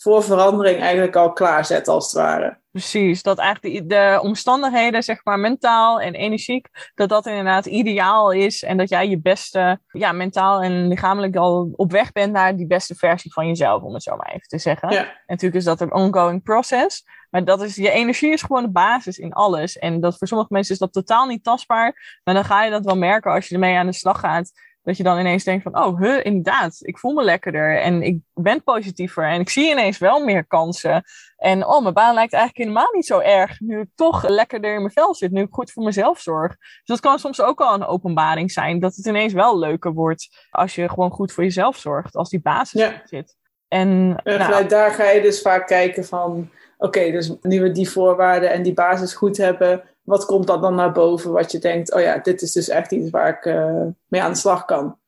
voor 0.03 0.22
verandering 0.22 0.80
eigenlijk 0.80 1.16
al 1.16 1.32
klaarzet, 1.32 1.88
als 1.88 2.05
het 2.05 2.22
ware. 2.22 2.59
Precies, 2.70 3.22
dat 3.22 3.38
eigenlijk 3.38 3.74
de, 3.74 3.86
de 3.86 4.18
omstandigheden, 4.22 5.03
zeg 5.03 5.24
maar 5.24 5.38
mentaal 5.38 6.01
en 6.01 6.14
energiek, 6.14 6.68
dat 6.94 7.09
dat 7.09 7.26
inderdaad 7.26 7.66
ideaal 7.66 8.30
is 8.30 8.62
en 8.62 8.76
dat 8.76 8.88
jij 8.88 9.09
je 9.09 9.20
beste, 9.20 9.80
ja, 9.92 10.12
mentaal 10.12 10.62
en 10.62 10.88
lichamelijk 10.88 11.36
al 11.36 11.70
op 11.76 11.92
weg 11.92 12.12
bent 12.12 12.32
naar 12.32 12.57
die 12.57 12.66
beste 12.66 12.94
versie 12.94 13.32
van 13.32 13.46
jezelf, 13.46 13.82
om 13.82 13.94
het 13.94 14.03
zo 14.03 14.16
maar 14.16 14.30
even 14.30 14.48
te 14.48 14.59
zeggen. 14.59 14.90
Ja. 14.90 15.01
En 15.01 15.16
natuurlijk 15.26 15.61
is 15.61 15.64
dat 15.64 15.80
een 15.80 15.94
ongoing 15.94 16.42
process, 16.42 17.05
maar 17.30 17.44
dat 17.44 17.62
is, 17.62 17.74
je 17.74 17.90
energie 17.90 18.32
is 18.32 18.42
gewoon 18.42 18.62
de 18.62 18.70
basis 18.70 19.18
in 19.18 19.32
alles. 19.32 19.78
En 19.78 20.01
dat 20.01 20.18
voor 20.18 20.26
sommige 20.26 20.53
mensen 20.53 20.72
is 20.72 20.80
dat 20.80 20.92
totaal 20.92 21.26
niet 21.26 21.44
tastbaar, 21.44 22.20
maar 22.24 22.34
dan 22.34 22.44
ga 22.44 22.64
je 22.64 22.70
dat 22.70 22.84
wel 22.84 22.96
merken 22.96 23.32
als 23.32 23.48
je 23.48 23.55
ermee 23.55 23.76
aan 23.76 23.86
de 23.86 23.92
slag 23.92 24.20
gaat. 24.20 24.51
Dat 24.83 24.97
je 24.97 25.03
dan 25.03 25.18
ineens 25.18 25.45
denkt 25.45 25.62
van, 25.62 25.78
oh, 25.78 25.99
huh, 26.01 26.24
inderdaad, 26.24 26.76
ik 26.81 26.99
voel 26.99 27.12
me 27.12 27.22
lekkerder 27.24 27.81
en 27.81 28.03
ik 28.03 28.18
ben 28.35 28.62
positiever 28.62 29.24
en 29.24 29.41
ik 29.41 29.49
zie 29.49 29.70
ineens 29.70 29.99
wel 29.99 30.24
meer 30.24 30.47
kansen. 30.47 31.05
En 31.37 31.66
oh, 31.66 31.83
mijn 31.83 31.95
baan 31.95 32.14
lijkt 32.14 32.33
eigenlijk 32.33 32.64
helemaal 32.64 32.93
niet 32.93 33.07
zo 33.07 33.18
erg. 33.18 33.61
Nu 33.61 33.81
ik 33.81 33.89
toch 33.95 34.28
lekkerder 34.28 34.74
in 34.74 34.81
mijn 34.81 34.93
vel 34.93 35.14
zit. 35.14 35.31
Nu 35.31 35.41
ik 35.41 35.49
goed 35.51 35.72
voor 35.72 35.83
mezelf 35.83 36.20
zorg. 36.20 36.57
Dus 36.59 36.83
dat 36.85 37.01
kan 37.01 37.18
soms 37.18 37.41
ook 37.41 37.61
al 37.61 37.74
een 37.74 37.87
openbaring 37.87 38.53
zijn. 38.53 38.81
Dat 38.81 38.97
het 38.97 39.07
ineens 39.07 39.33
wel 39.33 39.59
leuker 39.59 39.93
wordt. 39.93 40.47
Als 40.51 40.74
je 40.74 40.89
gewoon 40.89 41.11
goed 41.11 41.33
voor 41.33 41.45
jezelf 41.45 41.76
zorgt. 41.76 42.16
Als 42.16 42.31
die 42.31 42.41
basis 42.41 42.81
Ja. 42.81 43.03
zit. 43.05 43.37
En 43.68 44.20
En 44.22 44.39
nou, 44.39 44.66
daar 44.66 44.91
ga 44.91 45.11
je 45.11 45.22
dus 45.22 45.41
vaak 45.41 45.66
kijken 45.66 46.05
van... 46.05 46.51
Oké, 46.78 47.11
dus 47.11 47.37
nu 47.41 47.61
we 47.61 47.70
die 47.70 47.91
voorwaarden 47.91 48.51
en 48.51 48.62
die 48.62 48.74
basis 48.74 49.14
goed 49.14 49.37
hebben... 49.37 49.83
Wat 50.11 50.24
komt 50.24 50.46
dan 50.46 50.61
dan 50.61 50.74
naar 50.74 50.92
boven 50.92 51.32
wat 51.32 51.52
je 51.52 51.58
denkt... 51.58 51.94
Oh 51.94 52.00
ja, 52.00 52.18
dit 52.18 52.42
is 52.42 52.52
dus 52.52 52.68
echt 52.68 52.92
iets 52.92 53.11
waar 53.11 53.28
ik 53.28 53.44
eh, 53.44 53.82
mee 54.06 54.22
aan 54.22 54.32
de 54.32 54.38
slag 54.38 54.64
kan. 54.64 54.98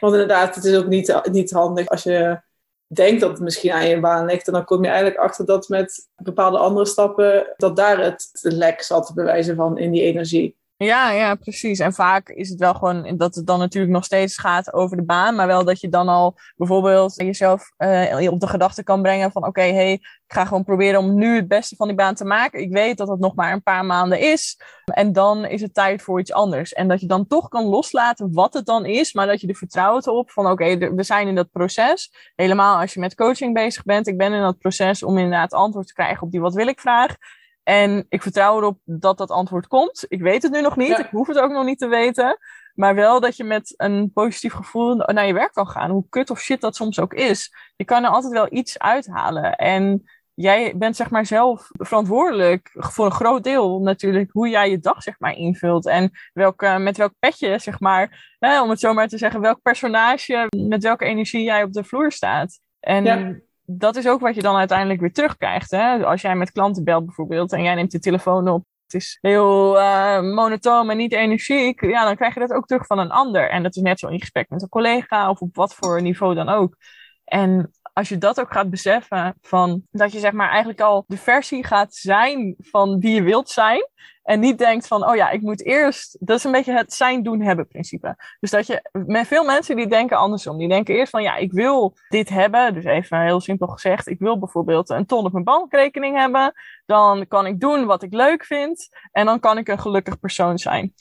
Want 0.00 0.12
inderdaad, 0.12 0.54
het 0.54 0.64
is 0.64 0.76
ook 0.76 0.86
niet, 0.86 1.20
niet 1.30 1.50
handig 1.50 1.86
als 1.86 2.02
je 2.02 2.40
denkt 2.86 3.20
dat 3.20 3.30
het 3.30 3.40
misschien 3.40 3.72
aan 3.72 3.88
je 3.88 4.00
baan 4.00 4.26
ligt. 4.26 4.46
En 4.46 4.52
dan 4.52 4.64
kom 4.64 4.82
je 4.82 4.88
eigenlijk 4.88 5.18
achter 5.18 5.46
dat 5.46 5.68
met 5.68 6.08
bepaalde 6.16 6.58
andere 6.58 6.86
stappen... 6.86 7.54
Dat 7.56 7.76
daar 7.76 7.98
het 7.98 8.30
lek 8.42 8.82
zat 8.82 9.06
te 9.06 9.14
bewijzen 9.14 9.56
van 9.56 9.78
in 9.78 9.90
die 9.90 10.02
energie. 10.02 10.56
Ja, 10.76 11.10
ja, 11.10 11.34
precies. 11.34 11.78
En 11.78 11.92
vaak 11.92 12.28
is 12.28 12.48
het 12.48 12.58
wel 12.58 12.74
gewoon 12.74 13.16
dat 13.16 13.34
het 13.34 13.46
dan 13.46 13.58
natuurlijk 13.58 13.92
nog 13.92 14.04
steeds 14.04 14.38
gaat 14.38 14.72
over 14.72 14.96
de 14.96 15.04
baan, 15.04 15.34
maar 15.34 15.46
wel 15.46 15.64
dat 15.64 15.80
je 15.80 15.88
dan 15.88 16.08
al 16.08 16.38
bijvoorbeeld 16.56 17.14
jezelf 17.16 17.72
eh, 17.76 18.30
op 18.30 18.40
de 18.40 18.46
gedachte 18.46 18.82
kan 18.82 19.02
brengen 19.02 19.32
van 19.32 19.46
oké, 19.46 19.62
hey, 19.62 19.92
ik 19.92 20.24
ga 20.26 20.44
gewoon 20.44 20.64
proberen 20.64 21.00
om 21.00 21.14
nu 21.14 21.36
het 21.36 21.48
beste 21.48 21.76
van 21.76 21.86
die 21.86 21.96
baan 21.96 22.14
te 22.14 22.24
maken. 22.24 22.60
Ik 22.60 22.72
weet 22.72 22.96
dat 22.96 23.08
het 23.08 23.20
nog 23.20 23.34
maar 23.34 23.52
een 23.52 23.62
paar 23.62 23.84
maanden 23.84 24.20
is 24.20 24.60
en 24.84 25.12
dan 25.12 25.44
is 25.44 25.60
het 25.60 25.74
tijd 25.74 26.02
voor 26.02 26.20
iets 26.20 26.32
anders. 26.32 26.72
En 26.72 26.88
dat 26.88 27.00
je 27.00 27.06
dan 27.06 27.26
toch 27.26 27.48
kan 27.48 27.64
loslaten 27.64 28.32
wat 28.32 28.54
het 28.54 28.66
dan 28.66 28.84
is, 28.84 29.12
maar 29.12 29.26
dat 29.26 29.40
je 29.40 29.46
er 29.46 29.54
vertrouwt 29.54 30.06
op 30.06 30.30
van 30.30 30.46
oké, 30.46 30.94
we 30.94 31.02
zijn 31.02 31.28
in 31.28 31.34
dat 31.34 31.50
proces. 31.50 32.12
Helemaal 32.34 32.80
als 32.80 32.94
je 32.94 33.00
met 33.00 33.14
coaching 33.14 33.54
bezig 33.54 33.82
bent. 33.82 34.06
Ik 34.06 34.16
ben 34.16 34.32
in 34.32 34.42
dat 34.42 34.58
proces 34.58 35.02
om 35.02 35.18
inderdaad 35.18 35.52
antwoord 35.52 35.86
te 35.86 35.94
krijgen 35.94 36.22
op 36.22 36.30
die 36.30 36.40
wat 36.40 36.54
wil 36.54 36.66
ik 36.66 36.80
vraag. 36.80 37.16
En 37.62 38.06
ik 38.08 38.22
vertrouw 38.22 38.56
erop 38.56 38.78
dat 38.84 39.18
dat 39.18 39.30
antwoord 39.30 39.66
komt. 39.66 40.04
Ik 40.08 40.20
weet 40.20 40.42
het 40.42 40.52
nu 40.52 40.60
nog 40.60 40.76
niet. 40.76 40.88
Ja. 40.88 40.98
Ik 40.98 41.10
hoef 41.10 41.26
het 41.26 41.38
ook 41.38 41.50
nog 41.50 41.64
niet 41.64 41.78
te 41.78 41.86
weten. 41.86 42.38
Maar 42.74 42.94
wel 42.94 43.20
dat 43.20 43.36
je 43.36 43.44
met 43.44 43.74
een 43.76 44.10
positief 44.12 44.52
gevoel 44.52 44.96
naar 44.96 45.26
je 45.26 45.32
werk 45.32 45.52
kan 45.52 45.68
gaan. 45.68 45.90
Hoe 45.90 46.08
kut 46.08 46.30
of 46.30 46.40
shit 46.40 46.60
dat 46.60 46.76
soms 46.76 47.00
ook 47.00 47.14
is. 47.14 47.54
Je 47.76 47.84
kan 47.84 48.04
er 48.04 48.10
altijd 48.10 48.32
wel 48.32 48.46
iets 48.50 48.78
uithalen. 48.78 49.54
En 49.54 50.02
jij 50.34 50.76
bent 50.76 50.96
zeg 50.96 51.10
maar 51.10 51.26
zelf 51.26 51.68
verantwoordelijk 51.72 52.70
voor 52.72 53.04
een 53.04 53.12
groot 53.12 53.44
deel 53.44 53.80
natuurlijk 53.80 54.30
hoe 54.32 54.48
jij 54.48 54.70
je 54.70 54.78
dag 54.78 55.02
zeg 55.02 55.14
maar 55.18 55.32
invult. 55.32 55.86
En 55.86 56.10
welke, 56.32 56.78
met 56.78 56.96
welk 56.96 57.12
petje 57.18 57.58
zeg 57.58 57.80
maar, 57.80 58.34
hè, 58.38 58.62
om 58.62 58.70
het 58.70 58.80
zo 58.80 58.92
maar 58.92 59.08
te 59.08 59.18
zeggen, 59.18 59.40
welk 59.40 59.62
personage 59.62 60.46
met 60.56 60.82
welke 60.82 61.04
energie 61.04 61.42
jij 61.42 61.62
op 61.62 61.72
de 61.72 61.84
vloer 61.84 62.12
staat. 62.12 62.58
En 62.80 63.04
Ja. 63.04 63.34
Dat 63.64 63.96
is 63.96 64.08
ook 64.08 64.20
wat 64.20 64.34
je 64.34 64.42
dan 64.42 64.56
uiteindelijk 64.56 65.00
weer 65.00 65.12
terugkrijgt. 65.12 65.70
Hè? 65.70 66.06
Als 66.06 66.22
jij 66.22 66.36
met 66.36 66.52
klanten 66.52 66.84
belt 66.84 67.04
bijvoorbeeld 67.06 67.52
en 67.52 67.62
jij 67.62 67.74
neemt 67.74 67.90
de 67.90 67.98
telefoon 67.98 68.48
op. 68.48 68.64
Het 68.86 69.00
is 69.00 69.18
heel 69.20 69.80
eh 69.80 70.20
monotoon 70.20 70.90
en 70.90 70.96
niet 70.96 71.12
energiek. 71.12 71.80
Ja, 71.80 72.04
dan 72.04 72.16
krijg 72.16 72.34
je 72.34 72.40
dat 72.40 72.52
ook 72.52 72.66
terug 72.66 72.86
van 72.86 72.98
een 72.98 73.10
ander. 73.10 73.50
En 73.50 73.62
dat 73.62 73.76
is 73.76 73.82
net 73.82 73.98
zo 73.98 74.08
in 74.08 74.20
gesprek 74.20 74.48
met 74.48 74.62
een 74.62 74.68
collega 74.68 75.30
of 75.30 75.40
op 75.40 75.56
wat 75.56 75.74
voor 75.74 76.02
niveau 76.02 76.34
dan 76.34 76.48
ook. 76.48 76.76
En 77.24 77.70
als 77.92 78.08
je 78.08 78.18
dat 78.18 78.40
ook 78.40 78.52
gaat 78.52 78.70
beseffen, 78.70 79.34
van 79.40 79.82
dat 79.90 80.12
je 80.12 80.18
zeg 80.18 80.32
maar 80.32 80.48
eigenlijk 80.48 80.80
al 80.80 81.04
de 81.06 81.16
versie 81.16 81.64
gaat 81.64 81.94
zijn 81.94 82.54
van 82.58 82.98
wie 82.98 83.14
je 83.14 83.22
wilt 83.22 83.48
zijn. 83.48 83.90
En 84.22 84.40
niet 84.40 84.58
denkt 84.58 84.86
van, 84.86 85.08
oh 85.08 85.16
ja, 85.16 85.30
ik 85.30 85.40
moet 85.40 85.64
eerst. 85.64 86.16
Dat 86.20 86.38
is 86.38 86.44
een 86.44 86.52
beetje 86.52 86.72
het 86.72 86.92
zijn, 86.92 87.22
doen, 87.22 87.40
hebben 87.40 87.68
principe. 87.68 88.16
Dus 88.40 88.50
dat 88.50 88.66
je, 88.66 88.90
met 89.06 89.26
veel 89.26 89.44
mensen 89.44 89.76
die 89.76 89.86
denken 89.86 90.16
andersom. 90.16 90.58
Die 90.58 90.68
denken 90.68 90.94
eerst 90.94 91.10
van, 91.10 91.22
ja, 91.22 91.36
ik 91.36 91.52
wil 91.52 91.96
dit 92.08 92.28
hebben. 92.28 92.74
Dus 92.74 92.84
even 92.84 93.22
heel 93.22 93.40
simpel 93.40 93.66
gezegd, 93.66 94.06
ik 94.06 94.18
wil 94.18 94.38
bijvoorbeeld 94.38 94.90
een 94.90 95.06
ton 95.06 95.24
op 95.24 95.32
mijn 95.32 95.44
bankrekening 95.44 96.16
hebben. 96.16 96.52
Dan 96.86 97.26
kan 97.28 97.46
ik 97.46 97.60
doen 97.60 97.84
wat 97.84 98.02
ik 98.02 98.12
leuk 98.14 98.44
vind. 98.44 98.88
En 99.12 99.26
dan 99.26 99.40
kan 99.40 99.58
ik 99.58 99.68
een 99.68 99.80
gelukkig 99.80 100.18
persoon 100.20 100.58
zijn. 100.58 100.94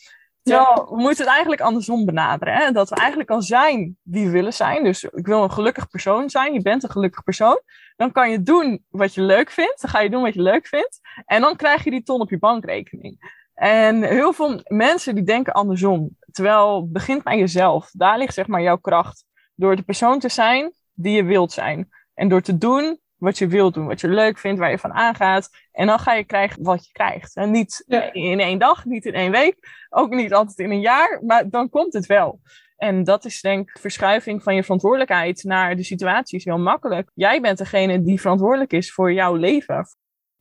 Terwijl 0.43 0.87
we 0.89 0.95
moeten 0.97 1.23
het 1.23 1.33
eigenlijk 1.33 1.61
andersom 1.61 2.05
benaderen. 2.05 2.53
Hè? 2.53 2.71
Dat 2.71 2.89
we 2.89 2.95
eigenlijk 2.95 3.29
al 3.29 3.41
zijn 3.41 3.97
wie 4.01 4.25
we 4.25 4.31
willen 4.31 4.53
zijn. 4.53 4.83
Dus 4.83 5.03
ik 5.03 5.25
wil 5.25 5.43
een 5.43 5.51
gelukkig 5.51 5.89
persoon 5.89 6.29
zijn. 6.29 6.53
Je 6.53 6.61
bent 6.61 6.83
een 6.83 6.89
gelukkig 6.89 7.23
persoon. 7.23 7.61
Dan 7.95 8.11
kan 8.11 8.31
je 8.31 8.41
doen 8.41 8.85
wat 8.89 9.13
je 9.13 9.21
leuk 9.21 9.49
vindt. 9.49 9.81
Dan 9.81 9.89
ga 9.89 9.99
je 9.99 10.09
doen 10.09 10.21
wat 10.21 10.33
je 10.33 10.41
leuk 10.41 10.67
vindt. 10.67 10.99
En 11.25 11.41
dan 11.41 11.55
krijg 11.55 11.83
je 11.83 11.89
die 11.89 12.03
ton 12.03 12.21
op 12.21 12.29
je 12.29 12.39
bankrekening. 12.39 13.39
En 13.53 14.03
heel 14.03 14.33
veel 14.33 14.61
mensen 14.63 15.15
die 15.15 15.23
denken 15.23 15.53
andersom. 15.53 16.17
Terwijl 16.31 16.81
het 16.81 16.91
begint 16.91 17.23
bij 17.23 17.37
jezelf. 17.37 17.89
Daar 17.91 18.17
ligt 18.17 18.33
zeg 18.33 18.47
maar 18.47 18.61
jouw 18.61 18.77
kracht. 18.77 19.25
Door 19.55 19.75
de 19.75 19.83
persoon 19.83 20.19
te 20.19 20.29
zijn 20.29 20.73
die 20.93 21.15
je 21.15 21.23
wilt 21.23 21.51
zijn. 21.51 21.89
En 22.13 22.29
door 22.29 22.41
te 22.41 22.57
doen 22.57 22.99
wat 23.15 23.37
je 23.37 23.47
wilt 23.47 23.73
doen. 23.73 23.87
Wat 23.87 24.01
je 24.01 24.07
leuk 24.07 24.37
vindt, 24.37 24.59
waar 24.59 24.71
je 24.71 24.79
van 24.79 24.93
aangaat. 24.93 25.49
En 25.71 25.87
dan 25.87 25.99
ga 25.99 26.13
je 26.13 26.23
krijgen 26.23 26.63
wat 26.63 26.85
je 26.85 26.91
krijgt. 26.91 27.35
En 27.35 27.51
niet 27.51 27.83
Ja. 27.87 28.13
in 28.13 28.39
één 28.39 28.59
dag, 28.59 28.85
niet 28.85 29.05
in 29.05 29.13
één 29.13 29.31
week. 29.31 29.85
Ook 29.89 30.09
niet 30.09 30.33
altijd 30.33 30.57
in 30.57 30.71
een 30.71 30.79
jaar. 30.81 31.19
Maar 31.25 31.49
dan 31.49 31.69
komt 31.69 31.93
het 31.93 32.05
wel. 32.05 32.39
En 32.77 33.03
dat 33.03 33.25
is 33.25 33.41
denk 33.41 33.69
ik 33.69 33.77
verschuiving 33.79 34.43
van 34.43 34.55
je 34.55 34.63
verantwoordelijkheid 34.63 35.43
naar 35.43 35.75
de 35.75 35.83
situatie 35.83 36.37
is 36.37 36.45
heel 36.45 36.59
makkelijk. 36.59 37.11
Jij 37.13 37.41
bent 37.41 37.57
degene 37.57 38.01
die 38.01 38.21
verantwoordelijk 38.21 38.73
is 38.73 38.93
voor 38.93 39.13
jouw 39.13 39.35
leven. 39.35 39.87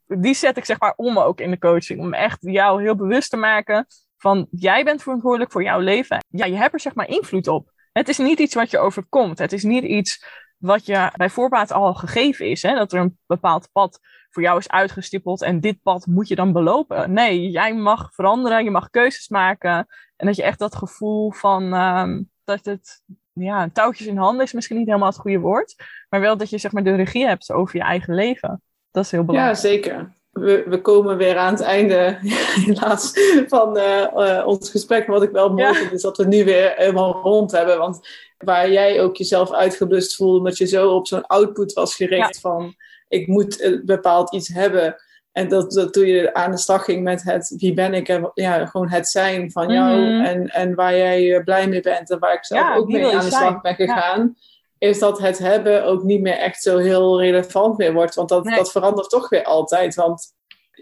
Die 0.06 0.34
zet 0.34 0.56
ik 0.56 0.64
zeg 0.64 0.80
maar 0.80 0.92
om 0.96 1.18
ook 1.18 1.40
in 1.40 1.50
de 1.50 1.58
coaching. 1.58 2.00
Om 2.00 2.14
echt 2.14 2.38
jou 2.40 2.82
heel 2.82 2.96
bewust 2.96 3.30
te 3.30 3.36
maken 3.36 3.86
van 4.16 4.46
jij 4.50 4.84
bent 4.84 5.02
verantwoordelijk 5.02 5.52
voor 5.52 5.62
jouw 5.62 5.80
leven. 5.80 6.24
Ja, 6.28 6.44
je 6.46 6.56
hebt 6.56 6.74
er 6.74 6.80
zeg 6.80 6.94
maar 6.94 7.08
invloed 7.08 7.48
op. 7.48 7.72
Het 7.92 8.08
is 8.08 8.18
niet 8.18 8.38
iets 8.38 8.54
wat 8.54 8.70
je 8.70 8.78
overkomt. 8.78 9.38
Het 9.38 9.52
is 9.52 9.62
niet 9.62 9.84
iets 9.84 10.24
wat 10.56 10.86
je 10.86 11.10
bij 11.16 11.30
voorbaat 11.30 11.72
al 11.72 11.94
gegeven 11.94 12.46
is. 12.46 12.62
Hè? 12.62 12.74
Dat 12.74 12.92
er 12.92 13.00
een 13.00 13.18
bepaald 13.26 13.68
pad 13.72 14.00
voor 14.30 14.42
jou 14.42 14.58
is 14.58 14.68
uitgestippeld 14.68 15.42
en 15.42 15.60
dit 15.60 15.82
pad 15.82 16.06
moet 16.06 16.28
je 16.28 16.34
dan 16.34 16.52
belopen. 16.52 17.12
Nee, 17.12 17.50
jij 17.50 17.74
mag 17.74 18.08
veranderen, 18.14 18.64
je 18.64 18.70
mag 18.70 18.90
keuzes 18.90 19.28
maken. 19.28 19.86
En 20.16 20.26
dat 20.26 20.36
je 20.36 20.42
echt 20.42 20.58
dat 20.58 20.74
gevoel 20.74 21.30
van 21.30 21.72
ehm, 21.74 22.22
dat 22.44 22.64
het, 22.64 23.02
ja, 23.32 23.68
touwtjes 23.72 24.06
in 24.06 24.16
handen 24.16 24.44
is 24.44 24.52
misschien 24.52 24.76
niet 24.76 24.86
helemaal 24.86 25.08
het 25.08 25.18
goede 25.18 25.38
woord. 25.38 25.74
Maar 26.08 26.20
wel 26.20 26.36
dat 26.36 26.50
je 26.50 26.58
zeg 26.58 26.72
maar 26.72 26.84
de 26.84 26.94
regie 26.94 27.26
hebt 27.26 27.52
over 27.52 27.76
je 27.76 27.82
eigen 27.82 28.14
leven. 28.14 28.62
Dat 28.90 29.04
is 29.04 29.10
heel 29.10 29.20
Ja, 29.20 29.26
belangrijk. 29.26 29.56
zeker. 29.58 30.12
We, 30.30 30.64
we 30.66 30.80
komen 30.80 31.16
weer 31.16 31.36
aan 31.36 31.52
het 31.52 31.62
einde, 31.62 32.18
helaas, 32.66 33.12
van 33.46 33.76
eh, 33.76 34.38
eh, 34.38 34.46
ons 34.46 34.70
gesprek. 34.70 35.06
Maar 35.06 35.16
wat 35.18 35.26
ik 35.28 35.32
wel 35.32 35.48
mooi 35.48 35.62
Ja. 35.62 35.74
vind, 35.74 35.92
is 35.92 36.02
dat 36.02 36.16
we 36.16 36.26
nu 36.26 36.44
weer 36.44 36.72
helemaal 36.76 37.12
rond 37.12 37.50
hebben. 37.50 37.78
Want 37.78 38.08
waar 38.38 38.70
jij 38.70 39.02
ook 39.02 39.16
jezelf 39.16 39.52
uitgeblust 39.52 40.16
voelde, 40.16 40.38
omdat 40.38 40.58
je 40.58 40.66
zo 40.66 40.90
op 40.90 41.06
zo'n 41.06 41.26
output 41.26 41.72
was 41.72 41.94
gericht 41.94 42.40
van... 42.40 42.74
ik 43.10 43.26
moet 43.26 43.80
bepaald 43.84 44.32
iets 44.34 44.48
hebben. 44.48 44.96
En 45.32 45.48
dat, 45.48 45.72
dat 45.72 45.92
toen 45.92 46.06
je 46.06 46.34
aan 46.34 46.50
de 46.50 46.56
slag 46.56 46.84
ging 46.84 47.02
met 47.02 47.22
het 47.22 47.54
wie 47.56 47.74
ben 47.74 47.94
ik 47.94 48.08
en 48.08 48.30
ja, 48.34 48.66
gewoon 48.66 48.88
het 48.88 49.08
zijn 49.08 49.50
van 49.50 49.72
jou. 49.72 50.00
Mhm. 50.00 50.24
En, 50.24 50.46
en 50.48 50.74
waar 50.74 50.96
jij 50.96 51.34
eh, 51.36 51.44
blij 51.44 51.68
mee 51.68 51.80
bent 51.80 52.10
en 52.10 52.18
waar 52.18 52.34
ik 52.34 52.44
zelf 52.44 52.60
Ja, 52.60 52.76
ook 52.76 52.88
mee 52.88 53.04
aan 53.04 53.24
de 53.24 53.30
zijn? 53.30 53.42
slag 53.42 53.60
ben 53.60 53.74
gegaan. 53.74 54.36
Is 54.78 54.98
dat 54.98 55.18
het 55.18 55.38
hebben 55.38 55.84
ook 55.84 56.02
niet 56.02 56.20
meer 56.20 56.36
echt 56.36 56.62
zo 56.62 56.76
heel 56.78 57.20
relevant 57.20 57.78
meer 57.78 57.92
wordt. 57.92 58.14
Want 58.14 58.28
dat, 58.28 58.44
Nee. 58.44 58.56
dat 58.56 58.70
verandert 58.70 59.10
toch 59.10 59.28
weer 59.28 59.44
altijd. 59.44 59.94
Want 59.94 60.34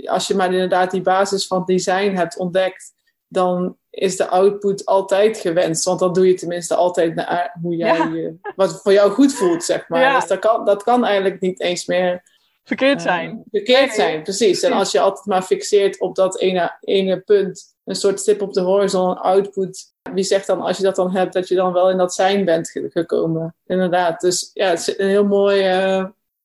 als 0.05 0.26
je 0.26 0.35
maar 0.35 0.53
inderdaad 0.53 0.91
die 0.91 1.03
basis 1.03 1.47
van 1.47 1.64
design 1.64 2.14
hebt 2.14 2.39
ontdekt. 2.39 2.93
Dan 3.29 3.76
is 3.91 4.16
de 4.16 4.29
output 4.29 4.85
altijd 4.87 5.39
gewenst. 5.39 5.85
Want 5.85 5.99
dan 5.99 6.12
doe 6.12 6.26
je 6.26 6.35
tenminste 6.35 6.74
altijd 6.74 7.14
naar 7.14 7.57
hoe 7.62 7.76
jij 7.76 7.97
Ja. 7.97 8.05
je, 8.14 8.35
wat 8.57 8.81
voor 8.83 8.93
jou 8.93 9.11
goed 9.11 9.35
voelt, 9.35 9.64
zeg 9.64 9.89
maar. 9.89 10.01
Ja. 10.01 10.18
Dus 10.18 10.29
dat 10.29 10.39
kan, 10.39 10.64
dat 10.64 10.83
kan 10.83 11.05
eigenlijk 11.05 11.41
niet 11.41 11.61
eens 11.61 11.87
meer 11.87 12.22
Verkeerd 12.64 12.99
eh, 12.99 13.03
zijn. 13.05 13.43
verkeerd 13.51 13.93
zijn, 13.93 14.22
precies. 14.22 14.62
En 14.62 14.72
als 14.72 14.93
je 14.93 15.01
altijd 15.01 15.26
maar 15.26 15.43
fixeert 15.43 16.01
op 16.01 16.14
dat 16.14 16.39
ene, 16.39 16.76
ene 16.81 17.20
punt, 17.20 17.76
een 17.85 17.95
soort 17.95 18.20
stip 18.20 18.43
op 18.43 18.53
de 18.53 18.61
horizon, 18.61 19.11
een 19.11 19.16
output. 19.16 19.93
Wie 20.12 20.24
zegt 20.24 20.47
dan, 20.47 20.61
als 20.61 20.76
je 20.76 20.83
dat 20.83 20.97
dan 20.97 21.11
hebt, 21.16 21.33
dat 21.33 21.49
je 21.49 21.55
dan 21.55 21.72
wel 21.72 21.91
in 21.91 21.97
dat 21.97 22.14
zijn 22.14 22.45
bent 22.45 22.70
ge- 22.70 22.89
gekomen? 22.93 23.55
Inderdaad. 23.66 24.20
Dus 24.20 24.51
ja, 24.55 24.68
het 24.68 24.79
is 24.79 24.99
een 24.99 25.09
heel 25.09 25.24
mooi 25.26 25.62
eh, 25.62 26.05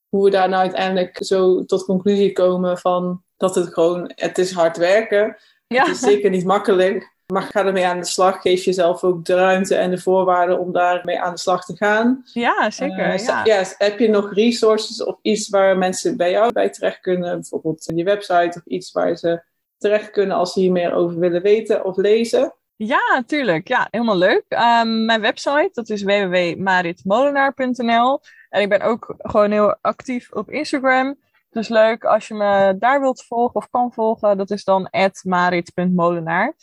hoe 0.10 0.24
we 0.24 0.30
daar 0.30 0.50
nou 0.50 0.62
uiteindelijk 0.62 1.18
zo 1.24 1.66
tot 1.66 1.86
conclusie 1.86 2.32
komen 2.34 2.78
van 2.78 3.24
dat 3.38 3.56
het 3.56 3.74
gewoon, 3.74 4.12
het 4.16 4.38
is 4.38 4.52
hard 4.52 4.78
werken. 4.78 5.38
Ja. 5.74 5.86
Het 5.86 5.96
is 5.96 6.00
zeker 6.00 6.30
niet 6.30 6.46
makkelijk. 6.46 7.14
Maar 7.34 7.42
ga 7.42 7.66
ermee 7.66 7.86
aan 7.86 8.00
de 8.00 8.06
slag. 8.06 8.42
Geef 8.42 8.64
jezelf 8.64 9.04
ook 9.04 9.26
de 9.26 9.36
ruimte 9.36 9.76
en 9.76 9.90
de 9.90 9.98
voorwaarden 9.98 10.60
om 10.60 10.72
daarmee 10.72 11.22
aan 11.22 11.34
de 11.34 11.40
slag 11.40 11.66
te 11.66 11.76
gaan. 11.76 12.24
ja, 12.34 12.72
zeker. 12.72 13.06
Eh, 13.06 13.26
ja. 13.26 13.46
ja, 13.46 13.64
heb 13.78 14.00
je 14.00 14.10
nog 14.10 14.34
resources 14.34 15.04
of 15.04 15.18
iets 15.22 15.50
waar 15.50 15.78
mensen 15.78 16.18
bij 16.18 16.32
jou 16.32 16.52
bij 16.52 16.70
terecht 16.70 17.00
kunnen? 17.00 17.34
Bijvoorbeeld 17.34 17.92
je 17.96 18.04
website 18.04 18.58
of 18.58 18.62
iets 18.66 18.92
waar 18.92 19.18
ze 19.18 19.44
terecht 19.78 20.12
kunnen 20.12 20.38
als 20.38 20.54
ze 20.54 20.60
hier 20.60 20.72
meer 20.72 20.94
over 20.94 21.20
willen 21.20 21.42
weten 21.42 21.86
of 21.86 21.98
lezen? 21.98 22.54
Ja, 22.76 23.24
tuurlijk. 23.26 23.68
Ja, 23.68 23.88
helemaal 23.92 24.18
leuk. 24.18 24.44
Ehm, 24.48 25.06
mijn 25.06 25.22
website, 25.22 25.70
dat 25.74 25.90
is 25.90 26.04
www.maritmolenaar.nl. 26.04 28.20
En 28.50 28.62
ik 28.62 28.70
ben 28.70 28.82
ook 28.82 29.16
gewoon 29.18 29.52
heel 29.52 29.78
actief 29.82 30.32
op 30.32 30.50
Instagram. 30.50 31.16
Dus 31.54 31.68
leuk 31.68 32.04
als 32.04 32.28
je 32.28 32.34
me 32.34 32.76
daar 32.80 33.02
wilt 33.02 33.24
volgen 33.24 33.56
of 33.56 33.70
kan 33.70 33.94
volgen. 33.94 34.38
Dat 34.38 34.52
is 34.52 34.64
dan 34.64 34.90
marit.molenaar. 35.24 36.54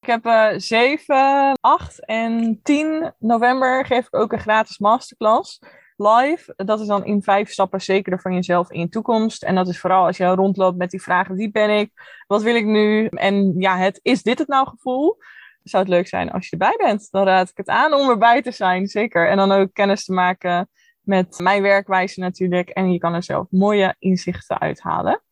Ik 0.00 0.06
heb 0.06 0.26
eh 0.26 0.48
7, 0.56 1.58
8 1.60 2.04
en 2.04 2.60
10 2.62 3.14
november 3.18 3.86
geef 3.86 4.06
ik 4.06 4.14
ook 4.14 4.32
een 4.32 4.38
gratis 4.38 4.78
masterclass 4.78 5.58
live. 5.96 6.52
Dat 6.56 6.80
is 6.80 6.86
dan 6.86 7.04
in 7.04 7.22
vijf 7.22 7.50
stappen 7.50 7.80
zekerder 7.80 8.20
van 8.20 8.34
jezelf 8.34 8.70
in 8.70 8.80
je 8.80 8.88
toekomst. 8.88 9.42
En 9.42 9.54
dat 9.54 9.68
is 9.68 9.80
vooral 9.80 10.06
als 10.06 10.16
je 10.16 10.26
rondloopt 10.26 10.76
met 10.76 10.90
die 10.90 11.02
vragen: 11.02 11.34
wie 11.34 11.50
ben 11.50 11.78
ik? 11.78 11.90
Wat 12.26 12.42
wil 12.42 12.54
ik 12.54 12.64
nu? 12.64 13.06
En 13.06 13.54
ja, 13.58 13.76
het 13.76 14.00
is 14.02 14.22
dit 14.22 14.38
het 14.38 14.48
nou 14.48 14.68
gevoel? 14.68 15.16
zou 15.62 15.82
het 15.82 15.92
leuk 15.92 16.08
zijn 16.08 16.30
als 16.30 16.44
je 16.44 16.50
erbij 16.50 16.74
bent. 16.76 17.10
Dan 17.10 17.24
raad 17.24 17.48
ik 17.50 17.56
het 17.56 17.68
aan 17.68 17.94
om 17.94 18.10
erbij 18.10 18.42
te 18.42 18.50
zijn, 18.50 18.86
zeker. 18.86 19.28
En 19.28 19.36
dan 19.36 19.52
ook 19.52 19.72
kennis 19.72 20.04
te 20.04 20.12
maken 20.12 20.68
met 21.04 21.38
mijn 21.38 21.62
werkwijze 21.62 22.20
natuurlijk. 22.20 22.68
En 22.68 22.92
je 22.92 22.98
kan 22.98 23.14
er 23.14 23.22
zelf 23.22 23.46
mooie 23.50 23.94
inzichten 23.98 24.60
uithalen. 24.60 25.22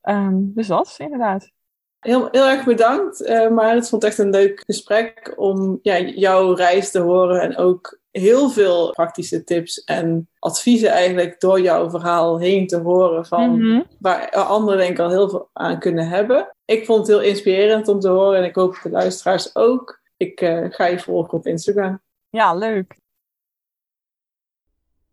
Ehm, 0.00 0.34
dus 0.36 0.66
dat, 0.66 0.94
inderdaad. 0.98 1.50
Heel, 1.98 2.28
heel 2.30 2.48
erg 2.48 2.64
bedankt, 2.64 3.22
eh 3.24 3.48
maar 3.48 3.74
het 3.74 3.88
vond 3.88 4.04
echt 4.04 4.18
een 4.18 4.30
leuk 4.30 4.62
gesprek 4.66 5.32
om 5.36 5.78
ja, 5.82 5.98
jouw 5.98 6.52
reis 6.52 6.90
te 6.90 6.98
horen 6.98 7.40
en 7.40 7.56
ook 7.56 7.98
heel 8.10 8.50
veel 8.50 8.90
praktische 8.90 9.44
tips 9.44 9.84
en 9.84 10.28
adviezen 10.38 10.88
eigenlijk 10.90 11.40
door 11.40 11.60
jouw 11.60 11.90
verhaal 11.90 12.38
heen 12.38 12.66
te 12.66 12.76
horen 12.78 13.26
van 13.26 13.58
Mhm. 13.58 13.82
waar 13.98 14.30
anderen 14.30 14.78
denk 14.78 14.90
ik 14.90 14.98
al 14.98 15.10
heel 15.10 15.28
veel 15.28 15.50
aan 15.52 15.78
kunnen 15.78 16.08
hebben. 16.08 16.54
Ik 16.64 16.84
vond 16.84 16.98
het 16.98 17.06
heel 17.06 17.26
inspirerend 17.30 17.88
om 17.88 18.00
te 18.00 18.08
horen 18.08 18.38
en 18.38 18.44
ik 18.44 18.54
hoop 18.54 18.80
de 18.82 18.90
luisteraars 18.90 19.56
ook. 19.56 20.00
Ik 20.16 20.40
eh, 20.40 20.64
ga 20.68 20.86
je 20.86 20.98
volgen 20.98 21.38
op 21.38 21.46
Instagram. 21.46 22.00
Ja, 22.28 22.54
leuk. 22.54 22.98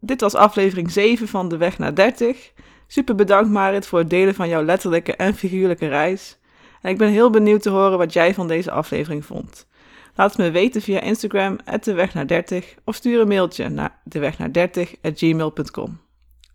Dit 0.06 0.22
was 0.22 0.36
aflevering 0.36 0.92
7 0.92 1.28
van 1.28 1.50
De 1.50 1.58
Weg 1.58 1.78
naar 1.78 1.96
30. 1.96 2.52
Super 2.88 3.16
bedankt 3.16 3.50
Marit 3.50 3.88
voor 3.88 4.00
het 4.00 4.10
delen 4.10 4.36
van 4.36 4.48
jouw 4.48 4.64
letterlijke 4.64 5.16
en 5.16 5.34
figuurlijke 5.34 5.88
reis. 5.88 6.38
En 6.82 6.92
ik 6.92 6.98
ben 6.98 7.10
heel 7.10 7.30
benieuwd 7.30 7.62
te 7.62 7.70
horen 7.70 7.98
wat 7.98 8.14
jij 8.14 8.34
van 8.34 8.48
deze 8.48 8.72
aflevering 8.72 9.26
vond. 9.26 9.68
Laat 10.16 10.30
het 10.30 10.38
me 10.38 10.52
weten 10.52 10.82
via 10.82 11.02
Instagram, 11.02 11.58
deweg 11.82 12.14
naar 12.14 12.28
30, 12.28 12.76
of 12.84 12.96
stuur 12.96 13.20
een 13.20 13.28
mailtje 13.28 13.70
naar 13.70 14.02
deweg 14.04 14.38
naar 14.38 14.52
30@gmail.com. 14.52 16.00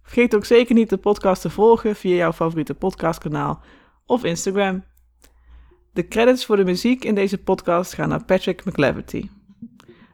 Vergeet 0.03 0.35
ook 0.35 0.45
zeker 0.45 0.75
niet 0.75 0.91
de 0.91 0.97
podcast 0.97 1.43
te 1.43 1.51
volgen 1.51 1.97
via 1.97 2.15
jouw 2.15 2.33
favoriete 2.33 2.75
podcastkanaal 2.75 3.63
of 4.07 4.25
Instagram. 4.25 4.85
De 5.93 6.09
credits 6.09 6.47
voor 6.47 6.57
de 6.57 6.65
muziek 6.65 7.05
in 7.05 7.15
deze 7.15 7.39
podcast 7.39 7.95
gaan 7.95 8.09
naar 8.09 8.25
Patrick 8.25 8.65
McLeverty. 8.65 9.29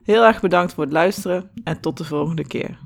Heel 0.03 0.25
erg 0.25 0.41
bedankt 0.41 0.75
voor 0.75 0.85
het 0.85 0.93
luisteren 0.93 1.51
en 1.65 1.81
tot 1.81 1.97
de 1.97 2.05
volgende 2.05 2.47
keer. 2.47 2.79